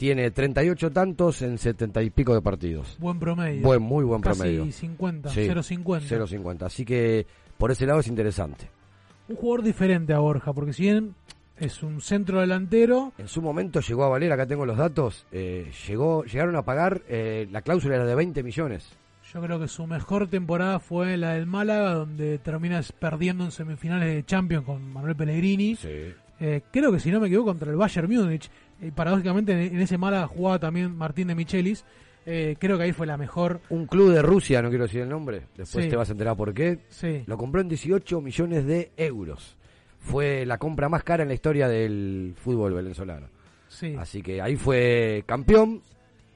Tiene 0.00 0.30
38 0.30 0.92
tantos 0.92 1.42
en 1.42 1.58
70 1.58 2.02
y 2.02 2.08
pico 2.08 2.32
de 2.32 2.40
partidos. 2.40 2.96
Buen 2.98 3.18
promedio. 3.18 3.60
Buen, 3.60 3.82
muy 3.82 4.02
buen 4.02 4.22
Casi 4.22 4.38
promedio. 4.40 4.72
50, 4.72 5.28
Sí, 5.28 5.40
0.50. 5.40 6.08
0.50. 6.08 6.62
Así 6.62 6.86
que 6.86 7.26
por 7.58 7.70
ese 7.70 7.84
lado 7.84 8.00
es 8.00 8.06
interesante. 8.06 8.70
Un 9.28 9.36
jugador 9.36 9.62
diferente 9.62 10.14
a 10.14 10.20
Borja, 10.20 10.54
porque 10.54 10.72
si 10.72 10.84
bien 10.84 11.14
es 11.58 11.82
un 11.82 12.00
centro 12.00 12.40
delantero, 12.40 13.12
En 13.18 13.28
su 13.28 13.42
momento 13.42 13.80
llegó 13.80 14.04
a 14.04 14.08
valer, 14.08 14.32
acá 14.32 14.46
tengo 14.46 14.64
los 14.64 14.78
datos, 14.78 15.26
eh, 15.32 15.70
llegó, 15.86 16.24
llegaron 16.24 16.56
a 16.56 16.62
pagar, 16.62 17.02
eh, 17.06 17.46
la 17.50 17.60
cláusula 17.60 17.96
era 17.96 18.06
de 18.06 18.14
20 18.14 18.42
millones. 18.42 18.96
yo 19.34 19.42
creo 19.42 19.60
que 19.60 19.68
su 19.68 19.86
mejor 19.86 20.28
temporada 20.28 20.80
fue 20.80 21.18
la 21.18 21.34
del 21.34 21.44
Málaga, 21.44 21.92
donde 21.92 22.38
terminas 22.38 22.92
perdiendo 22.92 23.44
en 23.44 23.50
semifinales 23.50 24.14
de 24.14 24.24
Champions 24.24 24.64
con 24.64 24.90
Manuel 24.94 25.14
Pellegrini. 25.14 25.76
Eh, 26.42 26.62
creo 26.72 26.90
que 26.90 27.00
si 27.00 27.10
no 27.10 27.20
me 27.20 27.26
equivoco 27.26 27.50
contra 27.50 27.70
el 27.70 27.76
Bayern 27.76 28.10
Múnich. 28.10 28.50
Y 28.82 28.90
paradójicamente 28.90 29.52
en, 29.52 29.74
en 29.76 29.80
ese 29.80 29.98
Málaga 29.98 30.26
jugaba 30.26 30.58
también 30.58 30.96
Martín 30.96 31.28
de 31.28 31.34
Michelis. 31.34 31.84
Eh, 32.26 32.56
creo 32.58 32.76
que 32.76 32.84
ahí 32.84 32.92
fue 32.92 33.06
la 33.06 33.16
mejor. 33.16 33.60
Un 33.70 33.86
club 33.86 34.12
de 34.12 34.22
Rusia, 34.22 34.60
no 34.62 34.68
quiero 34.68 34.84
decir 34.84 35.00
el 35.00 35.08
nombre, 35.08 35.42
después 35.56 35.84
Sí. 35.84 35.90
te 35.90 35.96
vas 35.96 36.08
a 36.08 36.12
enterar 36.12 36.36
por 36.36 36.52
qué. 36.52 36.78
Sí. 36.88 37.22
Lo 37.26 37.36
compró 37.38 37.60
en 37.60 37.68
18 37.68 38.20
millones 38.20 38.66
de 38.66 38.90
euros. 38.96 39.56
Fue 39.98 40.44
la 40.46 40.58
compra 40.58 40.88
más 40.88 41.02
cara 41.02 41.22
en 41.22 41.28
la 41.28 41.34
historia 41.34 41.66
del 41.68 42.34
fútbol 42.36 42.74
venezolano. 42.74 43.28
Sí. 43.68 43.94
Así 43.98 44.22
que 44.22 44.40
ahí 44.42 44.56
fue 44.56 45.24
campeón, 45.26 45.82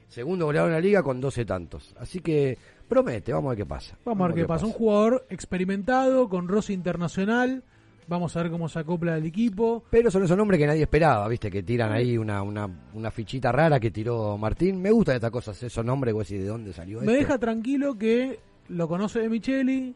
segundo 0.07 0.45
goleador 0.45 0.69
en 0.69 0.75
la 0.75 0.81
liga 0.81 1.03
con 1.03 1.19
12 1.21 1.45
tantos. 1.45 1.95
Así 1.99 2.19
que 2.19 2.57
promete, 2.87 3.31
vamos 3.33 3.49
a 3.49 3.51
ver 3.51 3.57
qué 3.59 3.65
pasa. 3.65 3.97
Vamos 4.05 4.23
a 4.23 4.27
ver 4.27 4.35
qué 4.35 4.45
pasa. 4.45 4.65
Un 4.65 4.71
jugador 4.71 5.25
experimentado, 5.29 6.29
con 6.29 6.47
roce 6.47 6.73
internacional. 6.73 7.63
Vamos 8.07 8.35
a 8.35 8.43
ver 8.43 8.51
cómo 8.51 8.69
se 8.69 8.79
acopla 8.79 9.17
el 9.17 9.25
equipo. 9.25 9.83
Pero 9.89 10.11
son 10.11 10.23
esos 10.23 10.37
nombres 10.37 10.59
que 10.59 10.67
nadie 10.67 10.83
esperaba, 10.83 11.27
viste, 11.27 11.49
que 11.49 11.63
tiran 11.63 11.91
ahí 11.91 12.17
una, 12.17 12.41
una, 12.43 12.69
una 12.93 13.11
fichita 13.11 13.51
rara 13.51 13.79
que 13.79 13.91
tiró 13.91 14.37
Martín. 14.37 14.81
Me 14.81 14.91
gustan 14.91 15.15
estas 15.15 15.31
cosas, 15.31 15.61
esos 15.63 15.83
nombres, 15.83 16.15
decís, 16.15 16.39
¿de 16.39 16.47
dónde 16.47 16.73
salió 16.73 17.01
Me 17.01 17.13
deja 17.13 17.37
tranquilo 17.37 17.97
que 17.97 18.39
lo 18.69 18.87
conoce 18.87 19.19
de 19.19 19.29
Micheli, 19.29 19.95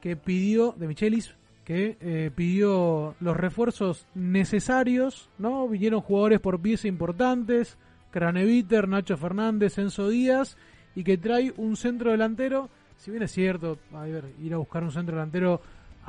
que 0.00 0.16
pidió, 0.16 0.74
de 0.76 0.86
Michelis, 0.86 1.34
que 1.64 1.96
eh, 2.00 2.30
pidió 2.34 3.14
los 3.20 3.36
refuerzos 3.36 4.06
necesarios, 4.14 5.28
¿no? 5.38 5.68
Vinieron 5.68 6.00
jugadores 6.00 6.40
por 6.40 6.60
pieza 6.60 6.88
importantes, 6.88 7.76
Craneviter, 8.10 8.88
Nacho 8.88 9.16
Fernández, 9.16 9.78
Enzo 9.78 10.08
Díaz, 10.08 10.56
y 10.94 11.04
que 11.04 11.18
trae 11.18 11.52
un 11.56 11.76
centro 11.76 12.10
delantero, 12.10 12.70
si 12.96 13.10
bien 13.10 13.22
es 13.22 13.32
cierto, 13.32 13.78
a 13.92 14.04
ver, 14.04 14.32
ir 14.40 14.54
a 14.54 14.56
buscar 14.56 14.82
un 14.82 14.92
centro 14.92 15.16
delantero 15.16 15.60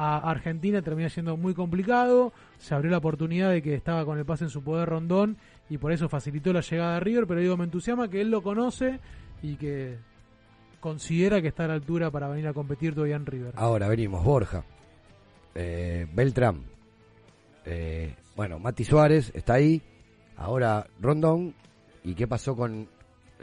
a 0.01 0.31
Argentina 0.31 0.81
termina 0.81 1.09
siendo 1.09 1.35
muy 1.35 1.53
complicado, 1.53 2.31
se 2.57 2.73
abrió 2.73 2.89
la 2.89 2.99
oportunidad 2.99 3.51
de 3.51 3.61
que 3.61 3.75
estaba 3.75 4.05
con 4.05 4.17
el 4.17 4.23
pase 4.23 4.45
en 4.45 4.49
su 4.49 4.63
poder 4.63 4.87
Rondón, 4.87 5.35
y 5.69 5.77
por 5.77 5.91
eso 5.91 6.07
facilitó 6.07 6.53
la 6.53 6.61
llegada 6.61 6.93
de 6.93 6.99
River, 7.01 7.27
pero 7.27 7.41
digo, 7.41 7.57
me 7.57 7.65
entusiasma 7.65 8.07
que 8.07 8.21
él 8.21 8.31
lo 8.31 8.41
conoce 8.41 9.01
y 9.43 9.57
que 9.57 9.97
considera 10.79 11.41
que 11.41 11.49
está 11.49 11.65
a 11.65 11.67
la 11.67 11.73
altura 11.73 12.09
para 12.11 12.29
venir 12.29 12.47
a 12.47 12.53
competir 12.53 12.93
todavía 12.93 13.17
en 13.17 13.25
River. 13.25 13.53
Ahora 13.57 13.89
venimos, 13.89 14.23
Borja, 14.23 14.63
eh, 15.53 16.07
Beltrán, 16.13 16.63
eh, 17.65 18.15
bueno, 18.37 18.57
Mati 18.57 18.85
Suárez 18.85 19.33
está 19.35 19.55
ahí, 19.55 19.81
ahora 20.37 20.87
Rondón, 21.01 21.53
¿y 22.05 22.13
qué 22.13 22.25
pasó 22.25 22.55
con 22.55 22.87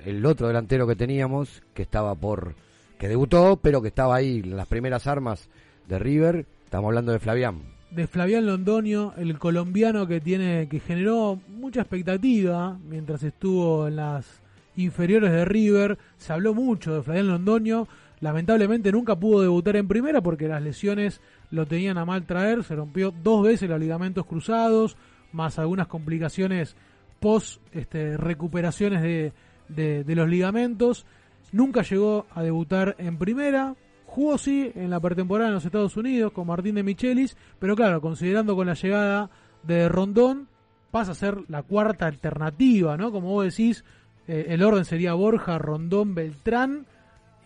el 0.06 0.24
otro 0.24 0.46
delantero 0.46 0.86
que 0.86 0.96
teníamos, 0.96 1.62
que 1.74 1.82
estaba 1.82 2.14
por, 2.14 2.54
que 2.98 3.08
debutó, 3.08 3.56
pero 3.56 3.82
que 3.82 3.88
estaba 3.88 4.16
ahí 4.16 4.38
en 4.38 4.56
las 4.56 4.68
primeras 4.68 5.06
armas 5.06 5.50
de 5.88 5.98
River? 5.98 6.46
Estamos 6.64 6.88
hablando 6.88 7.12
de 7.12 7.18
Flavián. 7.18 7.62
de 7.90 8.06
Flavián 8.06 8.44
Londoño, 8.46 9.14
el 9.16 9.38
colombiano 9.38 10.06
que 10.06 10.20
tiene 10.20 10.68
que 10.68 10.80
generó 10.80 11.38
mucha 11.48 11.80
expectativa 11.82 12.76
mientras 12.88 13.22
estuvo 13.22 13.86
en 13.88 13.96
las 13.96 14.40
inferiores 14.76 15.30
de 15.32 15.44
River. 15.44 15.96
Se 16.18 16.32
habló 16.32 16.52
mucho 16.54 16.94
de 16.94 17.02
Flavián 17.02 17.28
Londoño. 17.28 17.86
Lamentablemente 18.20 18.90
nunca 18.92 19.14
pudo 19.16 19.42
debutar 19.42 19.76
en 19.76 19.88
primera 19.88 20.20
porque 20.20 20.48
las 20.48 20.62
lesiones 20.62 21.20
lo 21.50 21.64
tenían 21.66 21.96
a 21.98 22.04
mal 22.04 22.24
traer. 22.26 22.64
Se 22.64 22.74
rompió 22.74 23.12
dos 23.22 23.44
veces 23.44 23.68
los 23.70 23.80
ligamentos 23.80 24.26
cruzados, 24.26 24.96
más 25.32 25.58
algunas 25.58 25.86
complicaciones 25.86 26.76
post 27.20 27.60
este, 27.72 28.16
recuperaciones 28.16 29.02
de, 29.02 29.32
de- 29.68 30.04
de 30.04 30.14
los 30.16 30.28
ligamentos. 30.28 31.06
Nunca 31.52 31.82
llegó 31.82 32.26
a 32.34 32.42
debutar 32.42 32.96
en 32.98 33.16
primera. 33.18 33.74
Jugó 34.16 34.38
sí 34.38 34.72
en 34.74 34.88
la 34.88 34.98
pretemporada 34.98 35.50
en 35.50 35.54
los 35.56 35.66
Estados 35.66 35.94
Unidos 35.94 36.32
con 36.32 36.46
Martín 36.46 36.76
de 36.76 36.82
Michelis, 36.82 37.36
pero 37.58 37.76
claro, 37.76 38.00
considerando 38.00 38.56
con 38.56 38.66
la 38.66 38.72
llegada 38.72 39.28
de 39.62 39.90
Rondón, 39.90 40.48
pasa 40.90 41.12
a 41.12 41.14
ser 41.14 41.36
la 41.48 41.62
cuarta 41.62 42.06
alternativa, 42.06 42.96
¿no? 42.96 43.12
Como 43.12 43.28
vos 43.28 43.44
decís, 43.44 43.84
eh, 44.26 44.46
el 44.48 44.62
orden 44.62 44.86
sería 44.86 45.12
Borja, 45.12 45.58
Rondón, 45.58 46.14
Beltrán, 46.14 46.86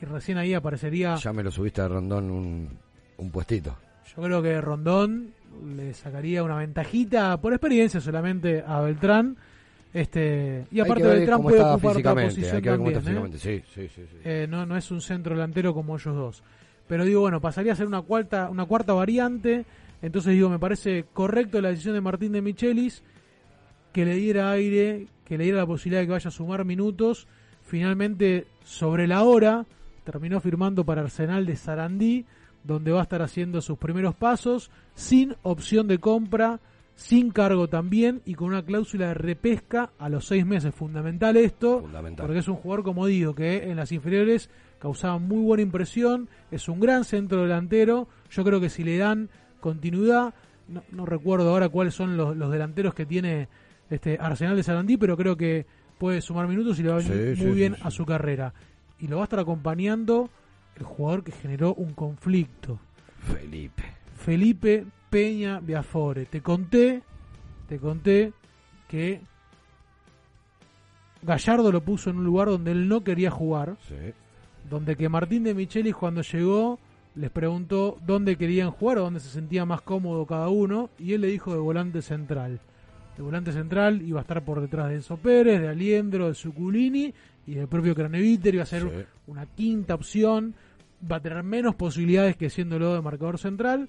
y 0.00 0.04
recién 0.04 0.38
ahí 0.38 0.54
aparecería, 0.54 1.16
Ya 1.16 1.32
me 1.32 1.42
lo 1.42 1.50
subiste 1.50 1.80
a 1.80 1.88
Rondón 1.88 2.30
un, 2.30 2.68
un 3.16 3.30
puestito. 3.32 3.76
yo 4.16 4.22
creo 4.22 4.40
que 4.40 4.60
Rondón 4.60 5.34
le 5.76 5.92
sacaría 5.92 6.44
una 6.44 6.54
ventajita 6.54 7.40
por 7.40 7.52
experiencia 7.52 8.00
solamente 8.00 8.62
a 8.64 8.78
Beltrán. 8.80 9.36
Este, 9.92 10.66
y 10.70 10.78
aparte 10.80 11.04
Beltrán 11.04 11.42
puede 11.42 11.60
ocupar 11.60 11.96
otra 11.96 12.14
posición 12.14 12.62
también, 12.62 13.32
¿eh? 13.34 13.38
sí, 13.38 13.62
sí, 13.74 13.88
sí. 13.88 14.02
Eh, 14.24 14.46
no, 14.48 14.64
no 14.64 14.76
es 14.76 14.90
un 14.90 15.00
centro 15.00 15.34
delantero 15.34 15.74
como 15.74 15.96
ellos 15.96 16.14
dos. 16.14 16.42
Pero 16.86 17.04
digo, 17.04 17.20
bueno, 17.20 17.40
pasaría 17.40 17.72
a 17.72 17.76
ser 17.76 17.86
una 17.86 18.02
cuarta, 18.02 18.50
una 18.50 18.66
cuarta 18.66 18.92
variante. 18.92 19.64
Entonces 20.02 20.32
digo, 20.32 20.48
me 20.48 20.58
parece 20.58 21.04
correcto 21.12 21.60
la 21.60 21.70
decisión 21.70 21.94
de 21.94 22.00
Martín 22.00 22.32
de 22.32 22.42
Michelis 22.42 23.02
que 23.92 24.04
le 24.04 24.14
diera 24.14 24.50
aire, 24.50 25.06
que 25.24 25.36
le 25.36 25.44
diera 25.44 25.58
la 25.58 25.66
posibilidad 25.66 26.00
de 26.00 26.06
que 26.06 26.12
vaya 26.12 26.28
a 26.28 26.32
sumar 26.32 26.64
minutos. 26.64 27.26
Finalmente, 27.62 28.46
sobre 28.64 29.06
la 29.06 29.22
hora, 29.22 29.66
terminó 30.04 30.40
firmando 30.40 30.84
para 30.84 31.02
Arsenal 31.02 31.46
de 31.46 31.56
Sarandí, 31.56 32.24
donde 32.64 32.92
va 32.92 33.00
a 33.00 33.02
estar 33.04 33.22
haciendo 33.22 33.60
sus 33.60 33.78
primeros 33.78 34.14
pasos, 34.14 34.70
sin 34.94 35.34
opción 35.42 35.88
de 35.88 35.98
compra, 35.98 36.60
sin 37.00 37.30
cargo 37.30 37.66
también 37.66 38.20
y 38.26 38.34
con 38.34 38.48
una 38.48 38.62
cláusula 38.62 39.08
de 39.08 39.14
repesca 39.14 39.90
a 39.98 40.10
los 40.10 40.26
seis 40.26 40.44
meses. 40.44 40.74
Fundamental 40.74 41.34
esto, 41.38 41.80
Fundamental. 41.80 42.26
porque 42.26 42.40
es 42.40 42.48
un 42.48 42.56
jugador, 42.56 42.84
como 42.84 43.06
digo, 43.06 43.34
que 43.34 43.70
en 43.70 43.76
las 43.76 43.90
inferiores 43.90 44.50
causaba 44.78 45.16
muy 45.18 45.42
buena 45.42 45.62
impresión, 45.62 46.28
es 46.50 46.68
un 46.68 46.78
gran 46.78 47.04
centro 47.04 47.40
delantero, 47.42 48.06
yo 48.30 48.44
creo 48.44 48.60
que 48.60 48.68
si 48.68 48.84
le 48.84 48.98
dan 48.98 49.30
continuidad, 49.60 50.34
no, 50.68 50.82
no 50.92 51.06
recuerdo 51.06 51.48
ahora 51.48 51.70
cuáles 51.70 51.94
son 51.94 52.18
los, 52.18 52.36
los 52.36 52.52
delanteros 52.52 52.92
que 52.92 53.06
tiene 53.06 53.48
este 53.88 54.18
Arsenal 54.20 54.54
de 54.56 54.62
Sarandí, 54.62 54.98
pero 54.98 55.16
creo 55.16 55.38
que 55.38 55.64
puede 55.96 56.20
sumar 56.20 56.48
minutos 56.48 56.78
y 56.78 56.82
le 56.82 56.90
va 56.90 56.96
a 56.96 56.98
venir 56.98 57.34
Sí, 57.34 57.42
muy 57.44 57.52
sí, 57.52 57.56
bien 57.56 57.74
sí, 57.76 57.80
a 57.82 57.90
su 57.90 58.04
carrera. 58.04 58.52
Y 58.98 59.08
lo 59.08 59.16
va 59.16 59.22
a 59.22 59.24
estar 59.24 59.40
acompañando 59.40 60.28
el 60.76 60.84
jugador 60.84 61.24
que 61.24 61.32
generó 61.32 61.72
un 61.74 61.94
conflicto. 61.94 62.78
Felipe. 63.20 63.84
Felipe 64.16 64.84
Peña 65.10 65.60
Biafore. 65.60 66.26
Te 66.26 66.40
conté, 66.40 67.02
te 67.68 67.78
conté 67.78 68.32
que 68.88 69.20
Gallardo 71.22 71.70
lo 71.70 71.82
puso 71.82 72.10
en 72.10 72.18
un 72.18 72.24
lugar 72.24 72.48
donde 72.48 72.72
él 72.72 72.88
no 72.88 73.04
quería 73.04 73.30
jugar, 73.30 73.76
donde 74.68 74.96
que 74.96 75.08
Martín 75.08 75.44
de 75.44 75.54
Michelis 75.54 75.94
cuando 75.94 76.22
llegó 76.22 76.78
les 77.16 77.30
preguntó 77.30 77.98
dónde 78.06 78.36
querían 78.36 78.70
jugar 78.70 78.98
o 78.98 79.02
dónde 79.02 79.20
se 79.20 79.28
sentía 79.28 79.64
más 79.64 79.82
cómodo 79.82 80.24
cada 80.26 80.48
uno 80.48 80.90
y 80.98 81.12
él 81.12 81.22
le 81.22 81.28
dijo 81.28 81.52
de 81.52 81.58
volante 81.58 82.02
central. 82.02 82.60
De 83.16 83.22
volante 83.22 83.52
central 83.52 84.00
iba 84.02 84.20
a 84.20 84.22
estar 84.22 84.44
por 84.44 84.60
detrás 84.60 84.88
de 84.88 84.94
Enzo 84.94 85.16
Pérez, 85.16 85.60
de 85.60 85.68
Aliendro, 85.68 86.28
de 86.28 86.34
Suculini 86.34 87.12
y 87.46 87.54
del 87.54 87.66
propio 87.68 87.94
Craneviter, 87.94 88.54
iba 88.54 88.62
a 88.62 88.66
ser 88.66 88.82
Sí. 88.82 89.04
una 89.26 89.44
quinta 89.46 89.94
opción, 89.94 90.54
va 91.10 91.16
a 91.16 91.20
tener 91.20 91.42
menos 91.42 91.74
posibilidades 91.74 92.36
que 92.36 92.48
siéndolo 92.48 92.94
de 92.94 93.02
marcador 93.02 93.38
central 93.38 93.88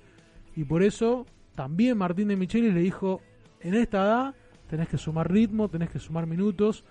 y 0.55 0.63
por 0.63 0.83
eso 0.83 1.25
también 1.55 1.97
Martín 1.97 2.27
de 2.27 2.35
Michelis 2.35 2.73
le 2.73 2.81
dijo, 2.81 3.21
en 3.59 3.75
esta 3.75 4.03
edad 4.03 4.35
tenés 4.69 4.87
que 4.87 4.97
sumar 4.97 5.31
ritmo, 5.31 5.69
tenés 5.69 5.89
que 5.89 5.99
sumar 5.99 6.25
minutos, 6.27 6.83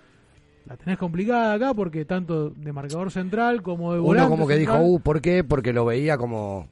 la 0.65 0.77
tenés 0.77 0.97
complicada 0.97 1.53
acá 1.53 1.73
porque 1.73 2.05
tanto 2.05 2.51
de 2.51 2.71
marcador 2.71 3.11
central 3.11 3.61
como 3.61 3.93
de 3.93 3.99
volante 3.99 4.27
Uno 4.27 4.35
como 4.35 4.47
que 4.47 4.55
dijo, 4.55 4.77
uh, 4.77 4.99
¿por 4.99 5.21
qué? 5.21 5.43
Porque 5.43 5.73
lo 5.73 5.85
veía 5.85 6.17
como, 6.17 6.67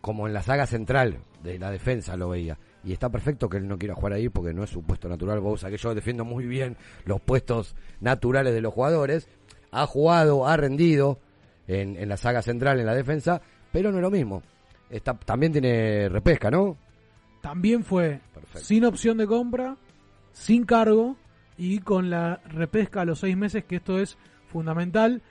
como 0.00 0.26
en 0.26 0.34
la 0.34 0.42
saga 0.42 0.66
central 0.66 1.18
de 1.42 1.58
la 1.58 1.70
defensa 1.70 2.16
lo 2.16 2.28
veía. 2.28 2.58
Y 2.84 2.92
está 2.92 3.10
perfecto 3.10 3.48
que 3.48 3.58
él 3.58 3.68
no 3.68 3.78
quiera 3.78 3.94
jugar 3.94 4.14
ahí 4.14 4.28
porque 4.28 4.54
no 4.54 4.64
es 4.64 4.70
su 4.70 4.82
puesto 4.82 5.08
natural. 5.08 5.40
Vos 5.40 5.64
que 5.64 5.76
yo 5.76 5.94
defiendo 5.94 6.24
muy 6.24 6.46
bien 6.46 6.76
los 7.04 7.20
puestos 7.20 7.74
naturales 8.00 8.54
de 8.54 8.60
los 8.60 8.72
jugadores. 8.72 9.28
Ha 9.70 9.86
jugado, 9.86 10.46
ha 10.46 10.56
rendido 10.56 11.18
en, 11.68 11.96
en 11.96 12.08
la 12.08 12.16
saga 12.16 12.42
central, 12.42 12.80
en 12.80 12.86
la 12.86 12.94
defensa, 12.94 13.40
pero 13.70 13.92
no 13.92 13.98
es 13.98 14.02
lo 14.02 14.10
mismo. 14.10 14.42
Está, 14.90 15.14
también 15.14 15.52
tiene 15.52 16.08
repesca, 16.08 16.50
¿no? 16.50 16.76
También 17.40 17.84
fue 17.84 18.20
sin 18.62 18.84
opción 18.84 19.16
de 19.18 19.26
compra, 19.26 19.76
sin 20.32 20.64
cargo 20.64 21.16
y 21.56 21.78
con 21.78 22.10
la 22.10 22.40
repesca 22.48 23.02
a 23.02 23.04
los 23.04 23.20
seis 23.20 23.36
meses, 23.36 23.64
que 23.64 23.76
esto 23.76 23.98
es 23.98 24.18
fundamental, 24.48 25.22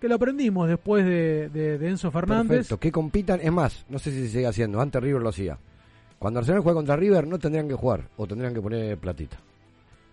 que 0.00 0.08
lo 0.08 0.14
aprendimos 0.16 0.68
después 0.68 1.04
de, 1.04 1.48
de- 1.50 1.78
de 1.78 1.88
Enzo 1.88 2.10
Fernández. 2.10 2.48
Perfecto, 2.48 2.80
que 2.80 2.90
compitan. 2.90 3.40
Es 3.42 3.52
más, 3.52 3.84
no 3.88 3.98
sé 3.98 4.10
si 4.10 4.22
se 4.22 4.28
sigue 4.28 4.46
haciendo. 4.46 4.80
Antes 4.80 5.02
River 5.02 5.22
lo 5.22 5.28
hacía. 5.28 5.58
Cuando 6.18 6.40
Arsenal 6.40 6.62
juega 6.62 6.76
contra 6.76 6.96
River, 6.96 7.26
no 7.26 7.38
tendrían 7.38 7.68
que 7.68 7.74
jugar 7.74 8.08
o 8.16 8.26
tendrían 8.26 8.54
que 8.54 8.60
poner 8.62 8.96
platita. 8.98 9.38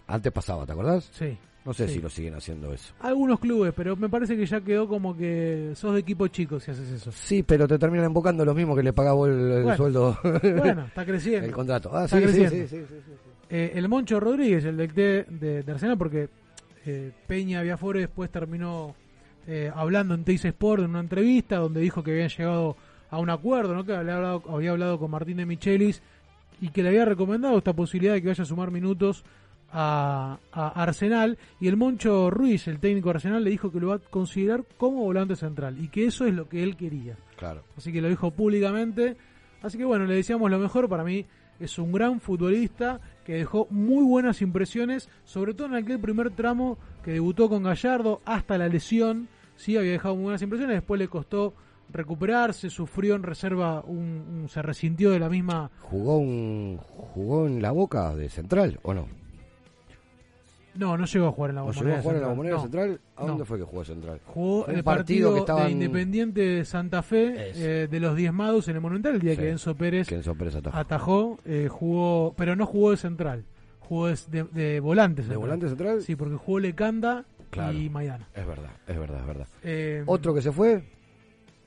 Antes 0.08 0.32
pasaba, 0.32 0.66
¿te 0.66 0.72
acordás? 0.74 1.10
Sí. 1.14 1.38
No 1.66 1.74
sé 1.74 1.88
Sí. 1.88 1.96
si 1.96 2.02
lo 2.02 2.10
siguen 2.10 2.36
haciendo 2.36 2.74
eso. 2.74 2.94
Algunos 3.02 3.40
clubes, 3.40 3.74
pero 3.76 3.96
me 3.96 4.08
parece 4.10 4.36
que 4.38 4.46
ya 4.46 4.62
quedó 4.62 4.88
como 4.88 5.16
que 5.16 5.72
sos 5.76 5.94
de 5.94 6.00
equipo 6.00 6.28
chico 6.28 6.60
si 6.60 6.72
haces 6.72 6.90
eso. 6.90 7.12
Sí, 7.12 7.44
pero 7.44 7.68
te 7.68 7.78
terminan 7.78 8.06
embocando 8.08 8.46
lo 8.46 8.54
mismo 8.56 8.76
que 8.76 8.82
le 8.84 8.94
pagaba 8.94 9.28
el, 9.28 9.34
el 9.52 9.64
Bueno, 9.64 9.78
sueldo. 9.78 10.18
bueno, 10.58 10.86
está 10.86 11.06
creciendo. 11.06 11.46
El 11.46 11.52
contrato. 11.54 11.92
Ah, 11.94 12.06
Está 12.06 12.18
sí, 12.18 12.24
creciendo. 12.24 12.50
sí, 12.56 12.68
sí, 12.68 12.78
sí, 12.88 12.96
sí. 13.06 13.12
Eh, 13.50 13.72
el 13.76 13.90
Moncho 13.90 14.20
Rodríguez, 14.20 14.64
el 14.66 14.78
DT 14.78 14.96
de, 15.30 15.64
de 15.64 15.72
Arsenal, 15.72 15.98
porque 15.98 16.30
eh, 16.86 17.12
Peña 17.28 17.62
Viafore 17.62 18.00
después 18.02 18.30
terminó 18.32 18.96
eh, 19.48 19.72
hablando 19.76 20.14
en 20.14 20.24
Teis 20.24 20.46
Sport 20.46 20.84
en 20.84 20.92
una 20.92 21.00
entrevista 21.02 21.58
donde 21.58 21.82
dijo 21.82 22.04
que 22.04 22.12
habían 22.12 22.30
llegado 22.30 22.78
a 23.10 23.20
un 23.20 23.30
acuerdo, 23.30 23.74
¿no? 23.74 23.84
que 23.86 23.96
había 23.96 24.16
hablado, 24.16 24.44
había 24.50 24.72
hablado 24.72 24.98
con 25.00 25.12
Martín 25.12 25.38
de 25.38 25.46
Michelis 25.48 26.02
y 26.62 26.70
que 26.70 26.84
le 26.84 26.90
había 26.90 27.06
recomendado 27.06 27.58
esta 27.58 27.74
posibilidad 27.74 28.14
de 28.14 28.22
que 28.22 28.28
vaya 28.28 28.44
a 28.44 28.46
sumar 28.46 28.70
minutos 28.72 29.24
a, 29.72 30.38
a 30.52 30.68
Arsenal. 30.84 31.38
Y 31.60 31.68
el 31.68 31.78
Moncho 31.78 32.30
Ruiz, 32.30 32.68
el 32.68 32.80
técnico 32.80 33.10
Arsenal, 33.10 33.44
le 33.44 33.50
dijo 33.52 33.72
que 33.72 33.80
lo 33.80 33.90
va 33.90 33.96
a 33.96 34.00
considerar 34.00 34.64
como 34.78 35.04
volante 35.04 35.36
central 35.36 35.78
y 35.84 35.90
que 35.90 36.06
eso 36.06 36.26
es 36.26 36.34
lo 36.34 36.48
que 36.50 36.64
él 36.64 36.76
quería. 36.76 37.18
Claro. 37.38 37.64
Así 37.78 37.92
que 37.92 38.02
lo 38.02 38.10
dijo 38.10 38.32
públicamente. 38.32 39.16
Así 39.62 39.78
que 39.78 39.86
bueno, 39.86 40.06
le 40.06 40.16
decíamos 40.16 40.50
lo 40.50 40.60
mejor. 40.60 40.88
Para 40.90 41.04
mí 41.04 41.26
es 41.60 41.78
un 41.80 41.92
gran 41.92 42.20
futbolista 42.22 43.00
que 43.26 43.34
dejó 43.34 43.68
muy 43.70 44.04
buenas 44.04 44.42
impresiones, 44.42 45.10
sobre 45.26 45.54
todo 45.54 45.68
en 45.68 45.76
aquel 45.76 46.00
primer 46.00 46.32
tramo 46.32 46.78
que 47.04 47.12
debutó 47.12 47.50
con 47.50 47.64
Gallardo 47.64 48.22
hasta 48.26 48.58
la 48.58 48.68
lesión. 48.68 49.28
Sí, 49.56 49.76
había 49.78 49.92
dejado 49.92 50.16
muy 50.16 50.24
buenas 50.24 50.42
impresiones. 50.42 50.78
Después 50.78 50.98
le 51.00 51.10
costó 51.10 51.54
recuperarse, 51.92 52.70
sufrió 52.70 53.16
en 53.16 53.24
reserva, 53.24 53.82
un, 53.82 53.98
un- 54.44 54.50
se 54.50 54.62
resintió 54.62 55.10
de 55.12 55.20
la 55.20 55.28
misma. 55.28 55.70
¿Jugó, 55.82 56.18
un, 56.18 56.78
¿Jugó 56.78 57.48
en 57.48 57.62
la 57.62 57.72
boca 57.72 58.16
de 58.16 58.30
central 58.30 58.80
o 58.84 58.94
no? 58.94 59.08
No, 60.80 60.98
no 60.98 61.06
llegó 61.06 61.28
a 61.28 61.32
jugar 61.32 61.50
en 61.52 61.56
la 61.58 61.64
¿O 61.64 61.66
Bombonera. 61.66 61.98
llegó 61.98 62.00
a 62.00 62.02
jugar 62.02 62.16
en 62.16 62.22
la 62.22 62.28
Central. 62.28 62.30
bombonera 62.30 62.56
No, 62.56 62.62
central? 62.62 63.00
¿A 63.16 63.22
no. 63.22 63.28
dónde 63.28 63.46
fue 63.46 63.58
que 63.58 63.64
jugó 63.66 63.84
central? 63.84 64.20
Jugó 64.26 64.70
en 64.70 64.76
el 64.78 64.84
partido, 64.84 65.34
que 65.34 65.40
estaban- 65.40 65.66
de 65.66 65.72
Independiente 65.72 66.42
de 66.42 66.66
Santa 66.66 67.02
Fe 67.04 67.34
eh, 67.38 67.88
de 67.90 68.00
los 68.00 68.16
diezmados 68.16 68.68
en 68.70 68.76
el 68.76 68.82
Monumental, 68.82 69.16
el 69.16 69.20
día 69.22 69.34
Sí, 69.36 69.42
que 69.42 69.50
Enzo 69.50 69.76
Pérez, 69.76 70.08
que 70.08 70.16
Enzo 70.16 70.36
Pérez 70.36 70.56
atajó. 70.56 70.78
atajó, 70.78 71.40
eh, 71.46 71.68
jugó, 71.70 72.34
pero 72.38 72.56
no 72.56 72.66
jugó 72.66 72.92
de 72.92 72.98
central, 72.98 73.44
jugó 73.80 74.08
de, 74.08 74.18
de- 74.32 74.44
de 74.46 74.80
volante 74.80 75.22
central. 75.24 75.40
volante 75.40 75.68
central? 75.68 76.02
Sí, 76.02 76.16
porque 76.16 76.36
jugó 76.36 76.60
Lecanda 76.60 77.26
Claro. 77.50 77.78
y 77.78 77.90
Maidana. 77.90 78.28
Es 78.34 78.48
verdad, 78.48 78.72
es 78.88 79.00
verdad, 79.00 79.20
es 79.22 79.28
verdad. 79.28 79.48
Eh, 79.64 80.04
Otro 80.06 80.34
que 80.34 80.42
se 80.42 80.52
fue, 80.52 80.84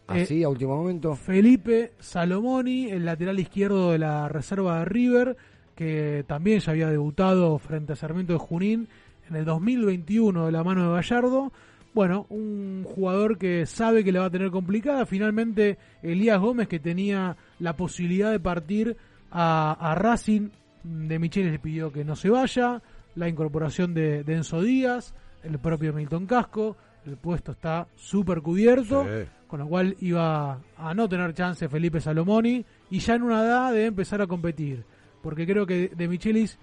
así 0.06 0.42
a 0.42 0.48
último 0.48 0.76
momento. 0.76 1.14
Felipe 1.16 1.92
Salomoni, 1.98 2.90
el 2.90 3.04
lateral 3.04 3.38
izquierdo 3.40 3.92
de 3.92 3.98
la 3.98 4.28
reserva 4.28 4.78
de 4.80 4.84
River, 4.84 5.36
que 5.74 6.24
también 6.28 6.60
ya 6.60 6.72
había 6.72 6.88
debutado 6.90 7.58
frente 7.58 7.94
a 7.94 7.96
Sarmiento 7.96 8.34
de 8.34 8.38
Junín 8.38 8.88
en 9.28 9.36
el 9.36 9.44
2021 9.44 10.46
de 10.46 10.52
la 10.52 10.64
mano 10.64 10.88
de 10.88 10.94
Gallardo. 10.94 11.52
Bueno, 11.94 12.26
un 12.30 12.84
jugador 12.86 13.36
que 13.38 13.66
sabe 13.66 14.02
que 14.02 14.12
le 14.12 14.18
va 14.18 14.26
a 14.26 14.30
tener 14.30 14.50
complicada. 14.50 15.04
Finalmente, 15.06 15.78
Elías 16.02 16.40
Gómez, 16.40 16.68
que 16.68 16.78
tenía 16.80 17.36
la 17.58 17.76
posibilidad 17.76 18.30
de 18.30 18.40
partir 18.40 18.96
a, 19.30 19.72
a 19.78 19.94
Racing, 19.94 20.48
de 20.84 21.18
Micheles 21.18 21.52
le 21.52 21.58
pidió 21.58 21.92
que 21.92 22.04
no 22.04 22.16
se 22.16 22.30
vaya. 22.30 22.80
La 23.14 23.28
incorporación 23.28 23.92
de, 23.92 24.24
de 24.24 24.34
Enzo 24.36 24.62
Díaz, 24.62 25.14
el 25.42 25.58
propio 25.58 25.92
Milton 25.92 26.26
Casco. 26.26 26.76
El 27.04 27.16
puesto 27.16 27.52
está 27.52 27.88
súper 27.96 28.40
cubierto 28.42 29.04
Sí. 29.04 29.28
con 29.48 29.58
lo 29.58 29.66
cual 29.66 29.96
iba 30.00 30.60
a 30.78 30.94
no 30.94 31.08
tener 31.08 31.34
chance 31.34 31.68
Felipe 31.68 32.00
Salomoni 32.00 32.64
y 32.90 33.00
ya 33.00 33.16
en 33.16 33.22
una 33.24 33.42
edad 33.44 33.72
de 33.72 33.86
empezar 33.86 34.22
a 34.22 34.28
competir, 34.28 34.84
porque 35.20 35.44
creo 35.44 35.66
que 35.66 35.88
De 35.88 36.06
Michelis 36.06 36.60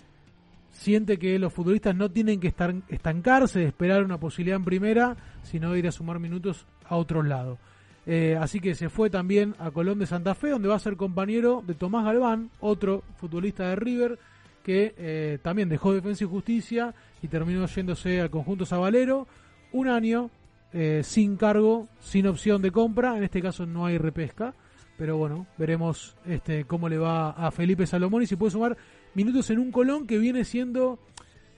siente 0.71 1.17
que 1.17 1.39
los 1.39 1.53
futbolistas 1.53 1.95
no 1.95 2.09
tienen 2.09 2.39
que 2.39 2.47
estar 2.47 2.73
estancarse 2.87 3.65
esperar 3.65 4.03
una 4.03 4.19
posibilidad 4.19 4.57
en 4.57 4.65
primera, 4.65 5.17
sino 5.43 5.75
ir 5.75 5.87
a 5.87 5.91
sumar 5.91 6.19
minutos 6.19 6.65
a 6.85 6.95
otros 6.95 7.25
lados. 7.25 7.59
Eh, 8.05 8.37
así 8.39 8.59
que 8.59 8.75
se 8.75 8.89
fue 8.89 9.09
también 9.09 9.55
a 9.59 9.71
Colón 9.71 9.99
de 9.99 10.07
Santa 10.07 10.33
Fe, 10.33 10.49
donde 10.49 10.67
va 10.67 10.75
a 10.75 10.79
ser 10.79 10.95
compañero 10.95 11.63
de 11.65 11.75
Tomás 11.75 12.05
Galván, 12.05 12.49
otro 12.59 13.03
futbolista 13.17 13.67
de 13.69 13.75
River, 13.75 14.19
que 14.63 14.95
eh, 14.97 15.39
también 15.41 15.69
dejó 15.69 15.93
Defensa 15.93 16.23
y 16.23 16.27
Justicia 16.27 16.95
y 17.21 17.27
terminó 17.27 17.65
yéndose 17.67 18.21
al 18.21 18.29
conjunto 18.29 18.65
Sabalero. 18.65 19.27
Un 19.71 19.87
año 19.87 20.31
eh, 20.73 21.01
sin 21.03 21.37
cargo, 21.37 21.87
sin 21.99 22.27
opción 22.27 22.61
de 22.61 22.71
compra. 22.71 23.17
En 23.17 23.23
este 23.23 23.41
caso 23.41 23.65
no 23.65 23.85
hay 23.85 23.97
repesca. 23.97 24.53
Pero 24.97 25.17
bueno, 25.17 25.47
veremos 25.57 26.17
este 26.25 26.65
cómo 26.65 26.89
le 26.89 26.97
va 26.97 27.29
a 27.29 27.51
Felipe 27.51 27.87
Salomón 27.87 28.23
y 28.23 28.27
si 28.27 28.35
puede 28.35 28.51
sumar 28.51 28.75
minutos 29.15 29.49
en 29.49 29.59
un 29.59 29.71
Colón 29.71 30.07
que 30.07 30.17
viene 30.17 30.43
siendo, 30.45 30.99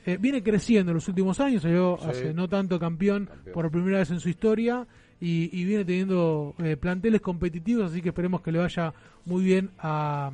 eh, 0.05 0.17
viene 0.19 0.41
creciendo 0.43 0.91
en 0.91 0.95
los 0.95 1.07
últimos 1.07 1.39
años. 1.39 1.61
Salió 1.63 1.97
Sí. 2.01 2.07
hace 2.09 2.33
no 2.33 2.47
tanto 2.47 2.79
campeón, 2.79 3.29
por 3.53 3.69
primera 3.71 3.99
vez 3.99 4.11
en 4.11 4.19
su 4.19 4.29
historia 4.29 4.87
y, 5.19 5.49
y 5.59 5.65
viene 5.65 5.85
teniendo 5.85 6.55
eh, 6.59 6.77
planteles 6.77 7.21
competitivos. 7.21 7.91
Así 7.91 8.01
que 8.01 8.09
esperemos 8.09 8.41
que 8.41 8.51
le 8.51 8.59
vaya 8.59 8.93
muy 9.25 9.43
bien 9.43 9.69
a, 9.79 10.31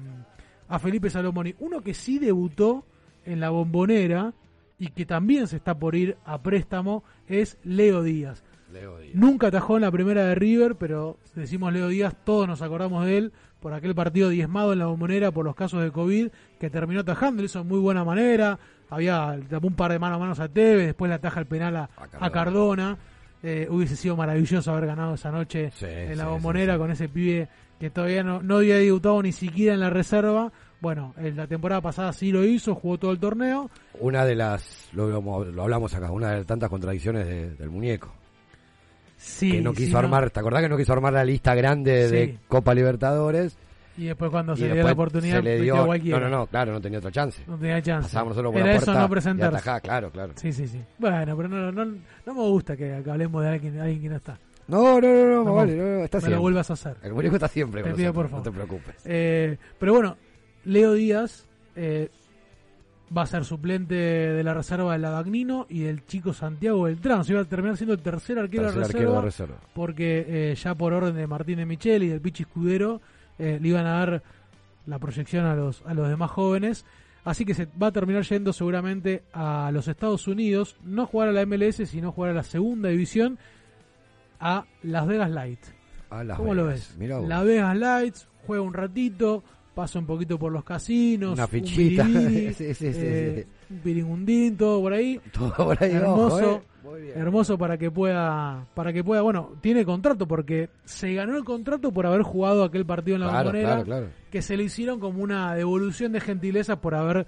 a 0.68 0.80
Felipe 0.80 1.10
Salomoni. 1.10 1.56
Uno 1.60 1.82
que 1.82 1.94
sí 1.94 2.20
debutó 2.20 2.86
en 3.26 3.40
la 3.40 3.50
bombonera 3.50 4.34
y 4.80 4.90
que 4.90 5.06
también 5.06 5.48
se 5.48 5.58
está 5.58 5.78
por 5.78 5.96
ir 5.96 6.18
a 6.24 6.42
préstamo 6.42 7.04
es 7.28 7.58
Leo 7.64 8.04
Díaz. 8.04 8.44
Leo 8.72 9.00
Díaz. 9.00 9.16
Nunca 9.16 9.48
atajó 9.48 9.76
en 9.78 9.82
la 9.82 9.92
primera 9.92 10.24
de 10.26 10.36
River, 10.36 10.76
pero 10.76 11.18
decimos 11.36 11.74
Leo 11.74 11.88
Díaz, 11.88 12.16
todos 12.24 12.48
nos 12.48 12.62
acordamos 12.62 13.06
de 13.06 13.18
él 13.18 13.32
por 13.60 13.74
aquel 13.74 13.96
partido 13.96 14.30
diezmado 14.30 14.72
en 14.74 14.80
la 14.80 14.86
bombonera 14.86 15.32
por 15.32 15.44
los 15.46 15.56
casos 15.56 15.82
de 15.82 15.92
COVID, 15.92 16.28
que 16.60 16.70
terminó 16.70 17.02
atajando, 17.02 17.42
lo 17.42 17.46
hizo 17.46 17.60
de 17.60 17.66
muy 17.66 17.80
buena 17.80 18.04
manera, 18.04 18.58
había 18.90 19.38
tapó 19.50 19.68
un 19.68 19.76
par 19.76 19.92
de 19.92 20.00
manos 20.00 20.16
a 20.18 20.20
manos 20.20 20.40
a 20.40 20.48
Tevez, 20.48 20.88
después 20.88 21.10
le 21.10 21.16
ataja 21.16 21.40
el 21.40 21.46
penal 21.46 21.76
a, 21.78 21.90
a 22.20 22.30
Cardona, 22.30 22.98
Eh, 23.44 23.68
hubiese 23.70 23.96
sido 23.96 24.16
maravilloso 24.18 24.72
haber 24.72 24.88
ganado 24.88 25.14
esa 25.14 25.30
noche 25.32 25.72
en 25.82 26.18
la 26.18 26.24
sí, 26.24 26.30
bombonera 26.30 26.74
sí, 26.74 26.80
con 26.80 26.90
ese 26.92 27.08
pibe 27.08 27.48
que 27.80 27.92
todavía 27.92 28.24
no, 28.24 28.42
no 28.42 28.58
había 28.58 28.78
debutado 28.78 29.22
ni 29.22 29.32
siquiera 29.32 29.76
en 29.76 29.80
la 29.80 29.92
reserva, 29.92 30.52
bueno, 30.82 31.14
en 31.18 31.36
la 31.38 31.46
temporada 31.46 31.80
pasada 31.80 32.12
sí 32.14 32.32
lo 32.32 32.44
hizo, 32.44 32.74
jugó 32.74 32.98
todo 32.98 33.12
el 33.12 33.20
torneo, 33.20 33.70
Una 34.00 34.26
de 34.26 34.34
las, 34.34 34.90
lo, 34.94 35.22
lo- 35.22 35.62
hablamos 35.64 35.94
acá, 35.94 36.10
una 36.12 36.32
de 36.32 36.46
tantas 36.46 36.68
contradicciones 36.68 37.28
de- 37.28 37.52
del 37.52 37.70
muñeco. 37.70 38.12
Sí, 39.18 39.52
que 39.52 39.62
no 39.62 39.72
sí, 39.72 39.78
quiso 39.86 39.94
no. 39.94 40.00
armar, 40.00 40.30
¿te 40.32 40.40
acordás 40.40 40.62
que 40.64 40.70
no 40.70 40.78
quiso 40.78 40.94
armar 40.94 41.14
la 41.14 41.24
lista 41.24 41.56
grande 41.56 42.08
Sí. 42.10 42.16
de 42.16 42.38
Copa 42.48 42.74
Libertadores? 42.74 43.56
Y 43.98 44.06
después 44.06 44.30
cuando 44.32 44.54
y 44.54 44.58
se 44.58 44.62
le 44.62 44.68
dio 44.68 44.76
después 44.76 44.86
la 44.86 44.94
oportunidad, 44.94 45.38
se 45.38 45.42
le 45.44 45.62
dio, 45.62 45.76
a 45.78 45.86
cualquiera. 45.86 46.20
no, 46.20 46.30
no, 46.30 46.38
no, 46.38 46.48
claro, 46.48 46.72
no 46.74 46.80
tenía 46.82 47.00
otra 47.00 47.12
chance. 47.12 47.44
No 47.48 47.58
tenía 47.58 47.82
chance. 47.82 48.04
Pasábamos 48.08 48.32
nosotros 48.32 48.54
por 48.54 48.62
Era 48.62 48.72
la 48.72 48.78
eso 48.78 48.94
no 48.94 49.06
y 49.06 49.10
presentarse. 49.10 49.58
atajá, 49.58 49.80
claro, 49.82 50.12
claro. 50.12 50.34
Sí, 50.36 50.54
sí, 50.54 50.68
sí. 50.68 50.82
Bueno, 50.98 51.36
pero 51.36 51.50
no, 51.50 51.72
no, 51.72 51.86
no 51.86 52.34
me 52.34 52.42
gusta 52.42 52.78
que, 52.78 52.94
hablemos 52.94 53.42
de 53.44 53.50
alguien, 53.50 53.80
alguien 53.80 54.02
que 54.02 54.10
no 54.10 54.16
está. 54.18 54.38
No, 54.68 55.00
no, 55.00 55.08
no, 55.08 55.26
no, 55.28 55.44
No 55.46 55.56
vale, 55.56 55.76
no, 55.76 55.84
no, 55.84 56.04
está 56.04 56.18
Me 56.18 56.22
siempre. 56.22 56.36
lo 56.36 56.42
vuelvas 56.42 56.70
a 56.70 56.74
hacer. 56.74 56.98
El 57.02 57.14
muñeco 57.14 57.36
está 57.36 57.48
siempre 57.48 57.82
Te 57.84 57.94
pido 57.94 58.14
por 58.14 58.28
favor. 58.30 58.46
no 58.46 58.52
te 58.52 58.56
preocupes. 58.56 58.96
Eh, 59.06 59.58
pero 59.80 59.94
bueno, 59.94 60.18
Leo 60.66 60.94
Díaz, 60.94 61.48
eh, 61.76 62.10
va 63.18 63.22
a 63.22 63.26
ser 63.26 63.46
suplente 63.46 63.96
de 63.96 64.44
la 64.44 64.54
reserva 64.54 64.92
de 64.92 65.00
Ladagnino 65.00 65.66
y 65.70 65.80
del 65.84 66.06
chico 66.06 66.34
Santiago 66.34 66.82
Beltrán. 66.84 67.24
Se 67.24 67.32
iba 67.32 67.42
a 67.42 67.46
terminar 67.46 67.78
siendo 67.78 67.94
el 67.94 68.02
tercer 68.02 68.38
arquero, 68.38 68.64
Tercer 68.64 68.80
de, 68.82 68.86
arquero 68.86 69.22
reserva, 69.22 69.22
de 69.22 69.26
reserva. 69.56 69.74
porque 69.74 70.26
eh, 70.28 70.56
ya 70.56 70.76
por 70.76 70.92
orden 70.94 71.16
de 71.16 71.26
Martín 71.28 71.56
de 71.60 71.66
Michel 71.66 72.04
y 72.04 72.10
del 72.10 72.20
Pichi 72.20 72.44
Escudero 72.44 73.00
eh, 73.40 73.60
le 73.62 73.68
iban 73.68 73.86
a 73.86 73.92
dar 74.00 74.24
la 74.86 75.00
proyección 75.00 75.46
a 75.46 75.56
los, 75.56 75.82
a 75.86 75.94
los 75.94 76.08
demás 76.10 76.32
jóvenes. 76.32 76.86
Así 77.26 77.44
que 77.44 77.54
se 77.54 77.68
va 77.82 77.88
a 77.88 77.92
terminar 77.92 78.24
yendo 78.24 78.54
seguramente 78.54 79.24
a 79.34 79.70
los 79.74 79.88
Estados 79.90 80.28
Unidos, 80.28 80.78
no 80.84 81.06
jugar 81.06 81.28
a 81.30 81.32
la 81.34 81.46
MLS, 81.46 81.88
sino 81.90 82.12
jugar 82.14 82.32
a 82.32 82.36
la 82.36 82.44
segunda 82.44 82.88
división, 82.90 83.38
a 84.40 84.66
Las 84.84 85.08
Vegas 85.08 85.30
Light. 85.32 85.60
A 86.10 86.24
Las 86.24 86.38
¿Cómo 86.38 86.54
lo 86.54 86.66
Vegas. 86.66 86.90
ves? 86.92 86.98
Mirá 86.98 87.18
vos. 87.18 87.28
Las 87.28 87.44
Vegas 87.46 87.76
Lights, 87.78 88.28
juega 88.46 88.64
un 88.64 88.74
ratito, 88.74 89.44
pasa 89.76 90.00
un 90.00 90.06
poquito 90.06 90.40
por 90.40 90.54
los 90.54 90.64
casinos, 90.64 91.34
Una 91.34 91.44
un 91.44 91.50
fichita. 91.50 92.04
biribiri, 92.06 92.54
Sí, 92.54 92.74
sí, 92.74 92.94
sí, 92.94 93.00
eh, 93.04 93.48
piringundín, 93.84 94.58
todo 94.58 94.82
por 94.82 94.94
ahí. 94.94 95.20
Todo 95.34 95.54
por 95.56 95.84
ahí 95.84 95.92
hermoso, 95.94 96.56
¿eh? 96.56 96.62
Muy 96.84 97.02
bien. 97.02 97.18
hermoso 97.18 97.58
para 97.58 97.78
que 97.78 97.92
pueda, 97.92 98.66
para 98.74 98.94
que 98.94 99.04
pueda, 99.04 99.22
bueno, 99.22 99.52
tiene 99.62 99.84
contrato 99.86 100.28
porque 100.28 100.70
se 100.86 101.14
ganó 101.14 101.36
el 101.38 101.44
contrato 101.44 101.92
por 101.92 102.06
haber 102.06 102.22
jugado 102.22 102.64
aquel 102.64 102.86
partido 102.86 103.16
en 103.16 103.22
la 103.22 103.30
Claro, 103.30 103.44
Bombonera, 103.46 103.70
claro, 103.70 103.86
claro. 103.86 104.08
que 104.32 104.42
se 104.42 104.56
le 104.56 104.64
hicieron 104.64 105.00
como 105.00 105.22
una 105.22 105.54
devolución 105.56 106.14
de 106.14 106.22
gentileza 106.22 106.80
por 106.80 106.96
haber 106.96 107.28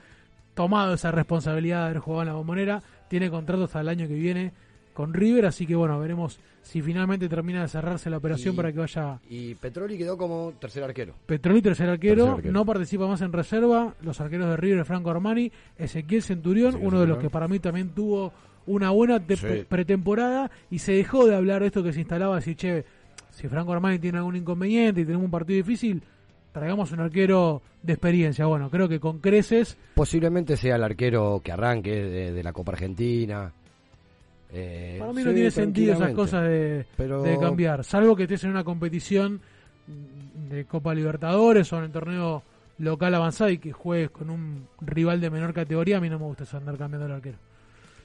tomado 0.54 0.94
esa 0.94 1.12
responsabilidad 1.12 1.80
de 1.80 1.86
haber 1.86 2.00
jugado 2.00 2.22
en 2.24 2.28
la 2.30 2.34
Bombonera. 2.36 2.82
Tiene 3.10 3.30
contrato 3.30 3.66
hasta 3.66 3.82
el 3.82 3.90
año 3.90 4.08
que 4.08 4.14
viene 4.14 4.54
con 5.00 5.14
River, 5.14 5.46
así 5.46 5.66
que 5.66 5.76
bueno, 5.78 5.98
veremos 5.98 6.42
si 6.62 6.82
finalmente 6.82 7.30
termina 7.30 7.62
de 7.62 7.70
cerrarse 7.70 8.10
la 8.10 8.18
operación 8.18 8.54
Y- 8.54 8.58
para 8.58 8.74
que 8.74 8.80
vaya 8.80 9.18
Y 9.30 9.56
Petroli 9.56 9.98
quedó 9.98 10.18
como 10.18 10.52
tercer 10.60 10.84
arquero. 10.84 11.14
Petroni, 11.26 11.62
tercer 11.62 11.88
arquero, 11.88 12.16
Tercer 12.26 12.36
arquero. 12.36 12.54
no 12.54 12.66
participa 12.66 13.08
más 13.08 13.22
en 13.22 13.32
reserva. 13.32 13.94
Los 14.02 14.20
arqueros 14.20 14.50
de 14.50 14.58
River, 14.58 14.84
Franco 14.84 15.10
Armani, 15.10 15.50
Ezequiel 15.78 16.22
Centurión, 16.22 16.70
Ezequiel 16.72 16.88
uno 16.90 17.00
de 17.00 17.08
los 17.08 17.18
que 17.18 17.30
para 17.30 17.48
mí 17.48 17.60
también 17.60 17.90
tuvo 17.96 18.34
una 18.66 18.90
buena 18.90 19.20
Sí. 19.20 19.66
pretemporada 19.70 20.52
y 20.70 20.80
se 20.80 20.92
dejó 20.92 21.26
de 21.26 21.36
hablar 21.36 21.62
de 21.62 21.68
esto 21.68 21.82
que 21.82 21.94
se 21.94 22.02
instalaba, 22.02 22.36
decir, 22.36 22.58
che, 22.58 22.84
si 23.32 23.48
Franco 23.48 23.72
Armani 23.72 24.00
tiene 24.00 24.18
algún 24.18 24.36
inconveniente 24.36 25.00
y 25.00 25.06
tenemos 25.06 25.24
un 25.24 25.32
partido 25.32 25.56
difícil, 25.58 26.04
traigamos 26.52 26.92
un 26.92 27.00
arquero 27.00 27.62
de 27.82 27.94
experiencia. 27.94 28.46
Bueno, 28.48 28.70
creo 28.70 28.90
que 28.90 29.00
con 29.00 29.20
creces, 29.20 29.78
Posiblemente 29.96 30.58
sea 30.58 30.76
el 30.76 30.84
arquero 30.84 31.40
que 31.42 31.52
arranque 31.54 31.92
de, 31.92 32.32
de 32.34 32.44
la 32.44 32.52
Copa 32.52 32.74
Argentina. 32.74 33.54
Eh, 34.52 34.96
para 35.00 35.14
mí 35.14 35.22
sí, 35.22 35.28
no 35.28 35.34
tiene 35.34 35.52
sentido 35.52 35.94
esas 35.94 36.12
cosas 36.14 36.44
de, 36.44 36.86
Pero- 36.98 37.22
de 37.22 37.38
cambiar, 37.38 37.84
salvo 37.84 38.16
que 38.16 38.24
estés 38.24 38.44
en 38.46 38.50
una 38.52 38.64
competición 38.64 39.42
de 40.50 40.66
Copa 40.66 40.94
Libertadores 40.96 41.72
o 41.74 41.78
en 41.78 41.84
el 41.86 41.92
torneo 41.92 42.44
local 42.80 43.14
avanzado 43.14 43.50
y 43.52 43.58
que 43.60 43.72
juegues 43.72 44.10
con 44.10 44.30
un 44.30 44.68
rival 44.82 45.20
de 45.22 45.30
menor 45.30 45.54
categoría, 45.54 45.98
a 45.98 46.02
mí 46.02 46.10
no 46.10 46.18
me 46.18 46.26
gusta 46.26 46.44
eso 46.46 46.58
andar 46.58 46.78
cambiando 46.78 47.06
el 47.08 47.12
arquero. 47.14 47.38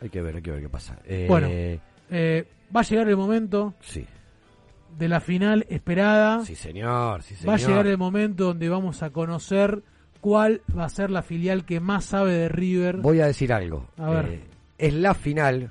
Hay 0.03 0.11
que 0.11 0.21
ver, 0.21 0.37
hay 0.37 0.43
que 0.43 0.51
ver 0.51 0.61
qué 0.61 0.69
pasa. 0.69 0.99
Eh, 1.07 1.27
Bueno, 1.29 1.49
eh, 1.51 2.47
va 2.75 2.81
a 2.81 2.85
llegar 2.85 3.09
el 3.09 3.17
momento 3.17 3.75
Sí. 3.81 4.05
de 4.99 5.09
la 5.09 5.21
final 5.21 5.65
esperada. 5.71 6.45
Sí, 6.45 6.57
señor, 6.57 7.23
sí, 7.23 7.37
Va 7.47 7.55
a 7.55 7.59
señor. 7.59 7.71
llegar 7.71 7.87
el 7.87 7.99
momento 7.99 8.45
donde 8.45 8.69
vamos 8.69 9.03
a 9.03 9.11
conocer 9.11 9.83
cuál 10.21 10.61
va 10.77 10.85
a 10.85 10.89
ser 10.89 11.11
la 11.11 11.23
filial 11.23 11.65
que 11.65 11.81
más 11.81 12.05
sabe 12.07 12.33
de 12.33 12.49
River. 12.49 12.97
Voy 12.99 13.21
a 13.21 13.27
decir 13.27 13.53
algo. 13.53 13.87
A 13.97 14.11
ver. 14.11 14.27
Eh, 14.27 14.41
es 14.79 14.95
la 14.95 15.15
final 15.15 15.71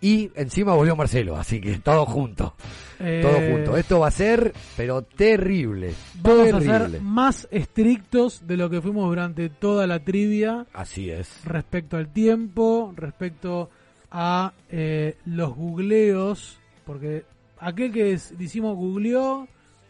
y 0.00 0.30
encima 0.34 0.74
volvió 0.74 0.96
Marcelo, 0.96 1.36
así 1.36 1.60
que 1.60 1.78
todo 1.78 2.06
junto. 2.06 2.54
Eh, 3.02 3.20
Todo 3.22 3.34
junto. 3.40 3.76
Esto 3.78 4.00
va 4.00 4.08
a 4.08 4.10
ser, 4.10 4.52
pero 4.76 5.00
terrible. 5.02 5.94
Vamos 6.22 6.44
terrible. 6.50 6.74
a 6.74 6.88
ser 6.90 7.00
más 7.00 7.48
estrictos 7.50 8.46
de 8.46 8.58
lo 8.58 8.68
que 8.68 8.82
fuimos 8.82 9.06
durante 9.08 9.48
toda 9.48 9.86
la 9.86 10.00
trivia 10.00 10.66
Así 10.74 11.08
es. 11.10 11.42
respecto 11.46 11.96
al 11.96 12.12
tiempo, 12.12 12.92
respecto 12.96 13.70
a 14.10 14.52
eh, 14.68 15.16
los 15.24 15.54
googleos, 15.54 16.58
porque 16.84 17.24
aquel 17.58 17.90
que 17.92 18.18
decimos 18.36 18.76
googleó, 18.76 19.48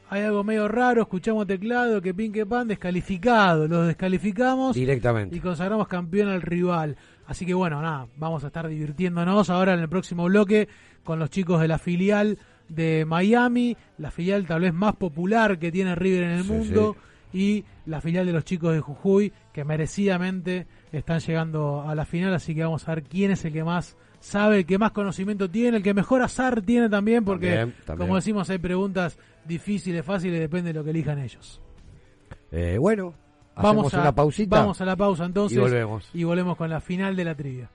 hay 0.09 0.23
algo 0.23 0.43
medio 0.45 0.69
raro, 0.69 1.03
escuchamos 1.03 1.47
teclado, 1.47 2.01
que 2.03 2.13
pin 2.15 2.33
que 2.33 2.45
pan, 2.47 2.69
descalificado, 2.69 3.67
los 3.69 3.87
descalificamos 3.89 4.75
Directamente. 4.75 5.37
y 5.37 5.41
consagramos 5.41 5.89
campeón 5.89 6.29
al 6.29 6.43
rival. 6.43 6.97
Así 7.31 7.47
que 7.47 7.55
bueno, 7.55 7.81
nada, 7.81 8.09
vamos 8.17 8.43
a 8.43 8.49
estar 8.49 8.67
divirtiéndonos 8.67 9.51
ahora 9.51 9.73
en 9.75 9.79
el 9.79 9.89
próximo 9.89 10.25
bloque 10.25 10.67
con 11.05 11.21
los 11.21 11.31
chicos 11.31 11.61
de 11.61 11.69
la 11.69 11.79
filial 11.79 12.39
de 12.69 13.05
Miami, 13.05 13.77
la 13.99 14.11
filial 14.11 14.49
tal 14.49 14.63
vez 14.63 14.75
más 14.75 14.97
popular 14.97 15.57
que 15.61 15.71
tiene 15.71 15.95
River 15.95 16.25
en 16.25 16.31
el 16.31 16.43
Sí, 16.43 16.51
mundo 16.53 16.97
y 17.33 17.65
la 17.87 18.01
filial 18.01 18.27
de 18.27 18.33
los 18.33 18.45
chicos 18.45 18.73
de 18.75 18.81
Jujuy 18.81 19.33
que 19.53 19.65
merecidamente 19.65 20.67
están 20.91 21.21
llegando 21.21 21.83
a 21.89 21.95
la 21.95 22.05
final, 22.05 22.35
así 22.35 22.53
que 22.53 22.65
vamos 22.65 22.89
a 22.89 22.97
ver 22.97 23.05
quién 23.05 23.31
es 23.31 23.45
el 23.45 23.53
que 23.53 23.63
más 23.63 23.97
sabe, 24.19 24.59
el 24.59 24.67
que 24.67 24.77
más 24.79 24.91
conocimiento 24.91 25.49
tiene, 25.49 25.77
el 25.77 25.83
que 25.85 25.95
mejor 25.95 26.23
azar 26.23 26.61
tiene 26.63 26.89
también, 26.89 27.25
porque 27.25 27.55
También, 27.55 27.77
también. 27.87 28.09
como 28.09 28.17
decimos 28.17 28.51
hay 28.51 28.59
preguntas 28.59 29.21
difíciles, 29.45 30.05
fáciles, 30.05 30.41
depende 30.41 30.73
de 30.73 30.79
lo 30.81 30.83
que 30.85 30.91
elijan 30.91 31.21
ellos. 31.21 31.63
Eh, 32.51 32.77
bueno, 32.81 33.15
Vamos 33.63 33.95
a, 33.95 34.01
una 34.01 34.15
pausita. 34.15 34.61
Vamos 34.61 34.81
a 34.81 34.85
la 34.85 34.97
pausa 34.97 35.25
entonces. 35.25 35.57
Y 35.57 35.61
volvemos. 35.61 36.09
Y 36.13 36.25
volvemos 36.25 36.57
con 36.57 36.71
la 36.71 36.81
final 36.81 37.17
de 37.17 37.25
la 37.25 37.35
trivia. 37.35 37.71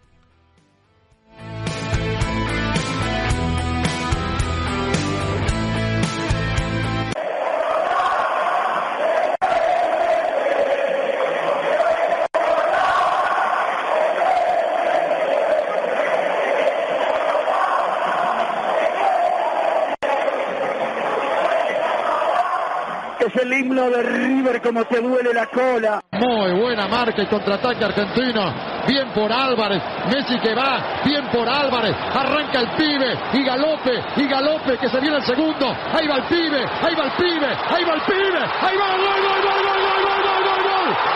el 23.41 23.53
himno 23.53 23.89
de 23.89 24.01
River 24.03 24.61
como 24.61 24.83
te 24.85 25.01
duele 25.01 25.33
la 25.33 25.47
cola. 25.47 26.01
Muy 26.11 26.51
buena 26.59 26.87
marca 26.87 27.21
y 27.21 27.25
contraataque 27.25 27.83
argentino. 27.83 28.53
Bien 28.87 29.07
por 29.09 29.31
Álvarez. 29.31 29.81
Messi 30.11 30.39
que 30.39 30.53
va. 30.53 31.01
Bien 31.03 31.25
por 31.27 31.47
Álvarez. 31.47 31.95
Arranca 32.13 32.61
el 32.61 32.69
pibe. 32.69 33.17
Y 33.33 33.43
galope. 33.43 34.03
Y 34.17 34.27
galope 34.27 34.77
que 34.77 34.89
se 34.89 34.99
viene 34.99 35.17
el 35.17 35.23
segundo. 35.25 35.67
Ahí 35.93 36.07
va 36.07 36.15
el 36.17 36.23
pibe. 36.23 36.65
Ahí 36.81 36.95
va 36.95 37.05
el 37.05 37.11
pibe. 37.11 37.47
Ahí 37.69 37.83
va 37.83 37.93
el 37.93 38.01
pibe. 38.01 38.39
Ahí 38.61 38.77
va. 38.77 38.85
¡Gol, 38.95 39.21
gol, 39.21 39.41
gol, 39.43 39.63
gol, 39.65 39.83
gol, 39.83 40.23
gol, 40.23 40.43
gol, 40.43 40.63
gol! 40.63 41.14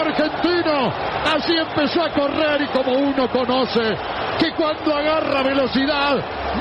Argentino. 0.00 0.92
Así 1.34 1.54
empezó 1.56 2.02
a 2.02 2.10
correr 2.10 2.62
y 2.62 2.66
como 2.68 2.92
uno 2.92 3.28
conoce 3.28 3.96
que 4.38 4.52
cuando 4.52 4.94
agarra 4.94 5.42
velocidad 5.42 6.16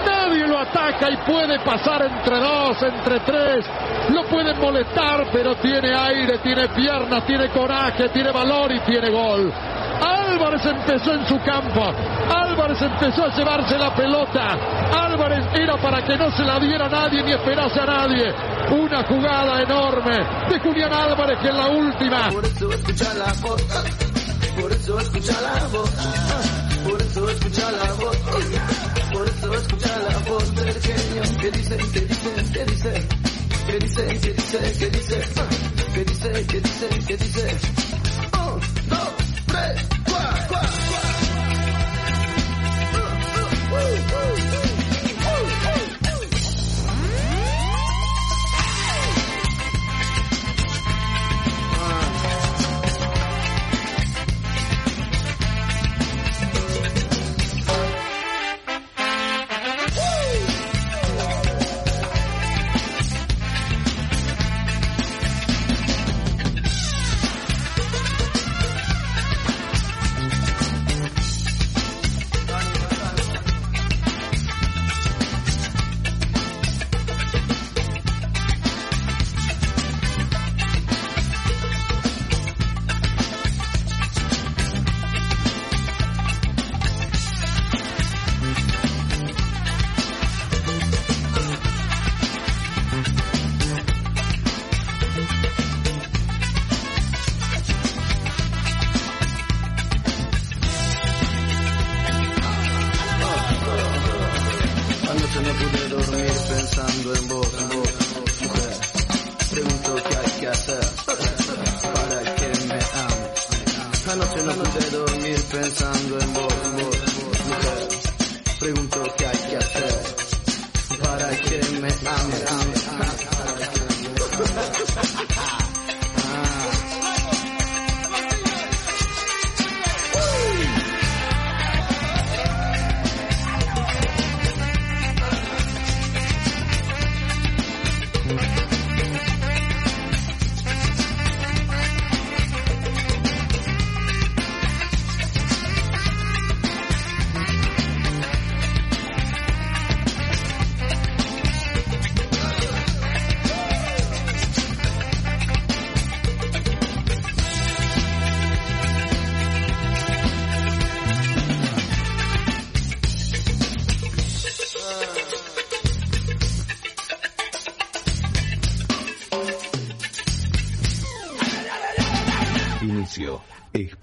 nadie 0.06 0.48
lo 0.48 0.60
ataca 0.60 1.10
y 1.10 1.18
puede 1.18 1.60
pasar 1.60 2.04
entre 2.04 2.40
dos, 2.40 2.82
entre 2.84 3.20
tres. 3.22 3.66
Lo 4.10 4.24
pueden 4.26 4.60
molestar, 4.60 5.28
pero 5.32 5.56
tiene 5.56 5.94
aire, 5.94 6.38
tiene 6.40 6.68
piernas, 6.70 7.26
tiene 7.26 7.50
coraje, 7.50 8.10
tiene 8.10 8.32
valor 8.32 8.72
y 8.72 8.80
tiene 8.82 9.10
gol. 9.10 9.52
Álvarez 10.02 10.66
empezó 10.66 11.14
en 11.14 11.26
su 11.28 11.40
campo. 11.42 11.94
Álvarez 12.34 12.82
empezó 12.82 13.26
a 13.26 13.36
llevarse 13.36 13.78
la 13.78 13.94
pelota. 13.94 14.58
Álvarez 15.04 15.46
era 15.54 15.78
para 15.78 16.02
que 16.02 16.18
no 16.18 16.32
se 16.32 16.44
la 16.44 16.60
diera 16.60 16.88
nadie 16.90 17.24
ni 17.24 17.32
esperase 17.32 17.80
a 17.80 17.86
nadie. 17.86 18.34
Una 18.72 19.04
jugada 19.04 19.62
enorme 19.64 20.16
de 20.50 20.60
Julián 20.60 20.94
Álvarez 20.94 21.40
que 21.42 21.50
en 21.50 21.58
la 21.58 21.68
última. 21.68 22.30
Por 22.30 22.46
eso 22.46 22.72
escucha 22.72 23.14
la 23.16 23.34
voz, 23.34 23.62
por 24.60 24.72
eso 24.72 25.00
escucha 25.00 25.42
la 25.42 25.66
voz, 25.66 25.90
por 26.84 27.02
eso 27.02 27.30
escucha 27.30 27.72
la 27.72 27.94
voz, 27.94 28.18
por 29.12 29.28
eso 29.28 29.54
escucha 29.56 30.00
la 30.00 30.18
voz 30.20 30.56
del 30.56 30.82
genio 30.82 31.22
que 31.42 31.52
dice, 31.52 31.78
que 31.78 32.00
dice, 32.00 32.34
que 32.54 32.66
dice, 32.66 33.08
que 33.68 33.80
dice, 33.80 34.06
que 34.08 34.30
dice, 34.30 34.60
que 34.80 34.90
dice, 34.90 35.20
que 35.94 36.04
dice, 36.06 36.32
que 36.48 36.60
dice, 36.62 36.88
que 37.08 37.18
dice. 37.18 37.58
Un, 38.34 38.62
dos, 38.90 39.14
tres, 39.48 39.88
cuatro, 40.06 40.60
cuatro, 43.70 44.71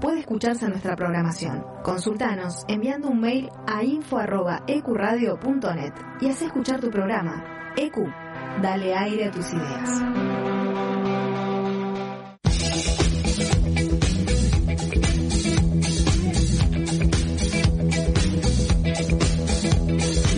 puede 0.00 0.20
escucharse 0.20 0.68
nuestra 0.68 0.94
programación. 0.96 1.64
Consultanos 1.82 2.64
enviando 2.68 3.08
un 3.08 3.20
mail 3.20 3.50
a 3.66 3.82
info.ecuradio.net 3.84 5.92
y 6.20 6.28
haz 6.28 6.42
escuchar 6.42 6.80
tu 6.80 6.90
programa. 6.90 7.72
EQ, 7.76 7.96
dale 8.62 8.94
aire 8.94 9.24
a 9.26 9.30
tus 9.30 9.52
ideas. 9.52 10.02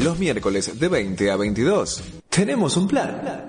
Los 0.02 0.18
miércoles 0.18 0.80
de 0.80 0.88
20 0.88 1.30
a 1.30 1.36
22 1.36 2.02
tenemos 2.28 2.76
un 2.76 2.88
plan. 2.88 3.48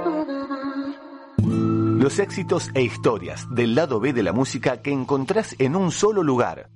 Los 2.01 2.17
éxitos 2.17 2.71
e 2.73 2.81
historias 2.81 3.45
del 3.53 3.75
lado 3.75 3.99
B 3.99 4.11
de 4.11 4.23
la 4.23 4.33
música 4.33 4.81
que 4.81 4.91
encontrás 4.91 5.55
en 5.59 5.75
un 5.75 5.91
solo 5.91 6.23
lugar. 6.23 6.71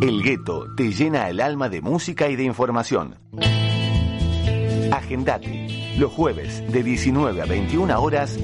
El 0.00 0.22
gueto 0.22 0.72
te 0.76 0.92
llena 0.92 1.28
el 1.28 1.40
alma 1.40 1.68
de 1.68 1.80
música 1.80 2.28
y 2.28 2.36
de 2.36 2.44
información. 2.44 3.16
Agendate. 4.92 5.96
Los 5.98 6.12
jueves 6.12 6.62
de 6.70 6.84
19 6.84 7.42
a 7.42 7.46
21 7.46 8.00
horas. 8.00 8.38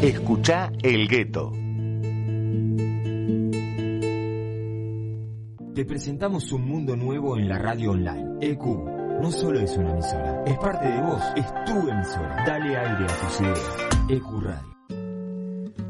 Escucha 0.00 0.72
El 0.82 1.06
Gueto. 1.06 1.52
Te 5.74 5.84
presentamos 5.84 6.50
un 6.52 6.66
mundo 6.66 6.96
nuevo 6.96 7.36
en 7.36 7.46
la 7.46 7.58
radio 7.58 7.90
online. 7.90 8.38
EQ 8.40 8.99
no 9.20 9.30
solo 9.30 9.60
es 9.60 9.76
una 9.76 9.90
emisora, 9.90 10.42
es 10.46 10.58
parte 10.58 10.88
de 10.88 11.00
vos, 11.02 11.22
es 11.36 11.46
tu 11.66 11.88
emisora. 11.88 12.44
Dale 12.46 12.76
aire 12.76 13.04
a 13.04 13.06
tus 13.06 13.40
ideas. 13.40 13.60
EQ 14.08 14.42
Radio. 14.42 14.70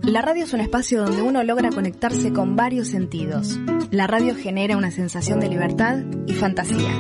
La 0.02 0.23
radio 0.23 0.44
es 0.44 0.52
un 0.52 0.61
espacio 0.61 1.05
donde 1.05 1.23
uno 1.23 1.44
logra 1.44 1.70
conectarse 1.70 2.32
con 2.32 2.57
varios 2.57 2.89
sentidos. 2.89 3.59
La 3.90 4.07
radio 4.07 4.35
genera 4.35 4.77
una 4.77 4.90
sensación 4.90 5.39
de 5.40 5.48
libertad 5.48 5.98
y 6.27 6.32
fantasía. 6.32 6.90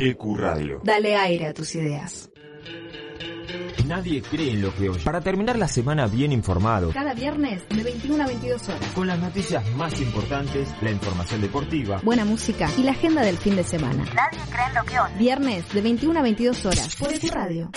EQ 0.00 0.36
Radio. 0.36 0.80
Dale 0.82 1.14
aire 1.14 1.46
a 1.46 1.54
tus 1.54 1.74
ideas. 1.74 2.30
Nadie 3.86 4.20
cree 4.20 4.50
en 4.50 4.62
lo 4.62 4.74
que 4.74 4.88
oye. 4.88 5.04
Para 5.04 5.20
terminar 5.20 5.56
la 5.58 5.68
semana 5.68 6.06
bien 6.08 6.32
informado. 6.32 6.90
Cada 6.92 7.14
viernes 7.14 7.62
de 7.68 7.84
21 7.84 8.24
a 8.24 8.26
22 8.26 8.68
horas. 8.68 8.92
Con 8.94 9.06
las 9.06 9.18
noticias 9.18 9.64
más 9.76 10.00
importantes, 10.00 10.68
la 10.82 10.90
información 10.90 11.40
deportiva. 11.40 12.00
Buena 12.02 12.24
música 12.24 12.68
y 12.76 12.82
la 12.82 12.90
agenda 12.92 13.22
del 13.22 13.36
fin 13.36 13.54
de 13.54 13.62
semana. 13.62 14.04
Nadie 14.04 14.40
cree 14.50 14.66
en 14.66 14.74
lo 14.74 14.84
que 14.84 14.98
oye. 14.98 15.14
Viernes 15.18 15.72
de 15.72 15.80
21 15.82 16.18
a 16.18 16.22
22 16.22 16.66
horas 16.66 16.96
por 16.96 17.12
tu 17.12 17.28
radio. 17.28 17.70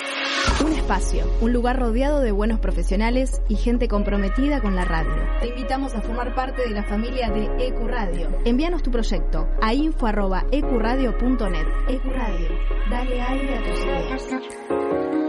Un 0.66 0.74
espacio, 0.74 1.32
un 1.42 1.54
lugar 1.54 1.80
rodeado 1.80 2.22
de 2.22 2.32
buenos 2.32 2.60
profesionales 2.60 3.42
y 3.48 3.56
gente 3.56 3.88
comprometida 3.88 4.62
con 4.62 4.76
la 4.76 4.86
radio. 4.86 5.14
Te 5.42 5.50
invitamos 5.50 5.94
a 5.94 6.02
formar 6.02 6.34
parte 6.34 6.64
de 6.64 6.72
la 6.72 6.84
familia 6.84 7.30
de 7.30 7.68
ECU 7.68 7.88
Radio. 7.88 8.30
Envíanos 8.46 8.82
tu 8.82 8.90
proyecto 8.90 9.48
a 9.62 9.74
info.ecuradio.net. 9.74 11.68
ECU 11.88 12.10
Radio, 12.10 12.48
dale 12.90 13.22
aire 13.22 13.58
a 13.58 13.64
tus 13.64 13.80
ideas. 13.80 15.29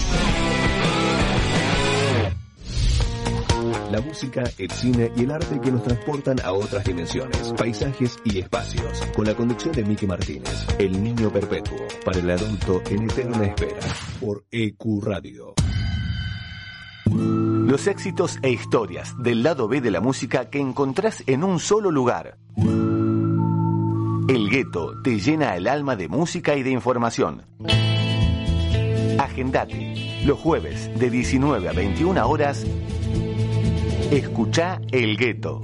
La 3.91 4.01
música, 4.01 4.43
el 4.57 4.71
cine 4.71 5.11
y 5.15 5.23
el 5.23 5.31
arte 5.31 5.59
que 5.59 5.71
nos 5.71 5.83
transportan 5.83 6.39
a 6.43 6.51
otras 6.51 6.83
dimensiones, 6.83 7.53
paisajes 7.57 8.17
y 8.23 8.39
espacios. 8.39 9.01
Con 9.15 9.25
la 9.25 9.33
conducción 9.33 9.73
de 9.73 9.83
Miki 9.83 10.05
Martínez, 10.05 10.67
El 10.77 11.03
Niño 11.03 11.31
Perpetuo, 11.31 11.77
para 12.05 12.19
el 12.19 12.29
adulto 12.29 12.81
en 12.89 13.03
eterna 13.03 13.45
espera, 13.45 13.79
por 14.19 14.45
EQ 14.51 15.03
Radio. 15.03 15.53
Los 17.05 17.87
éxitos 17.87 18.37
e 18.41 18.51
historias 18.51 19.15
del 19.17 19.43
lado 19.43 19.67
B 19.67 19.81
de 19.81 19.91
la 19.91 20.01
música 20.01 20.49
que 20.49 20.59
encontrás 20.59 21.23
en 21.25 21.43
un 21.43 21.59
solo 21.59 21.91
lugar. 21.91 22.37
El 24.29 24.49
gueto 24.49 25.01
te 25.01 25.19
llena 25.19 25.55
el 25.55 25.67
alma 25.67 25.95
de 25.95 26.07
música 26.07 26.55
y 26.55 26.61
de 26.61 26.69
información. 26.69 27.45
Agendate. 29.17 30.21
Los 30.25 30.37
jueves 30.37 30.89
de 30.99 31.09
19 31.09 31.67
a 31.67 31.73
21 31.73 32.29
horas. 32.29 32.65
Escucha 34.11 34.81
El 34.91 35.15
Gueto. 35.17 35.61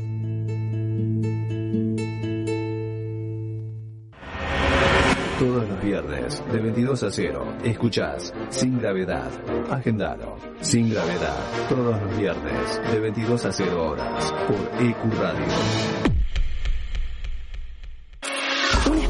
Todos 5.40 5.68
los 5.68 5.84
viernes, 5.84 6.44
de 6.52 6.60
22 6.60 7.04
a 7.04 7.10
0, 7.10 7.54
escuchás 7.64 8.32
Sin 8.50 8.80
Gravedad. 8.80 9.32
Agendalo. 9.72 10.38
Sin 10.62 10.92
Gravedad. 10.92 11.40
Todos 11.68 12.00
los 12.00 12.18
viernes, 12.20 12.82
de 12.92 13.00
22 13.00 13.46
a 13.46 13.52
0 13.52 13.90
horas, 13.90 14.32
por 14.48 14.86
EQ 14.86 15.20
Radio. 15.20 16.15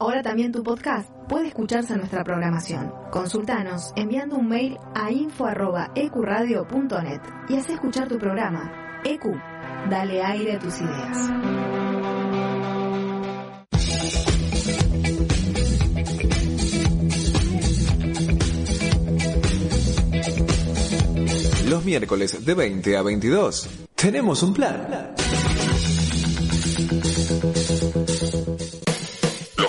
Ahora 0.00 0.22
también 0.22 0.52
tu 0.52 0.62
podcast 0.62 1.10
puede 1.28 1.48
escucharse 1.48 1.94
en 1.94 1.98
nuestra 1.98 2.22
programación. 2.22 2.92
Consultanos 3.10 3.92
enviando 3.96 4.36
un 4.36 4.48
mail 4.48 4.78
a 4.94 5.10
info.ecuradio.net 5.10 7.20
y 7.48 7.56
haz 7.56 7.68
escuchar 7.68 8.06
tu 8.06 8.16
programa. 8.16 9.00
EQ, 9.04 9.24
dale 9.90 10.22
aire 10.22 10.52
a 10.52 10.60
tus 10.60 10.80
ideas. 10.80 11.32
Los 21.68 21.84
miércoles 21.84 22.46
de 22.46 22.54
20 22.54 22.96
a 22.96 23.02
22 23.02 23.68
tenemos 23.96 24.44
un 24.44 24.54
plan. 24.54 25.16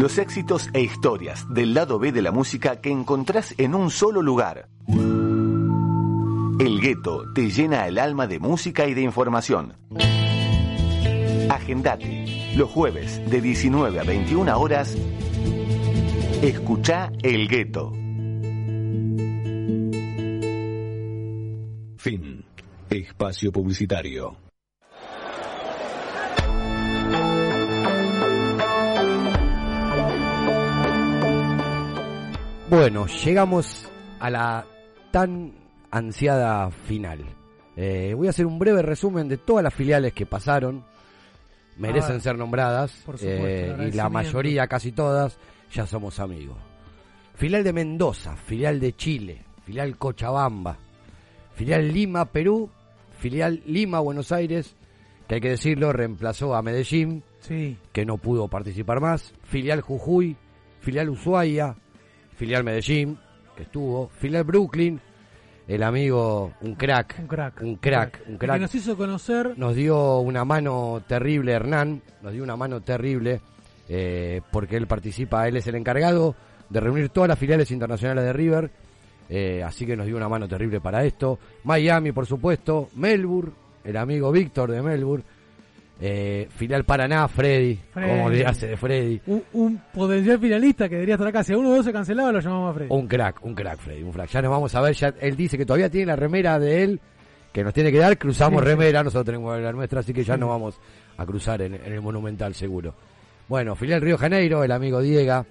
Los 0.00 0.16
éxitos 0.16 0.70
e 0.72 0.80
historias 0.80 1.44
del 1.52 1.74
lado 1.74 1.98
B 1.98 2.10
de 2.10 2.22
la 2.22 2.32
música 2.32 2.80
que 2.80 2.90
encontrás 2.90 3.54
en 3.58 3.74
un 3.74 3.90
solo 3.90 4.22
lugar. 4.22 4.70
El 6.58 6.80
gueto 6.80 7.30
te 7.34 7.50
llena 7.50 7.86
el 7.86 7.98
alma 7.98 8.26
de 8.26 8.38
música 8.38 8.86
y 8.86 8.94
de 8.94 9.02
información. 9.02 9.74
Agendate. 11.50 12.54
Los 12.56 12.70
jueves 12.70 13.20
de 13.28 13.42
19 13.42 14.00
a 14.00 14.04
21 14.04 14.58
horas. 14.58 14.96
Escucha 16.40 17.12
El 17.22 17.46
Gueto. 17.46 17.92
Fin. 21.98 22.46
Espacio 22.88 23.52
publicitario. 23.52 24.49
Bueno, 32.70 33.06
llegamos 33.06 33.90
a 34.20 34.30
la 34.30 34.64
tan 35.10 35.52
ansiada 35.90 36.70
final. 36.70 37.24
Eh, 37.76 38.14
voy 38.16 38.28
a 38.28 38.30
hacer 38.30 38.46
un 38.46 38.60
breve 38.60 38.80
resumen 38.82 39.28
de 39.28 39.38
todas 39.38 39.64
las 39.64 39.74
filiales 39.74 40.12
que 40.12 40.24
pasaron. 40.24 40.84
Merecen 41.78 42.12
ver, 42.12 42.20
ser 42.20 42.38
nombradas. 42.38 42.92
por 43.04 43.18
supuesto, 43.18 43.82
eh, 43.82 43.88
y 43.88 43.96
la 43.96 44.08
mayoría, 44.08 44.68
casi 44.68 44.92
todas, 44.92 45.36
ya 45.72 45.84
somos 45.86 46.20
amigos. 46.20 46.58
Filial 47.34 47.64
de 47.64 47.72
Mendoza, 47.72 48.36
filial 48.36 48.78
de 48.78 48.94
Chile, 48.94 49.42
filial 49.64 49.96
Cochabamba, 49.96 50.76
filial 51.54 51.88
Lima, 51.92 52.26
Perú, 52.26 52.70
filial 53.18 53.62
Lima, 53.66 53.98
Buenos 54.00 54.30
Aires, 54.30 54.76
que 55.26 55.36
hay 55.36 55.40
que 55.40 55.50
decirlo, 55.50 55.92
reemplazó 55.92 56.54
a 56.54 56.62
Medellín, 56.62 57.24
Sí. 57.40 57.78
que 57.92 58.04
no 58.04 58.18
pudo 58.18 58.46
participar 58.48 59.00
más, 59.00 59.32
filial 59.44 59.80
Jujuy, 59.80 60.36
filial 60.80 61.08
Ushuaia, 61.08 61.76
filial 62.40 62.64
Medellín, 62.64 63.18
que 63.54 63.64
estuvo, 63.64 64.08
filial 64.08 64.44
Brooklyn, 64.44 64.98
el 65.68 65.82
amigo, 65.82 66.54
un 66.62 66.74
crack, 66.74 67.16
Un 67.18 67.26
crack. 67.26 67.60
un 67.60 67.76
crack, 67.76 68.22
un 68.26 68.38
crack. 68.38 68.54
Que 68.54 68.60
nos 68.62 68.74
hizo 68.74 68.96
conocer. 68.96 69.58
Nos 69.58 69.76
dio 69.76 70.20
una 70.20 70.46
mano 70.46 71.02
terrible 71.06 71.52
Hernán, 71.52 72.00
nos 72.22 72.32
dio 72.32 72.42
una 72.42 72.56
mano 72.56 72.80
terrible 72.80 73.42
eh, 73.90 74.40
porque 74.50 74.78
él 74.78 74.86
participa, 74.86 75.46
él 75.48 75.58
es 75.58 75.66
el 75.66 75.74
encargado 75.74 76.34
de 76.70 76.80
reunir 76.80 77.10
todas 77.10 77.28
las 77.28 77.38
filiales 77.38 77.70
internacionales 77.72 78.24
de 78.24 78.32
River, 78.32 78.70
eh, 79.28 79.62
así 79.62 79.84
que 79.84 79.94
nos 79.94 80.06
dio 80.06 80.16
una 80.16 80.30
mano 80.30 80.48
terrible 80.48 80.80
para 80.80 81.04
esto. 81.04 81.38
Miami, 81.64 82.12
por 82.12 82.24
supuesto, 82.24 82.88
Melbourne, 82.94 83.52
el 83.84 83.98
amigo 83.98 84.32
Víctor 84.32 84.70
de 84.70 84.80
Melbourne, 84.80 85.24
eh, 86.00 86.48
filial 86.50 86.84
Paraná, 86.84 87.28
Freddy, 87.28 87.78
Freddy. 87.92 88.08
como 88.08 88.30
le 88.30 88.46
hace 88.46 88.68
de 88.68 88.76
Freddy. 88.76 89.20
Un, 89.26 89.42
un 89.52 89.82
potencial 89.92 90.38
finalista 90.38 90.88
que 90.88 90.94
debería 90.94 91.14
estar 91.16 91.28
acá. 91.28 91.44
Si 91.44 91.52
a 91.52 91.58
uno 91.58 91.70
de 91.70 91.76
dos 91.76 91.84
se 91.86 91.92
cancelaba, 91.92 92.32
lo 92.32 92.40
llamamos 92.40 92.70
a 92.70 92.74
Freddy. 92.74 92.88
Un 92.94 93.06
crack, 93.06 93.44
un 93.44 93.54
crack, 93.54 93.78
Freddy, 93.78 94.02
un 94.02 94.12
crack. 94.12 94.30
Ya 94.30 94.42
nos 94.42 94.50
vamos 94.50 94.74
a 94.74 94.80
ver, 94.80 94.94
ya 94.94 95.14
él 95.20 95.36
dice 95.36 95.58
que 95.58 95.66
todavía 95.66 95.90
tiene 95.90 96.06
la 96.06 96.16
remera 96.16 96.58
de 96.58 96.82
él, 96.84 97.00
que 97.52 97.62
nos 97.62 97.74
tiene 97.74 97.92
que 97.92 97.98
dar, 97.98 98.16
cruzamos 98.16 98.60
Sí, 98.60 98.66
sí. 98.66 98.70
remera, 98.70 99.02
nosotros 99.02 99.26
tenemos 99.26 99.60
la 99.60 99.72
nuestra, 99.72 100.00
así 100.00 100.12
que 100.14 100.24
ya 100.24 100.34
Sí. 100.34 100.40
nos 100.40 100.48
vamos 100.48 100.80
a 101.16 101.26
cruzar 101.26 101.60
en, 101.62 101.74
en 101.74 101.92
el 101.92 102.00
Monumental 102.00 102.54
seguro. 102.54 102.94
Bueno, 103.48 103.74
filial 103.74 104.00
Río 104.00 104.16
Janeiro, 104.16 104.62
el 104.64 104.72
amigo 104.72 105.00
Diego, 105.00 105.44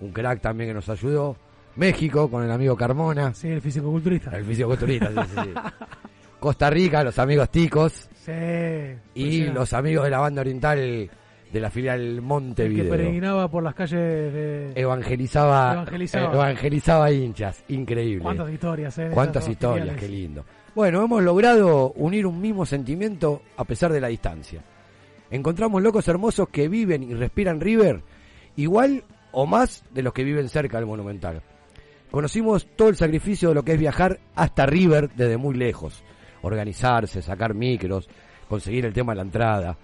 un 0.00 0.10
crack 0.12 0.40
también 0.40 0.70
que 0.70 0.74
nos 0.74 0.88
ayudó. 0.88 1.36
México, 1.76 2.30
con 2.30 2.42
el 2.44 2.50
amigo 2.50 2.76
Carmona. 2.76 3.32
Sí, 3.34 3.48
el 3.48 3.60
fisicoculturista. 3.62 4.36
El 4.36 4.44
fisicoculturista, 4.44 5.08
sí, 5.08 5.30
sí, 5.34 5.40
sí. 5.44 5.50
Costa 6.42 6.68
Rica, 6.70 7.04
los 7.04 7.20
amigos 7.20 7.50
Ticos. 7.50 8.08
Sí. 8.14 8.32
Y 9.14 9.44
los 9.44 9.72
amigos 9.72 10.02
de 10.04 10.10
la 10.10 10.18
banda 10.18 10.40
oriental 10.40 11.08
de 11.52 11.60
la 11.60 11.70
filial 11.70 12.00
El 12.00 12.14
que 12.16 12.20
Montevideo. 12.20 12.90
peregrinaba 12.90 13.48
por 13.48 13.62
las 13.62 13.76
calles 13.76 14.00
de. 14.32 14.72
Evangelizaba, 14.74 15.72
Evangelizaba. 15.74 16.34
evangelizaba 16.34 17.12
hinchas, 17.12 17.62
increíble. 17.68 18.24
Cuántas 18.24 18.50
historias, 18.50 18.98
¿eh? 18.98 19.10
Cuántas 19.14 19.48
historias, 19.48 19.82
filiales. 19.90 20.02
qué 20.02 20.08
lindo. 20.08 20.44
Bueno, 20.74 21.04
hemos 21.04 21.22
logrado 21.22 21.92
unir 21.92 22.26
un 22.26 22.40
mismo 22.40 22.66
sentimiento 22.66 23.42
a 23.56 23.64
pesar 23.64 23.92
de 23.92 24.00
la 24.00 24.08
distancia. 24.08 24.62
Encontramos 25.30 25.80
locos 25.80 26.08
hermosos 26.08 26.48
que 26.48 26.66
viven 26.66 27.04
y 27.04 27.14
respiran 27.14 27.60
River 27.60 28.00
igual 28.56 29.04
o 29.30 29.46
más 29.46 29.84
de 29.92 30.02
los 30.02 30.12
que 30.12 30.24
viven 30.24 30.48
cerca 30.48 30.78
del 30.78 30.86
Monumental. 30.86 31.40
Conocimos 32.10 32.66
todo 32.74 32.88
el 32.88 32.96
sacrificio 32.96 33.50
de 33.50 33.54
lo 33.54 33.62
que 33.62 33.74
es 33.74 33.78
viajar 33.78 34.18
hasta 34.34 34.66
River 34.66 35.08
desde 35.14 35.36
muy 35.36 35.54
lejos. 35.54 36.02
Organizarse, 36.42 37.22
sacar 37.22 37.54
micros, 37.54 38.08
conseguir 38.48 38.84
el 38.84 38.92
tema 38.92 39.12
de 39.12 39.16
la 39.16 39.22
entrada. 39.22 39.76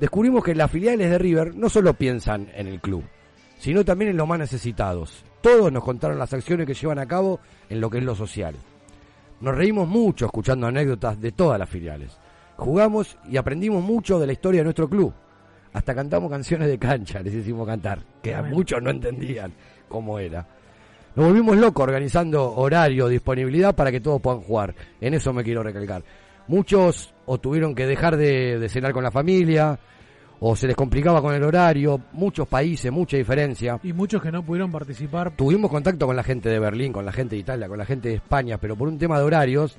Descubrimos 0.00 0.44
que 0.44 0.54
las 0.54 0.70
filiales 0.70 1.10
de 1.10 1.18
River 1.18 1.54
no 1.54 1.68
solo 1.68 1.94
piensan 1.94 2.48
en 2.54 2.66
el 2.66 2.80
club, 2.80 3.04
sino 3.58 3.84
también 3.84 4.10
en 4.10 4.16
los 4.16 4.28
más 4.28 4.38
necesitados. 4.38 5.24
Todos 5.40 5.70
nos 5.70 5.84
contaron 5.84 6.18
las 6.18 6.32
acciones 6.32 6.66
que 6.66 6.74
llevan 6.74 6.98
a 6.98 7.06
cabo 7.06 7.40
en 7.68 7.80
lo 7.80 7.90
que 7.90 7.98
es 7.98 8.04
lo 8.04 8.14
social. 8.14 8.54
Nos 9.40 9.54
reímos 9.54 9.86
mucho 9.86 10.26
escuchando 10.26 10.66
anécdotas 10.66 11.20
de 11.20 11.32
todas 11.32 11.58
las 11.58 11.68
filiales. 11.68 12.18
Jugamos 12.56 13.16
y 13.28 13.36
aprendimos 13.36 13.84
mucho 13.84 14.18
de 14.18 14.26
la 14.26 14.32
historia 14.32 14.60
de 14.60 14.64
nuestro 14.64 14.88
club. 14.88 15.12
Hasta 15.72 15.94
cantamos 15.94 16.30
canciones 16.30 16.68
de 16.68 16.78
cancha, 16.78 17.20
les 17.22 17.34
hicimos 17.34 17.66
cantar, 17.66 18.00
que 18.20 18.34
a 18.34 18.42
muchos 18.42 18.82
no 18.82 18.90
entendían 18.90 19.52
cómo 19.88 20.18
era. 20.18 20.46
Nos 21.18 21.26
volvimos 21.26 21.56
locos 21.56 21.82
organizando 21.82 22.54
horario, 22.54 23.08
disponibilidad 23.08 23.74
para 23.74 23.90
que 23.90 24.00
todos 24.00 24.20
puedan 24.20 24.40
jugar. 24.40 24.72
En 25.00 25.14
eso 25.14 25.32
me 25.32 25.42
quiero 25.42 25.64
recalcar. 25.64 26.04
Muchos 26.46 27.12
o 27.26 27.38
tuvieron 27.38 27.74
que 27.74 27.88
dejar 27.88 28.16
de, 28.16 28.60
de 28.60 28.68
cenar 28.68 28.92
con 28.92 29.02
la 29.02 29.10
familia, 29.10 29.76
o 30.38 30.54
se 30.54 30.68
les 30.68 30.76
complicaba 30.76 31.20
con 31.20 31.34
el 31.34 31.42
horario, 31.42 32.00
muchos 32.12 32.46
países, 32.46 32.92
mucha 32.92 33.16
diferencia. 33.16 33.80
Y 33.82 33.92
muchos 33.92 34.22
que 34.22 34.30
no 34.30 34.44
pudieron 34.44 34.70
participar. 34.70 35.32
Tuvimos 35.34 35.72
contacto 35.72 36.06
con 36.06 36.14
la 36.14 36.22
gente 36.22 36.50
de 36.50 36.60
Berlín, 36.60 36.92
con 36.92 37.04
la 37.04 37.10
gente 37.10 37.34
de 37.34 37.40
Italia, 37.40 37.66
con 37.66 37.78
la 37.78 37.84
gente 37.84 38.10
de 38.10 38.14
España, 38.14 38.58
pero 38.58 38.76
por 38.76 38.86
un 38.86 38.96
tema 38.96 39.18
de 39.18 39.24
horarios, 39.24 39.76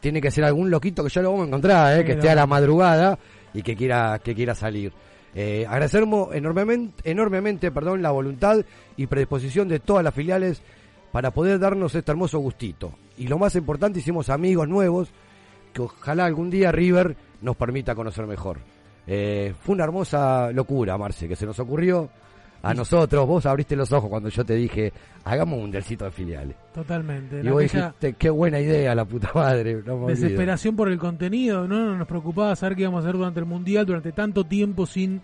tiene 0.00 0.20
que 0.20 0.30
ser 0.30 0.44
algún 0.44 0.68
loquito 0.68 1.02
que 1.02 1.08
ya 1.08 1.22
lo 1.22 1.30
vamos 1.30 1.44
a 1.44 1.48
encontrar, 1.48 2.00
¿eh? 2.00 2.04
que 2.04 2.12
esté 2.12 2.28
a 2.28 2.34
la 2.34 2.46
madrugada 2.46 3.18
y 3.54 3.62
que 3.62 3.74
quiera, 3.74 4.18
que 4.22 4.34
quiera 4.34 4.54
salir. 4.54 4.92
Eh, 5.38 5.66
agradecemos 5.68 6.34
enormemente, 6.34 7.10
enormemente 7.10 7.70
perdón, 7.70 8.00
la 8.00 8.10
voluntad 8.10 8.64
y 8.96 9.06
predisposición 9.06 9.68
de 9.68 9.80
todas 9.80 10.02
las 10.02 10.14
filiales 10.14 10.62
para 11.12 11.30
poder 11.30 11.58
darnos 11.58 11.94
este 11.94 12.10
hermoso 12.10 12.38
gustito. 12.38 12.92
Y 13.18 13.28
lo 13.28 13.38
más 13.38 13.54
importante, 13.54 13.98
hicimos 13.98 14.30
amigos 14.30 14.66
nuevos 14.66 15.10
que 15.74 15.82
ojalá 15.82 16.24
algún 16.24 16.48
día 16.48 16.72
River 16.72 17.16
nos 17.42 17.54
permita 17.54 17.94
conocer 17.94 18.26
mejor. 18.26 18.60
Eh, 19.06 19.52
fue 19.60 19.74
una 19.74 19.84
hermosa 19.84 20.50
locura, 20.52 20.96
Marce, 20.96 21.28
que 21.28 21.36
se 21.36 21.44
nos 21.44 21.58
ocurrió 21.58 22.08
a 22.62 22.74
nosotros. 22.74 23.26
Vos 23.26 23.46
abriste 23.46 23.76
los 23.76 23.92
ojos 23.92 24.08
cuando 24.10 24.28
yo 24.28 24.44
te 24.44 24.54
dije, 24.54 24.92
hagamos 25.24 25.54
un 25.56 25.62
mundialcito 25.62 26.04
de 26.04 26.10
filiales. 26.10 26.56
Totalmente. 26.74 27.40
Y 27.42 27.48
vos 27.48 27.62
dijiste, 27.62 28.14
qué 28.14 28.30
buena 28.30 28.60
idea, 28.60 28.94
la 28.94 29.04
puta 29.04 29.30
madre. 29.34 29.74
no 29.74 29.82
me 29.96 30.04
olvido". 30.04 30.08
desesperación 30.08 30.76
por 30.76 30.88
el 30.90 30.98
contenido, 30.98 31.66
¿no? 31.68 31.96
Nos 31.96 32.06
preocupaba 32.08 32.54
saber 32.56 32.76
qué 32.76 32.82
íbamos 32.82 33.04
a 33.04 33.08
hacer 33.08 33.16
durante 33.16 33.40
el 33.40 33.46
Mundial, 33.46 33.86
durante 33.86 34.12
tanto 34.12 34.44
tiempo 34.44 34.86
sin 34.86 35.20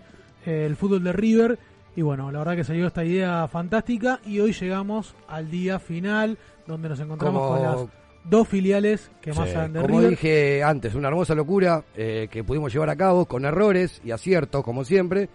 eh, 0.46 0.64
el 0.66 0.76
fútbol 0.76 1.02
de 1.04 1.12
River. 1.12 1.58
Y 1.94 2.02
bueno, 2.02 2.30
la 2.32 2.38
verdad 2.38 2.56
que 2.56 2.64
salió 2.64 2.86
esta 2.86 3.04
idea 3.04 3.46
fantástica 3.48 4.20
y 4.24 4.40
hoy 4.40 4.52
llegamos 4.52 5.14
al 5.28 5.50
día 5.50 5.78
final 5.78 6.38
donde 6.66 6.88
nos 6.88 7.00
encontramos 7.00 7.42
Como- 7.42 7.54
con 7.54 7.62
las 7.62 7.86
dos 8.24 8.46
filiales 8.48 9.10
que 9.20 9.32
más 9.34 9.50
saben 9.50 9.72
de 9.72 9.80
como 9.82 9.98
River. 9.98 10.10
dije 10.10 10.62
antes, 10.62 10.94
una 10.94 11.08
hermosa 11.08 11.34
locura 11.34 11.82
eh, 11.96 12.28
que 12.30 12.44
pudimos 12.44 12.72
llevar 12.72 12.88
a 12.88 12.96
cabo 12.96 13.26
con 13.26 13.44
errores 13.44 14.00
y 14.04 14.10
aciertos, 14.12 14.62
como 14.64 14.84
siempre, 14.84 15.28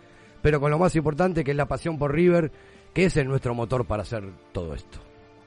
pero 0.47 0.61
con 0.61 0.71
lo 0.71 0.79
más 0.79 0.95
importante 0.95 1.43
que 1.43 1.51
es 1.51 1.57
la 1.57 1.65
pasión 1.65 1.97
por 1.97 2.13
River, 2.15 2.49
que 2.93 3.03
es 3.03 3.17
el 3.17 3.27
nuestro 3.27 3.53
motor 3.53 3.85
para 3.85 4.03
hacer 4.03 4.23
todo 4.53 4.73
esto. 4.75 4.97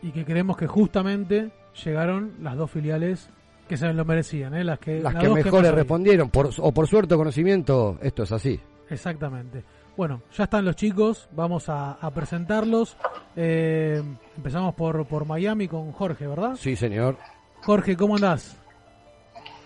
Y 0.02 0.10
que 0.10 0.26
creemos 0.26 0.58
que 0.58 0.66
justamente 0.66 1.50
llegaron 1.82 2.34
las 2.42 2.54
dos 2.54 2.70
filiales 2.70 3.30
que 3.66 3.78
se 3.78 3.90
lo 3.94 4.04
merecían, 4.04 4.54
¿eh? 4.54 4.62
Las 4.62 4.78
que, 4.78 5.00
Las 5.00 5.14
las 5.14 5.22
que 5.22 5.30
mejor 5.30 5.62
le 5.62 5.72
respondieron, 5.72 6.28
por, 6.28 6.50
o 6.54 6.72
por 6.72 6.86
suerte 6.86 7.14
o 7.14 7.16
conocimiento, 7.16 7.96
esto 8.02 8.24
es 8.24 8.32
así. 8.32 8.60
Exactamente. 8.90 9.64
Bueno, 9.96 10.20
ya 10.36 10.44
están 10.44 10.66
los 10.66 10.76
chicos, 10.76 11.30
vamos 11.32 11.70
a, 11.70 11.92
a 11.92 12.10
presentarlos. 12.10 12.98
Eh, 13.36 14.02
empezamos 14.36 14.74
por, 14.74 15.06
por 15.06 15.24
Miami 15.24 15.66
con 15.66 15.92
Jorge, 15.92 16.26
¿verdad? 16.26 16.56
Sí, 16.56 16.76
señor. 16.76 17.16
Jorge, 17.62 17.96
¿cómo 17.96 18.16
andás? 18.16 18.59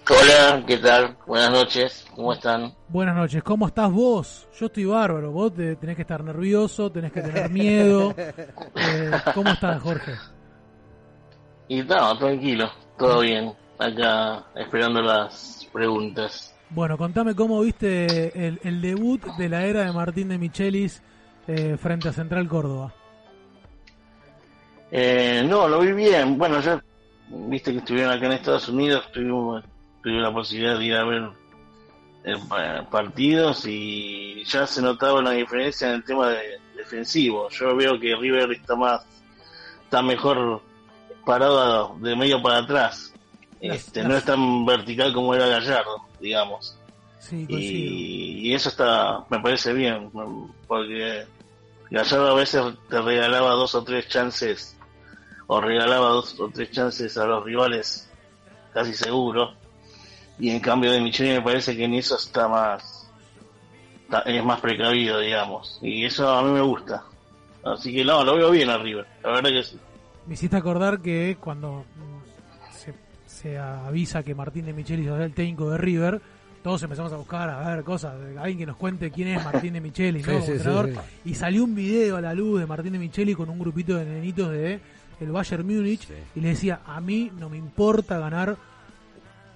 Hola, 0.09 0.63
¿qué 0.67 0.77
tal? 0.79 1.17
Buenas 1.27 1.51
noches, 1.51 2.07
¿cómo 2.15 2.33
están? 2.35 2.75
Buenas 2.89 3.17
noches, 3.17 3.43
¿cómo 3.43 3.67
estás 3.67 3.91
vos? 3.91 4.47
Yo 4.59 4.67
estoy 4.67 4.85
bárbaro, 4.85 5.33
vos 5.33 5.55
te- 5.55 5.77
tenés 5.77 5.97
que 5.97 6.03
estar 6.03 6.23
nervioso, 6.23 6.93
tenés 6.93 7.11
que 7.13 7.23
tener 7.23 7.51
miedo. 7.51 8.15
Eh, 8.77 9.11
¿Cómo 9.35 9.51
estás, 9.51 9.81
Jorge? 9.83 10.13
Y 11.69 11.83
no, 11.83 12.19
tranquilo, 12.19 12.71
todo 12.99 13.21
bien. 13.21 13.53
Acá 13.79 14.45
esperando 14.55 15.01
las 15.01 15.67
preguntas. 15.73 16.55
Bueno, 16.71 16.99
contame 16.99 17.35
cómo 17.35 17.61
viste 17.63 18.47
el, 18.47 18.61
el 18.63 18.81
debut 18.83 19.23
de 19.39 19.49
la 19.49 19.65
era 19.65 19.85
de 19.85 19.93
Martín 19.93 20.29
de 20.29 20.39
Michelis 20.39 21.03
eh, 21.47 21.77
frente 21.81 22.09
a 22.09 22.13
Central 22.13 22.47
Córdoba. 22.49 22.93
Eh, 24.91 25.45
no, 25.49 25.67
lo 25.69 25.81
vi 25.81 25.93
bien. 25.93 26.37
Bueno, 26.37 26.61
ya 26.61 26.83
viste 27.31 27.73
que 27.73 27.79
estuvieron 27.79 28.13
acá 28.13 28.27
en 28.27 28.33
Estados 28.33 28.69
Unidos, 28.69 29.11
tuvimos, 29.13 29.65
tuve 30.05 30.21
la 30.21 30.33
posibilidad 30.33 30.79
de 30.79 30.85
ir 30.85 30.95
a 30.95 31.05
ver 31.05 31.31
eh, 32.25 32.37
pa- 32.49 32.89
partidos 32.91 33.65
y 33.67 34.45
ya 34.45 34.67
se 34.67 34.81
notaba 34.83 35.19
una 35.19 35.33
diferencia 35.33 35.89
en 35.89 35.95
el 35.95 36.05
tema 36.05 36.29
de- 36.29 36.61
defensivo. 36.77 37.49
Yo 37.51 37.75
veo 37.75 37.99
que 37.99 38.15
River 38.15 38.53
está 38.53 38.77
más, 38.77 39.05
está 39.85 40.03
mejor 40.03 40.61
parado 41.25 41.97
de 42.01 42.15
medio 42.15 42.41
para 42.43 42.59
atrás. 42.59 43.13
Este, 43.61 44.03
no 44.05 44.15
es 44.17 44.25
tan 44.25 44.67
vertical 44.67 45.13
como 45.15 45.35
era 45.35 45.47
Gallardo, 45.47 46.07
digamos. 46.21 46.79
Sí. 47.19 47.47
Y, 47.49 48.49
y 48.51 48.55
eso 48.55 48.69
está, 48.69 49.25
me 49.31 49.41
parece 49.41 49.73
bien, 49.73 50.11
porque 50.69 51.25
Gallardo 51.91 52.33
a 52.33 52.35
veces 52.35 52.63
te 52.91 53.01
regalaba 53.01 53.53
dos 53.53 53.75
o 53.75 53.83
tres 53.83 54.07
chances, 54.09 54.77
o 55.47 55.59
regalaba 55.63 56.09
dos 56.11 56.39
o 56.39 56.51
tres 56.51 56.71
chances 56.71 57.17
a 57.17 57.25
los 57.25 57.43
rivales, 57.43 58.11
casi 58.75 58.93
seguro. 58.93 59.55
Y 60.39 60.51
en 60.51 60.61
cambio 60.61 60.91
de 60.93 61.01
Micheli 61.01 61.31
me 61.31 61.43
parece 61.43 61.77
que 61.77 61.85
en 61.85 61.95
eso 61.95 62.17
está 62.17 62.49
más, 62.49 63.09
está- 64.05 64.21
es 64.23 64.45
más 64.45 64.61
precavido, 64.61 65.21
digamos. 65.21 65.79
Y 65.83 66.05
eso 66.05 66.29
a 66.29 66.43
mí 66.43 66.51
me 66.51 66.61
gusta. 66.61 67.05
Así 67.65 67.93
que 67.95 68.05
no, 68.05 68.25
lo 68.25 68.37
veo 68.37 68.51
bien 68.51 68.69
a 68.69 68.77
River, 68.79 69.07
la 69.23 69.31
verdad 69.31 69.51
que 69.51 69.63
sí. 69.63 69.79
Me 70.27 70.35
hiciste 70.35 70.57
acordar 70.57 71.01
que 71.01 71.37
cuando 71.41 71.85
se, 72.73 72.95
se 73.27 73.59
avisa 73.59 74.23
que 74.23 74.35
Martín 74.35 74.67
de 74.67 74.73
Michelis 74.73 75.07
es 75.07 75.21
el 75.21 75.33
técnico 75.33 75.71
de 75.71 75.79
River, 75.79 76.21
todos 76.63 76.83
empezamos 76.83 77.13
a 77.13 77.17
buscar 77.17 77.49
a 77.51 77.75
ver 77.75 77.85
cosas, 77.85 78.15
alguien 78.39 78.59
que 78.59 78.67
nos 78.67 78.77
cuente 78.77 79.11
quién 79.11 79.29
es 79.29 79.45
Martín 79.45 79.75
de 79.75 79.81
Michelis, 79.81 80.27
¿no? 80.27 80.41
Sí, 80.41 80.47
sí, 80.47 80.53
entrenador. 80.53 80.91
sí, 80.93 81.31
Y 81.31 81.35
salió 81.35 81.65
un 81.65 81.75
video 81.75 82.17
a 82.17 82.21
la 82.23 82.35
luz 82.35 82.61
de 82.61 82.67
Martín 82.67 82.93
de 82.95 82.99
Micheli 82.99 83.35
con 83.35 83.49
un 83.51 83.59
grupito 83.59 83.97
de 83.97 84.05
nenitos 84.07 84.51
de 84.51 84.81
el 85.21 85.31
Bayern 85.31 85.65
Múnich 85.67 86.09
y 86.35 86.41
le 86.41 86.49
decía, 86.49 86.81
a 86.87 87.01
mí 87.01 87.31
no 87.39 87.49
me 87.49 87.57
importa 87.57 88.19
ganar 88.19 88.57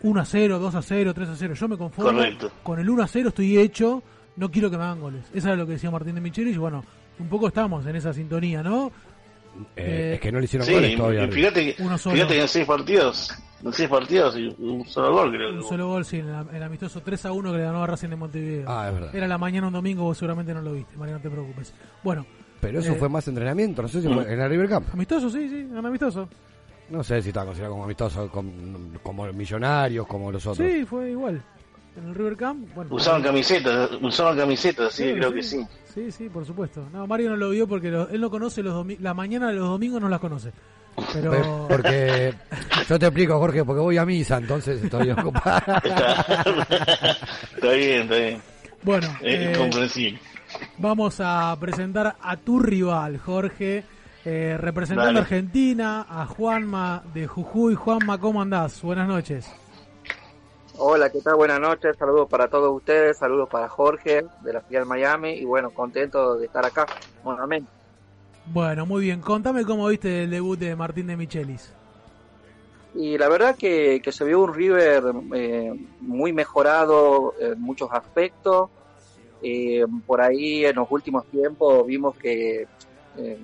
1 0.02 0.20
a 0.20 0.24
0, 0.24 0.58
2 0.58 0.74
a 0.74 0.82
0, 0.82 1.12
3 1.14 1.28
a 1.28 1.36
0, 1.36 1.54
yo 1.54 1.68
me 1.68 1.76
conformo 1.76 2.12
Correcto. 2.18 2.50
con 2.62 2.78
el 2.78 2.88
1 2.88 3.02
a 3.02 3.06
0 3.06 3.28
estoy 3.30 3.58
hecho, 3.58 4.02
no 4.36 4.50
quiero 4.50 4.70
que 4.70 4.76
me 4.78 4.84
hagan 4.84 5.00
goles. 5.00 5.24
Eso 5.34 5.48
era 5.48 5.56
lo 5.56 5.66
que 5.66 5.72
decía 5.72 5.90
Martín 5.90 6.14
de 6.14 6.20
Michelis 6.20 6.54
y 6.54 6.58
bueno, 6.58 6.84
un 7.18 7.28
poco 7.28 7.48
estamos 7.48 7.84
en 7.86 7.96
esa 7.96 8.12
sintonía, 8.12 8.62
¿no? 8.62 8.92
Eh, 9.74 10.12
es 10.14 10.20
que 10.20 10.30
no 10.30 10.38
le 10.38 10.44
hicieron 10.44 10.66
Sí, 10.66 10.72
goles 10.74 10.96
todavía. 10.96 11.26
fíjate 11.28 11.74
que, 11.74 11.82
Uno 11.82 11.98
solo. 11.98 12.14
fíjate 12.14 12.34
que 12.34 12.40
en 12.42 12.48
seis 12.48 12.64
partidos, 12.66 13.34
en 13.64 13.72
seis 13.72 13.88
partidos 13.88 14.36
y 14.38 14.54
un 14.60 14.84
solo 14.86 15.12
gol 15.12 15.32
creo. 15.32 15.52
Un 15.54 15.64
solo 15.64 15.88
gol, 15.88 16.04
sí, 16.04 16.18
en 16.18 16.28
el, 16.28 16.46
el 16.54 16.62
amistoso 16.62 17.00
3 17.00 17.26
a 17.26 17.32
1 17.32 17.50
que 17.52 17.58
le 17.58 17.64
ganó 17.64 17.82
a 17.82 17.86
Racing 17.88 18.08
de 18.10 18.16
Montevideo. 18.16 18.64
Ah, 18.68 18.86
es 18.88 18.94
verdad. 18.94 19.16
Era 19.16 19.26
la 19.26 19.38
mañana 19.38 19.66
un 19.66 19.72
domingo, 19.72 20.04
vos 20.04 20.16
seguramente 20.16 20.54
no 20.54 20.62
lo 20.62 20.74
viste, 20.74 20.96
María, 20.96 21.14
no 21.16 21.20
te 21.20 21.30
preocupes. 21.30 21.74
Bueno. 22.04 22.24
Pero 22.60 22.78
eso 22.78 22.92
eh, 22.92 22.96
fue 22.96 23.08
más 23.08 23.26
entrenamiento, 23.26 23.82
no 23.82 23.88
sé 23.88 24.00
si 24.00 24.06
fue 24.08 24.32
en 24.32 24.40
el 24.40 24.48
River 24.50 24.68
Camp. 24.68 24.88
Amistoso, 24.92 25.28
sí, 25.30 25.48
sí, 25.48 25.66
un 25.70 25.84
amistoso. 25.84 26.28
No 26.90 27.04
sé 27.04 27.20
si 27.22 27.28
estaba 27.28 27.46
considerado 27.46 27.74
como 27.74 27.84
amistoso, 27.84 28.28
como, 28.30 28.50
como 29.02 29.30
millonarios, 29.32 30.06
como 30.06 30.32
los 30.32 30.44
otros. 30.46 30.66
Sí, 30.70 30.84
fue 30.86 31.10
igual. 31.10 31.42
En 31.96 32.08
el 32.08 32.14
River 32.14 32.36
Camp, 32.36 32.68
bueno. 32.74 32.94
Usaban 32.94 33.22
camisetas, 33.22 33.90
usaban 34.00 34.36
camisetas, 34.38 34.96
que 34.96 35.14
creo 35.14 35.32
que 35.32 35.42
sí. 35.42 35.66
Sí, 35.92 36.10
sí, 36.12 36.28
por 36.28 36.46
supuesto. 36.46 36.86
No, 36.92 37.06
Mario 37.06 37.30
no 37.30 37.36
lo 37.36 37.50
vio 37.50 37.66
porque 37.66 37.90
lo- 37.90 38.08
él 38.08 38.20
no 38.20 38.30
conoce 38.30 38.62
los 38.62 38.86
la 39.00 39.14
mañana 39.14 39.48
de 39.48 39.54
los 39.54 39.68
domingos 39.68 40.00
no 40.00 40.08
las 40.08 40.20
conoce. 40.20 40.52
Pero 41.12 41.30
Pe- 41.30 41.42
Porque 41.68 42.34
yo 42.88 42.98
te 42.98 43.06
explico, 43.06 43.38
Jorge, 43.38 43.64
porque 43.64 43.80
voy 43.80 43.96
a 43.98 44.04
misa, 44.06 44.38
entonces 44.38 44.82
estoy 44.82 45.10
ocupado. 45.12 45.60
Está 45.84 47.72
bien, 47.72 48.02
está 48.02 48.16
bien. 48.16 48.42
Bueno, 48.82 49.08
eh, 49.22 49.54
comprensible. 49.58 50.18
vamos 50.78 51.16
a 51.20 51.56
presentar 51.60 52.16
a 52.20 52.36
tu 52.36 52.60
rival, 52.60 53.18
Jorge, 53.18 53.84
eh, 54.24 54.56
representando 54.58 55.06
Dale. 55.06 55.18
a 55.18 55.22
Argentina, 55.22 56.06
a 56.08 56.26
Juanma 56.26 57.02
de 57.14 57.26
Jujuy. 57.26 57.74
Juanma, 57.74 58.18
¿cómo 58.18 58.42
andás? 58.42 58.82
Buenas 58.82 59.08
noches. 59.08 59.50
Hola, 60.80 61.10
¿qué 61.10 61.20
tal? 61.20 61.34
Buenas 61.34 61.58
noches, 61.58 61.96
saludos 61.96 62.28
para 62.28 62.48
todos 62.48 62.74
ustedes, 62.76 63.18
saludos 63.18 63.48
para 63.48 63.68
Jorge 63.68 64.24
de 64.42 64.52
la 64.52 64.60
filial 64.60 64.86
Miami 64.86 65.30
y 65.32 65.44
bueno, 65.44 65.70
contento 65.70 66.36
de 66.36 66.46
estar 66.46 66.64
acá 66.64 66.86
nuevamente. 67.24 67.68
Bueno, 68.46 68.86
muy 68.86 69.02
bien. 69.02 69.20
Contame 69.20 69.64
cómo 69.64 69.88
viste 69.88 70.22
el 70.22 70.30
debut 70.30 70.58
de 70.58 70.76
Martín 70.76 71.08
de 71.08 71.16
Michelis. 71.16 71.72
Y 72.94 73.18
la 73.18 73.28
verdad 73.28 73.56
que, 73.56 74.00
que 74.02 74.12
se 74.12 74.24
vio 74.24 74.40
un 74.40 74.54
River 74.54 75.02
eh, 75.34 75.72
muy 76.00 76.32
mejorado 76.32 77.34
en 77.38 77.60
muchos 77.60 77.90
aspectos. 77.92 78.70
Eh, 79.42 79.84
por 80.06 80.20
ahí 80.20 80.64
en 80.64 80.76
los 80.76 80.88
últimos 80.90 81.26
tiempos 81.26 81.86
vimos 81.86 82.16
que 82.16 82.66
eh, 83.18 83.38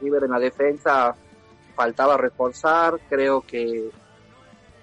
River 0.00 0.24
en 0.24 0.30
la 0.30 0.38
defensa 0.38 1.14
faltaba 1.74 2.16
reforzar, 2.16 2.98
creo 3.08 3.40
que, 3.42 3.90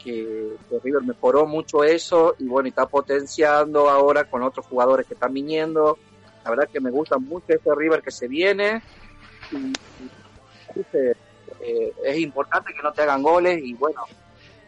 que, 0.03 0.55
River 0.83 1.03
mejoró 1.03 1.45
mucho 1.45 1.83
eso 1.83 2.35
y 2.39 2.45
bueno, 2.47 2.69
está 2.69 2.85
potenciando 2.85 3.89
ahora 3.89 4.23
con 4.23 4.41
otros 4.41 4.65
jugadores 4.65 5.05
que 5.05 5.13
están 5.13 5.33
viniendo. 5.33 5.97
La 6.43 6.51
verdad 6.51 6.69
que 6.71 6.79
me 6.79 6.89
gusta 6.89 7.17
mucho 7.17 7.45
este 7.49 7.75
River 7.75 8.01
que 8.01 8.11
se 8.11 8.27
viene 8.27 8.81
y, 9.51 9.57
y, 9.57 10.11
dice, 10.73 11.15
eh, 11.59 11.93
es 12.05 12.17
importante 12.19 12.73
que 12.73 12.81
no 12.81 12.93
te 12.93 13.01
hagan 13.01 13.21
goles 13.21 13.61
y 13.61 13.73
bueno, 13.73 14.03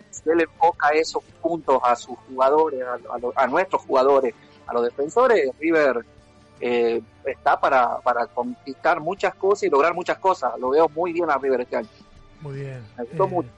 si 0.10 0.30
él 0.30 0.42
enfoca 0.42 0.90
esos 0.90 1.24
puntos 1.42 1.80
a 1.84 1.96
sus 1.96 2.18
jugadores, 2.28 2.82
a, 2.84 2.96
a 2.96 3.44
a 3.44 3.48
nuestros 3.48 3.82
jugadores, 3.84 4.36
a 4.68 4.74
los 4.74 4.84
defensores, 4.84 5.50
River 5.58 6.04
eh, 6.62 7.02
está 7.26 7.60
para, 7.60 8.00
para 8.00 8.28
conquistar 8.28 9.00
muchas 9.00 9.36
cosas 9.36 9.64
y 9.64 9.70
lograr 9.70 9.94
muchas 9.94 10.18
cosas. 10.18 10.52
Lo 10.60 10.70
veo 10.70 10.90
muy 10.90 11.14
bien 11.14 11.30
a 11.30 11.38
River 11.38 11.62
este 11.62 11.78
año. 11.78 11.90
Muy 12.42 12.56
bien. 12.62 12.82
Me 12.98 13.04
gustó 13.06 13.24
Eh, 13.26 13.28
mucho. 13.28 13.50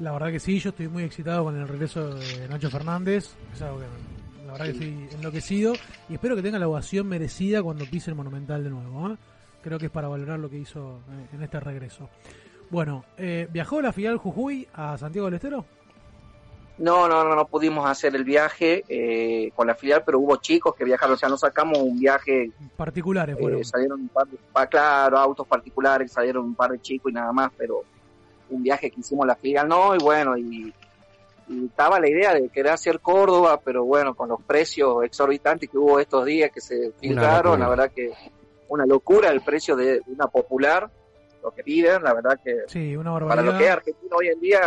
La 0.00 0.12
verdad 0.12 0.28
que 0.30 0.40
sí, 0.40 0.58
yo 0.58 0.70
estoy 0.70 0.88
muy 0.88 1.04
excitado 1.04 1.44
con 1.44 1.56
el 1.60 1.68
regreso 1.68 2.14
de 2.14 2.48
Nacho 2.48 2.68
Fernández. 2.70 3.34
Es 3.54 3.62
algo 3.62 3.78
que 3.78 3.84
la 4.46 4.52
verdad 4.52 4.64
que 4.66 4.72
estoy 4.72 5.08
enloquecido 5.12 5.72
y 6.08 6.14
espero 6.14 6.34
que 6.36 6.42
tenga 6.42 6.58
la 6.58 6.66
ovación 6.68 7.06
merecida 7.06 7.62
cuando 7.62 7.84
pise 7.86 8.10
el 8.10 8.16
Monumental 8.16 8.64
de 8.64 8.70
nuevo. 8.70 9.10
¿eh? 9.12 9.16
Creo 9.62 9.78
que 9.78 9.86
es 9.86 9.92
para 9.92 10.08
valorar 10.08 10.38
lo 10.40 10.50
que 10.50 10.58
hizo 10.58 10.98
eh, 11.10 11.26
en 11.34 11.42
este 11.42 11.60
regreso. 11.60 12.08
Bueno, 12.70 13.04
¿viajó 13.50 13.80
la 13.80 13.92
filial 13.92 14.16
Jujuy 14.16 14.66
a 14.74 14.98
Santiago 14.98 15.26
del 15.26 15.34
Estero? 15.34 15.64
No, 16.76 17.08
no, 17.08 17.22
no, 17.22 17.36
no 17.36 17.46
pudimos 17.46 17.88
hacer 17.88 18.16
el 18.16 18.24
viaje 18.24 18.84
eh, 18.88 19.52
con 19.54 19.66
la 19.66 19.76
filial, 19.76 20.02
pero 20.04 20.18
hubo 20.18 20.36
chicos 20.36 20.74
que 20.74 20.84
viajaron, 20.84 21.14
o 21.14 21.16
sea, 21.16 21.28
no 21.28 21.36
sacamos 21.36 21.78
un 21.78 21.98
viaje, 21.98 22.50
Particulares 22.76 23.36
eh, 23.36 23.40
fueron. 23.40 23.64
salieron 23.64 24.00
un 24.00 24.08
par 24.08 24.26
de, 24.26 24.38
claro, 24.68 25.18
autos 25.18 25.46
particulares, 25.46 26.10
salieron 26.10 26.44
un 26.44 26.54
par 26.54 26.72
de 26.72 26.80
chicos 26.80 27.12
y 27.12 27.14
nada 27.14 27.32
más, 27.32 27.52
pero 27.56 27.82
un 28.50 28.62
viaje 28.62 28.90
que 28.90 29.00
hicimos 29.00 29.24
la 29.26 29.36
filial 29.36 29.68
no, 29.68 29.94
y 29.94 29.98
bueno, 29.98 30.36
y, 30.36 30.72
y 31.48 31.66
estaba 31.66 32.00
la 32.00 32.08
idea 32.08 32.34
de 32.34 32.48
querer 32.48 32.72
hacer 32.72 32.98
Córdoba, 32.98 33.60
pero 33.64 33.84
bueno, 33.84 34.14
con 34.14 34.28
los 34.28 34.42
precios 34.42 35.04
exorbitantes 35.04 35.70
que 35.70 35.78
hubo 35.78 36.00
estos 36.00 36.24
días 36.24 36.50
que 36.52 36.60
se 36.60 36.92
filtraron, 36.98 37.60
la 37.60 37.68
verdad 37.68 37.92
que 37.94 38.10
una 38.68 38.84
locura 38.84 39.30
el 39.30 39.42
precio 39.42 39.76
de 39.76 40.00
una 40.06 40.26
popular, 40.26 40.90
lo 41.42 41.50
que 41.52 41.62
piden, 41.62 42.02
la 42.02 42.14
verdad 42.14 42.40
que 42.42 42.62
Sí, 42.66 42.96
una 42.96 43.16
para 43.18 43.42
lo 43.42 43.56
que 43.56 43.64
es 43.64 43.70
Argentina 43.70 44.16
hoy 44.16 44.28
en 44.28 44.40
día 44.40 44.60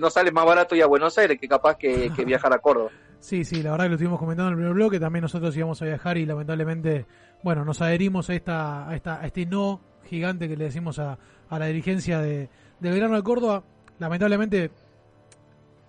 nos 0.00 0.12
sale 0.12 0.30
más 0.32 0.44
barato 0.46 0.74
ir 0.74 0.82
a 0.82 0.86
Buenos 0.86 1.16
Aires 1.18 1.38
que 1.40 1.48
capaz 1.48 1.76
que, 1.76 2.10
que 2.14 2.24
viajar 2.24 2.52
a 2.52 2.58
Córdoba. 2.58 2.90
Sí, 3.20 3.44
sí, 3.44 3.62
la 3.62 3.70
verdad 3.70 3.86
que 3.86 3.88
lo 3.90 3.94
estuvimos 3.96 4.18
comentando 4.18 4.48
en 4.48 4.52
el 4.54 4.58
primer 4.58 4.74
bloque. 4.74 5.00
También 5.00 5.22
nosotros 5.22 5.56
íbamos 5.56 5.80
a 5.80 5.86
viajar 5.86 6.18
y 6.18 6.26
lamentablemente, 6.26 7.06
bueno, 7.42 7.64
nos 7.64 7.80
adherimos 7.80 8.28
a 8.28 8.34
esta, 8.34 8.88
a 8.88 8.94
esta, 8.94 9.20
a 9.20 9.26
este 9.26 9.46
no 9.46 9.80
gigante 10.04 10.46
que 10.48 10.56
le 10.56 10.64
decimos 10.64 10.98
a, 10.98 11.18
a 11.48 11.58
la 11.58 11.66
dirigencia 11.66 12.18
de, 12.20 12.50
de 12.80 12.90
Belgrano 12.90 13.16
de 13.16 13.22
Córdoba. 13.22 13.62
Lamentablemente 13.98 14.70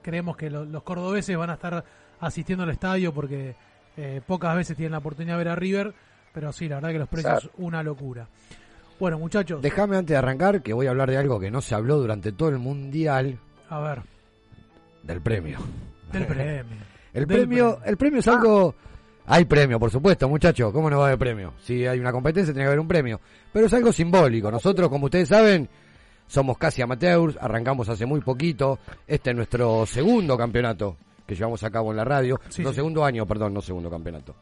creemos 0.02 0.38
que 0.38 0.50
lo- 0.50 0.66
los 0.66 0.84
cordobeses 0.84 1.36
van 1.38 1.50
a 1.50 1.54
estar 1.54 1.84
asistiendo 2.20 2.64
al 2.64 2.70
estadio 2.70 3.14
porque 3.14 3.56
eh, 3.98 4.22
pocas 4.26 4.56
veces 4.56 4.76
tienen 4.78 4.92
la 4.94 5.00
oportunidad 5.00 5.34
de 5.34 5.38
ver 5.44 5.50
a 5.50 5.56
River, 5.56 5.94
pero 6.34 6.52
sí, 6.54 6.68
la 6.70 6.76
verdad 6.76 6.90
que 6.92 7.00
los 7.00 7.10
precios 7.10 7.40
Claro. 7.42 7.56
una 7.58 7.84
locura. 7.84 8.28
Bueno, 9.00 9.20
muchachos, 9.20 9.62
Déjame 9.62 9.98
antes 9.98 10.14
de 10.14 10.18
arrancar 10.18 10.62
que 10.62 10.72
voy 10.72 10.88
a 10.88 10.92
hablar 10.92 11.10
de 11.10 11.18
algo 11.18 11.38
que 11.40 11.52
no 11.52 11.60
se 11.62 11.76
habló 11.76 11.98
durante 11.98 12.32
todo 12.32 12.48
el 12.50 12.60
mundial 12.60 13.40
a 13.70 13.80
ver, 13.80 14.02
del 15.04 15.22
premio. 15.22 15.60
del 16.12 16.26
premio. 16.26 16.66
El 17.16 17.26
Del 17.26 17.38
premio, 17.38 17.80
el 17.86 17.96
premio 17.96 18.20
es 18.20 18.28
algo. 18.28 18.76
Hay 19.28 19.46
premio, 19.46 19.80
por 19.80 19.90
supuesto, 19.90 20.28
muchachos. 20.28 20.74
¿Cómo 20.74 20.90
no 20.90 20.98
va 20.98 21.06
a 21.06 21.08
haber 21.08 21.20
premio? 21.20 21.54
Si 21.62 21.88
hay 21.88 21.98
una 21.98 22.12
competencia, 22.12 22.54
tiene 22.54 22.66
que 22.66 22.68
haber 22.68 22.80
un 22.82 22.90
premio. 22.90 23.22
Pero 23.54 23.68
es 23.68 23.74
algo 23.74 23.94
simbólico. 23.94 24.52
Nosotros, 24.52 24.90
como 24.90 25.06
ustedes 25.06 25.30
saben, 25.30 25.70
somos 26.28 26.58
casi 26.58 26.82
amateurs. 26.82 27.38
Arrancamos 27.40 27.88
hace 27.88 28.06
muy 28.06 28.20
poquito. 28.20 28.80
Este 29.08 29.30
es 29.30 29.36
nuestro 29.36 29.86
segundo 29.86 30.38
campeonato 30.38 30.98
que 31.26 31.36
llevamos 31.36 31.64
a 31.64 31.72
cabo 31.72 31.92
en 31.92 31.98
la 31.98 32.04
radio. 32.04 32.38
Sí, 32.50 32.64
no, 32.64 32.70
sí. 32.72 32.76
segundo 32.76 33.06
año, 33.06 33.26
perdón, 33.26 33.54
no 33.54 33.62
segundo 33.62 33.90
campeonato. 33.90 34.36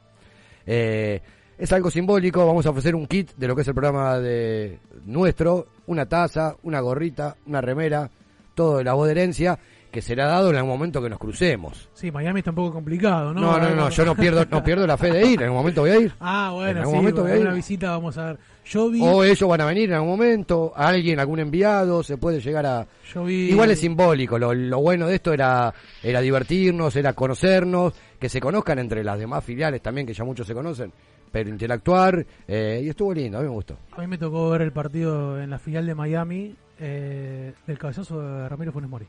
Eh, 0.65 1.21
es 1.57 1.71
algo 1.71 1.91
simbólico. 1.91 2.43
Vamos 2.43 2.65
a 2.65 2.71
ofrecer 2.71 2.95
un 2.95 3.05
kit 3.05 3.33
de 3.35 3.47
lo 3.47 3.55
que 3.55 3.61
es 3.61 3.67
el 3.67 3.75
programa 3.75 4.17
de 4.17 4.79
nuestro: 5.05 5.67
una 5.85 6.07
taza, 6.07 6.55
una 6.63 6.79
gorrita, 6.79 7.37
una 7.45 7.61
remera, 7.61 8.09
todo 8.53 8.77
de 8.77 8.83
la 8.83 8.93
voz 8.93 9.05
de 9.07 9.11
herencia, 9.11 9.59
que 9.91 10.01
será 10.01 10.25
dado 10.25 10.49
en 10.49 10.55
algún 10.55 10.71
momento 10.71 11.01
que 11.03 11.09
nos 11.09 11.19
crucemos. 11.19 11.87
Sí, 11.93 12.11
Miami 12.11 12.39
está 12.39 12.49
un 12.49 12.55
poco 12.55 12.73
complicado, 12.73 13.31
¿no? 13.33 13.41
No, 13.41 13.59
no, 13.59 13.75
no, 13.75 13.89
yo 13.91 14.03
no 14.05 14.15
pierdo, 14.15 14.43
no 14.49 14.63
pierdo 14.63 14.87
la 14.87 14.97
fe 14.97 15.11
de 15.11 15.21
ir, 15.27 15.39
en 15.39 15.43
algún 15.43 15.59
momento 15.59 15.81
voy 15.81 15.91
a 15.91 15.99
ir. 15.99 16.11
Ah, 16.19 16.47
En 16.49 16.55
bueno, 16.55 16.79
algún 16.79 16.93
sí, 16.93 16.97
momento 16.97 17.21
voy 17.23 17.31
a 17.31 17.35
una 17.41 17.49
ir. 17.51 17.55
visita 17.55 17.91
vamos 17.91 18.17
a 18.17 18.25
ver. 18.25 18.39
Yo 18.65 18.89
vi, 18.89 19.01
O 19.03 19.23
ellos 19.23 19.47
van 19.47 19.61
a 19.61 19.65
venir 19.65 19.89
en 19.89 19.95
algún 19.95 20.09
momento, 20.09 20.71
alguien, 20.75 21.19
algún 21.19 21.39
enviado, 21.41 22.01
se 22.01 22.17
puede 22.17 22.39
llegar 22.39 22.65
a... 22.65 22.87
yo 23.13 23.25
vi 23.25 23.51
Igual 23.51 23.69
es 23.71 23.79
simbólico, 23.81 24.39
lo, 24.39 24.53
lo 24.53 24.79
bueno 24.79 25.05
de 25.05 25.15
esto 25.15 25.31
era, 25.33 25.71
era 26.01 26.21
divertirnos, 26.21 26.95
era 26.95 27.13
conocernos, 27.13 27.93
que 28.17 28.29
se 28.29 28.39
conozcan 28.39 28.79
entre 28.79 29.03
las 29.03 29.19
demás 29.19 29.43
filiales 29.43 29.81
también, 29.81 30.07
que 30.07 30.13
ya 30.13 30.23
muchos 30.23 30.47
se 30.47 30.53
conocen, 30.55 30.91
pero 31.31 31.49
interactuar, 31.49 32.25
eh, 32.47 32.81
y 32.83 32.89
estuvo 32.89 33.13
lindo, 33.13 33.37
a 33.37 33.41
mí 33.41 33.47
me 33.47 33.53
gustó. 33.53 33.77
A 33.91 33.99
mí 34.01 34.07
me 34.07 34.17
tocó 34.17 34.49
ver 34.49 34.61
el 34.61 34.71
partido 34.71 35.39
en 35.41 35.49
la 35.49 35.59
filial 35.59 35.85
de 35.85 35.93
Miami 35.93 36.55
eh, 36.79 37.53
del 37.67 37.77
cabezazo 37.77 38.21
de 38.21 38.49
Ramiro 38.49 38.71
Funes 38.71 38.89
Mori. 38.89 39.07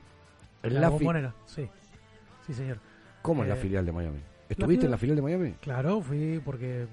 En 0.62 0.74
la 0.74 0.80
la 0.80 0.88
bombonera, 0.88 1.34
sí. 1.46 1.68
Sí, 2.46 2.54
señor. 2.54 2.78
¿Cómo 3.22 3.42
en 3.42 3.48
la 3.48 3.54
Eh, 3.54 3.58
filial 3.58 3.84
de 3.86 3.92
Miami? 3.92 4.18
¿Estuviste 4.48 4.84
en 4.84 4.90
la 4.90 4.98
filial 4.98 5.16
de 5.16 5.22
Miami? 5.22 5.52
Claro, 5.60 6.00
fui 6.02 6.40
porque 6.44 6.86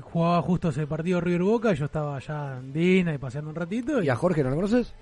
jugaba 0.00 0.42
justo 0.42 0.68
ese 0.70 0.86
partido 0.86 1.20
River 1.20 1.42
Boca 1.42 1.72
y 1.72 1.76
yo 1.76 1.84
estaba 1.84 2.16
allá 2.16 2.58
en 2.58 2.72
Dina 2.72 3.14
y 3.14 3.18
paseando 3.18 3.50
un 3.50 3.56
ratito. 3.56 4.02
¿Y 4.02 4.08
a 4.08 4.16
Jorge 4.16 4.42
no 4.42 4.50
lo 4.50 4.56
conoces? 4.56 4.92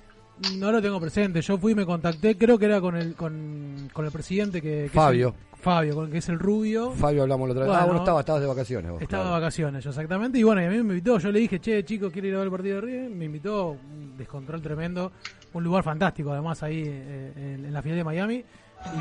No 0.58 0.70
lo 0.72 0.80
tengo 0.80 1.00
presente. 1.00 1.40
Yo 1.40 1.58
fui 1.58 1.72
y 1.72 1.74
me 1.74 1.86
contacté, 1.86 2.36
creo 2.36 2.58
que 2.58 2.66
era 2.66 2.80
con 2.80 2.96
el 2.96 3.14
con, 3.14 3.88
con 3.92 4.04
el 4.04 4.10
presidente 4.12 4.60
que, 4.62 4.90
Fabio. 4.92 5.34
Fabio, 5.60 5.94
con 5.94 6.06
el 6.06 6.10
que 6.12 6.18
es 6.18 6.28
el 6.28 6.38
rubio. 6.38 6.92
Fabio 6.92 7.22
hablamos 7.22 7.48
la 7.48 7.52
otra 7.52 7.64
vez. 7.64 7.68
Bueno, 7.68 7.82
ah, 7.82 7.86
bueno, 7.86 8.00
estaba, 8.00 8.20
estabas 8.20 8.40
de 8.42 8.48
vacaciones 8.48 8.90
vos. 8.90 9.02
Estaba 9.02 9.22
claro. 9.24 9.34
de 9.36 9.40
vacaciones, 9.40 9.84
yo, 9.84 9.90
exactamente. 9.90 10.38
Y 10.38 10.42
bueno, 10.42 10.62
y 10.62 10.64
a 10.64 10.68
mí 10.70 10.76
me 10.76 10.94
invitó. 10.94 11.18
Yo 11.18 11.30
le 11.30 11.38
dije, 11.40 11.60
che, 11.60 11.84
chicos, 11.84 12.12
¿quiere 12.12 12.28
ir 12.28 12.34
a 12.34 12.38
ver 12.38 12.46
el 12.46 12.50
partido 12.50 12.74
de 12.76 12.80
River? 12.80 13.10
Me 13.10 13.24
invitó, 13.26 13.70
un 13.70 14.16
descontrol 14.16 14.62
tremendo. 14.62 15.12
Un 15.52 15.64
lugar 15.64 15.82
fantástico, 15.84 16.32
además, 16.32 16.62
ahí 16.62 16.82
eh, 16.86 17.32
en, 17.36 17.64
en 17.66 17.72
la 17.72 17.82
final 17.82 17.98
de 17.98 18.04
Miami. 18.04 18.44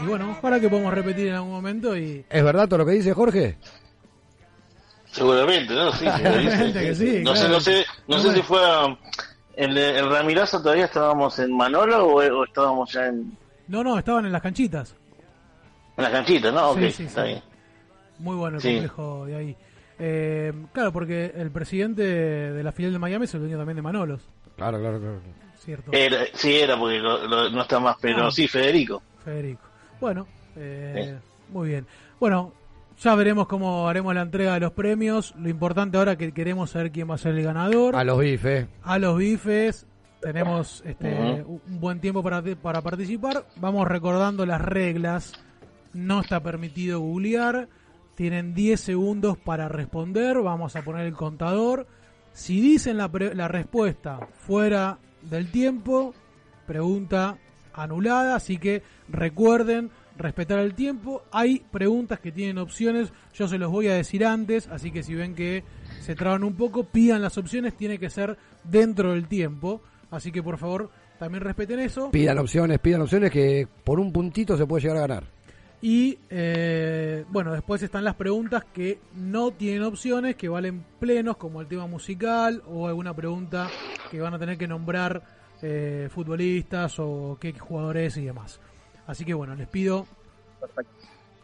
Y 0.03 0.07
bueno, 0.07 0.31
ojalá 0.37 0.59
que 0.59 0.67
podamos 0.67 0.93
repetir 0.93 1.27
en 1.27 1.35
algún 1.35 1.51
momento. 1.51 1.95
y 1.95 2.25
¿Es 2.29 2.43
verdad 2.43 2.67
todo 2.67 2.79
lo 2.79 2.85
que 2.85 2.91
dice 2.93 3.13
Jorge? 3.13 3.57
Seguramente, 5.05 5.73
¿no? 5.73 5.91
Sí. 5.93 6.05
Seguramente 6.05 6.81
que 6.81 6.95
sí, 6.95 7.21
No 7.23 7.35
sé, 7.35 7.49
no 7.49 7.59
sé, 7.59 7.85
no 8.07 8.19
sé 8.19 8.33
si 8.33 8.41
fue 8.41 8.59
a- 8.63 8.97
en 9.55 9.77
el 9.77 10.09
Ramirazo 10.09 10.61
todavía 10.61 10.85
estábamos 10.85 11.37
en 11.39 11.55
Manolo 11.55 12.05
o, 12.05 12.15
o 12.19 12.43
estábamos 12.45 12.91
ya 12.93 13.07
en, 13.07 13.35
No, 13.67 13.83
no, 13.83 13.97
estaban 13.97 14.25
en 14.25 14.31
las 14.31 14.41
canchitas. 14.41 14.95
En 15.99 16.03
la 16.03 16.11
canchita, 16.11 16.51
¿no? 16.51 16.71
Ok, 16.71 16.79
Sí, 16.79 16.91
sí, 16.91 17.03
está 17.03 17.21
sí. 17.23 17.27
bien. 17.29 17.41
Muy 18.19 18.35
bueno 18.35 18.57
el 18.57 18.61
Sí. 18.61 18.69
complejo 18.71 19.25
de 19.25 19.35
ahí. 19.35 19.55
Eh, 19.99 20.53
claro, 20.73 20.91
porque 20.93 21.33
el 21.35 21.51
presidente 21.51 22.03
de 22.03 22.63
la 22.63 22.71
filial 22.71 22.93
de 22.93 22.99
Miami 22.99 23.25
es 23.25 23.33
el 23.33 23.41
dueño 23.41 23.57
también 23.57 23.75
de 23.75 23.81
Manolos. 23.81 24.21
Claro, 24.55 24.79
claro, 24.79 24.99
claro. 24.99 25.19
Cierto. 25.57 25.91
Era, 25.93 26.19
sí, 26.33 26.55
era 26.55 26.77
porque 26.77 26.99
lo- 26.99 27.27
lo- 27.27 27.49
no 27.49 27.61
está 27.61 27.79
más, 27.79 27.97
pero 28.01 28.27
Ah. 28.27 28.31
sí, 28.31 28.47
Federico. 28.47 29.01
Federico. 29.23 29.61
Bueno, 29.99 30.25
eh, 30.55 31.17
muy 31.49 31.67
bien. 31.69 31.85
Bueno, 32.19 32.53
ya 33.01 33.13
veremos 33.15 33.47
cómo 33.47 33.87
haremos 33.89 34.15
la 34.15 34.21
entrega 34.21 34.53
de 34.53 34.61
los 34.61 34.71
premios. 34.71 35.33
Lo 35.37 35.49
importante 35.49 35.97
ahora 35.97 36.17
que 36.17 36.31
queremos 36.33 36.69
saber 36.71 36.91
quién 36.91 37.09
va 37.09 37.15
a 37.15 37.17
ser 37.17 37.35
el 37.35 37.43
ganador. 37.43 37.95
A 37.95 38.03
los 38.05 38.19
bifes. 38.19 38.67
A 38.83 38.97
los 38.99 39.17
bifes. 39.17 39.85
Tenemos 40.21 40.81
este, 40.85 41.43
un 41.45 41.61
buen 41.79 41.99
tiempo 42.01 42.21
para, 42.23 42.41
para 42.61 42.81
participar. 42.81 43.45
Vamos 43.57 43.87
recordando 43.87 44.45
las 44.45 44.59
reglas. 44.61 45.33
No 45.93 46.21
está 46.21 46.41
permitido 46.41 46.99
googlear. 46.99 47.67
Tienen 48.15 48.53
10 48.53 48.79
segundos 48.79 49.37
para 49.37 49.67
responder. 49.69 50.39
Vamos 50.41 50.75
a 50.75 50.81
poner 50.83 51.05
el 51.05 51.13
contador. 51.13 51.87
Si 52.33 52.59
dicen 52.61 52.97
la, 52.97 53.09
pre- 53.11 53.33
la 53.33 53.47
respuesta 53.47 54.19
fuera 54.33 54.99
del 55.21 55.51
tiempo, 55.51 56.13
pregunta 56.67 57.37
anulada. 57.73 58.35
Así 58.35 58.57
que 58.57 58.83
recuerden 59.07 59.89
respetar 60.17 60.59
el 60.59 60.73
tiempo. 60.75 61.23
Hay 61.31 61.63
preguntas 61.71 62.19
que 62.19 62.31
tienen 62.31 62.57
opciones. 62.57 63.11
Yo 63.33 63.47
se 63.47 63.57
los 63.57 63.71
voy 63.71 63.87
a 63.87 63.93
decir 63.95 64.25
antes. 64.25 64.67
Así 64.67 64.91
que 64.91 65.01
si 65.03 65.15
ven 65.15 65.33
que 65.33 65.63
se 66.01 66.15
traban 66.15 66.43
un 66.43 66.55
poco, 66.55 66.83
pidan 66.83 67.21
las 67.21 67.37
opciones. 67.37 67.75
Tiene 67.77 67.97
que 67.99 68.09
ser 68.09 68.37
dentro 68.63 69.11
del 69.13 69.27
tiempo. 69.27 69.81
Así 70.11 70.31
que 70.31 70.43
por 70.43 70.57
favor, 70.57 70.89
también 71.19 71.43
respeten 71.43 71.79
eso. 71.79 72.11
Pidan 72.11 72.37
opciones, 72.39 72.79
pidan 72.79 73.01
opciones 73.01 73.31
que 73.31 73.67
por 73.83 73.99
un 73.99 74.11
puntito 74.11 74.57
se 74.57 74.65
puede 74.65 74.81
llegar 74.83 74.97
a 74.97 75.01
ganar. 75.01 75.23
Y 75.81 76.17
eh, 76.29 77.23
bueno, 77.29 77.53
después 77.53 77.81
están 77.81 78.03
las 78.03 78.15
preguntas 78.15 78.65
que 78.73 78.99
no 79.15 79.51
tienen 79.51 79.83
opciones, 79.83 80.35
que 80.35 80.49
valen 80.49 80.83
plenos, 80.99 81.37
como 81.37 81.61
el 81.61 81.67
tema 81.67 81.87
musical 81.87 82.61
o 82.67 82.87
alguna 82.87 83.13
pregunta 83.13 83.69
que 84.11 84.19
van 84.19 84.33
a 84.33 84.39
tener 84.39 84.57
que 84.57 84.67
nombrar 84.67 85.23
eh, 85.61 86.09
futbolistas 86.11 86.99
o 86.99 87.37
qué 87.39 87.53
jugadores 87.53 88.17
y 88.17 88.25
demás. 88.25 88.59
Así 89.07 89.23
que 89.23 89.33
bueno, 89.33 89.55
les 89.55 89.67
pido 89.67 90.05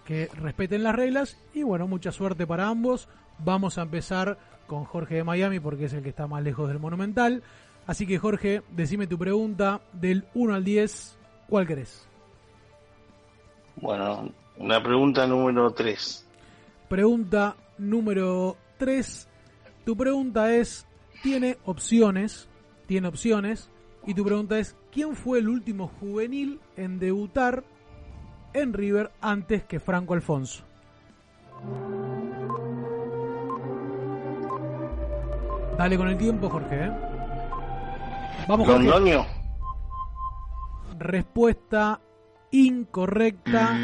que 0.06 0.30
respeten 0.36 0.84
las 0.84 0.95
reglas 0.95 1.38
y 1.53 1.64
bueno, 1.64 1.88
mucha 1.88 2.12
suerte 2.12 2.45
para 2.45 2.68
ambos. 2.68 3.07
Vamos 3.40 3.78
a 3.78 3.84
empezar 3.84 4.38
con 4.68 4.84
Jorge 4.84 5.16
de 5.16 5.24
Miami 5.24 5.60
porque 5.62 5.86
es 5.86 5.94
el 5.94 6.03
que 6.03 6.10
está 6.10 6.28
más 6.28 6.44
lejos 6.44 6.68
del 6.68 6.80
Monumental. 6.80 7.41
Así 7.88 8.06
que 8.06 8.18
Jorge, 8.18 8.64
decime 8.72 9.07
tu 9.07 9.18
pregunta 9.18 9.82
del 9.94 10.26
1 10.34 10.56
al 10.56 10.64
10, 10.64 11.18
¿cuál 11.48 11.68
querés? 11.68 12.07
Bueno, 13.77 14.30
la 14.60 14.81
pregunta 14.81 15.27
número 15.27 15.72
3. 15.72 16.26
Pregunta 16.88 17.56
número 17.77 18.56
3. 18.77 19.27
Tu 19.85 19.97
pregunta 19.97 20.53
es, 20.53 20.88
tiene 21.22 21.57
opciones, 21.65 22.47
tiene 22.88 23.07
opciones, 23.07 23.69
y 24.06 24.14
tu 24.14 24.23
pregunta 24.23 24.57
es, 24.60 24.76
¿quién 24.91 25.15
fue 25.15 25.39
el 25.39 25.49
último 25.49 25.88
juvenil 25.99 26.60
en 26.77 26.99
debutar 26.99 27.64
en 28.53 28.73
River 28.73 29.11
antes 29.22 29.64
que 29.64 29.80
Franco 29.80 30.14
Alfonso? 30.14 30.64
Dale 35.77 35.97
con 35.97 36.07
el 36.07 36.18
tiempo, 36.18 36.49
Jorge. 36.49 36.85
¿eh? 36.85 36.91
Vamos, 38.47 38.68
Jorge. 38.68 38.84
Londoño. 38.84 39.26
Respuesta 40.97 41.99
incorrecta. 42.51 43.77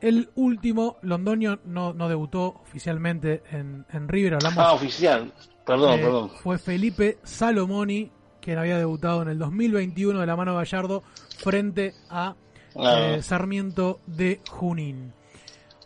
El 0.00 0.30
último, 0.34 0.96
Londoño 1.02 1.60
no, 1.64 1.92
no 1.92 2.08
debutó 2.08 2.60
oficialmente 2.62 3.42
en, 3.52 3.86
en 3.92 4.08
River. 4.08 4.34
Hablamos, 4.34 4.58
Ah, 4.58 4.72
oficial. 4.72 5.32
Perdón, 5.64 5.92
eh, 5.98 6.02
perdón. 6.02 6.30
Fue 6.42 6.58
Felipe 6.58 7.18
Salomoni, 7.22 8.10
quien 8.40 8.58
había 8.58 8.78
debutado 8.78 9.22
en 9.22 9.28
el 9.28 9.38
2021 9.38 10.18
de 10.18 10.26
la 10.26 10.34
mano 10.34 10.52
de 10.52 10.58
Gallardo 10.64 11.02
frente 11.38 11.94
a 12.10 12.34
Ah. 12.74 13.14
eh, 13.14 13.22
Sarmiento 13.22 14.00
de 14.06 14.40
Junín. 14.50 15.12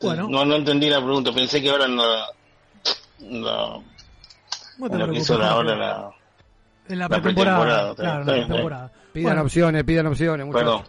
Bueno, 0.01 0.29
No, 0.31 0.45
no 0.47 0.55
entendí 0.57 0.89
la 0.89 0.99
pregunta. 1.03 1.33
Pensé 1.33 1.61
que 1.61 1.69
ahora 1.71 1.87
no. 1.89 2.03
No. 3.21 3.83
No 4.79 4.89
te 4.91 4.95
en 4.97 5.03
preocupes, 5.03 5.31
ahora 5.31 5.75
la. 5.77 6.11
en 6.89 6.99
la 6.99 7.09
pretemporada. 7.09 7.93
pretemporada, 7.93 7.95
Claro, 7.95 8.21
está 8.21 8.33
la 8.33 8.47
pretemporada. 8.47 8.93
Pidan 9.17 9.31
Bueno, 9.31 9.43
opciones, 9.45 9.85
pidan 9.85 10.07
opciones. 10.09 10.47
Perdón. 10.53 10.83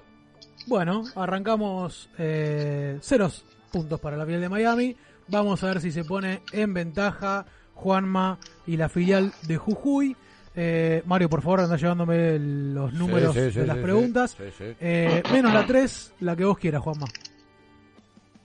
Bueno, 0.66 1.06
arrancamos 1.16 2.10
eh, 2.18 2.98
ceros 3.02 3.46
puntos 3.72 4.02
para 4.02 4.18
la 4.18 4.26
filial 4.26 4.42
de 4.42 4.50
Miami. 4.50 4.98
Vamos 5.30 5.64
a 5.64 5.68
ver 5.68 5.80
si 5.80 5.94
se 5.94 6.04
pone 6.04 6.42
en 6.52 6.74
ventaja 6.74 7.46
Juanma 7.74 8.38
y 8.66 8.76
la 8.76 8.90
filial 8.90 9.32
de 9.48 9.56
Jujuy. 9.56 10.18
Eh, 10.58 11.04
Mario, 11.06 11.30
por 11.30 11.42
favor, 11.42 11.62
anda 11.62 11.78
llevándome 11.78 12.36
el- 12.36 12.74
los 12.74 12.92
números 12.92 13.34
sí, 13.34 13.50
sí, 13.50 13.60
de 13.62 13.66
las 13.68 13.78
sí, 13.78 13.84
preguntas. 13.84 14.32
sí, 14.32 14.44
sí, 14.50 14.52
sí. 14.58 14.76
Eh, 14.82 15.24
menos 15.32 15.54
la 15.54 15.66
3, 15.66 16.14
la 16.20 16.36
que 16.36 16.44
vos 16.44 16.58
quieras, 16.58 16.82
Juanma. 16.82 17.06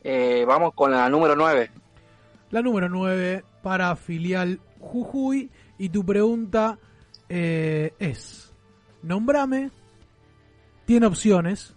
Eh, 0.05 0.45
vamos 0.47 0.75
con 0.75 0.93
la 0.93 1.09
número 1.09 1.35
9. 1.35 1.71
La 2.51 2.63
número 2.63 2.89
9 2.89 3.45
para 3.63 3.97
filial 3.97 4.61
Jujuy. 4.79 5.51
Y 5.79 5.89
tu 5.89 6.05
pregunta 6.07 6.79
eh, 7.29 7.95
es, 7.99 8.52
nombrame, 9.03 9.71
tiene 10.85 11.07
opciones, 11.07 11.75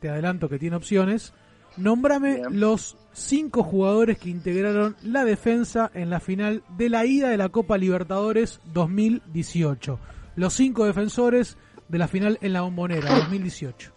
te 0.00 0.08
adelanto 0.08 0.48
que 0.48 0.58
tiene 0.58 0.76
opciones, 0.76 1.32
nombrame 1.76 2.42
los 2.50 2.96
cinco 3.12 3.62
jugadores 3.62 4.18
que 4.18 4.30
integraron 4.30 4.96
la 5.02 5.24
defensa 5.24 5.90
en 5.94 6.10
la 6.10 6.20
final 6.20 6.62
de 6.76 6.88
la 6.88 7.06
ida 7.06 7.28
de 7.28 7.36
la 7.36 7.48
Copa 7.48 7.78
Libertadores 7.78 8.60
2018. 8.72 9.98
Los 10.36 10.54
cinco 10.54 10.84
defensores 10.84 11.56
de 11.88 11.98
la 11.98 12.08
final 12.08 12.38
en 12.40 12.52
la 12.52 12.62
Bombonera 12.62 13.14
2018. 13.14 13.92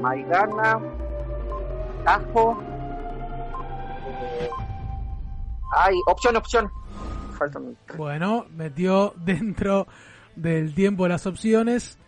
Maidana, 0.00 0.80
Tajo. 2.04 2.62
Ay, 5.74 5.94
opción, 6.06 6.36
opción. 6.36 6.70
Faltan 7.32 7.76
tres. 7.86 7.98
Bueno, 7.98 8.46
metió 8.54 9.14
dentro 9.16 9.86
del 10.36 10.74
tiempo 10.74 11.08
las 11.08 11.26
opciones. 11.26 11.98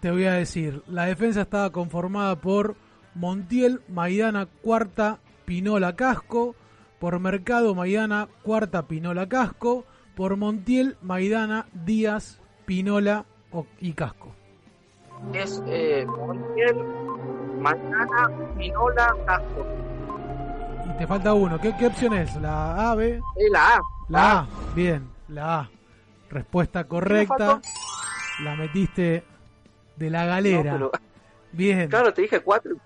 Te 0.00 0.10
voy 0.10 0.24
a 0.24 0.32
decir, 0.32 0.82
la 0.88 1.04
defensa 1.06 1.42
estaba 1.42 1.70
conformada 1.70 2.34
por 2.40 2.74
Montiel, 3.14 3.82
Maidana, 3.88 4.46
Cuarta, 4.46 5.18
Pinola, 5.44 5.94
Casco. 5.94 6.54
Por 6.98 7.18
Mercado, 7.20 7.74
Maidana, 7.74 8.28
Cuarta, 8.42 8.86
Pinola, 8.88 9.28
Casco. 9.28 9.84
Por 10.16 10.36
Montiel, 10.36 10.96
Maidana, 11.02 11.66
Díaz, 11.72 12.40
Pinola 12.66 13.24
o- 13.52 13.66
y 13.80 13.92
Casco. 13.92 14.34
Es 15.32 15.62
eh, 15.66 16.04
Montiel, 16.06 16.76
Maidana, 17.60 18.28
Pinola, 18.58 19.14
Castro. 19.24 19.66
Y 20.86 20.98
te 20.98 21.06
falta 21.06 21.32
uno. 21.34 21.60
¿Qué, 21.60 21.74
qué 21.76 21.86
opción 21.86 22.14
es? 22.14 22.34
¿La 22.36 22.90
A, 22.90 22.94
B? 22.94 23.14
Eh, 23.14 23.20
la 23.50 23.76
A. 23.76 23.80
La 24.08 24.38
A. 24.40 24.46
Bien, 24.74 25.08
la 25.28 25.60
A. 25.60 25.70
Respuesta 26.30 26.84
correcta. 26.84 27.60
La 28.42 28.56
metiste 28.56 29.24
de 29.96 30.10
la 30.10 30.24
galera. 30.26 30.72
No, 30.78 30.90
pero- 30.90 31.02
Bien. 31.52 31.88
Claro, 31.88 32.12
te 32.14 32.22
dije 32.22 32.40
cuatro. 32.40 32.76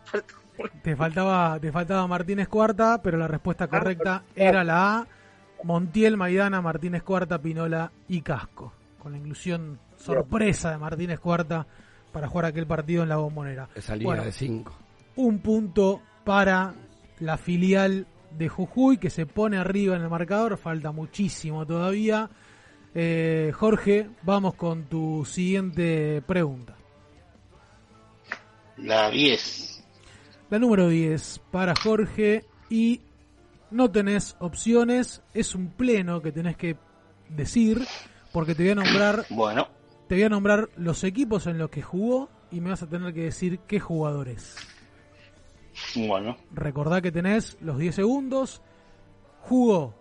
Te 0.82 0.96
faltaba, 0.96 1.58
te 1.60 1.70
faltaba 1.70 2.06
Martínez 2.06 2.48
Cuarta, 2.48 3.00
pero 3.02 3.16
la 3.18 3.28
respuesta 3.28 3.68
correcta 3.68 4.22
era 4.34 4.64
la 4.64 4.98
A. 4.98 5.06
Montiel, 5.62 6.16
Maidana, 6.16 6.60
Martínez 6.60 7.02
Cuarta, 7.02 7.40
Pinola 7.40 7.92
y 8.08 8.22
Casco. 8.22 8.72
Con 8.98 9.12
la 9.12 9.18
inclusión 9.18 9.78
sorpresa 9.96 10.70
de 10.72 10.78
Martínez 10.78 11.20
Cuarta 11.20 11.66
para 12.12 12.26
jugar 12.28 12.46
aquel 12.46 12.66
partido 12.66 13.02
en 13.04 13.08
la 13.10 13.16
bombonera. 13.16 13.68
Esa 13.74 13.94
línea 13.94 14.06
Bueno, 14.08 14.24
de 14.24 14.32
5. 14.32 14.72
un 15.16 15.38
punto 15.38 16.00
para 16.24 16.74
la 17.20 17.36
filial 17.36 18.06
de 18.30 18.48
Jujuy 18.48 18.98
que 18.98 19.10
se 19.10 19.26
pone 19.26 19.56
arriba 19.56 19.96
en 19.96 20.02
el 20.02 20.10
marcador, 20.10 20.56
falta 20.56 20.92
muchísimo 20.92 21.66
todavía. 21.66 22.30
Eh, 22.94 23.52
Jorge, 23.54 24.08
vamos 24.22 24.54
con 24.54 24.84
tu 24.84 25.24
siguiente 25.24 26.22
pregunta. 26.26 26.76
La 28.76 29.10
10. 29.10 29.84
La 30.50 30.58
número 30.58 30.88
10 30.88 31.40
para 31.50 31.74
Jorge 31.74 32.44
y 32.68 33.00
no 33.70 33.90
tenés 33.90 34.36
opciones, 34.38 35.22
es 35.34 35.54
un 35.54 35.70
pleno 35.70 36.22
que 36.22 36.32
tenés 36.32 36.56
que 36.56 36.76
decir 37.28 37.86
porque 38.32 38.54
te 38.54 38.62
voy 38.62 38.72
a 38.72 38.74
nombrar 38.76 39.26
Bueno, 39.30 39.68
te 40.08 40.14
voy 40.14 40.24
a 40.24 40.28
nombrar 40.28 40.68
los 40.76 41.04
equipos 41.04 41.46
en 41.46 41.58
los 41.58 41.70
que 41.70 41.82
jugó 41.82 42.30
y 42.50 42.60
me 42.60 42.70
vas 42.70 42.82
a 42.82 42.88
tener 42.88 43.12
que 43.12 43.24
decir 43.24 43.58
qué 43.66 43.80
jugadores. 43.80 44.56
Bueno. 45.94 46.36
Recordá 46.52 47.00
que 47.00 47.12
tenés 47.12 47.56
los 47.60 47.78
10 47.78 47.94
segundos. 47.94 48.62
Jugó 49.42 49.94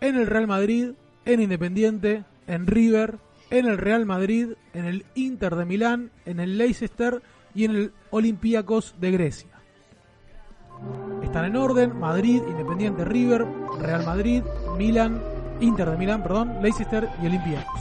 en 0.00 0.16
el 0.16 0.26
Real 0.26 0.46
Madrid, 0.46 0.92
en 1.24 1.40
Independiente, 1.40 2.24
en 2.46 2.66
River, 2.66 3.18
en 3.50 3.66
el 3.66 3.78
Real 3.78 4.06
Madrid, 4.06 4.52
en 4.72 4.84
el 4.84 5.04
Inter 5.14 5.56
de 5.56 5.64
Milán, 5.64 6.10
en 6.24 6.40
el 6.40 6.58
Leicester 6.58 7.22
y 7.54 7.64
en 7.64 7.70
el 7.72 7.92
Olympiacos 8.10 8.94
de 9.00 9.10
Grecia. 9.10 9.50
Están 11.22 11.44
en 11.46 11.56
orden 11.56 11.98
Madrid, 11.98 12.40
Independiente, 12.48 13.04
River, 13.04 13.46
Real 13.80 14.04
Madrid, 14.06 14.42
Milán, 14.76 15.20
Inter 15.60 15.90
de 15.90 15.96
Milán, 15.96 16.22
perdón, 16.22 16.62
Leicester 16.62 17.08
y 17.22 17.26
Olympiacos. 17.26 17.80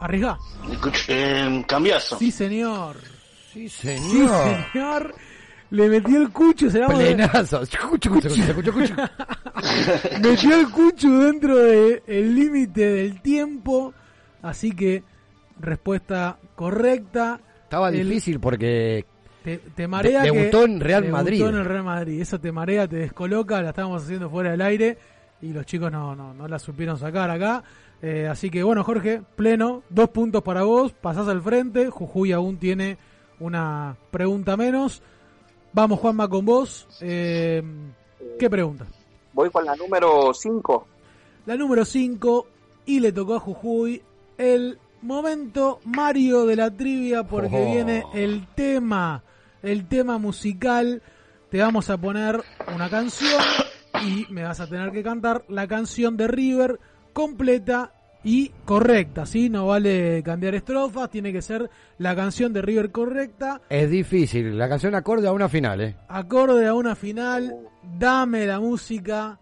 Arriesgá. 0.00 0.38
Escuche, 0.70 1.64
cambiazo. 1.66 2.18
Sí, 2.18 2.30
señor. 2.30 3.15
Sí, 3.56 3.68
Sí, 3.70 3.88
señor. 4.68 5.14
Le 5.70 5.88
metió 5.88 6.20
el 6.20 6.30
cucho, 6.30 6.70
se 6.70 6.78
llama. 6.78 6.94
Plenazo. 6.94 7.60
Cuchu, 7.90 8.10
cuchu, 8.10 8.28
cuchu, 8.54 8.72
cuchu. 8.72 8.94
Metió 10.22 10.60
el 10.60 10.70
cucho 10.70 11.10
dentro 11.18 11.56
del 11.56 12.34
límite 12.34 12.80
del 12.86 13.20
tiempo. 13.20 13.92
Así 14.42 14.72
que, 14.72 15.02
respuesta 15.58 16.38
correcta. 16.54 17.40
Estaba 17.64 17.88
El- 17.88 18.08
difícil 18.08 18.38
porque 18.38 19.04
Te, 19.42 19.58
te 19.74 19.88
marea 19.88 20.22
De- 20.22 20.30
que- 20.30 20.38
debutó 20.38 20.64
en 20.64 20.78
Real 20.80 21.02
debutó 21.02 21.16
Madrid. 21.22 21.42
en 21.46 21.54
el 21.56 21.64
Real 21.64 21.82
Madrid. 21.84 22.20
Eso 22.20 22.38
te 22.40 22.52
marea, 22.52 22.86
te 22.86 22.96
descoloca. 22.96 23.60
La 23.62 23.70
estábamos 23.70 24.04
haciendo 24.04 24.30
fuera 24.30 24.50
del 24.52 24.60
aire. 24.60 24.98
Y 25.42 25.52
los 25.52 25.66
chicos 25.66 25.90
no, 25.90 26.14
no, 26.14 26.32
no 26.32 26.46
la 26.46 26.58
supieron 26.58 26.98
sacar 26.98 27.30
acá. 27.30 27.62
Eh, 28.02 28.28
así 28.30 28.50
que 28.50 28.62
bueno, 28.62 28.84
Jorge, 28.84 29.22
pleno. 29.34 29.82
Dos 29.90 30.10
puntos 30.10 30.42
para 30.42 30.62
vos. 30.62 30.92
Pasás 30.92 31.26
al 31.28 31.42
frente. 31.42 31.90
Jujuy 31.90 32.32
aún 32.32 32.58
tiene 32.58 32.98
una 33.40 33.96
pregunta 34.10 34.56
menos. 34.56 35.02
Vamos, 35.72 35.98
Juanma, 36.00 36.28
con 36.28 36.44
vos. 36.44 36.86
Eh, 37.00 37.62
¿Qué 38.38 38.48
pregunta? 38.48 38.86
Voy 39.32 39.50
con 39.50 39.64
la 39.64 39.76
número 39.76 40.32
5. 40.32 40.86
La 41.46 41.56
número 41.56 41.84
5 41.84 42.46
y 42.86 43.00
le 43.00 43.12
tocó 43.12 43.34
a 43.34 43.40
Jujuy 43.40 44.02
el 44.38 44.78
momento 45.02 45.80
Mario 45.84 46.46
de 46.46 46.56
la 46.56 46.70
trivia 46.70 47.24
porque 47.24 47.56
Oh. 47.56 47.70
viene 47.72 48.04
el 48.14 48.46
tema, 48.54 49.22
el 49.62 49.86
tema 49.86 50.18
musical. 50.18 51.02
Te 51.50 51.60
vamos 51.60 51.90
a 51.90 51.98
poner 51.98 52.42
una 52.74 52.88
canción 52.90 53.40
y 54.02 54.26
me 54.32 54.42
vas 54.44 54.60
a 54.60 54.66
tener 54.66 54.90
que 54.92 55.02
cantar 55.02 55.44
la 55.48 55.66
canción 55.68 56.16
de 56.16 56.26
River 56.28 56.80
completa 57.12 57.92
y 58.28 58.50
correcta, 58.64 59.24
¿sí? 59.24 59.48
No 59.48 59.68
vale 59.68 60.20
cambiar 60.24 60.56
estrofas, 60.56 61.08
tiene 61.10 61.32
que 61.32 61.40
ser 61.40 61.70
la 61.98 62.16
canción 62.16 62.52
de 62.52 62.60
River 62.60 62.90
correcta, 62.90 63.60
es 63.68 63.88
difícil. 63.88 64.58
La 64.58 64.68
canción 64.68 64.96
acorde 64.96 65.28
a 65.28 65.32
una 65.32 65.48
final, 65.48 65.80
¿eh? 65.80 65.96
acorde 66.08 66.66
a 66.66 66.74
una 66.74 66.96
final, 66.96 67.54
dame 67.84 68.44
la 68.44 68.58
música. 68.58 69.38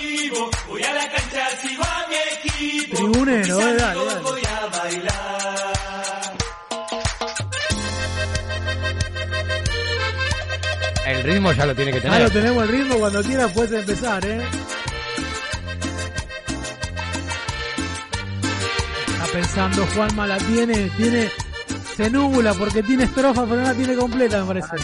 vivo, 0.00 0.50
voy 0.68 0.82
a 0.82 0.94
la 0.94 1.00
cancha, 1.10 1.48
sigo 1.60 1.82
a 1.82 2.08
mi 2.08 2.14
equipo. 2.38 2.96
Tribunero, 2.96 3.54
Con 3.54 3.64
mis 3.66 3.74
eh, 3.74 3.76
dale, 3.76 3.82
amigos 3.82 4.14
dale. 4.14 4.22
Voy 4.22 4.42
a 4.46 4.66
bailar. 4.78 5.72
El 11.06 11.22
ritmo 11.24 11.52
ya 11.52 11.66
lo 11.66 11.74
tiene 11.74 11.92
que 11.92 12.00
Ya 12.00 12.18
lo 12.18 12.28
tener. 12.30 12.32
tenemos 12.32 12.62
el 12.62 12.68
ritmo, 12.70 12.94
cuando 12.98 13.22
quieras 13.22 13.52
puedes 13.52 13.72
empezar, 13.72 14.24
¿eh? 14.24 14.40
Pensando, 19.32 19.86
Juanma 19.94 20.26
la 20.26 20.38
tiene, 20.38 20.90
tiene, 20.90 21.30
se 21.96 22.10
nubla 22.10 22.54
porque 22.54 22.82
tiene 22.82 23.04
estrofa 23.04 23.44
pero 23.44 23.56
no 23.56 23.62
la 23.62 23.74
tiene 23.74 23.96
completa, 23.96 24.40
me 24.44 24.46
parece. 24.46 24.76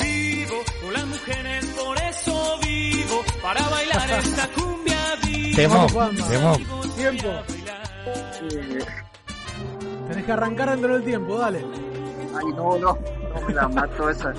Vivo 0.00 0.56
con 0.82 0.92
las 0.92 1.06
mujeres, 1.06 1.66
por 1.66 1.98
eso 2.02 2.58
vivo. 2.62 3.24
Para 3.42 3.68
bailar 3.68 4.10
esta 4.10 4.48
cumbia 4.48 4.98
vivo. 5.24 5.88
Juanma. 5.88 6.28
temón. 6.28 6.66
Tiempo. 6.96 7.28
Tenés 10.08 10.24
que 10.24 10.32
arrancar 10.32 10.70
dentro 10.70 10.94
del 10.94 11.04
tiempo, 11.04 11.38
dale. 11.38 11.64
Ay, 12.34 12.52
no, 12.56 12.78
no, 12.78 12.98
no 13.34 13.46
me 13.46 13.54
la 13.54 13.68
mato 13.68 14.10
esa. 14.10 14.32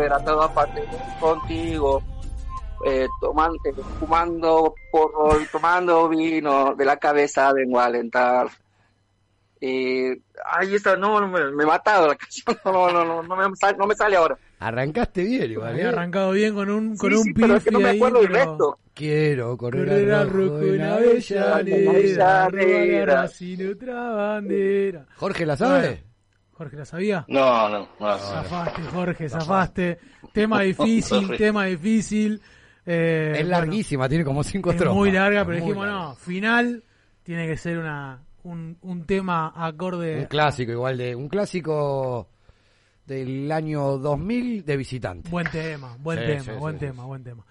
Era 0.00 0.18
todo 0.24 0.42
aparte 0.42 0.84
contigo. 1.20 2.02
Eh, 2.84 3.06
tomando, 3.20 3.56
eh, 3.64 3.72
fumando 4.00 4.74
porro 4.90 5.40
y 5.40 5.46
tomando 5.46 6.08
vino 6.08 6.74
de 6.74 6.84
la 6.84 6.96
cabeza 6.96 7.52
vengo 7.52 7.78
a 7.78 7.84
alentar. 7.86 8.48
Eh, 9.60 10.20
ay, 10.44 10.74
esta 10.74 10.96
no, 10.96 11.20
no 11.20 11.28
me, 11.28 11.52
me 11.52 11.62
he 11.62 11.66
matado 11.66 12.08
la 12.08 12.16
canción. 12.16 12.56
No, 12.64 12.90
no, 12.90 13.04
no, 13.04 13.22
no, 13.22 13.36
me, 13.36 13.54
sale, 13.56 13.78
no 13.78 13.86
me 13.86 13.94
sale 13.94 14.16
ahora. 14.16 14.36
Arrancaste 14.58 15.22
bien, 15.22 15.50
igual, 15.52 15.70
Había 15.74 15.84
¿eh? 15.84 15.88
arrancado 15.88 16.32
bien 16.32 16.54
con 16.54 16.68
un, 16.70 16.96
con 16.96 17.10
Sí, 17.10 17.16
un 17.16 17.22
sí, 17.24 17.32
pero 17.34 17.56
es 17.56 17.64
que 17.64 17.70
no 17.70 17.78
me 17.80 17.90
ahí, 17.90 17.96
acuerdo 17.96 18.20
pero- 18.22 18.32
resto. 18.34 18.78
Quiero 18.94 19.56
correr, 19.56 19.86
Correr 19.88 20.12
al 20.12 20.28
rojo 20.28 20.48
rojo 20.58 20.62
en 20.64 20.74
en 20.74 20.82
Avellaneda. 20.82 21.54
Avellaneda, 21.56 22.44
Avellaneda. 22.44 23.06
robar 23.06 23.24
a 23.24 23.28
sin 23.28 23.70
otra 23.70 24.10
bandera. 24.10 25.06
Jorge, 25.16 25.46
¿la 25.46 25.56
sabe? 25.56 26.04
Jorge, 26.52 26.76
¿la 26.76 26.84
sabía? 26.84 27.24
No, 27.28 27.68
no, 27.70 27.88
no. 27.98 28.18
Zafaste, 28.18 28.82
Jorge, 28.82 29.28
zafaste. 29.30 29.98
Tema 30.34 30.60
difícil, 30.62 31.36
tema 31.38 31.64
difícil. 31.64 32.42
Eh, 32.84 33.32
Es 33.34 33.38
bueno, 33.42 33.50
larguísima, 33.50 34.08
tiene 34.08 34.24
como 34.24 34.42
cinco 34.42 34.72
es 34.72 34.84
muy 34.86 35.12
larga, 35.12 35.44
pero 35.44 35.58
Muy 35.58 35.66
dijimos, 35.68 35.86
larga. 35.86 36.02
no, 36.02 36.14
final 36.16 36.84
tiene 37.22 37.46
que 37.46 37.56
ser 37.56 37.78
una 37.78 38.20
un, 38.42 38.76
un 38.82 39.04
tema 39.06 39.52
acorde. 39.54 40.18
Un 40.18 40.26
clásico, 40.26 40.72
igual 40.72 40.98
de. 40.98 41.14
Un 41.14 41.28
clásico 41.28 42.28
del 43.06 43.50
año 43.52 43.98
2000 43.98 44.64
de 44.64 44.76
visitante. 44.76 45.30
Buen 45.30 45.48
tema, 45.50 45.96
buen 46.00 46.18
Sí, 46.18 46.24
tema, 46.26 46.42
sí, 46.42 46.50
buen 46.58 46.74
sí, 46.74 46.80
tema, 46.80 47.04
buen 47.04 47.24
tema. 47.24 47.44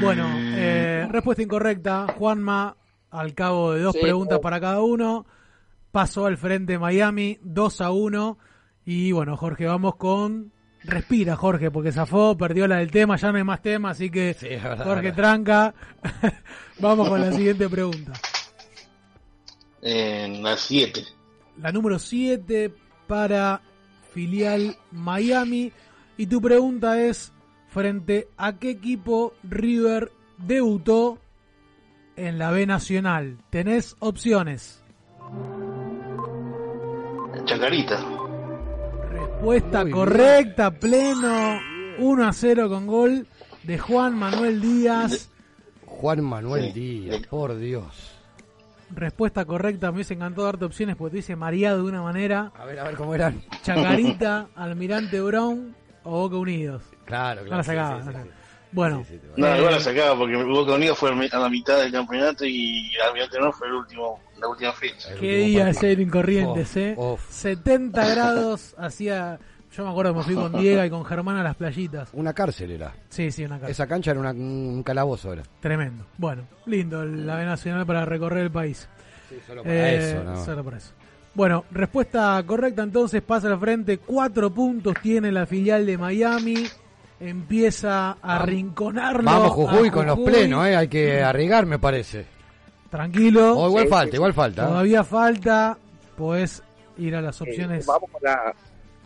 Bueno, 0.00 0.26
eh, 0.56 1.06
respuesta 1.10 1.42
incorrecta. 1.42 2.06
Juanma, 2.16 2.76
al 3.10 3.34
cabo 3.34 3.72
de 3.72 3.82
dos 3.82 3.94
Sí, 3.94 4.00
preguntas 4.02 4.38
oh. 4.38 4.40
para 4.40 4.60
cada 4.60 4.82
uno, 4.82 5.26
pasó 5.92 6.26
al 6.26 6.36
frente 6.36 6.78
Miami 6.78 7.38
2 7.42 7.80
a 7.80 7.90
1. 7.90 8.38
Y 8.84 9.12
bueno, 9.12 9.36
Jorge, 9.36 9.66
vamos 9.66 9.96
con. 9.96 10.52
Respira, 10.86 11.36
Jorge, 11.36 11.70
porque 11.70 11.90
zafó, 11.92 12.36
perdió 12.36 12.66
la 12.68 12.76
del 12.76 12.90
tema, 12.90 13.16
ya 13.16 13.32
no 13.32 13.38
hay 13.38 13.44
más 13.44 13.60
tema, 13.60 13.90
así 13.90 14.08
que 14.10 14.34
Sí, 14.34 14.46
es 14.50 14.62
verdad, 14.62 14.84
Jorge 14.84 15.02
verdad. 15.10 15.16
tranca. 15.16 15.74
vamos 16.80 17.08
con 17.08 17.20
la 17.20 17.32
siguiente 17.32 17.68
pregunta. 17.68 18.12
En 19.82 20.42
la 20.42 20.56
7. 20.56 21.02
La 21.58 21.72
número 21.72 21.98
7 21.98 22.72
para 23.06 23.60
filial 24.12 24.76
Miami. 24.92 25.72
Y 26.16 26.26
tu 26.26 26.40
pregunta 26.40 27.00
es, 27.02 27.32
¿frente 27.68 28.28
a 28.36 28.58
qué 28.58 28.70
equipo 28.70 29.34
River 29.42 30.12
debutó 30.38 31.18
en 32.16 32.38
la 32.38 32.50
B 32.50 32.66
Nacional? 32.66 33.38
Tenés 33.50 33.96
opciones. 33.98 34.82
Chacarita. 37.44 38.15
Respuesta 39.46 39.82
Muy 39.84 39.92
correcta, 39.92 40.70
pleno. 40.72 41.60
1 42.00 42.26
a 42.26 42.32
0 42.32 42.68
con 42.68 42.84
gol 42.88 43.28
de 43.62 43.78
Juan 43.78 44.18
Manuel 44.18 44.60
Díaz. 44.60 45.30
Juan 45.86 46.24
Manuel 46.24 46.72
Sí. 46.74 46.80
Díaz, 46.80 47.22
por 47.28 47.56
Dios. 47.56 48.10
Respuesta 48.92 49.44
correcta, 49.44 49.92
me 49.92 49.94
hubiese 49.98 50.14
encantado 50.14 50.46
darte 50.46 50.64
opciones 50.64 50.96
porque 50.96 51.12
te 51.12 51.16
dice 51.18 51.36
mareado 51.36 51.84
de 51.84 51.88
una 51.88 52.02
manera. 52.02 52.50
A 52.58 52.64
ver, 52.64 52.80
a 52.80 52.84
ver 52.84 52.96
cómo 52.96 53.14
eran. 53.14 53.40
Chacarita, 53.62 54.48
Almirante 54.56 55.20
Brown 55.20 55.76
o 56.02 56.10
Boca 56.22 56.36
Unidos. 56.38 56.82
Claro, 57.04 57.42
No 57.42 57.46
claro. 57.46 57.56
la 57.58 57.62
sí, 57.62 57.66
sacaba. 57.68 57.88
sí, 57.88 57.94
no 57.94 58.00
sí, 58.00 58.06
la 58.06 58.12
sí. 58.24 58.28
sacaba. 58.28 58.40
Bueno, 58.72 59.04
Sí, 59.08 59.16
va. 59.28 59.32
No, 59.36 59.56
igual 59.58 59.74
la 59.74 59.80
sacaba 59.80 60.18
porque 60.18 60.36
Boca 60.42 60.72
Unidos 60.74 60.98
fue 60.98 61.10
a 61.30 61.38
la 61.38 61.48
mitad 61.48 61.78
del 61.78 61.92
campeonato 61.92 62.44
y 62.44 62.90
Almirante 63.06 63.38
no 63.38 63.52
fue 63.52 63.68
el 63.68 63.74
último, 63.74 64.18
la 64.40 64.48
última 64.48 64.72
fecha. 64.72 65.08
Qué 65.18 65.36
día 65.38 65.68
ese 65.70 65.92
en 65.92 66.10
Corrientes, 66.10 66.76
¿eh? 66.76 66.94
uf. 66.96 67.20
70 67.30 68.08
grados 68.08 68.74
hacía. 68.78 69.38
Yo 69.76 69.84
me 69.84 69.90
acuerdo 69.90 70.12
que 70.12 70.18
me 70.20 70.24
fui 70.24 70.34
con 70.34 70.52
Diego 70.58 70.84
y 70.84 70.90
con 70.90 71.04
Germán 71.04 71.36
a 71.36 71.42
las 71.42 71.54
playitas. 71.56 72.08
Una 72.14 72.32
cárcel 72.32 72.70
era. 72.70 72.94
Sí, 73.10 73.30
sí, 73.30 73.44
una 73.44 73.58
casa. 73.58 73.70
Esa 73.70 73.86
cancha 73.86 74.12
era 74.12 74.20
una- 74.20 74.30
un 74.30 74.82
calabozo 74.82 75.32
era. 75.34 75.42
Tremendo. 75.60 76.04
Bueno, 76.16 76.44
lindo 76.66 77.04
la 77.04 77.36
B 77.36 77.44
Nacional 77.44 77.84
para 77.84 78.04
recorrer 78.06 78.44
el 78.44 78.50
país. 78.50 78.88
solo 79.46 79.62
Eh, 79.66 79.98
eso, 80.12 80.24
¿no? 80.24 80.44
solo 80.44 80.64
por 80.64 80.74
eso. 80.74 80.92
Bueno, 81.34 81.64
respuesta 81.72 82.42
correcta 82.46 82.82
entonces, 82.82 83.20
pasa 83.20 83.48
al 83.48 83.58
frente. 83.60 83.98
Cuatro 83.98 84.48
puntos 84.54 84.94
tiene 85.02 85.30
la 85.30 85.44
filial 85.46 85.84
de 85.84 85.98
Miami. 85.98 86.54
empieza 87.18 88.10
a 88.22 88.36
arrinconarlo. 88.36 89.24
Vamos 89.24 89.50
Jujuy 89.52 89.88
a 89.88 89.92
con 89.92 90.06
los 90.06 90.16
Jujuy. 90.16 90.32
plenos, 90.32 90.66
¿eh? 90.66 90.76
hay 90.76 90.88
que 90.88 91.22
arriesgar 91.22 91.64
me 91.66 91.78
parece. 91.78 92.26
Tranquilo. 92.96 93.58
O 93.58 93.68
igual 93.68 93.88
falta, 93.88 94.16
igual 94.16 94.32
falta. 94.32 94.68
Todavía 94.68 95.04
falta, 95.04 95.76
puedes 96.16 96.62
ir 96.96 97.14
a 97.14 97.20
las 97.20 97.38
opciones. 97.42 97.84
Eh, 97.84 97.86
vamos 97.86 98.10
con 98.10 98.22
la, 98.22 98.54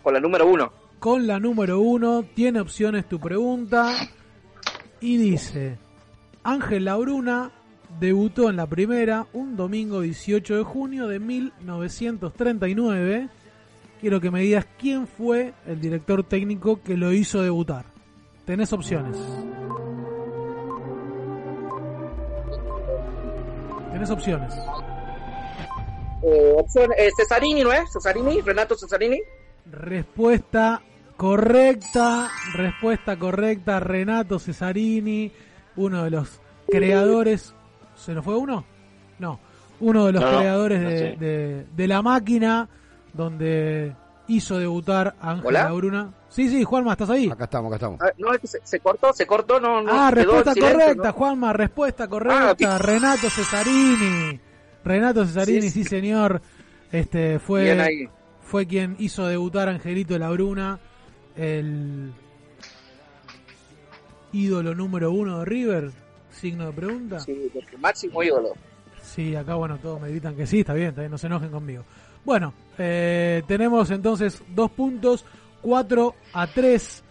con 0.00 0.14
la 0.14 0.20
número 0.20 0.46
uno. 0.46 0.72
Con 1.00 1.26
la 1.26 1.40
número 1.40 1.80
uno, 1.80 2.22
tiene 2.22 2.60
opciones 2.60 3.08
tu 3.08 3.18
pregunta. 3.18 3.92
Y 5.00 5.16
dice: 5.16 5.76
Ángel 6.44 6.84
Labruna 6.84 7.50
debutó 7.98 8.48
en 8.48 8.54
la 8.56 8.66
primera 8.66 9.26
un 9.32 9.56
domingo 9.56 10.02
18 10.02 10.58
de 10.58 10.62
junio 10.62 11.08
de 11.08 11.18
1939. 11.18 13.28
Quiero 14.00 14.20
que 14.20 14.30
me 14.30 14.42
digas 14.42 14.68
quién 14.78 15.08
fue 15.08 15.52
el 15.66 15.80
director 15.80 16.22
técnico 16.22 16.80
que 16.80 16.96
lo 16.96 17.12
hizo 17.12 17.42
debutar. 17.42 17.86
Tenés 18.44 18.72
opciones. 18.72 19.16
Tenés 24.00 24.10
opciones. 24.12 24.54
Eh, 26.22 26.54
opción, 26.56 26.90
eh, 26.96 27.10
Cesarini, 27.14 27.62
¿no 27.62 27.70
es? 27.70 27.92
Cesarini, 27.92 28.40
Renato 28.40 28.74
Cesarini. 28.74 29.20
Respuesta 29.70 30.80
correcta, 31.18 32.30
respuesta 32.54 33.18
correcta, 33.18 33.78
Renato 33.78 34.38
Cesarini, 34.38 35.30
uno 35.76 36.04
de 36.04 36.10
los 36.12 36.40
creadores. 36.70 37.54
¿Se 37.94 38.14
nos 38.14 38.24
fue 38.24 38.38
uno? 38.38 38.64
No, 39.18 39.38
uno 39.80 40.06
de 40.06 40.12
los 40.12 40.22
No, 40.22 40.38
creadores 40.38 40.80
no 40.80 40.88
de, 40.88 40.98
sé. 40.98 41.16
de- 41.18 41.66
de 41.76 41.86
la 41.86 42.00
máquina, 42.00 42.70
donde 43.12 43.94
hizo 44.28 44.56
debutar 44.56 45.14
a 45.20 45.32
Ángel 45.32 45.46
¿Hola? 45.48 45.64
Sí, 46.30 46.48
sí, 46.48 46.62
Juanma, 46.64 46.92
¿estás 46.92 47.10
ahí? 47.10 47.28
Acá 47.28 47.44
estamos, 47.44 47.68
acá 47.70 47.76
estamos. 47.76 48.00
Ah, 48.00 48.12
no, 48.16 48.32
es 48.32 48.40
que 48.40 48.46
se, 48.46 48.60
se 48.64 48.80
cortó, 48.80 49.12
se 49.12 49.26
cortó, 49.26 49.58
no, 49.60 49.82
no. 49.82 49.92
Ah, 49.92 50.10
respuesta 50.12 50.54
silencio, 50.54 50.78
correcta, 50.78 51.08
¿no? 51.08 51.12
Juanma, 51.12 51.52
respuesta 51.52 52.08
correcta. 52.08 52.74
Ah, 52.74 52.78
Renato 52.78 53.28
Cesarini. 53.28 54.40
Renato 54.84 55.26
Cesarini, 55.26 55.62
sí, 55.62 55.70
Sí, 55.70 55.82
sí. 55.84 55.90
señor. 55.90 56.40
Este 56.92 57.38
fue 57.38 58.08
fue 58.42 58.66
quien 58.66 58.96
hizo 58.98 59.26
debutar 59.26 59.68
a 59.68 59.72
Angelito 59.72 60.16
Labruna, 60.18 60.78
el 61.36 62.12
ídolo 64.32 64.74
número 64.74 65.10
uno 65.12 65.40
de 65.40 65.44
River. 65.44 65.90
Signo 66.30 66.66
de 66.66 66.72
pregunta. 66.72 67.18
Sí, 67.20 67.50
porque 67.52 67.76
máximo 67.76 68.22
ídolo. 68.22 68.50
Sí, 69.02 69.34
acá 69.34 69.56
bueno, 69.56 69.78
todos 69.78 70.00
me 70.00 70.08
gritan 70.10 70.36
que 70.36 70.46
sí, 70.46 70.60
está 70.60 70.74
bien, 70.74 70.90
está 70.90 71.00
bien, 71.02 71.10
no 71.10 71.18
se 71.18 71.26
enojen 71.26 71.50
conmigo. 71.50 71.84
Bueno, 72.24 72.54
eh, 72.78 73.42
tenemos 73.48 73.90
entonces 73.90 74.42
dos 74.54 74.70
puntos, 74.70 75.24
4 75.62 76.14
a 76.32 76.46
3 76.46 77.02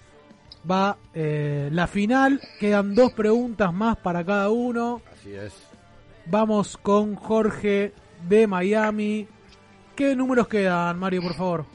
va 0.70 0.98
eh, 1.14 1.70
la 1.72 1.88
final, 1.88 2.42
quedan 2.60 2.94
dos 2.96 3.14
preguntas 3.14 3.74
más 3.74 3.98
para 3.98 4.26
cada 4.26 4.50
uno. 4.50 5.02
Así 5.14 5.34
es. 5.34 5.54
Vamos 6.26 6.78
con 6.78 7.16
Jorge 7.16 7.94
de 8.28 8.48
Miami. 8.48 9.28
¿Qué 9.96 10.16
números 10.16 10.48
quedan, 10.48 11.00
Mario, 11.00 11.22
por 11.22 11.34
favor? 11.34 11.66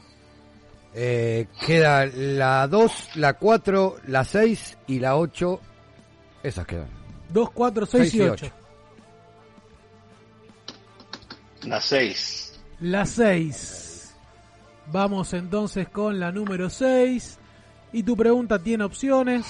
Eh, 0.93 1.47
queda 1.65 2.05
la 2.05 2.67
2, 2.67 3.17
la 3.17 3.33
4, 3.33 3.97
la 4.07 4.23
6 4.23 4.77
y 4.87 4.99
la 4.99 5.17
8. 5.17 5.59
Esas 6.41 6.65
quedan. 6.65 6.87
2, 7.29 7.51
4, 7.51 7.85
6 7.85 8.13
y 8.13 8.21
8. 8.21 8.51
La 11.63 11.81
6. 11.81 12.59
La 12.79 13.05
6. 13.05 13.84
Vamos 14.91 15.33
entonces 15.33 15.89
con 15.89 16.19
la 16.19 16.31
número 16.31 16.69
6. 16.69 17.39
Y 17.93 18.03
tu 18.03 18.15
pregunta 18.15 18.59
tiene 18.59 18.83
opciones. 18.83 19.45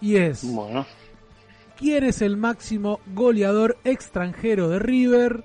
Y 0.00 0.16
es: 0.16 0.44
Bueno. 0.52 0.86
¿Quién 1.76 2.04
es 2.04 2.22
el 2.22 2.36
máximo 2.36 3.00
goleador 3.14 3.76
extranjero 3.84 4.68
de 4.68 4.78
River 4.78 5.44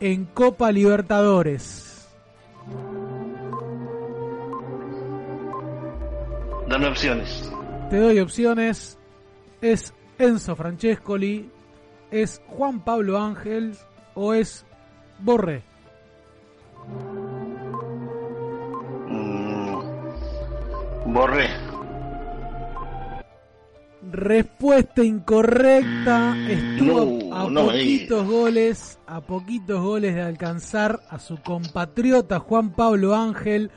en 0.00 0.24
Copa 0.26 0.70
Libertadores? 0.70 2.08
Dame 6.68 6.88
opciones. 6.88 7.50
Te 7.90 7.98
doy 7.98 8.20
opciones. 8.20 8.98
¿Es 9.60 9.92
Enzo 10.18 10.56
Francescoli? 10.56 11.50
¿Es 12.10 12.40
Juan 12.48 12.80
Pablo 12.80 13.18
Ángel? 13.18 13.76
¿O 14.14 14.34
es 14.34 14.64
Borré? 15.18 15.62
Borré. 21.06 21.48
Respuesta 24.10 25.02
incorrecta. 25.02 26.36
Estuvo 26.48 27.24
No, 27.28 27.34
a 27.34 27.50
no 27.50 27.66
poquitos 27.66 28.26
goles, 28.28 28.98
a 29.06 29.20
poquitos 29.20 29.80
goles 29.80 30.14
de 30.14 30.22
alcanzar 30.22 31.00
a 31.08 31.18
su 31.18 31.38
compatriota 31.38 32.38
Juan 32.38 32.74
Pablo 32.74 33.14
Ángel, 33.14 33.70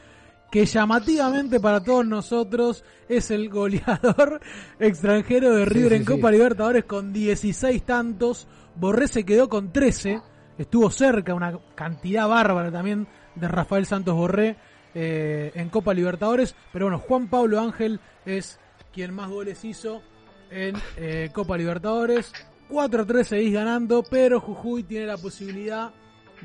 que 0.51 0.65
llamativamente 0.65 1.59
para 1.59 1.83
todos 1.83 2.05
nosotros 2.05 2.83
es 3.09 3.31
el 3.31 3.49
goleador 3.49 4.41
extranjero 4.79 5.55
de 5.55 5.65
River 5.65 5.89
sí, 5.89 5.95
en 5.95 6.05
sí. 6.05 6.11
Copa 6.11 6.31
Libertadores 6.31 6.85
con 6.85 7.13
16 7.13 7.83
tantos. 7.83 8.47
Borré 8.75 9.07
se 9.07 9.23
quedó 9.25 9.49
con 9.49 9.71
13. 9.71 10.21
Estuvo 10.57 10.89
cerca, 10.89 11.33
una 11.33 11.57
cantidad 11.75 12.27
bárbara 12.27 12.71
también 12.71 13.07
de 13.35 13.47
Rafael 13.47 13.85
Santos 13.85 14.15
Borré 14.15 14.57
eh, 14.99 15.51
en 15.53 15.69
Copa 15.69 15.93
Libertadores. 15.93 16.55
Pero 16.73 16.85
bueno, 16.85 16.97
Juan 16.97 17.27
Pablo 17.27 17.61
Ángel 17.61 17.99
es 18.25 18.59
quien 18.91 19.13
más 19.13 19.29
goles 19.29 19.63
hizo 19.63 20.01
en 20.49 20.75
eh, 20.97 21.29
Copa 21.31 21.55
Libertadores. 21.55 22.33
4-3 22.67 23.23
seguís 23.23 23.53
ganando, 23.53 24.03
pero 24.03 24.41
Jujuy 24.41 24.81
tiene 24.81 25.05
la 25.05 25.17
posibilidad 25.17 25.91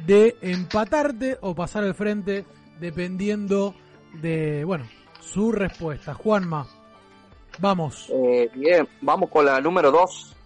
de 0.05 0.37
empatarte 0.43 1.39
o 1.41 1.55
pasar 1.55 1.83
al 1.85 1.95
frente 1.95 2.45
dependiendo 2.79 3.75
de, 4.21 4.65
bueno, 4.65 4.85
su 5.21 5.51
respuesta. 5.51 6.13
Juanma, 6.13 6.67
vamos. 7.59 8.11
Eh, 8.11 8.51
bien, 8.55 8.87
vamos 9.01 9.31
con 9.31 9.47
la 9.47 9.63
número 9.63 9.91
dos. 9.91 10.37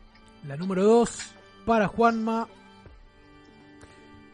La 0.46 0.56
número 0.56 0.84
2 0.84 1.34
para 1.64 1.88
Juanma. 1.88 2.46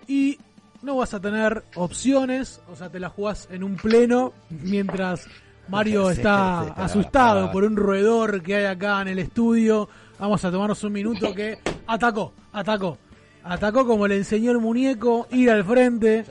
Y 0.06 0.38
no 0.82 0.96
vas 0.96 1.14
a 1.14 1.20
tener 1.20 1.64
opciones, 1.76 2.60
o 2.70 2.76
sea, 2.76 2.88
te 2.90 2.98
la 3.00 3.08
jugás 3.08 3.48
en 3.50 3.62
un 3.64 3.76
pleno 3.76 4.32
mientras 4.50 5.26
Mario 5.68 6.06
Sí, 6.10 6.16
está 6.18 6.62
sí, 6.64 6.68
está 6.70 6.84
asustado 6.84 7.50
por 7.52 7.64
un 7.64 7.76
roedor 7.76 8.42
que 8.42 8.56
hay 8.56 8.64
acá 8.66 9.00
en 9.02 9.08
el 9.08 9.18
estudio. 9.20 9.88
Vamos 10.18 10.44
a 10.44 10.50
tomarnos 10.50 10.82
un 10.84 10.92
minuto 10.92 11.34
que 11.34 11.58
atacó, 11.86 12.32
atacó. 12.52 12.98
Atacó 13.44 13.84
como 13.86 14.06
le 14.06 14.16
enseñó 14.16 14.52
el 14.52 14.58
muñeco, 14.58 15.26
ir 15.32 15.50
al 15.50 15.64
frente. 15.64 16.24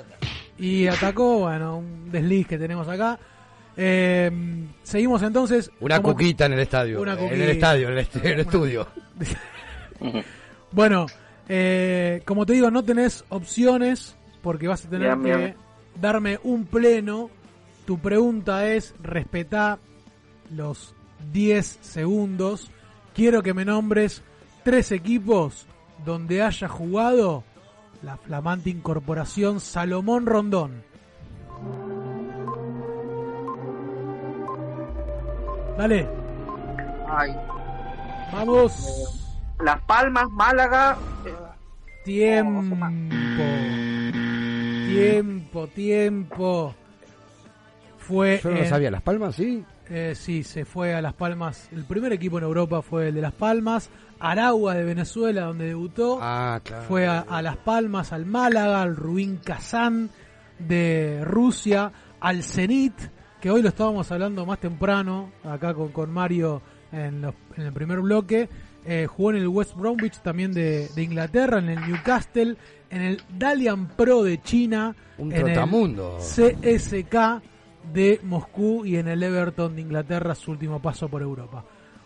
Y 0.57 0.87
atacó, 0.87 1.39
bueno, 1.39 1.77
un 1.79 2.09
desliz 2.11 2.47
que 2.47 2.57
tenemos 2.57 2.87
acá. 2.87 3.19
Eh, 3.75 4.31
seguimos 4.83 5.21
entonces. 5.23 5.71
Una 5.81 6.01
cuquita 6.01 6.45
en 6.45 6.53
el 6.53 6.59
estadio. 6.59 7.01
Una 7.01 7.13
En 7.13 7.41
el 7.41 7.49
estadio, 7.49 7.87
en 7.87 7.93
el, 7.93 7.99
est- 7.99 8.15
en 8.17 8.25
el 8.31 8.39
estudio. 8.41 8.87
Bueno, 10.71 11.05
eh, 11.49 12.21
como 12.25 12.45
te 12.45 12.53
digo, 12.53 12.71
no 12.71 12.83
tenés 12.83 13.25
opciones 13.29 14.15
porque 14.41 14.67
vas 14.67 14.85
a 14.85 14.89
tener 14.89 15.15
Bien, 15.17 15.23
que 15.23 15.37
bien. 15.37 15.55
darme 15.99 16.39
un 16.43 16.65
pleno. 16.65 17.29
Tu 17.85 17.97
pregunta 17.99 18.67
es 18.67 18.93
respetar 19.01 19.79
los 20.51 20.93
10 21.31 21.79
segundos. 21.81 22.69
Quiero 23.13 23.41
que 23.43 23.53
me 23.53 23.65
nombres 23.65 24.23
tres 24.63 24.91
equipos 24.91 25.65
donde 26.05 26.41
haya 26.41 26.67
jugado 26.67 27.43
la 28.03 28.17
flamante 28.17 28.69
incorporación 28.69 29.59
Salomón 29.59 30.25
Rondón. 30.25 30.83
Dale, 35.77 36.07
Ay, 37.09 37.35
vamos. 38.31 39.17
Las 39.59 39.81
Palmas, 39.83 40.29
Málaga. 40.29 40.97
eh, 41.25 41.33
Tiempo. 42.05 42.75
Tiempo, 44.93 45.67
tiempo. 45.67 46.75
Fue 47.97 48.39
Yo 48.43 48.51
no 48.51 48.57
lo 48.59 48.65
sabía. 48.65 48.91
¿Las 48.91 49.01
Palmas, 49.01 49.35
sí? 49.35 49.63
eh, 49.89 50.13
sí, 50.15 50.43
se 50.43 50.65
fue 50.65 50.93
a 50.93 51.01
Las 51.01 51.13
Palmas. 51.13 51.67
El 51.71 51.83
primer 51.85 52.13
equipo 52.13 52.37
en 52.37 52.43
Europa 52.45 52.81
fue 52.81 53.09
el 53.09 53.15
de 53.15 53.21
Las 53.21 53.33
Palmas. 53.33 53.89
Aragua 54.19 54.75
de 54.75 54.83
Venezuela, 54.83 55.43
donde 55.45 55.65
debutó. 55.65 56.19
Ah, 56.21 56.59
claro. 56.63 56.83
Fue 56.83 57.07
a, 57.07 57.19
a 57.21 57.41
Las 57.41 57.57
Palmas, 57.57 58.13
al 58.13 58.25
Málaga, 58.25 58.81
al 58.81 58.95
Rubín 58.95 59.37
Kazán 59.37 60.09
de 60.59 61.21
Rusia, 61.23 61.91
al 62.19 62.43
Zenit, 62.43 62.93
que 63.41 63.49
hoy 63.49 63.61
lo 63.63 63.69
estábamos 63.69 64.11
hablando 64.11 64.45
más 64.45 64.59
temprano, 64.59 65.31
acá 65.43 65.73
con, 65.73 65.89
con 65.91 66.11
Mario 66.11 66.61
en, 66.91 67.21
los- 67.21 67.33
en 67.57 67.63
el 67.63 67.73
primer 67.73 67.99
bloque. 68.01 68.47
Eh, 68.85 69.07
jugó 69.07 69.31
en 69.31 69.37
el 69.37 69.47
West 69.47 69.75
Bromwich 69.75 70.19
también 70.21 70.53
de, 70.53 70.87
de 70.89 71.03
Inglaterra, 71.03 71.59
en 71.59 71.69
el 71.69 71.79
Newcastle, 71.81 72.57
en 72.91 73.01
el 73.01 73.21
Dalian 73.37 73.87
Pro 73.87 74.21
de 74.23 74.41
China, 74.41 74.95
Un 75.17 75.31
en 75.31 75.37
el 75.37 75.43
trotamundo. 75.45 76.17
CSK 76.19 77.41
de 77.93 78.19
Moscú 78.23 78.85
y 78.85 78.97
en 78.97 79.07
el 79.07 79.23
Everton 79.23 79.75
de 79.75 79.81
Inglaterra 79.81 80.35
su 80.35 80.51
último 80.51 80.79
paso 80.81 81.09
por 81.09 81.21
Europa. 81.21 81.63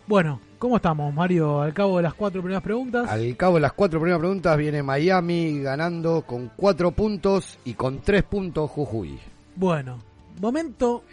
Bueno, 0.08 0.40
¿cómo 0.60 0.76
estamos, 0.78 1.12
Mario? 1.14 1.62
Al 1.62 1.74
cabo 1.74 1.98
de 1.98 2.04
las 2.04 2.14
cuatro 2.14 2.42
primeras 2.42 2.62
preguntas. 2.64 3.10
Al 3.10 3.36
cabo 3.36 3.56
de 3.56 3.62
las 3.62 3.74
cuatro 3.74 4.00
primeras 4.00 4.20
preguntas 4.20 4.56
viene 4.58 4.84
Miami 4.84 5.60
ganando 5.62 6.22
con 6.22 6.52
cuatro 6.56 6.92
puntos 6.92 7.58
y 7.66 7.74
con 7.74 8.00
tres 8.02 8.24
puntos 8.24 8.70
Jujuy. 8.70 9.20
Bueno, 9.56 9.98
momento 10.40 11.04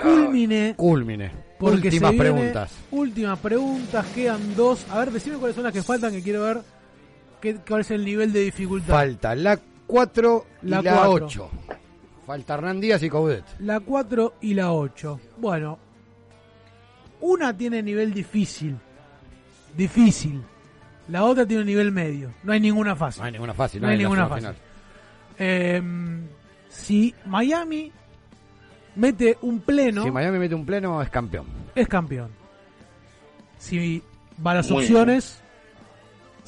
culmine. 0.00 0.74
Culmine. 0.76 1.30
Porque 1.58 1.88
Últimas 1.88 2.10
se 2.12 2.16
viene- 2.16 2.18
preguntas. 2.32 2.70
Últimas 2.92 3.38
preguntas, 3.40 4.06
quedan 4.14 4.54
dos. 4.54 4.86
A 4.90 4.98
ver, 5.00 5.10
decime 5.10 5.36
cuáles 5.38 5.56
son 5.56 5.64
las 5.64 5.72
que 5.72 5.82
faltan, 5.82 6.12
que 6.12 6.22
quiero 6.22 6.42
ver 6.44 6.60
qué, 7.40 7.56
cuál 7.56 7.80
es 7.82 7.90
el 7.90 8.04
nivel 8.04 8.32
de 8.32 8.40
dificultad. 8.40 8.94
Falta 8.94 9.34
la 9.34 9.58
4 9.86 10.46
y 10.62 10.68
La 10.68 10.82
la, 10.82 10.92
cuatro. 10.94 11.26
8. 11.26 11.50
Falta 12.26 12.54
Hernán 12.54 12.80
Díaz 12.80 13.02
y 13.02 13.08
Coudet. 13.08 13.44
La 13.60 13.80
4 13.80 14.34
y 14.42 14.54
la 14.54 14.72
8. 14.72 15.20
Bueno, 15.38 15.78
una 17.20 17.56
tiene 17.56 17.82
nivel 17.82 18.12
difícil. 18.12 18.76
Difícil. 19.76 20.42
La 21.08 21.24
otra 21.24 21.46
tiene 21.46 21.62
un 21.62 21.66
nivel 21.68 21.90
medio. 21.90 22.30
No 22.42 22.52
hay 22.52 22.60
ninguna 22.60 22.94
fácil. 22.94 23.20
No 23.22 23.26
hay 23.26 23.32
ninguna 23.32 23.54
fácil, 23.54 23.80
No 23.80 23.86
no 23.86 23.92
hay 23.92 23.98
ninguna 23.98 24.28
fácil. 24.28 24.50
Eh, 25.38 25.82
si 26.68 27.14
Miami 27.24 27.90
mete 28.96 29.38
un 29.40 29.60
pleno, 29.60 30.02
Si 30.02 30.10
Miami 30.10 30.38
mete 30.38 30.54
un 30.54 30.66
pleno, 30.66 31.00
es 31.00 31.08
campeón. 31.08 31.46
es 31.74 31.88
campeón. 31.88 32.28
Si 33.58 34.02
va 34.44 34.50
a 34.50 34.54
las 34.56 34.70
Muy 34.70 34.82
opciones, 34.82 35.40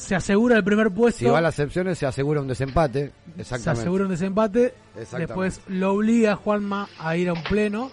se 0.01 0.15
asegura 0.15 0.57
el 0.57 0.65
primer 0.65 0.91
puesto. 0.91 1.19
Si 1.19 1.25
va 1.27 1.39
a 1.39 1.43
las 1.43 1.55
excepciones, 1.59 1.99
se 1.99 2.07
asegura 2.07 2.41
un 2.41 2.49
desempate. 2.49 3.13
se 3.37 3.41
Exactamente. 3.43 3.81
asegura 3.83 4.05
un 4.05 4.11
desempate. 4.11 4.75
Exactamente. 4.97 5.27
Después 5.27 5.61
lo 5.69 5.93
obliga 5.93 6.33
a 6.33 6.37
Juanma 6.37 6.89
a 6.99 7.17
ir 7.17 7.29
a 7.29 7.35
un 7.35 7.43
pleno. 7.43 7.91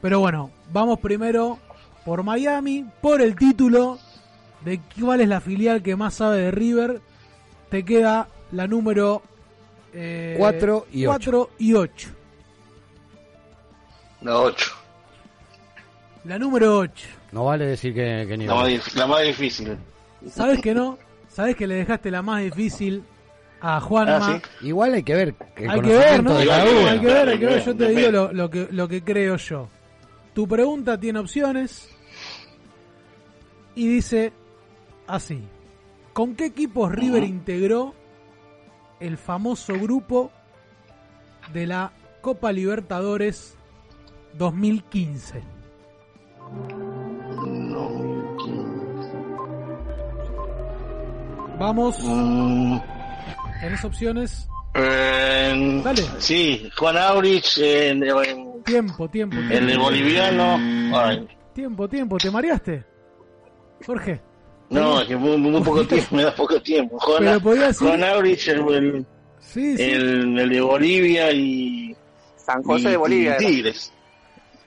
Pero 0.00 0.20
bueno, 0.20 0.50
vamos 0.72 0.98
primero 1.00 1.58
por 2.04 2.22
Miami, 2.22 2.84
por 3.00 3.22
el 3.22 3.34
título 3.36 3.98
de 4.64 4.80
cuál 5.00 5.20
es 5.22 5.28
la 5.28 5.40
filial 5.40 5.82
que 5.82 5.96
más 5.96 6.14
sabe 6.14 6.38
de 6.38 6.50
River. 6.50 7.00
Te 7.70 7.84
queda 7.84 8.28
la 8.50 8.66
número 8.66 9.22
eh, 9.94 10.34
Cuatro 10.38 10.86
y 10.92 11.06
ocho. 11.06 11.10
cuatro 11.10 11.50
y 11.58 11.74
ocho. 11.74 12.08
La 14.20 14.38
8. 14.38 14.72
La 16.24 16.38
número 16.38 16.78
8. 16.78 17.06
No 17.32 17.46
vale 17.46 17.66
decir 17.66 17.92
que, 17.92 18.24
que 18.28 18.36
ni 18.36 18.46
La 18.46 18.54
más, 18.54 18.94
la 18.94 19.06
más 19.08 19.22
difícil. 19.22 19.76
¿Sabes 20.30 20.60
que 20.60 20.72
no? 20.74 20.96
¿Sabes 21.32 21.56
que 21.56 21.66
le 21.66 21.76
dejaste 21.76 22.10
la 22.10 22.20
más 22.20 22.42
difícil 22.42 23.04
a 23.60 23.80
Juanma? 23.80 24.18
Ah, 24.20 24.42
Igual 24.60 24.92
hay 24.94 25.02
que 25.02 25.14
ver 25.14 25.34
el 25.56 25.70
hay 25.70 25.80
que 25.80 25.96
ver, 25.96 26.22
¿no? 26.22 26.36
Hay 26.36 26.46
que 26.46 26.50
ver, 26.52 26.88
hay 26.88 27.00
que 27.00 27.06
ver, 27.06 27.28
hay 27.30 27.38
que 27.38 27.46
ver. 27.46 27.64
Yo 27.64 27.76
te 27.76 27.88
digo 27.88 28.10
lo, 28.10 28.32
lo 28.32 28.50
que, 28.50 28.68
lo 28.70 28.86
que 28.86 29.02
creo 29.02 29.36
yo. 29.36 29.68
Tu 30.34 30.46
pregunta 30.46 30.98
tiene 30.98 31.18
opciones 31.18 31.88
y 33.74 33.88
dice 33.88 34.32
así. 35.06 35.42
¿Con 36.12 36.34
qué 36.34 36.46
equipos 36.46 36.92
River 36.92 37.24
integró 37.24 37.94
el 39.00 39.16
famoso 39.16 39.72
grupo 39.78 40.30
de 41.54 41.66
la 41.66 41.92
Copa 42.20 42.52
Libertadores 42.52 43.56
2015? 44.34 45.42
Vamos. 51.58 51.96
¿Tenés 53.60 53.84
opciones? 53.84 54.48
Eh, 54.74 55.80
Dale. 55.84 56.02
Sí, 56.18 56.68
Juan 56.76 56.96
Aurich, 56.96 57.58
eh, 57.58 57.90
en- 57.90 58.02
en- 58.04 58.62
Tiempo, 58.64 59.08
tiempo, 59.08 59.36
tiempo. 59.36 59.54
el 59.54 59.66
de 59.66 59.76
boliviano. 59.76 60.58
Ay, 60.98 61.28
Tiempo, 61.54 61.88
tiempo. 61.88 62.16
¿Te 62.16 62.30
mareaste? 62.30 62.84
Jorge. 63.86 64.20
no, 64.70 65.00
es 65.02 65.08
que 65.08 65.16
muy, 65.16 65.36
muy 65.36 65.60
poco 65.60 65.84
tiempo, 65.86 66.16
me 66.16 66.22
da 66.22 66.34
poco 66.34 66.58
tiempo. 66.62 66.98
Juan, 67.00 67.18
Pero 67.24 67.40
podía 67.40 67.66
decir- 67.68 67.88
Juan 67.88 68.04
Aurich, 68.04 68.48
el, 68.48 68.60
el, 68.72 69.06
Sí, 69.40 69.76
sí. 69.76 69.82
el- 69.82 70.38
el 70.38 70.48
de 70.48 70.60
Bolivia 70.62 71.30
y. 71.32 71.94
San 72.36 72.62
José 72.62 72.88
y- 72.88 72.90
de 72.92 72.96
Bolivia. 72.96 73.24
y 73.24 73.26
era. 73.28 73.36
Tigres. 73.38 73.92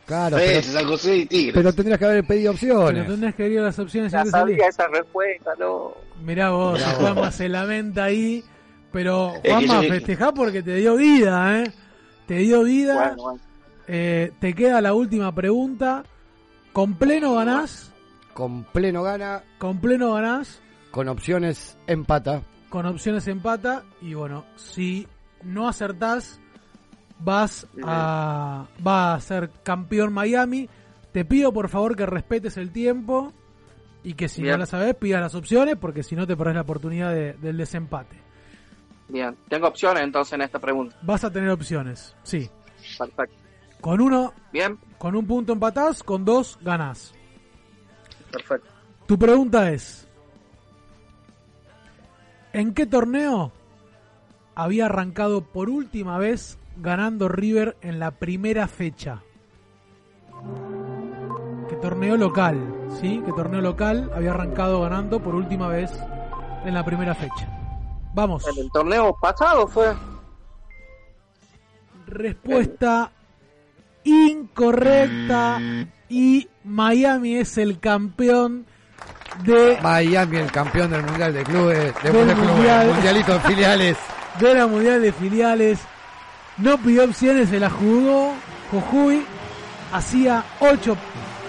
Claro, 0.05 0.37
Sí, 0.37 0.43
pero, 0.47 0.61
San 0.63 0.85
José 0.87 1.17
y 1.17 1.25
Tigres. 1.25 1.53
pero 1.55 1.73
tendrías 1.73 1.97
que 1.99 2.05
haber 2.05 2.23
pedido 2.25 2.53
Pero 2.59 2.77
opciones. 2.79 3.07
tendrías 3.07 3.35
que 3.35 3.59
a 3.59 3.61
las 3.63 3.79
opciones 3.79 4.11
Ya 4.11 4.19
antes 4.19 4.33
de 4.33 4.39
salir. 4.39 4.55
sabía 4.57 4.69
esa 4.69 4.87
respuesta, 4.87 5.51
no. 5.57 5.93
Mirá 6.23 6.49
vos, 6.51 6.73
Mirá 6.79 6.87
vos. 6.93 6.97
Juanma 7.01 7.31
se 7.31 7.49
lamenta 7.49 8.03
ahí. 8.03 8.43
Pero 8.91 9.33
Juanma, 9.43 9.81
festejá 9.81 10.31
porque 10.31 10.61
te 10.63 10.75
dio 10.75 10.95
vida, 10.95 11.61
¿eh? 11.63 11.71
Te 12.27 12.35
dio 12.35 12.63
vida. 12.63 12.93
Bueno, 12.95 13.23
bueno. 13.23 13.39
Eh, 13.87 14.31
te 14.39 14.53
queda 14.53 14.79
la 14.81 14.93
última 14.93 15.33
pregunta. 15.33 16.03
¿Con 16.71 16.93
pleno 16.95 17.35
ganás? 17.35 17.91
Con 18.33 18.63
pleno 18.65 19.01
gana, 19.03 19.43
¿Con 19.57 19.79
pleno 19.79 20.13
ganás? 20.13 20.61
con 20.91 21.07
opciones 21.09 21.77
empata. 21.87 22.41
Con 22.69 22.85
opciones 22.85 23.27
empata. 23.27 23.83
Y 24.01 24.13
bueno, 24.13 24.45
si 24.55 25.07
no 25.43 25.67
acertás, 25.67 26.39
vas 27.19 27.67
a, 27.83 28.65
va 28.85 29.13
a 29.13 29.19
ser 29.21 29.49
campeón 29.63 30.13
Miami. 30.13 30.69
Te 31.11 31.23
pido 31.25 31.53
por 31.53 31.69
favor 31.69 31.95
que 31.95 32.05
respetes 32.05 32.57
el 32.57 32.71
tiempo 32.71 33.31
y 34.03 34.13
que 34.13 34.27
si 34.27 34.41
no 34.43 34.55
la 34.57 34.65
sabes 34.65 34.95
pidas 34.95 35.21
las 35.21 35.33
opciones 35.35 35.77
porque 35.77 36.03
si 36.03 36.15
no 36.15 36.27
te 36.27 36.35
perdés 36.35 36.55
la 36.55 36.61
oportunidad 36.61 37.11
de- 37.13 37.33
del 37.33 37.57
desempate. 37.57 38.17
Bien, 39.07 39.35
tengo 39.47 39.67
opciones 39.67 40.03
entonces 40.03 40.33
en 40.33 40.41
esta 40.41 40.59
pregunta. 40.59 40.95
Vas 41.01 41.23
a 41.23 41.31
tener 41.31 41.49
opciones, 41.49 42.15
sí. 42.23 42.49
Perfecto. 42.97 43.35
Con 43.81 44.01
uno, 44.01 44.33
Bien, 44.51 44.77
con 44.97 45.15
un 45.15 45.25
punto 45.27 45.53
empatás, 45.53 46.01
con 46.03 46.25
dos 46.25 46.57
ganás. 46.61 47.13
perfecto. 48.31 48.67
Tu 49.07 49.17
pregunta 49.19 49.71
es, 49.71 50.07
¿en 52.53 52.73
qué 52.73 52.85
torneo 52.85 53.51
había 54.55 54.85
arrancado 54.85 55.41
por 55.41 55.69
última 55.69 56.17
vez 56.17 56.57
ganando 56.77 57.27
River 57.27 57.77
en 57.81 57.99
la 57.99 58.11
primera 58.11 58.67
fecha? 58.67 59.21
¿Qué 61.69 61.75
torneo 61.77 62.17
local? 62.17 62.59
¿Sí? 63.01 63.21
¿Qué 63.25 63.31
torneo 63.31 63.61
local 63.61 64.11
había 64.15 64.31
arrancado 64.31 64.81
ganando 64.81 65.19
por 65.19 65.35
última 65.35 65.67
vez 65.67 65.91
en 66.63 66.73
la 66.73 66.85
primera 66.85 67.15
fecha? 67.15 67.47
Vamos. 68.13 68.47
En 68.47 68.63
el 68.63 68.71
torneo 68.71 69.15
pasado 69.19 69.67
fue. 69.67 69.93
Respuesta 72.07 73.11
incorrecta 74.03 75.59
y 76.07 76.47
Miami 76.63 77.37
es 77.37 77.57
el 77.57 77.79
campeón 77.79 78.65
de, 79.43 79.77
Miami, 79.81 80.37
el 80.37 80.51
campeón 80.51 80.91
del 80.91 81.03
Mundial 81.03 81.33
de 81.33 81.43
Clubes, 81.43 81.93
de, 82.03 82.11
Del 82.11 82.35
Mundial. 82.37 82.87
Mundialito 82.87 83.33
de 83.33 83.39
filiales. 83.39 83.97
de 84.39 84.53
la 84.53 84.67
Mundial 84.67 85.01
de 85.01 85.11
Filiales. 85.11 85.79
No 86.57 86.77
pidió 86.77 87.03
opciones, 87.05 87.49
se 87.49 87.59
la 87.59 87.69
jugó. 87.69 88.33
Jujuy 88.71 89.23
hacía 89.91 90.43
ocho 90.59 90.97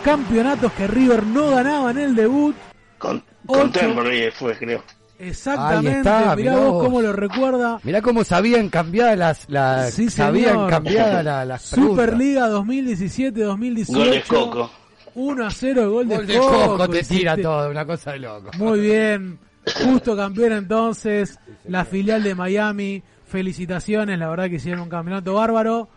campeonatos 0.04 0.72
que 0.72 0.86
River 0.86 1.24
no 1.26 1.50
ganaba 1.50 1.90
en 1.92 1.98
el 1.98 2.14
debut. 2.14 2.54
Con, 2.98 3.22
Ocho. 3.46 3.60
Contemporary 3.60 4.30
fue, 4.32 4.56
creo. 4.56 4.82
Exactamente, 5.18 5.98
está, 5.98 6.20
mirá 6.20 6.36
mirá 6.36 6.56
vos 6.56 6.72
vos. 6.74 6.84
cómo 6.84 7.00
lo 7.00 7.12
recuerda. 7.12 7.78
Mirá 7.84 8.02
cómo 8.02 8.22
sabían 8.24 8.68
cambiar 8.68 9.16
las, 9.16 9.48
las 9.48 9.94
Sí, 9.94 10.10
sabían 10.10 10.68
cambiar 10.68 11.24
la- 11.24 11.44
las 11.44 11.70
preguntas. 11.70 12.04
Superliga 12.06 12.48
2017-2018. 12.48 13.94
Gol 13.96 14.10
de 14.10 14.22
Coco. 14.22 14.70
1 15.14 15.46
a 15.46 15.50
0 15.50 15.82
el 15.82 15.88
gol 15.88 16.08
de, 16.08 16.16
Gol 16.16 16.26
de 16.26 16.38
Coco 16.38 16.88
te 16.90 16.96
hiciste. 16.98 17.16
tira 17.16 17.36
todo, 17.38 17.70
una 17.70 17.86
cosa 17.86 18.12
de 18.12 18.18
loco. 18.18 18.50
Muy 18.58 18.80
bien. 18.80 19.38
Justo 19.84 20.14
campeón 20.16 20.52
entonces. 20.52 21.38
La 21.68 21.84
filial 21.84 22.22
de 22.22 22.34
Miami. 22.34 23.02
Felicitaciones. 23.26 24.18
La 24.18 24.28
verdad 24.28 24.48
que 24.48 24.56
hicieron 24.56 24.80
un 24.82 24.88
campeonato 24.88 25.34
bárbaro. 25.34 25.88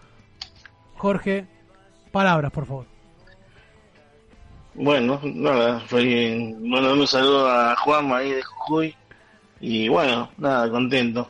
Jorge, 0.97 1.45
palabras, 2.11 2.51
por 2.51 2.65
favor. 2.65 2.85
Bueno, 4.75 5.19
nada, 5.23 5.79
fue, 5.87 6.55
bueno, 6.59 6.93
un 6.93 7.07
saludo 7.07 7.49
a 7.49 7.75
Juanma 7.75 8.17
ahí 8.17 8.31
de 8.31 8.43
Jujuy. 8.43 8.95
Y 9.59 9.89
bueno, 9.89 10.29
nada, 10.37 10.69
contento. 10.69 11.29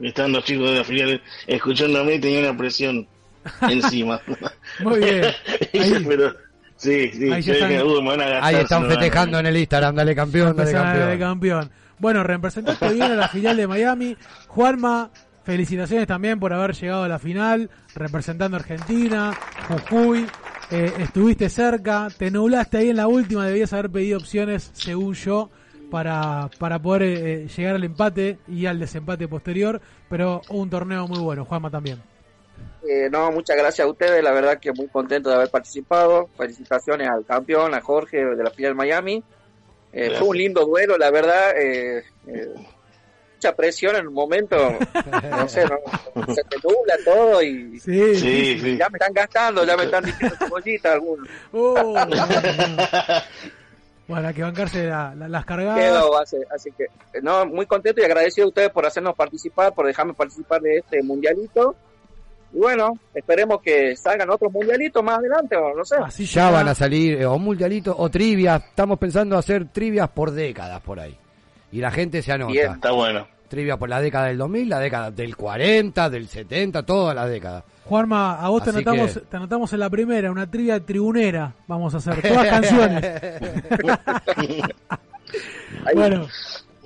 Están 0.00 0.32
los 0.32 0.44
chicos 0.44 0.70
de 0.70 0.78
la 0.78 0.84
filial 0.84 1.22
escuchándome 1.46 2.14
y 2.14 2.20
tenía 2.20 2.40
una 2.50 2.56
presión 2.58 3.06
encima. 3.62 4.20
Muy 4.80 4.98
bien. 4.98 5.24
Ahí, 5.74 6.04
Pero, 6.06 6.34
sí, 6.76 7.10
sí, 7.12 7.32
Ahí 7.32 7.40
están- 7.40 7.82
"Uh, 7.86 8.02
me 8.02 8.08
van 8.10 8.20
a 8.20 8.24
gastar, 8.28 8.44
Ahí 8.44 8.56
están 8.56 8.86
festejando 8.88 9.38
en 9.38 9.46
el 9.46 9.56
Instagram, 9.56 9.94
dale 9.94 10.14
campeón, 10.14 10.56
dale 10.56 11.18
campeón. 11.18 11.70
Bueno, 11.98 12.22
representaste 12.24 12.92
bien 12.92 13.12
a 13.12 13.14
la 13.14 13.28
filial 13.28 13.56
de 13.56 13.66
Miami. 13.68 14.16
Juanma, 14.48 15.10
felicitaciones 15.44 16.06
también 16.06 16.38
por 16.38 16.52
haber 16.52 16.74
llegado 16.74 17.04
a 17.04 17.08
la 17.08 17.18
final, 17.18 17.70
representando 17.94 18.56
a 18.56 18.60
Argentina, 18.60 19.32
Jujuy. 19.68 20.26
eh, 20.70 20.92
estuviste 20.98 21.48
cerca, 21.48 22.08
te 22.16 22.30
nublaste 22.30 22.78
ahí 22.78 22.90
en 22.90 22.96
la 22.96 23.06
última, 23.08 23.46
debías 23.46 23.72
haber 23.72 23.90
pedido 23.90 24.18
opciones, 24.18 24.70
según 24.72 25.14
yo, 25.14 25.50
para, 25.90 26.48
para 26.58 26.78
poder 26.78 27.02
eh, 27.02 27.48
llegar 27.48 27.74
al 27.74 27.84
empate 27.84 28.38
y 28.48 28.66
al 28.66 28.78
desempate 28.78 29.28
posterior, 29.28 29.80
pero 30.08 30.40
un 30.48 30.70
torneo 30.70 31.06
muy 31.06 31.18
bueno, 31.18 31.44
Juanma 31.44 31.70
también. 31.70 32.02
Eh, 32.88 33.08
no, 33.10 33.30
muchas 33.30 33.56
gracias 33.56 33.86
a 33.86 33.90
ustedes, 33.90 34.22
la 34.24 34.32
verdad 34.32 34.58
que 34.58 34.72
muy 34.72 34.88
contento 34.88 35.28
de 35.28 35.36
haber 35.36 35.50
participado. 35.50 36.28
Felicitaciones 36.36 37.08
al 37.08 37.24
campeón, 37.24 37.74
a 37.74 37.80
Jorge 37.80 38.24
de 38.24 38.42
la 38.42 38.50
final 38.50 38.74
Miami. 38.74 39.22
Eh, 39.92 40.10
fue 40.18 40.28
un 40.28 40.36
lindo 40.36 40.64
duelo, 40.64 40.96
la 40.98 41.10
verdad. 41.10 41.56
Eh, 41.56 42.02
eh, 42.26 42.54
mucha 43.42 43.56
presión 43.56 43.96
en 43.96 44.06
un 44.06 44.14
momento, 44.14 44.56
no 44.56 45.48
sé, 45.48 45.64
no, 45.64 46.34
se 46.34 46.44
te 46.44 46.56
nubla 46.62 46.94
todo 47.04 47.42
y, 47.42 47.78
Sí, 47.80 48.14
Sí, 48.14 48.58
sí. 48.60 48.76
ya 48.78 48.88
me 48.88 48.96
están 48.98 49.12
gastando, 49.12 49.64
ya 49.64 49.76
me 49.76 49.82
están 49.84 50.04
diciendo 50.04 50.36
cebollita 50.38 50.92
algunos. 50.92 51.28
Oh. 51.52 51.94
bueno, 54.06 54.28
hay 54.28 54.34
que 54.34 54.42
bancarse 54.42 54.84
la- 54.84 55.14
la- 55.16 55.28
las 55.28 55.44
cargadas. 55.44 55.78
Quedo, 55.80 56.18
así, 56.20 56.36
así 56.54 56.70
que, 56.78 56.86
no, 57.20 57.44
muy 57.46 57.66
contento 57.66 58.00
y 58.00 58.04
agradecido 58.04 58.44
a 58.46 58.48
ustedes 58.48 58.70
por 58.70 58.86
hacernos 58.86 59.16
participar, 59.16 59.74
por 59.74 59.86
dejarme 59.86 60.14
participar 60.14 60.60
de 60.60 60.78
este 60.78 61.02
mundialito. 61.02 61.74
Y 62.52 62.58
bueno, 62.58 62.96
esperemos 63.14 63.60
que 63.62 63.96
salgan 63.96 64.28
otros 64.30 64.52
mundialitos 64.52 65.02
más 65.02 65.18
adelante, 65.18 65.56
o 65.56 65.74
no 65.74 65.84
sé. 65.84 65.96
Ya 66.26 66.50
van 66.50 66.68
a 66.68 66.74
salir 66.76 67.20
eh, 67.22 67.26
o 67.26 67.38
mundialitos 67.38 67.94
o 67.98 68.08
trivias. 68.08 68.62
Estamos 68.68 68.98
pensando 69.00 69.36
hacer 69.38 69.66
trivias 69.72 70.08
por 70.10 70.30
décadas 70.30 70.80
por 70.82 71.00
ahí. 71.00 71.16
Y 71.72 71.80
la 71.80 71.90
gente 71.90 72.22
se 72.22 72.30
anota. 72.32 72.52
Bien, 72.52 72.72
está 72.72 72.92
bueno. 72.92 73.26
Trivia 73.48 73.76
por 73.76 73.88
la 73.88 74.00
década 74.00 74.26
del 74.28 74.38
2000, 74.38 74.68
la 74.68 74.78
década 74.78 75.10
del 75.10 75.36
40, 75.36 76.08
del 76.08 76.28
70, 76.28 76.84
todas 76.84 77.14
las 77.14 77.28
décadas. 77.28 77.64
Juanma, 77.84 78.36
a 78.36 78.48
vos 78.48 78.62
te 78.62 78.70
Así 78.70 78.78
anotamos, 78.78 79.12
que- 79.14 79.20
te 79.20 79.36
anotamos 79.36 79.72
en 79.74 79.80
la 79.80 79.90
primera, 79.90 80.30
una 80.30 80.50
trivia 80.50 80.80
tribunera. 80.80 81.52
Vamos 81.66 81.92
a 81.94 81.98
hacer 81.98 82.22
todas 82.22 82.46
canciones. 82.46 83.20
bueno, 85.94 86.26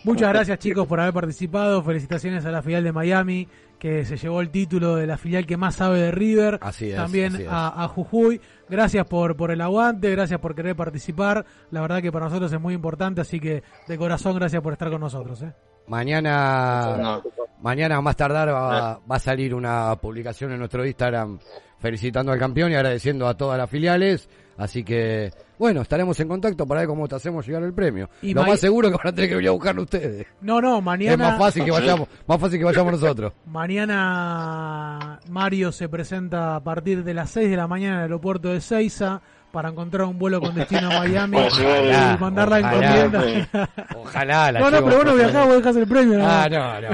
muchas 0.05 0.29
gracias 0.31 0.59
chicos 0.59 0.87
por 0.87 1.01
haber 1.01 1.13
participado. 1.15 1.83
Felicitaciones 1.83 2.45
a 2.47 2.51
la 2.51 2.63
filial 2.63 2.85
de 2.85 2.93
Miami 2.93 3.49
que 3.79 4.05
se 4.05 4.17
llevó 4.17 4.41
el 4.41 4.49
título 4.51 4.97
de 4.97 5.07
la 5.07 5.19
filial 5.19 5.47
que 5.47 5.57
más 5.57 5.77
sabe 5.77 6.01
de 6.01 6.11
River. 6.11 6.59
Así 6.63 6.91
es, 6.91 6.97
También 6.97 7.35
así 7.35 7.43
es. 7.45 7.49
A, 7.51 7.85
a 7.85 7.89
Jujuy. 7.89 8.41
Gracias 8.69 9.07
por, 9.07 9.37
por 9.37 9.51
el 9.51 9.61
aguante, 9.61 10.11
gracias 10.11 10.41
por 10.41 10.55
querer 10.55 10.75
participar. 10.75 11.45
La 11.71 11.81
verdad 11.81 12.03
que 12.03 12.11
para 12.11 12.27
nosotros 12.27 12.53
es 12.53 12.61
muy 12.61 12.75
importante, 12.75 13.21
así 13.21 13.39
que 13.39 13.63
de 13.87 13.99
corazón 13.99 14.35
gracias 14.37 14.61
por 14.63 14.73
estar 14.73 14.91
con 14.91 15.01
nosotros. 15.01 15.41
¿eh? 15.43 15.53
Mañana, 15.87 16.97
No. 16.97 17.23
mañana 17.61 17.97
a 17.97 18.01
más 18.01 18.17
tardar 18.17 18.49
va, 18.49 18.99
va 18.99 19.17
a 19.17 19.19
salir 19.21 19.55
una 19.55 19.95
publicación 19.97 20.53
en 20.53 20.59
nuestro 20.59 20.85
Instagram 20.85 21.39
felicitando 21.79 22.33
al 22.33 22.39
campeón 22.39 22.73
y 22.73 22.75
agradeciendo 22.75 23.29
a 23.29 23.37
todas 23.37 23.59
las 23.59 23.71
filiales. 23.71 24.29
Así 24.59 24.83
que, 24.85 25.31
bueno, 25.59 25.83
estaremos 25.83 26.19
en 26.20 26.28
contacto 26.28 26.66
para 26.66 26.81
ver 26.81 26.89
cómo 26.89 27.07
te 27.09 27.15
hacemos 27.15 27.47
llegar 27.47 27.62
el 27.62 27.74
premio. 27.74 28.09
Y 28.23 28.33
Lo 28.33 28.43
más 28.45 28.59
seguro 28.59 28.91
que 28.91 28.97
van 28.97 29.09
a 29.09 29.12
tener 29.12 29.28
que 29.28 29.37
venir 29.37 29.49
a 29.51 29.53
buscarlo 29.53 29.83
ustedes. 29.83 30.27
No, 30.41 30.61
no, 30.62 30.81
mañana. 30.81 31.12
Es 31.12 31.19
más 31.19 31.39
fácil 31.39 31.65
que 31.65 31.70
vayamos, 31.70 32.09
más 32.27 32.41
fácil 32.41 32.59
que 32.59 32.65
vayamos 32.65 32.93
nosotros. 32.93 33.33
Mañana 33.47 35.20
Mario 35.28 35.73
se 35.73 35.89
presenta 35.89 36.57
a 36.57 36.61
partir 36.61 37.05
de 37.05 37.15
las 37.15 37.31
6 37.31 37.51
de 37.51 37.57
la 37.57 37.66
mañana 37.66 37.93
en 37.95 37.99
el 37.99 38.03
aeropuerto 38.05 38.49
de 38.53 38.61
Seiza 38.61 39.20
para 39.53 39.69
encontrar 39.70 40.07
un 40.07 40.19
vuelo 40.19 40.41
con 40.41 40.55
destino 40.55 40.91
a 40.91 40.99
Miami 41.01 41.39
Ojalá, 41.39 42.15
y 42.16 42.20
mandar 42.20 42.49
la 42.49 42.59
ojalá, 42.59 43.01
encomienda. 43.05 43.70
Ojalá 43.97 44.53
la 44.53 44.61
No, 44.61 44.70
no, 44.70 44.85
pero 44.85 44.97
bueno, 44.97 45.15
viajás, 45.15 45.47
vos 45.47 45.57
dejás 45.57 45.77
el 45.77 45.87
premio. 45.87 46.19
¿no? 46.19 46.24
Ah, 46.27 46.49
no, 46.51 46.81
no. 46.81 46.89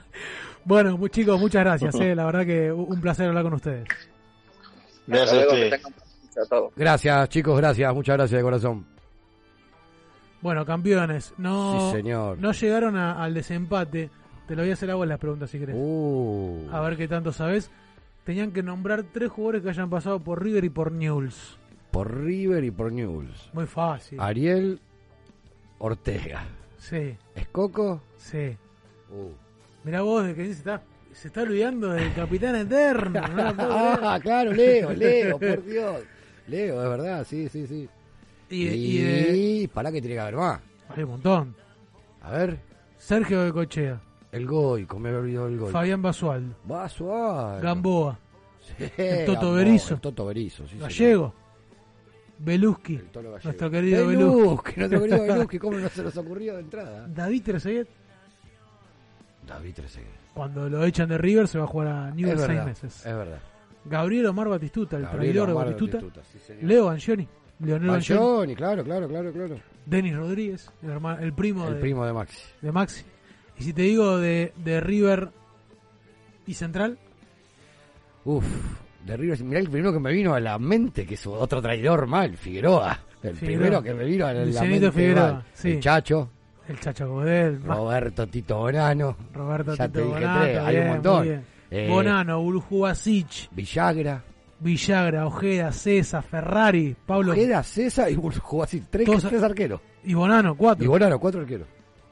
Bueno, 0.64 1.08
chicos, 1.08 1.40
muchas 1.40 1.64
gracias. 1.64 1.94
eh, 1.94 2.14
La 2.14 2.26
verdad 2.26 2.44
que 2.44 2.70
un 2.70 3.00
placer 3.00 3.26
hablar 3.28 3.42
con 3.44 3.54
ustedes. 3.54 3.86
Gracias 5.06 5.42
a 5.42 5.46
ustedes. 5.46 5.80
A 6.42 6.46
todos. 6.48 6.72
Gracias, 6.76 7.28
chicos, 7.28 7.56
gracias. 7.58 7.94
Muchas 7.94 8.16
gracias 8.16 8.38
de 8.38 8.42
corazón. 8.42 8.86
Bueno, 10.40 10.64
campeones, 10.64 11.34
no, 11.36 11.90
Sí, 11.90 11.96
señor. 11.96 12.38
no 12.38 12.52
llegaron 12.52 12.96
a- 12.96 13.22
al 13.22 13.34
desempate. 13.34 14.10
Te 14.46 14.54
lo 14.56 14.62
voy 14.62 14.70
a 14.70 14.74
hacer 14.74 14.90
a 14.90 14.94
vos 14.94 15.06
las 15.06 15.18
preguntas 15.18 15.50
si 15.50 15.58
querés. 15.58 15.74
Uh, 15.78 16.68
A 16.72 16.80
ver 16.80 16.96
qué 16.96 17.08
tanto 17.08 17.32
sabes. 17.32 17.70
Tenían 18.24 18.52
que 18.52 18.62
nombrar 18.62 19.02
tres 19.12 19.30
jugadores 19.30 19.62
que 19.62 19.70
hayan 19.70 19.90
pasado 19.90 20.20
por 20.20 20.42
River 20.42 20.64
y 20.64 20.70
por 20.70 20.92
Newell's. 20.92 21.56
por 21.90 22.14
River 22.22 22.62
y 22.64 22.70
por 22.70 22.92
News. 22.92 23.50
Muy 23.54 23.66
fácil. 23.66 24.20
Ariel 24.20 24.78
Ortega. 25.78 26.44
Sí, 26.76 27.16
¿Escoco? 27.34 28.02
sí. 28.16 28.56
Uh. 29.10 29.32
Mirá 29.84 30.02
vos, 30.02 30.24
de 30.26 30.34
que 30.34 30.44
se 30.44 30.50
está, 30.52 30.82
se 31.12 31.28
está 31.28 31.42
olvidando 31.42 31.88
del 31.88 32.12
Capitán 32.14 32.54
Eterno. 32.56 33.20
no. 33.26 33.54
Ah, 33.58 34.18
claro, 34.22 34.52
Leo, 34.52 34.92
Leo, 34.92 35.38
por 35.38 35.64
Dios. 35.64 36.00
Leo, 36.48 36.82
es 36.82 36.88
verdad, 36.88 37.24
sí, 37.28 37.48
sí, 37.48 37.66
sí. 37.66 37.88
Y, 38.50 38.66
y 38.66 38.98
de- 39.62 39.68
para 39.72 39.92
que 39.92 40.00
tiene 40.00 40.16
que 40.16 40.20
haber 40.20 40.36
más. 40.36 40.60
Hay 40.88 41.02
un 41.04 41.10
montón. 41.10 41.54
A 42.22 42.30
ver, 42.32 42.58
Sergio 42.96 43.42
de 43.44 43.52
Cochea, 43.52 44.00
el 44.32 44.46
Goico, 44.46 44.98
me 44.98 45.10
había 45.10 45.20
olvidado 45.20 45.48
el 45.48 45.58
gol. 45.58 45.72
Fabián 45.72 46.00
Basual, 46.02 46.54
Basual. 46.64 47.60
Gamboa, 47.60 48.18
Sí, 48.76 48.84
el 48.96 49.24
Toto 49.26 49.52
Berizo. 49.54 49.94
El 49.94 50.00
Toto 50.00 50.26
Berizo, 50.26 50.66
sí. 50.66 50.76
Gallego, 50.78 51.34
Gallego. 52.38 53.38
nuestro 53.44 53.70
querido. 53.70 54.06
Beluski, 54.08 54.72
nuestro 54.76 55.00
querido 55.00 55.22
Beluski, 55.26 55.58
¿cómo 55.58 55.78
no 55.78 55.88
se 55.88 56.02
nos 56.02 56.16
ocurrió 56.16 56.54
de 56.54 56.60
entrada? 56.60 57.06
David 57.08 57.42
Trezeguet, 57.44 57.88
David 59.46 59.74
Trezeguet. 59.74 60.10
cuando 60.34 60.68
lo 60.68 60.84
echan 60.84 61.08
de 61.08 61.18
River 61.18 61.48
se 61.48 61.58
va 61.58 61.64
a 61.64 61.66
jugar 61.66 61.88
a 61.88 62.10
Newell's 62.10 62.42
seis 62.42 62.64
meses. 62.64 63.06
es 63.06 63.14
verdad. 63.14 63.40
Gabriel 63.88 64.26
Omar 64.26 64.48
Batistuta, 64.48 64.96
el 64.96 65.02
Gabriel 65.04 65.20
traidor 65.32 65.48
de 65.48 65.54
Batistuta. 65.54 65.96
Batistuta, 65.98 66.22
sí, 66.32 66.38
señor. 66.38 66.64
Leo 66.64 66.86
Banchioni, 66.86 67.28
Leonel 67.60 67.88
Banchoni, 67.90 68.54
claro, 68.54 68.84
claro, 68.84 69.08
claro, 69.08 69.32
claro. 69.32 69.56
Denis 69.86 70.16
Rodríguez, 70.16 70.70
el, 70.82 70.90
hermano, 70.90 71.20
el 71.22 71.32
primo, 71.32 71.66
El 71.68 71.74
de, 71.74 71.80
primo 71.80 72.04
de 72.06 72.12
Maxi. 72.12 72.42
de 72.60 72.72
Maxi. 72.72 73.04
Y 73.58 73.62
si 73.64 73.72
te 73.72 73.82
digo 73.82 74.18
de, 74.18 74.52
de 74.56 74.80
River 74.80 75.30
y 76.46 76.54
Central, 76.54 76.98
Uf, 78.24 78.44
de 79.04 79.16
River, 79.16 79.42
mirá 79.44 79.60
el 79.60 79.70
primero 79.70 79.92
que 79.92 79.98
me 80.00 80.12
vino 80.12 80.34
a 80.34 80.40
la 80.40 80.58
mente, 80.58 81.06
que 81.06 81.14
es 81.14 81.26
otro 81.26 81.62
traidor 81.62 82.06
mal, 82.06 82.36
Figueroa. 82.36 82.98
El 83.22 83.34
Figueroa. 83.36 83.80
primero 83.80 83.82
que 83.82 83.94
me 83.94 84.04
vino 84.04 84.26
a 84.26 84.32
la 84.34 84.62
mente 84.62 84.92
Figueroa, 84.92 85.32
mal. 85.32 85.44
sí. 85.54 85.70
El 85.72 85.80
Chacho, 85.80 86.30
el 86.68 86.78
Chacho 86.78 87.08
Godel, 87.08 87.62
Roberto 87.62 88.26
Tito 88.26 88.58
Bonano, 88.58 89.16
Roberto 89.32 89.74
ya 89.74 89.88
Tito 89.88 89.98
te 90.00 90.04
dije 90.04 90.14
Bonato, 90.20 90.40
tres, 90.44 90.58
hay 90.58 90.76
un 90.76 90.88
montón. 90.88 91.44
Eh, 91.70 91.88
Bonano, 91.90 92.40
Urjubasic, 92.40 93.48
Villagra, 93.52 94.22
Villagra, 94.60 95.26
Ojeda, 95.26 95.70
César, 95.72 96.22
Ferrari, 96.22 96.96
Pablo 97.06 97.32
Ojeda, 97.32 97.62
César 97.62 98.10
y 98.10 98.18
así, 98.62 98.82
tres, 98.90 99.06
Todos- 99.06 99.24
tres 99.28 99.42
arqueros. 99.42 99.80
y 100.04 100.14
Bonano, 100.14 100.56
cuatro. 100.56 100.84
Y 100.84 100.88
Bonano, 100.88 101.18
cuatro 101.18 101.40
arqueros. 101.42 101.68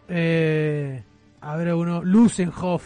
Eh, 0.08 1.02
a 1.40 1.56
ver 1.56 1.74
uno, 1.74 2.02
Lusenhoff, 2.04 2.84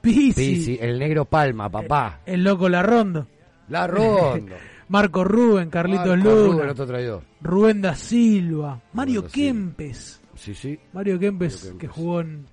Pizzi, 0.00 0.78
el 0.80 0.98
negro 0.98 1.24
Palma, 1.24 1.68
papá. 1.70 2.20
el 2.24 2.42
loco 2.44 2.68
Larrondo, 2.68 3.26
La 3.68 3.86
Rondo. 3.86 4.56
Marco 4.88 5.22
Rubén, 5.22 5.68
Carlitos 5.68 6.16
Marco 6.16 6.30
Luna, 6.30 6.72
Rubén. 6.72 7.20
Rubén 7.42 7.82
da 7.82 7.94
Silva, 7.94 8.80
Mario. 8.94 9.26
Kempes, 9.26 10.22
Sí, 10.34 10.54
sí. 10.54 10.78
Mario 10.94 11.18
Kempes, 11.18 11.54
Mario 11.64 11.68
Kempes. 11.72 11.74
que 11.78 11.88
jugó 11.88 12.20
en 12.22 12.46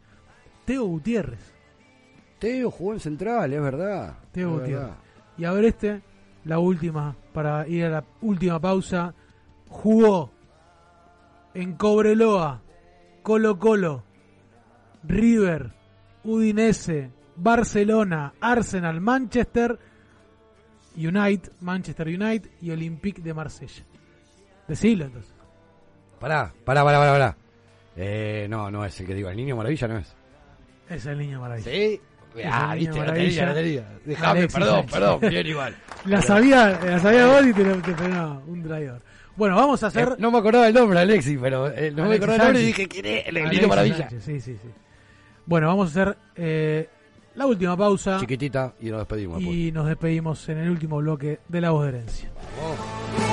Teo 0.65 0.83
Gutiérrez, 0.85 1.53
Teo 2.39 2.69
jugó 2.71 2.93
en 2.93 2.99
Central, 2.99 3.53
es 3.53 3.61
verdad. 3.61 4.15
Teo 4.31 4.49
es 4.49 4.53
Gutiérrez. 4.59 4.81
verdad. 4.83 4.97
Y 5.37 5.45
a 5.45 5.51
ver 5.51 5.65
este, 5.65 6.01
la 6.45 6.59
última, 6.59 7.15
para 7.33 7.67
ir 7.67 7.85
a 7.85 7.89
la 7.89 8.03
última 8.21 8.59
pausa, 8.59 9.13
jugó 9.69 10.31
en 11.53 11.73
Cobreloa, 11.75 12.61
Colo 13.23 13.57
Colo, 13.57 14.03
River, 15.03 15.71
Udinese, 16.23 17.11
Barcelona, 17.35 18.33
Arsenal, 18.39 19.01
Manchester 19.01 19.77
United, 20.95 21.51
Manchester 21.61 22.07
United 22.07 22.49
y 22.61 22.71
Olympique 22.71 23.21
de 23.21 23.33
Marsella. 23.33 23.83
Decilo 24.67 25.05
entonces. 25.05 25.33
Pará, 26.19 26.53
pará, 26.63 26.83
pará, 26.83 26.97
pará. 26.99 27.11
pará. 27.11 27.37
Eh, 27.97 28.47
no, 28.49 28.69
no 28.71 28.83
es 28.85 28.99
el 28.99 29.07
que 29.07 29.13
digo, 29.13 29.29
el 29.29 29.37
niño 29.37 29.55
maravilla 29.55 29.87
no 29.87 29.97
es. 29.97 30.15
Es 30.89 31.05
el 31.05 31.17
niño 31.17 31.39
maravilla. 31.39 31.69
¿Sí? 31.71 32.01
Ah, 32.43 32.75
viste, 32.75 32.99
tenía. 33.01 33.87
Dejame, 34.05 34.39
Alexis 34.39 34.59
perdón, 34.59 34.85
perdón, 34.91 35.19
bien 35.21 35.47
igual. 35.47 35.75
La 36.05 36.21
sabía, 36.21 36.79
la 36.83 36.99
sabía 36.99 37.27
vos 37.27 37.45
y 37.45 37.53
te, 37.53 37.63
te 37.63 37.95
frenó, 37.95 38.41
un 38.47 38.63
traidor. 38.63 39.01
Bueno, 39.35 39.55
vamos 39.55 39.83
a 39.83 39.87
hacer... 39.87 40.09
Eh, 40.09 40.15
no 40.17 40.31
me 40.31 40.37
acordaba 40.37 40.67
el 40.67 40.73
nombre, 40.73 40.99
Alexis, 40.99 41.37
pero 41.41 41.69
eh, 41.69 41.91
no 41.91 42.07
me 42.07 42.15
acordaba 42.15 42.35
el 42.35 42.43
nombre 42.43 42.63
y 42.63 42.65
dije, 42.67 42.87
¿quién 42.87 43.05
es? 43.05 43.27
El 43.27 43.67
maravilla. 43.67 43.97
Sánchez, 43.97 44.23
sí, 44.23 44.39
sí, 44.39 44.57
sí. 44.61 44.69
Bueno, 45.45 45.67
vamos 45.67 45.87
a 45.87 46.01
hacer 46.01 46.17
eh, 46.35 46.89
la 47.35 47.45
última 47.45 47.77
pausa 47.77 48.17
Chiquitita 48.19 48.73
y 48.79 48.89
nos 48.89 48.99
despedimos. 48.99 49.41
y 49.41 49.71
nos 49.71 49.87
despedimos 49.87 50.47
en 50.49 50.57
el 50.59 50.69
último 50.69 50.97
bloque 50.97 51.39
de 51.47 51.61
La 51.61 51.71
Voz 51.71 51.83
de 51.83 51.89
Herencia. 51.89 52.29
Abaco 52.61 53.24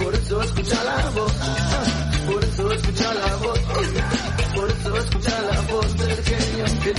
por 0.04 0.14
eso 0.14 0.44
escucha 0.44 0.84
la 0.84 1.10
voz, 1.12 1.34
por 2.28 2.44
eso 2.44 2.72
escucha 2.72 3.12
la 3.14 3.36
voz, 3.38 3.60
por 4.56 4.70
eso 4.70 4.98
escucha 4.98 5.42
la 5.42 5.62
voz 5.74 5.98
del 5.98 6.24
genio 6.24 6.66
que 6.84 6.94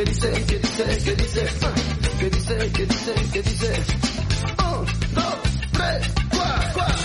que 0.00 0.06
dice, 0.06 0.30
que 0.46 0.58
dice, 0.58 0.84
que 1.04 1.14
dice, 1.14 1.46
que 2.18 2.30
dice, 2.30 2.72
que 2.72 2.86
dice, 2.86 3.14
que 3.32 3.42
dice, 3.42 3.72
un, 4.58 4.86
dos, 5.14 5.34
tres, 5.72 6.10
cuatro, 6.30 6.99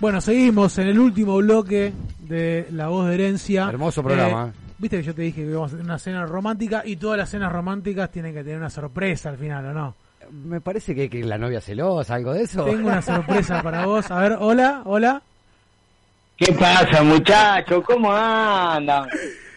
Bueno, 0.00 0.20
seguimos 0.22 0.78
en 0.78 0.88
el 0.88 0.98
último 0.98 1.36
bloque 1.36 1.92
de 2.20 2.66
La 2.72 2.88
Voz 2.88 3.08
de 3.08 3.14
Herencia. 3.14 3.68
Hermoso 3.68 4.02
programa. 4.02 4.48
Eh, 4.48 4.72
Viste 4.78 4.96
que 4.96 5.02
yo 5.02 5.14
te 5.14 5.22
dije 5.22 5.42
que 5.42 5.50
íbamos 5.50 5.72
a 5.72 5.74
hacer 5.74 5.84
una 5.84 5.98
cena 5.98 6.24
romántica 6.24 6.82
y 6.86 6.96
todas 6.96 7.18
las 7.18 7.28
cenas 7.28 7.52
románticas 7.52 8.10
tienen 8.10 8.32
que 8.32 8.42
tener 8.42 8.56
una 8.56 8.70
sorpresa 8.70 9.28
al 9.28 9.36
final, 9.36 9.66
¿o 9.66 9.72
no? 9.74 9.94
Me 10.32 10.62
parece 10.62 10.94
que, 10.94 11.10
que 11.10 11.22
la 11.22 11.36
novia 11.36 11.60
celosa, 11.60 12.14
algo 12.14 12.32
de 12.32 12.44
eso. 12.44 12.64
Tengo 12.64 12.88
una 12.88 13.02
sorpresa 13.02 13.62
para 13.62 13.84
vos. 13.84 14.10
A 14.10 14.20
ver, 14.20 14.36
hola, 14.40 14.80
hola. 14.86 15.20
¿Qué 16.34 16.50
pasa, 16.54 17.02
muchachos? 17.02 17.84
¿Cómo 17.84 18.10
andan? 18.10 19.06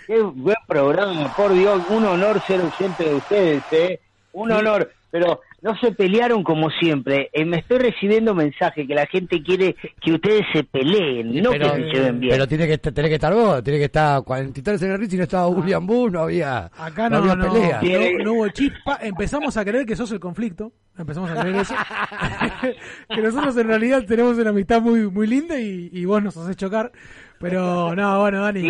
Qué 0.06 0.20
buen 0.22 0.58
programa, 0.68 1.34
por 1.34 1.54
Dios. 1.54 1.82
Un 1.90 2.04
honor 2.04 2.42
ser 2.46 2.60
oyente 2.60 3.06
de 3.06 3.16
ustedes, 3.16 3.64
¿eh? 3.72 4.00
Un 4.34 4.52
honor. 4.52 4.92
Pero 5.10 5.40
no 5.64 5.78
se 5.78 5.94
pelearon 5.94 6.44
como 6.44 6.70
siempre. 6.70 7.30
Eh, 7.32 7.46
me 7.46 7.60
estoy 7.60 7.80
recibiendo 7.80 8.36
mensajes 8.36 8.86
que 8.86 8.94
la 8.94 9.08
gente 9.08 9.42
quiere 9.42 9.76
que 10.02 10.12
ustedes 10.12 10.42
se 10.52 10.66
peleen, 10.66 11.42
no 11.42 11.52
pero, 11.52 11.74
que 11.74 11.84
se 11.84 11.88
lleven 11.88 12.20
bien. 12.20 12.34
Pero 12.34 12.48
tiene 12.48 12.68
que, 12.68 12.78
tener 12.78 13.10
que 13.10 13.16
estar 13.16 13.34
vos, 13.34 13.64
tiene 13.64 13.80
que 13.80 13.86
estar 13.86 14.22
43 14.24 14.82
en 14.82 14.92
el 14.92 15.00
Ritz 15.00 15.14
y 15.14 15.18
no 15.18 15.24
estaba 15.24 15.48
William 15.48 15.88
Bush, 15.88 16.12
no 16.12 16.24
había, 16.24 16.70
Acá 16.78 17.10
no, 17.10 17.18
había 17.18 17.36
no, 17.36 17.54
pelea. 17.54 17.82
no, 17.82 18.24
no 18.26 18.34
hubo 18.34 18.50
chispa. 18.50 19.00
Empezamos 19.02 19.56
a 19.56 19.64
creer 19.64 19.86
que 19.86 19.96
sos 19.96 20.12
el 20.12 20.20
conflicto. 20.20 20.74
Empezamos 20.98 21.32
a 21.32 21.40
creer 21.40 21.56
eso. 21.56 21.76
que 23.10 23.22
nosotros 23.22 23.56
en 23.56 23.68
realidad 23.68 24.04
tenemos 24.06 24.38
una 24.38 24.50
amistad 24.50 24.82
muy, 24.82 25.10
muy 25.10 25.28
linda 25.28 25.60
y, 25.60 25.90
y 25.94 26.04
vos 26.04 26.22
nos 26.22 26.36
haces 26.36 26.58
chocar. 26.58 26.92
Pero 27.44 27.94
no, 27.94 28.20
bueno, 28.22 28.42
Dani. 28.42 28.70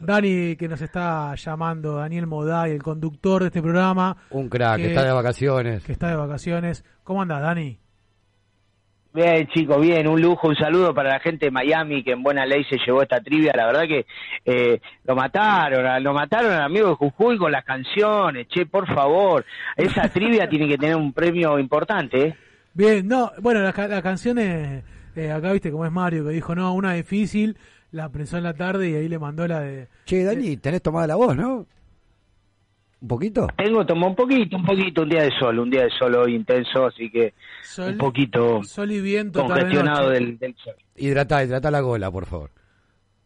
Dani, 0.00 0.56
que 0.56 0.66
nos 0.66 0.80
está 0.80 1.34
llamando, 1.34 1.96
Daniel 1.96 2.26
Moday, 2.26 2.72
el 2.72 2.82
conductor 2.82 3.42
de 3.42 3.48
este 3.48 3.60
programa. 3.60 4.16
Un 4.30 4.48
crack, 4.48 4.78
que 4.78 4.88
está 4.88 5.04
de 5.04 5.12
vacaciones. 5.12 5.84
Que 5.84 5.92
está 5.92 6.08
de 6.08 6.16
vacaciones. 6.16 6.84
¿Cómo 7.04 7.20
andas, 7.20 7.42
Dani? 7.42 7.78
Bien, 9.12 9.46
chicos, 9.48 9.80
bien, 9.80 10.06
un 10.06 10.22
lujo, 10.22 10.48
un 10.48 10.56
saludo 10.56 10.94
para 10.94 11.10
la 11.10 11.20
gente 11.20 11.46
de 11.46 11.50
Miami 11.50 12.02
que 12.04 12.12
en 12.12 12.22
buena 12.22 12.46
ley 12.46 12.64
se 12.64 12.78
llevó 12.78 13.02
esta 13.02 13.20
trivia. 13.20 13.52
La 13.54 13.66
verdad 13.66 13.82
que 13.82 14.06
eh, 14.44 14.80
lo 15.04 15.14
mataron, 15.14 16.02
lo 16.02 16.14
mataron 16.14 16.52
al 16.52 16.62
amigo 16.62 16.88
de 16.88 16.94
Jujuy 16.94 17.36
con 17.36 17.52
las 17.52 17.64
canciones. 17.64 18.46
Che, 18.48 18.66
por 18.66 18.86
favor, 18.86 19.44
esa 19.76 20.08
trivia 20.08 20.48
tiene 20.48 20.66
que 20.66 20.78
tener 20.78 20.96
un 20.96 21.12
premio 21.12 21.58
importante. 21.58 22.28
¿eh? 22.28 22.36
Bien, 22.72 23.06
no, 23.06 23.32
bueno, 23.42 23.60
las 23.60 23.76
la 23.76 24.00
canciones, 24.00 24.84
eh, 25.16 25.30
acá 25.30 25.52
viste 25.52 25.70
como 25.70 25.84
es 25.84 25.92
Mario 25.92 26.24
que 26.24 26.30
dijo, 26.30 26.54
no, 26.54 26.72
una 26.74 26.94
difícil, 26.94 27.56
la 27.92 28.08
pensó 28.08 28.36
en 28.36 28.44
la 28.44 28.54
tarde 28.54 28.90
y 28.90 28.94
ahí 28.94 29.08
le 29.08 29.18
mandó 29.18 29.46
la 29.46 29.60
de... 29.60 29.88
Che, 30.04 30.24
Dani, 30.24 30.56
tenés 30.56 30.82
tomada 30.82 31.06
la 31.06 31.16
voz, 31.16 31.36
¿no? 31.36 31.66
¿Un 33.02 33.08
poquito? 33.08 33.46
Tengo 33.56 33.84
tomado 33.86 34.10
un 34.10 34.16
poquito, 34.16 34.56
un 34.56 34.64
poquito, 34.64 35.02
un 35.02 35.08
día 35.08 35.22
de 35.22 35.30
sol, 35.38 35.58
un 35.58 35.70
día 35.70 35.84
de 35.84 35.90
sol 35.98 36.14
hoy 36.16 36.34
intenso, 36.34 36.84
así 36.86 37.10
que 37.10 37.32
sol, 37.62 37.92
un 37.92 37.98
poquito 37.98 38.62
sol 38.62 38.92
y 38.92 39.00
viento, 39.00 39.42
congestionado 39.42 40.10
del, 40.10 40.38
del, 40.38 40.54
sol. 40.56 40.74
Hidratá, 40.96 41.42
hidratá 41.42 41.70
la 41.70 41.80
gola, 41.80 42.10
por 42.10 42.26
favor. 42.26 42.50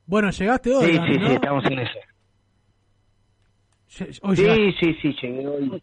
Bueno, 0.06 0.30
llegaste 0.30 0.72
hoy. 0.72 0.92
Sí, 0.92 0.96
Dani, 0.96 1.12
sí, 1.12 1.18
¿no? 1.18 1.26
sí, 1.26 1.34
estamos 1.34 1.64
en 1.66 1.78
eso. 1.80 1.98
Hoy 4.22 4.36
sí, 4.36 4.74
sí, 4.80 4.96
sí, 5.02 5.16
llegué 5.20 5.46
hoy. 5.46 5.82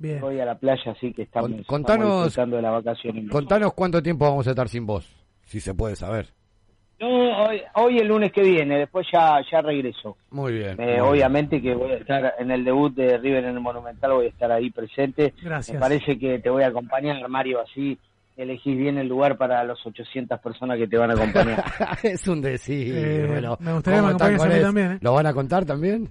Bien. 0.00 0.18
Voy 0.18 0.40
a 0.40 0.46
la 0.46 0.54
playa, 0.58 0.92
así 0.92 1.12
que 1.12 1.22
estamos, 1.22 1.50
Con, 1.50 1.64
contanos, 1.64 2.06
estamos 2.06 2.24
disfrutando 2.24 2.56
de 2.56 2.62
la 2.62 2.70
vacación. 2.70 3.28
Contanos 3.28 3.74
cuánto 3.74 4.02
tiempo 4.02 4.24
vamos 4.24 4.46
a 4.46 4.50
estar 4.50 4.66
sin 4.66 4.86
vos, 4.86 5.06
si 5.44 5.60
se 5.60 5.74
puede 5.74 5.94
saber. 5.94 6.28
No, 6.98 7.08
hoy, 7.44 7.60
hoy 7.74 7.98
el 7.98 8.08
lunes 8.08 8.32
que 8.32 8.40
viene, 8.40 8.78
después 8.78 9.06
ya 9.12 9.40
ya 9.52 9.60
regreso. 9.60 10.16
Muy 10.30 10.54
bien. 10.54 10.80
Eh, 10.80 11.00
muy 11.00 11.08
obviamente 11.10 11.58
bien. 11.58 11.74
que 11.74 11.78
voy 11.78 11.92
a 11.92 11.96
estar 11.96 12.34
en 12.38 12.50
el 12.50 12.64
debut 12.64 12.94
de 12.94 13.18
River 13.18 13.44
en 13.44 13.56
el 13.56 13.60
Monumental, 13.60 14.12
voy 14.12 14.26
a 14.26 14.30
estar 14.30 14.50
ahí 14.50 14.70
presente. 14.70 15.34
Gracias. 15.42 15.74
Me 15.74 15.80
parece 15.80 16.18
que 16.18 16.38
te 16.38 16.48
voy 16.48 16.62
a 16.62 16.68
acompañar, 16.68 17.28
Mario, 17.28 17.60
así 17.60 17.98
elegís 18.42 18.76
bien 18.76 18.98
el 18.98 19.08
lugar 19.08 19.36
para 19.36 19.62
los 19.64 19.84
800 19.84 20.40
personas 20.40 20.78
que 20.78 20.86
te 20.86 20.96
van 20.96 21.10
a 21.10 21.14
acompañar. 21.14 21.64
es 22.02 22.26
un 22.26 22.40
decir. 22.40 22.94
Eh, 22.96 23.26
bueno, 23.28 23.56
me 23.60 23.72
gustaría 23.72 24.00
que 24.00 24.06
me 24.06 24.12
¿cómo 24.12 24.16
están 24.16 24.34
acompañes 24.34 24.42
a 24.42 24.56
mí 24.56 24.62
también, 24.62 24.92
¿eh? 24.92 24.98
¿Lo 25.00 25.12
van 25.12 25.26
a 25.26 25.32
contar 25.32 25.64
también? 25.64 26.10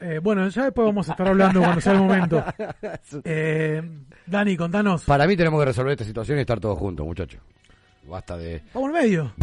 Eh, 0.00 0.20
bueno, 0.22 0.46
ya 0.48 0.64
después 0.64 0.86
vamos 0.86 1.08
a 1.08 1.12
estar 1.12 1.28
hablando 1.28 1.60
cuando 1.60 1.80
sea 1.80 1.92
el 1.92 1.98
momento. 1.98 2.44
Eh, 3.24 3.82
Dani, 4.26 4.56
contanos. 4.56 5.04
Para 5.04 5.26
mí 5.26 5.36
tenemos 5.36 5.60
que 5.60 5.66
resolver 5.66 5.92
esta 5.92 6.04
situación 6.04 6.38
y 6.38 6.42
estar 6.42 6.60
todos 6.60 6.78
juntos, 6.78 7.04
muchachos. 7.04 7.40
Basta 8.04 8.36
de... 8.36 8.62
Vamos 8.74 8.94
al 8.94 9.02
medio. 9.02 9.32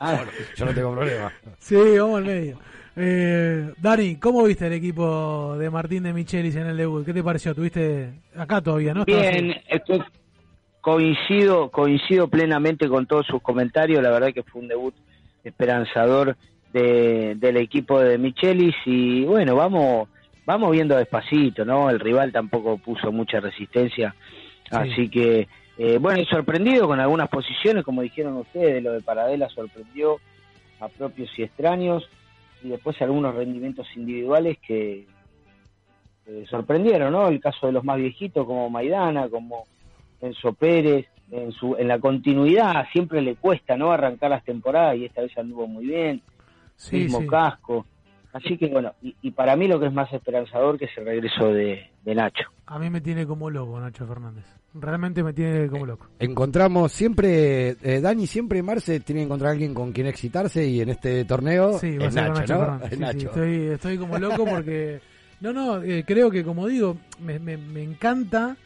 Ah, 0.00 0.22
yo 0.54 0.64
no 0.66 0.74
tengo 0.74 0.92
problema. 0.92 1.32
Sí, 1.58 1.74
vamos 1.98 2.18
al 2.18 2.24
medio. 2.24 2.58
Eh, 3.00 3.72
Dani, 3.80 4.16
¿cómo 4.16 4.42
viste 4.42 4.66
el 4.66 4.72
equipo 4.72 5.56
de 5.56 5.70
Martín 5.70 6.02
de 6.02 6.12
Michelis 6.12 6.56
en 6.56 6.66
el 6.66 6.76
debut? 6.76 7.04
¿Qué 7.06 7.12
te 7.14 7.22
pareció? 7.22 7.54
¿Tuviste 7.54 8.10
acá 8.36 8.60
todavía, 8.60 8.92
no? 8.92 9.04
Bien, 9.04 9.54
estoy- 9.68 10.02
coincido, 10.80 11.70
coincido 11.70 12.28
plenamente 12.28 12.88
con 12.88 13.06
todos 13.06 13.26
sus 13.26 13.40
comentarios. 13.42 14.02
La 14.02 14.10
verdad 14.10 14.32
que 14.32 14.42
fue 14.42 14.62
un 14.62 14.68
debut 14.68 14.94
esperanzador 15.44 16.36
de, 16.72 17.34
del 17.36 17.56
equipo 17.58 18.00
de 18.00 18.18
Michelis 18.18 18.74
y 18.84 19.24
bueno, 19.24 19.54
vamos, 19.54 20.08
vamos 20.44 20.70
viendo 20.72 20.96
despacito, 20.96 21.64
¿no? 21.64 21.90
El 21.90 22.00
rival 22.00 22.32
tampoco 22.32 22.78
puso 22.78 23.12
mucha 23.12 23.38
resistencia, 23.38 24.14
así 24.70 25.08
que 25.08 25.46
eh, 25.78 25.98
bueno, 25.98 26.24
sorprendido 26.24 26.86
con 26.88 26.98
algunas 27.00 27.28
posiciones, 27.28 27.84
como 27.84 28.02
dijeron 28.02 28.36
ustedes, 28.38 28.82
lo 28.82 28.92
de 28.92 29.00
Paradela 29.00 29.48
sorprendió 29.50 30.16
a 30.80 30.88
propios 30.88 31.30
y 31.38 31.42
extraños 31.44 32.08
y 32.62 32.68
después 32.68 33.00
algunos 33.02 33.34
rendimientos 33.34 33.86
individuales 33.96 34.58
que 34.66 35.06
eh, 36.26 36.44
sorprendieron, 36.48 37.12
¿no? 37.12 37.28
El 37.28 37.40
caso 37.40 37.66
de 37.66 37.72
los 37.72 37.84
más 37.84 37.96
viejitos 37.96 38.46
como 38.46 38.68
Maidana, 38.68 39.28
como 39.28 39.64
Enzo 40.20 40.52
Pérez, 40.52 41.06
en, 41.30 41.52
su, 41.52 41.76
en 41.76 41.88
la 41.88 41.98
continuidad 41.98 42.86
siempre 42.92 43.20
le 43.20 43.36
cuesta, 43.36 43.76
¿no? 43.76 43.92
Arrancar 43.92 44.30
las 44.30 44.44
temporadas 44.44 44.96
y 44.96 45.04
esta 45.04 45.22
vez 45.22 45.36
anduvo 45.38 45.66
muy 45.66 45.86
bien, 45.86 46.22
Sí, 46.76 46.96
mismo 46.96 47.20
sí. 47.20 47.26
casco. 47.26 47.86
Así 48.44 48.56
que 48.56 48.68
bueno, 48.68 48.92
y, 49.02 49.14
y 49.22 49.30
para 49.30 49.56
mí 49.56 49.68
lo 49.68 49.78
que 49.80 49.86
es 49.86 49.92
más 49.92 50.12
esperanzador 50.12 50.78
que 50.78 50.86
es 50.86 50.90
el 50.96 51.04
regreso 51.06 51.46
de, 51.52 51.90
de 52.04 52.14
Nacho. 52.14 52.44
A 52.66 52.78
mí 52.78 52.90
me 52.90 53.00
tiene 53.00 53.26
como 53.26 53.50
loco 53.50 53.78
Nacho 53.80 54.06
Fernández. 54.06 54.44
Realmente 54.74 55.22
me 55.22 55.32
tiene 55.32 55.68
como 55.68 55.86
loco. 55.86 56.06
Encontramos 56.18 56.92
siempre, 56.92 57.70
eh, 57.82 58.00
Dani, 58.00 58.26
siempre 58.26 58.62
Marce 58.62 59.00
tiene 59.00 59.20
que 59.22 59.24
encontrar 59.24 59.48
a 59.48 59.52
alguien 59.52 59.74
con 59.74 59.92
quien 59.92 60.06
excitarse 60.06 60.64
y 60.66 60.80
en 60.80 60.90
este 60.90 61.24
torneo 61.24 61.78
Sí, 61.78 61.96
es 62.00 62.14
Nacho, 62.14 62.32
Nacho 62.40 62.54
¿no? 62.54 62.60
Fernández. 62.60 62.84
Es 62.84 62.90
Sí, 62.90 62.96
sí, 62.96 63.00
Nacho. 63.00 63.26
estoy, 63.28 63.56
estoy 63.68 63.98
como 63.98 64.18
loco 64.18 64.44
porque... 64.44 65.00
No, 65.40 65.52
no, 65.52 65.82
eh, 65.82 66.04
creo 66.06 66.30
que 66.30 66.42
como 66.44 66.66
digo, 66.66 66.96
me, 67.20 67.38
me, 67.38 67.56
me 67.56 67.82
encanta 67.82 68.56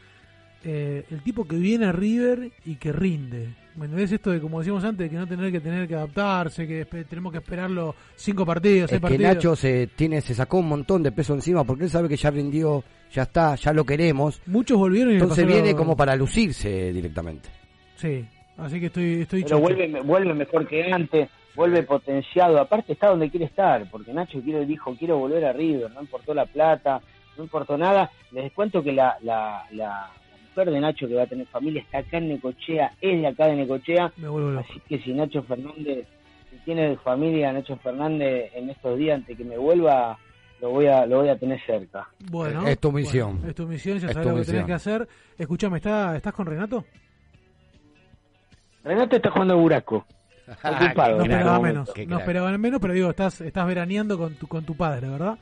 eh, 0.65 1.05
el 1.11 1.23
tipo 1.23 1.47
que 1.47 1.57
viene 1.57 1.87
a 1.87 1.93
River 1.93 2.51
y 2.65 2.77
que 2.77 2.93
rinde. 2.93 3.51
¿Me 3.75 3.87
entendés 3.87 4.13
esto 4.13 4.31
de, 4.31 4.41
como 4.41 4.59
decíamos 4.59 4.85
antes, 4.85 5.09
que 5.09 5.17
no 5.17 5.27
tener 5.27 5.51
que 5.51 5.61
tener 5.61 5.89
que 5.89 5.95
adaptarse, 5.95 6.67
que 6.67 6.85
tenemos 7.09 7.33
que 7.33 7.39
esperarlo 7.39 7.95
cinco 8.17 8.45
partidos, 8.45 8.91
seis 8.91 8.97
Es 8.97 9.01
que 9.09 9.15
partidos? 9.17 9.35
Nacho 9.35 9.57
se 9.57 9.87
tiene 9.87 10.21
se 10.21 10.35
sacó 10.35 10.59
un 10.59 10.69
montón 10.69 11.03
de 11.03 11.11
peso 11.11 11.33
encima 11.35 11.65
porque 11.65 11.85
él 11.85 11.91
sabe 11.91 12.09
que 12.09 12.17
ya 12.17 12.31
rindió, 12.31 12.85
ya 13.11 13.23
está, 13.23 13.55
ya 13.55 13.73
lo 13.73 13.85
queremos. 13.87 14.43
Muchos 14.47 14.77
volvieron 14.79 15.13
y 15.13 15.17
Entonces 15.17 15.47
lo- 15.47 15.53
viene 15.53 15.75
como 15.75 15.97
para 15.97 16.15
lucirse 16.17 16.93
directamente. 16.93 17.49
Sí, 17.97 18.25
así 18.59 18.79
que 18.79 18.87
estoy, 18.87 19.23
estoy 19.23 19.45
Pero 19.45 19.61
vuelve, 19.61 20.01
vuelve 20.03 20.35
mejor 20.35 20.67
que 20.69 20.93
antes. 20.93 21.31
vuelve 21.55 21.83
potenciado, 21.83 22.61
aparte 22.61 22.93
está 22.93 23.09
donde 23.09 23.31
quiere 23.31 23.47
estar, 23.47 23.89
porque 23.91 24.13
Nacho 24.13 24.41
quiere, 24.43 24.67
dijo, 24.67 24.95
quiero 24.99 25.19
volver 25.19 25.45
a 25.47 25.53
River, 25.53 25.91
no 25.93 26.01
importó 26.03 26.35
la 26.35 26.45
plata, 26.47 27.01
no 27.39 27.45
importó 27.45 27.79
nada, 27.79 28.11
les 28.33 28.53
cuento 28.53 28.83
que 28.83 28.93
la, 28.93 29.17
la, 29.23 29.65
la, 29.71 30.11
de 30.55 30.81
Nacho 30.81 31.09
que 31.09 31.15
va 31.15 31.23
a 31.23 31.27
tener 31.27 31.47
familia 31.47 31.83
está 31.83 31.99
acá 31.99 32.19
en 32.19 32.29
Necochea, 32.29 32.93
es 33.01 33.21
de 33.21 33.27
acá 33.27 33.47
de 33.47 33.57
Necochea, 33.57 34.13
así 34.59 34.81
que 34.89 34.99
si 35.01 35.13
Nacho 35.13 35.43
Fernández, 35.43 36.07
si 36.51 36.57
tiene 36.65 36.97
familia 36.99 37.53
Nacho 37.53 37.77
Fernández 37.77 38.51
en 38.55 38.71
estos 38.71 38.99
días 38.99 39.17
antes 39.17 39.37
que 39.37 39.45
me 39.45 39.57
vuelva, 39.57 40.19
lo 40.61 40.71
voy 40.71 40.87
a 40.87 41.07
lo 41.07 41.21
voy 41.21 41.29
a 41.29 41.39
tener 41.39 41.61
cerca. 41.65 42.09
Bueno, 42.31 42.67
es 42.67 42.79
tu 42.79 42.93
misión. 42.93 43.41
es 43.47 43.55
tu 43.55 43.67
misión, 43.67 43.99
ya 43.99 44.13
sabes 44.13 44.29
lo 44.29 44.37
que 44.37 44.45
tenés 44.45 44.67
que 44.67 44.73
hacer. 44.73 45.09
Escúchame, 45.39 45.79
¿está, 45.79 46.17
¿estás 46.17 46.33
con 46.35 46.47
Renato? 46.47 46.85
Renato 48.85 49.17
está 49.17 49.31
jugando 49.31 49.55
a 49.55 49.57
Buraco. 49.57 50.07
Ocupado, 50.65 51.19
no 51.19 51.23
esperaba 51.23 51.61
menos, 51.61 51.93
no 52.07 52.19
esperaba 52.19 52.59
menos, 52.59 52.81
pero 52.81 52.95
digo, 52.95 53.11
estás 53.11 53.41
estás 53.41 53.67
veraneando 53.67 54.19
con 54.19 54.35
tu 54.35 54.47
con 54.47 54.65
tu 54.65 54.77
padre, 54.77 55.09
¿verdad? 55.09 55.39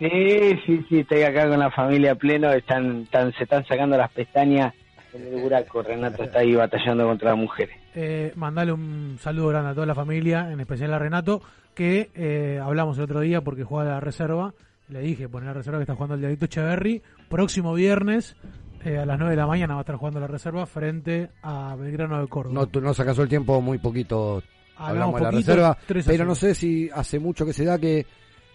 Sí, 0.00 0.58
sí, 0.64 0.84
sí, 0.88 1.00
estoy 1.00 1.22
acá 1.22 1.46
con 1.46 1.58
la 1.58 1.70
familia 1.70 2.14
pleno, 2.14 2.50
están, 2.50 3.02
están 3.02 3.34
se 3.34 3.44
están 3.44 3.66
sacando 3.66 3.98
las 3.98 4.10
pestañas 4.10 4.72
en 5.12 5.26
el 5.26 5.42
buraco, 5.42 5.82
Renato 5.82 6.22
está 6.22 6.38
ahí 6.38 6.54
batallando 6.54 7.04
contra 7.04 7.30
las 7.30 7.38
mujeres. 7.38 7.76
Eh, 7.94 8.32
mandale 8.34 8.72
un 8.72 9.18
saludo 9.20 9.48
grande 9.48 9.70
a 9.70 9.74
toda 9.74 9.86
la 9.86 9.94
familia, 9.94 10.50
en 10.50 10.60
especial 10.60 10.94
a 10.94 10.98
Renato, 10.98 11.42
que 11.74 12.08
eh, 12.14 12.58
hablamos 12.62 12.96
el 12.96 13.04
otro 13.04 13.20
día 13.20 13.42
porque 13.42 13.62
juega 13.62 13.90
la 13.90 14.00
reserva. 14.00 14.54
Le 14.88 15.00
dije, 15.00 15.28
poner 15.28 15.48
la 15.48 15.54
reserva 15.54 15.78
que 15.78 15.82
está 15.82 15.94
jugando 15.94 16.14
el 16.14 16.20
Diablito 16.20 16.46
Echeverry. 16.46 17.02
Próximo 17.28 17.74
viernes, 17.74 18.36
eh, 18.84 18.96
a 18.96 19.04
las 19.04 19.18
9 19.18 19.32
de 19.32 19.36
la 19.36 19.46
mañana, 19.46 19.74
va 19.74 19.80
a 19.80 19.82
estar 19.82 19.96
jugando 19.96 20.18
la 20.18 20.28
reserva 20.28 20.64
frente 20.64 21.28
a 21.42 21.76
Belgrano 21.76 22.20
de 22.22 22.26
Córdoba. 22.26 22.54
No, 22.54 22.66
tú, 22.66 22.80
no 22.80 22.94
se 22.94 23.02
el 23.02 23.28
tiempo 23.28 23.60
muy 23.60 23.76
poquito. 23.76 24.42
Hablamos, 24.76 25.16
de 25.16 25.20
la 25.20 25.30
reserva, 25.30 25.78
pero 26.06 26.24
no 26.24 26.34
sé 26.34 26.54
si 26.54 26.88
hace 26.94 27.18
mucho 27.18 27.44
que 27.44 27.52
se 27.52 27.66
da 27.66 27.78
que 27.78 28.06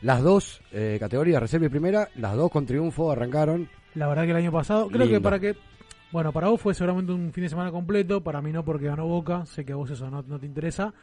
las 0.05 0.21
dos 0.21 0.61
eh, 0.71 0.97
categorías, 0.99 1.41
reserva 1.41 1.65
y 1.65 1.69
primera, 1.69 2.09
las 2.15 2.35
dos 2.35 2.51
con 2.51 2.67
triunfo 2.67 3.11
arrancaron. 3.11 3.67
La 3.95 4.07
verdad 4.07 4.25
que 4.25 4.31
el 4.31 4.37
año 4.37 4.51
pasado, 4.51 4.87
creo 4.87 5.07
que 5.07 5.19
para 5.19 5.39
que 5.39 5.55
bueno, 6.11 6.31
para 6.31 6.47
vos 6.47 6.61
fue 6.61 6.75
seguramente 6.75 7.11
un 7.11 7.33
fin 7.33 7.43
de 7.43 7.49
semana 7.49 7.71
completo, 7.71 8.21
para 8.21 8.39
mí 8.39 8.51
no 8.51 8.63
porque 8.63 8.85
ganó 8.85 9.07
Boca, 9.07 9.47
sé 9.47 9.65
que 9.65 9.73
a 9.73 9.75
vos 9.75 9.89
eso 9.89 10.07
no, 10.11 10.23
te 10.39 10.45
interesa. 10.45 10.93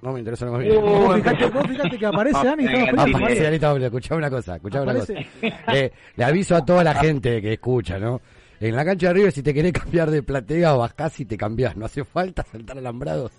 No 0.00 0.14
me 0.14 0.20
interesa, 0.20 0.46
no 0.46 0.52
me 0.52 0.64
interesa. 0.66 1.48
vos, 1.50 1.66
fíjate, 1.66 1.98
que 1.98 2.06
aparece 2.06 2.42
Dani, 2.42 2.66
aparece 2.96 3.58
Dani 3.58 3.84
escuchame 3.84 4.18
una 4.18 4.30
cosa, 4.30 4.56
escuchame 4.56 4.84
una 4.84 4.94
cosa. 4.94 5.12
Eh, 5.74 5.92
le 6.16 6.24
aviso 6.24 6.56
a 6.56 6.64
toda 6.64 6.82
la 6.82 6.94
gente 6.94 7.42
que 7.42 7.52
escucha, 7.52 7.98
¿no? 7.98 8.22
En 8.60 8.74
la 8.74 8.84
cancha 8.84 9.08
de 9.08 9.14
River, 9.14 9.32
si 9.32 9.42
te 9.42 9.52
querés 9.52 9.72
cambiar 9.72 10.10
de 10.10 10.22
platea 10.22 10.74
o 10.74 10.78
bajás 10.78 11.20
y 11.20 11.26
te 11.26 11.36
cambiás. 11.36 11.76
No 11.76 11.84
hace 11.84 12.02
falta 12.02 12.42
saltar 12.44 12.78
alambrados 12.78 13.30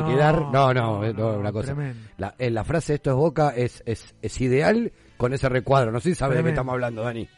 no, 0.00 0.06
quedar. 0.06 0.40
No, 0.52 0.72
no, 0.72 1.12
no, 1.12 1.38
una 1.38 1.52
cosa. 1.52 1.76
La, 2.16 2.34
en 2.38 2.54
la 2.54 2.64
frase 2.64 2.94
esto 2.94 3.10
es 3.10 3.16
boca 3.16 3.52
es, 3.56 3.82
es, 3.86 4.14
es 4.22 4.40
ideal 4.40 4.92
con 5.16 5.32
ese 5.32 5.48
recuadro. 5.48 5.92
No 5.92 6.00
sé 6.00 6.10
si 6.10 6.14
sabes 6.14 6.38
de 6.38 6.44
qué 6.44 6.50
estamos 6.50 6.72
hablando, 6.72 7.02
Dani. 7.02 7.28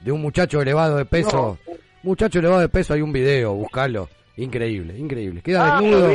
De 0.00 0.12
un 0.12 0.20
muchacho 0.20 0.60
elevado 0.60 0.96
de 0.96 1.04
peso. 1.04 1.58
Muchacho 2.02 2.38
elevado 2.38 2.60
de 2.60 2.68
peso, 2.68 2.94
hay 2.94 3.02
un 3.02 3.12
video, 3.12 3.54
buscalo. 3.54 4.08
Increíble, 4.36 4.96
increíble. 4.96 5.42
Queda 5.42 5.78
ah, 5.78 5.80
desnudo. 5.80 6.14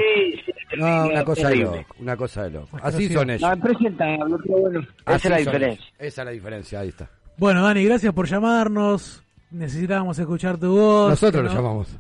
no, 0.78 1.08
una 1.08 1.24
cosa 1.26 1.50
de 1.50 1.56
loco, 1.58 1.86
una 2.00 2.16
cosa 2.16 2.44
de 2.44 2.52
loco. 2.52 2.78
Así 2.82 3.10
son 3.10 3.30
ellos. 3.30 3.50
No, 3.50 3.62
presentan, 3.62 4.18
bueno. 4.46 4.82
Esa 5.06 5.16
es 5.16 5.30
la 5.30 5.38
diferencia. 5.38 5.86
Esa 6.00 6.22
es 6.22 6.26
la 6.26 6.32
diferencia, 6.32 6.80
ahí 6.80 6.90
está. 6.90 7.10
Bueno, 7.38 7.64
Dani, 7.64 7.84
gracias 7.84 8.14
por 8.14 8.28
llamarnos. 8.28 9.24
Necesitábamos 9.52 10.18
escuchar 10.18 10.58
tu 10.58 10.76
voz. 10.76 11.10
Nosotros 11.10 11.44
lo 11.44 11.54
llamamos. 11.54 11.96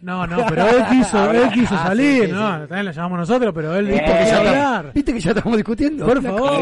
No, 0.00 0.26
no, 0.26 0.44
pero 0.48 0.68
él 0.68 0.84
quiso, 0.90 1.30
él 1.32 1.50
quiso 1.50 1.74
ah, 1.74 1.86
salir, 1.88 2.30
¿no? 2.30 2.58
También 2.60 2.86
lo 2.86 2.92
llamamos 2.92 3.18
nosotros, 3.20 3.52
pero 3.54 3.76
él 3.76 3.86
dijo 3.88 4.04
que 4.04 4.26
ya 4.26 4.38
hablar. 4.38 4.92
¿Viste 4.94 5.12
que 5.12 5.20
ya 5.20 5.30
estamos 5.30 5.56
discutiendo? 5.56 6.06
Por 6.06 6.22
favor, 6.22 6.60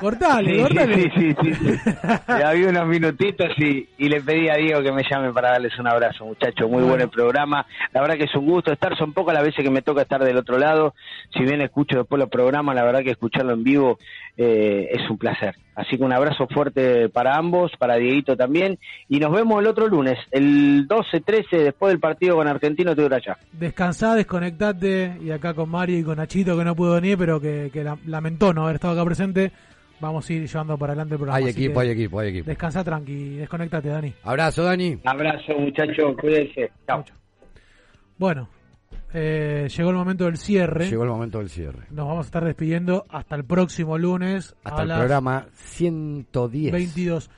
cortale, 0.00 0.62
cortale. 0.62 0.94
Sí, 0.94 1.10
sí, 1.16 1.36
sí. 1.42 1.54
sí. 1.54 1.90
había 2.26 2.68
unos 2.68 2.86
minutitos 2.86 3.48
y, 3.58 3.88
y, 3.98 4.08
le 4.08 4.20
pedí 4.22 4.48
a 4.48 4.54
Diego 4.54 4.82
que 4.82 4.92
me 4.92 5.02
llame 5.08 5.32
para 5.32 5.52
darles 5.52 5.78
un 5.78 5.86
abrazo, 5.86 6.24
muchachos. 6.24 6.68
Muy 6.70 6.82
buen 6.82 7.00
el 7.00 7.10
programa. 7.10 7.66
La 7.92 8.00
verdad 8.00 8.16
que 8.16 8.24
es 8.24 8.34
un 8.34 8.46
gusto 8.46 8.72
estar, 8.72 8.96
son 8.96 9.12
pocas 9.12 9.34
las 9.34 9.44
veces 9.44 9.64
que 9.64 9.70
me 9.70 9.82
toca 9.82 10.02
estar 10.02 10.22
del 10.22 10.36
otro 10.36 10.58
lado. 10.58 10.94
Si 11.32 11.40
bien 11.44 11.60
escucho 11.60 11.98
después 11.98 12.18
los 12.18 12.28
programas, 12.28 12.74
la 12.74 12.84
verdad 12.84 13.02
que 13.02 13.10
escucharlo 13.10 13.52
en 13.52 13.64
vivo 13.64 13.98
eh, 14.36 14.88
es 14.92 15.08
un 15.10 15.18
placer. 15.18 15.54
Así 15.78 15.96
que 15.96 16.02
un 16.02 16.12
abrazo 16.12 16.48
fuerte 16.48 17.08
para 17.08 17.36
ambos, 17.36 17.70
para 17.78 17.94
Dieguito 17.94 18.36
también, 18.36 18.80
y 19.08 19.20
nos 19.20 19.32
vemos 19.32 19.60
el 19.60 19.68
otro 19.68 19.86
lunes, 19.86 20.18
el 20.32 20.88
12-13, 20.88 21.62
después 21.62 21.92
del 21.92 22.00
partido 22.00 22.34
con 22.34 22.48
Argentino, 22.48 22.96
te 22.96 23.04
allá. 23.04 23.38
Descansá, 23.52 24.16
desconectate, 24.16 25.18
y 25.22 25.30
acá 25.30 25.54
con 25.54 25.68
Mario 25.68 25.96
y 25.96 26.02
con 26.02 26.16
Nachito, 26.16 26.58
que 26.58 26.64
no 26.64 26.74
pudo 26.74 26.96
venir, 26.96 27.16
pero 27.16 27.40
que, 27.40 27.70
lamentó 28.06 28.52
no 28.52 28.64
haber 28.64 28.74
estado 28.74 28.94
acá 28.94 29.04
presente, 29.04 29.52
vamos 30.00 30.28
a 30.28 30.32
ir 30.32 30.48
llevando 30.48 30.76
para 30.76 30.94
adelante 30.94 31.14
el 31.14 31.18
programa. 31.20 31.38
Hay 31.38 31.48
equipo, 31.52 31.78
hay 31.78 31.90
equipo, 31.90 32.18
hay 32.18 32.28
equipo. 32.30 32.46
Descansá 32.46 32.82
tranqui, 32.82 33.36
desconectate, 33.36 33.88
Dani. 33.88 34.12
Abrazo, 34.24 34.64
Dani. 34.64 34.98
Abrazo, 35.04 35.52
muchachos, 35.60 36.16
cuídense. 36.20 36.72
Chao. 36.88 37.04
Bueno, 38.16 38.48
eh, 39.12 39.68
llegó 39.74 39.90
el 39.90 39.96
momento 39.96 40.24
del 40.24 40.36
cierre. 40.36 40.88
Llegó 40.88 41.04
el 41.04 41.10
momento 41.10 41.38
del 41.38 41.48
cierre. 41.48 41.86
Nos 41.90 42.06
vamos 42.06 42.26
a 42.26 42.28
estar 42.28 42.44
despidiendo 42.44 43.06
hasta 43.08 43.36
el 43.36 43.44
próximo 43.44 43.96
lunes. 43.96 44.54
Hasta 44.64 44.82
el 44.82 44.88
programa 44.88 45.46
110. 45.54 46.72
22. 46.72 47.30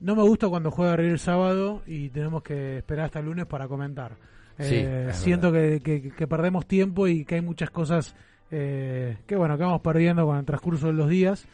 No 0.00 0.16
me 0.16 0.22
gusta 0.22 0.48
cuando 0.48 0.70
juega 0.70 0.96
River 0.96 1.12
el 1.12 1.18
sábado 1.18 1.82
y 1.86 2.08
tenemos 2.08 2.42
que 2.42 2.78
esperar 2.78 3.06
hasta 3.06 3.20
el 3.20 3.26
lunes 3.26 3.46
para 3.46 3.68
comentar. 3.68 4.16
Eh, 4.58 5.10
siento 5.12 5.52
que, 5.52 6.26
perdemos 6.28 6.66
tiempo 6.66 7.06
y 7.06 7.24
que 7.24 7.36
hay 7.36 7.40
muchas 7.40 7.70
cosas 7.70 8.14
eh, 8.50 9.16
que 9.26 9.34
bueno 9.34 9.56
que 9.56 9.64
vamos 9.64 9.80
perdiendo 9.80 10.26
con 10.26 10.38
el 10.38 10.44
transcurso 10.44 10.88
de 10.88 10.92
los 10.92 11.08
días. 11.08 11.46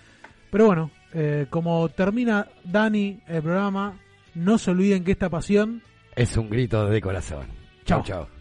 Pero 0.50 0.66
bueno, 0.66 0.90
como 1.50 1.90
termina 1.90 2.46
Dani 2.64 3.20
el 3.28 3.42
programa, 3.42 3.98
no 4.34 4.56
se 4.56 4.70
olviden 4.70 5.04
que 5.04 5.12
esta 5.12 5.28
pasión 5.28 5.82
es 6.16 6.36
un 6.36 6.50
grito 6.50 6.86
de 6.86 7.00
corazón. 7.00 7.46
Chao, 7.84 8.02
chao. 8.02 8.37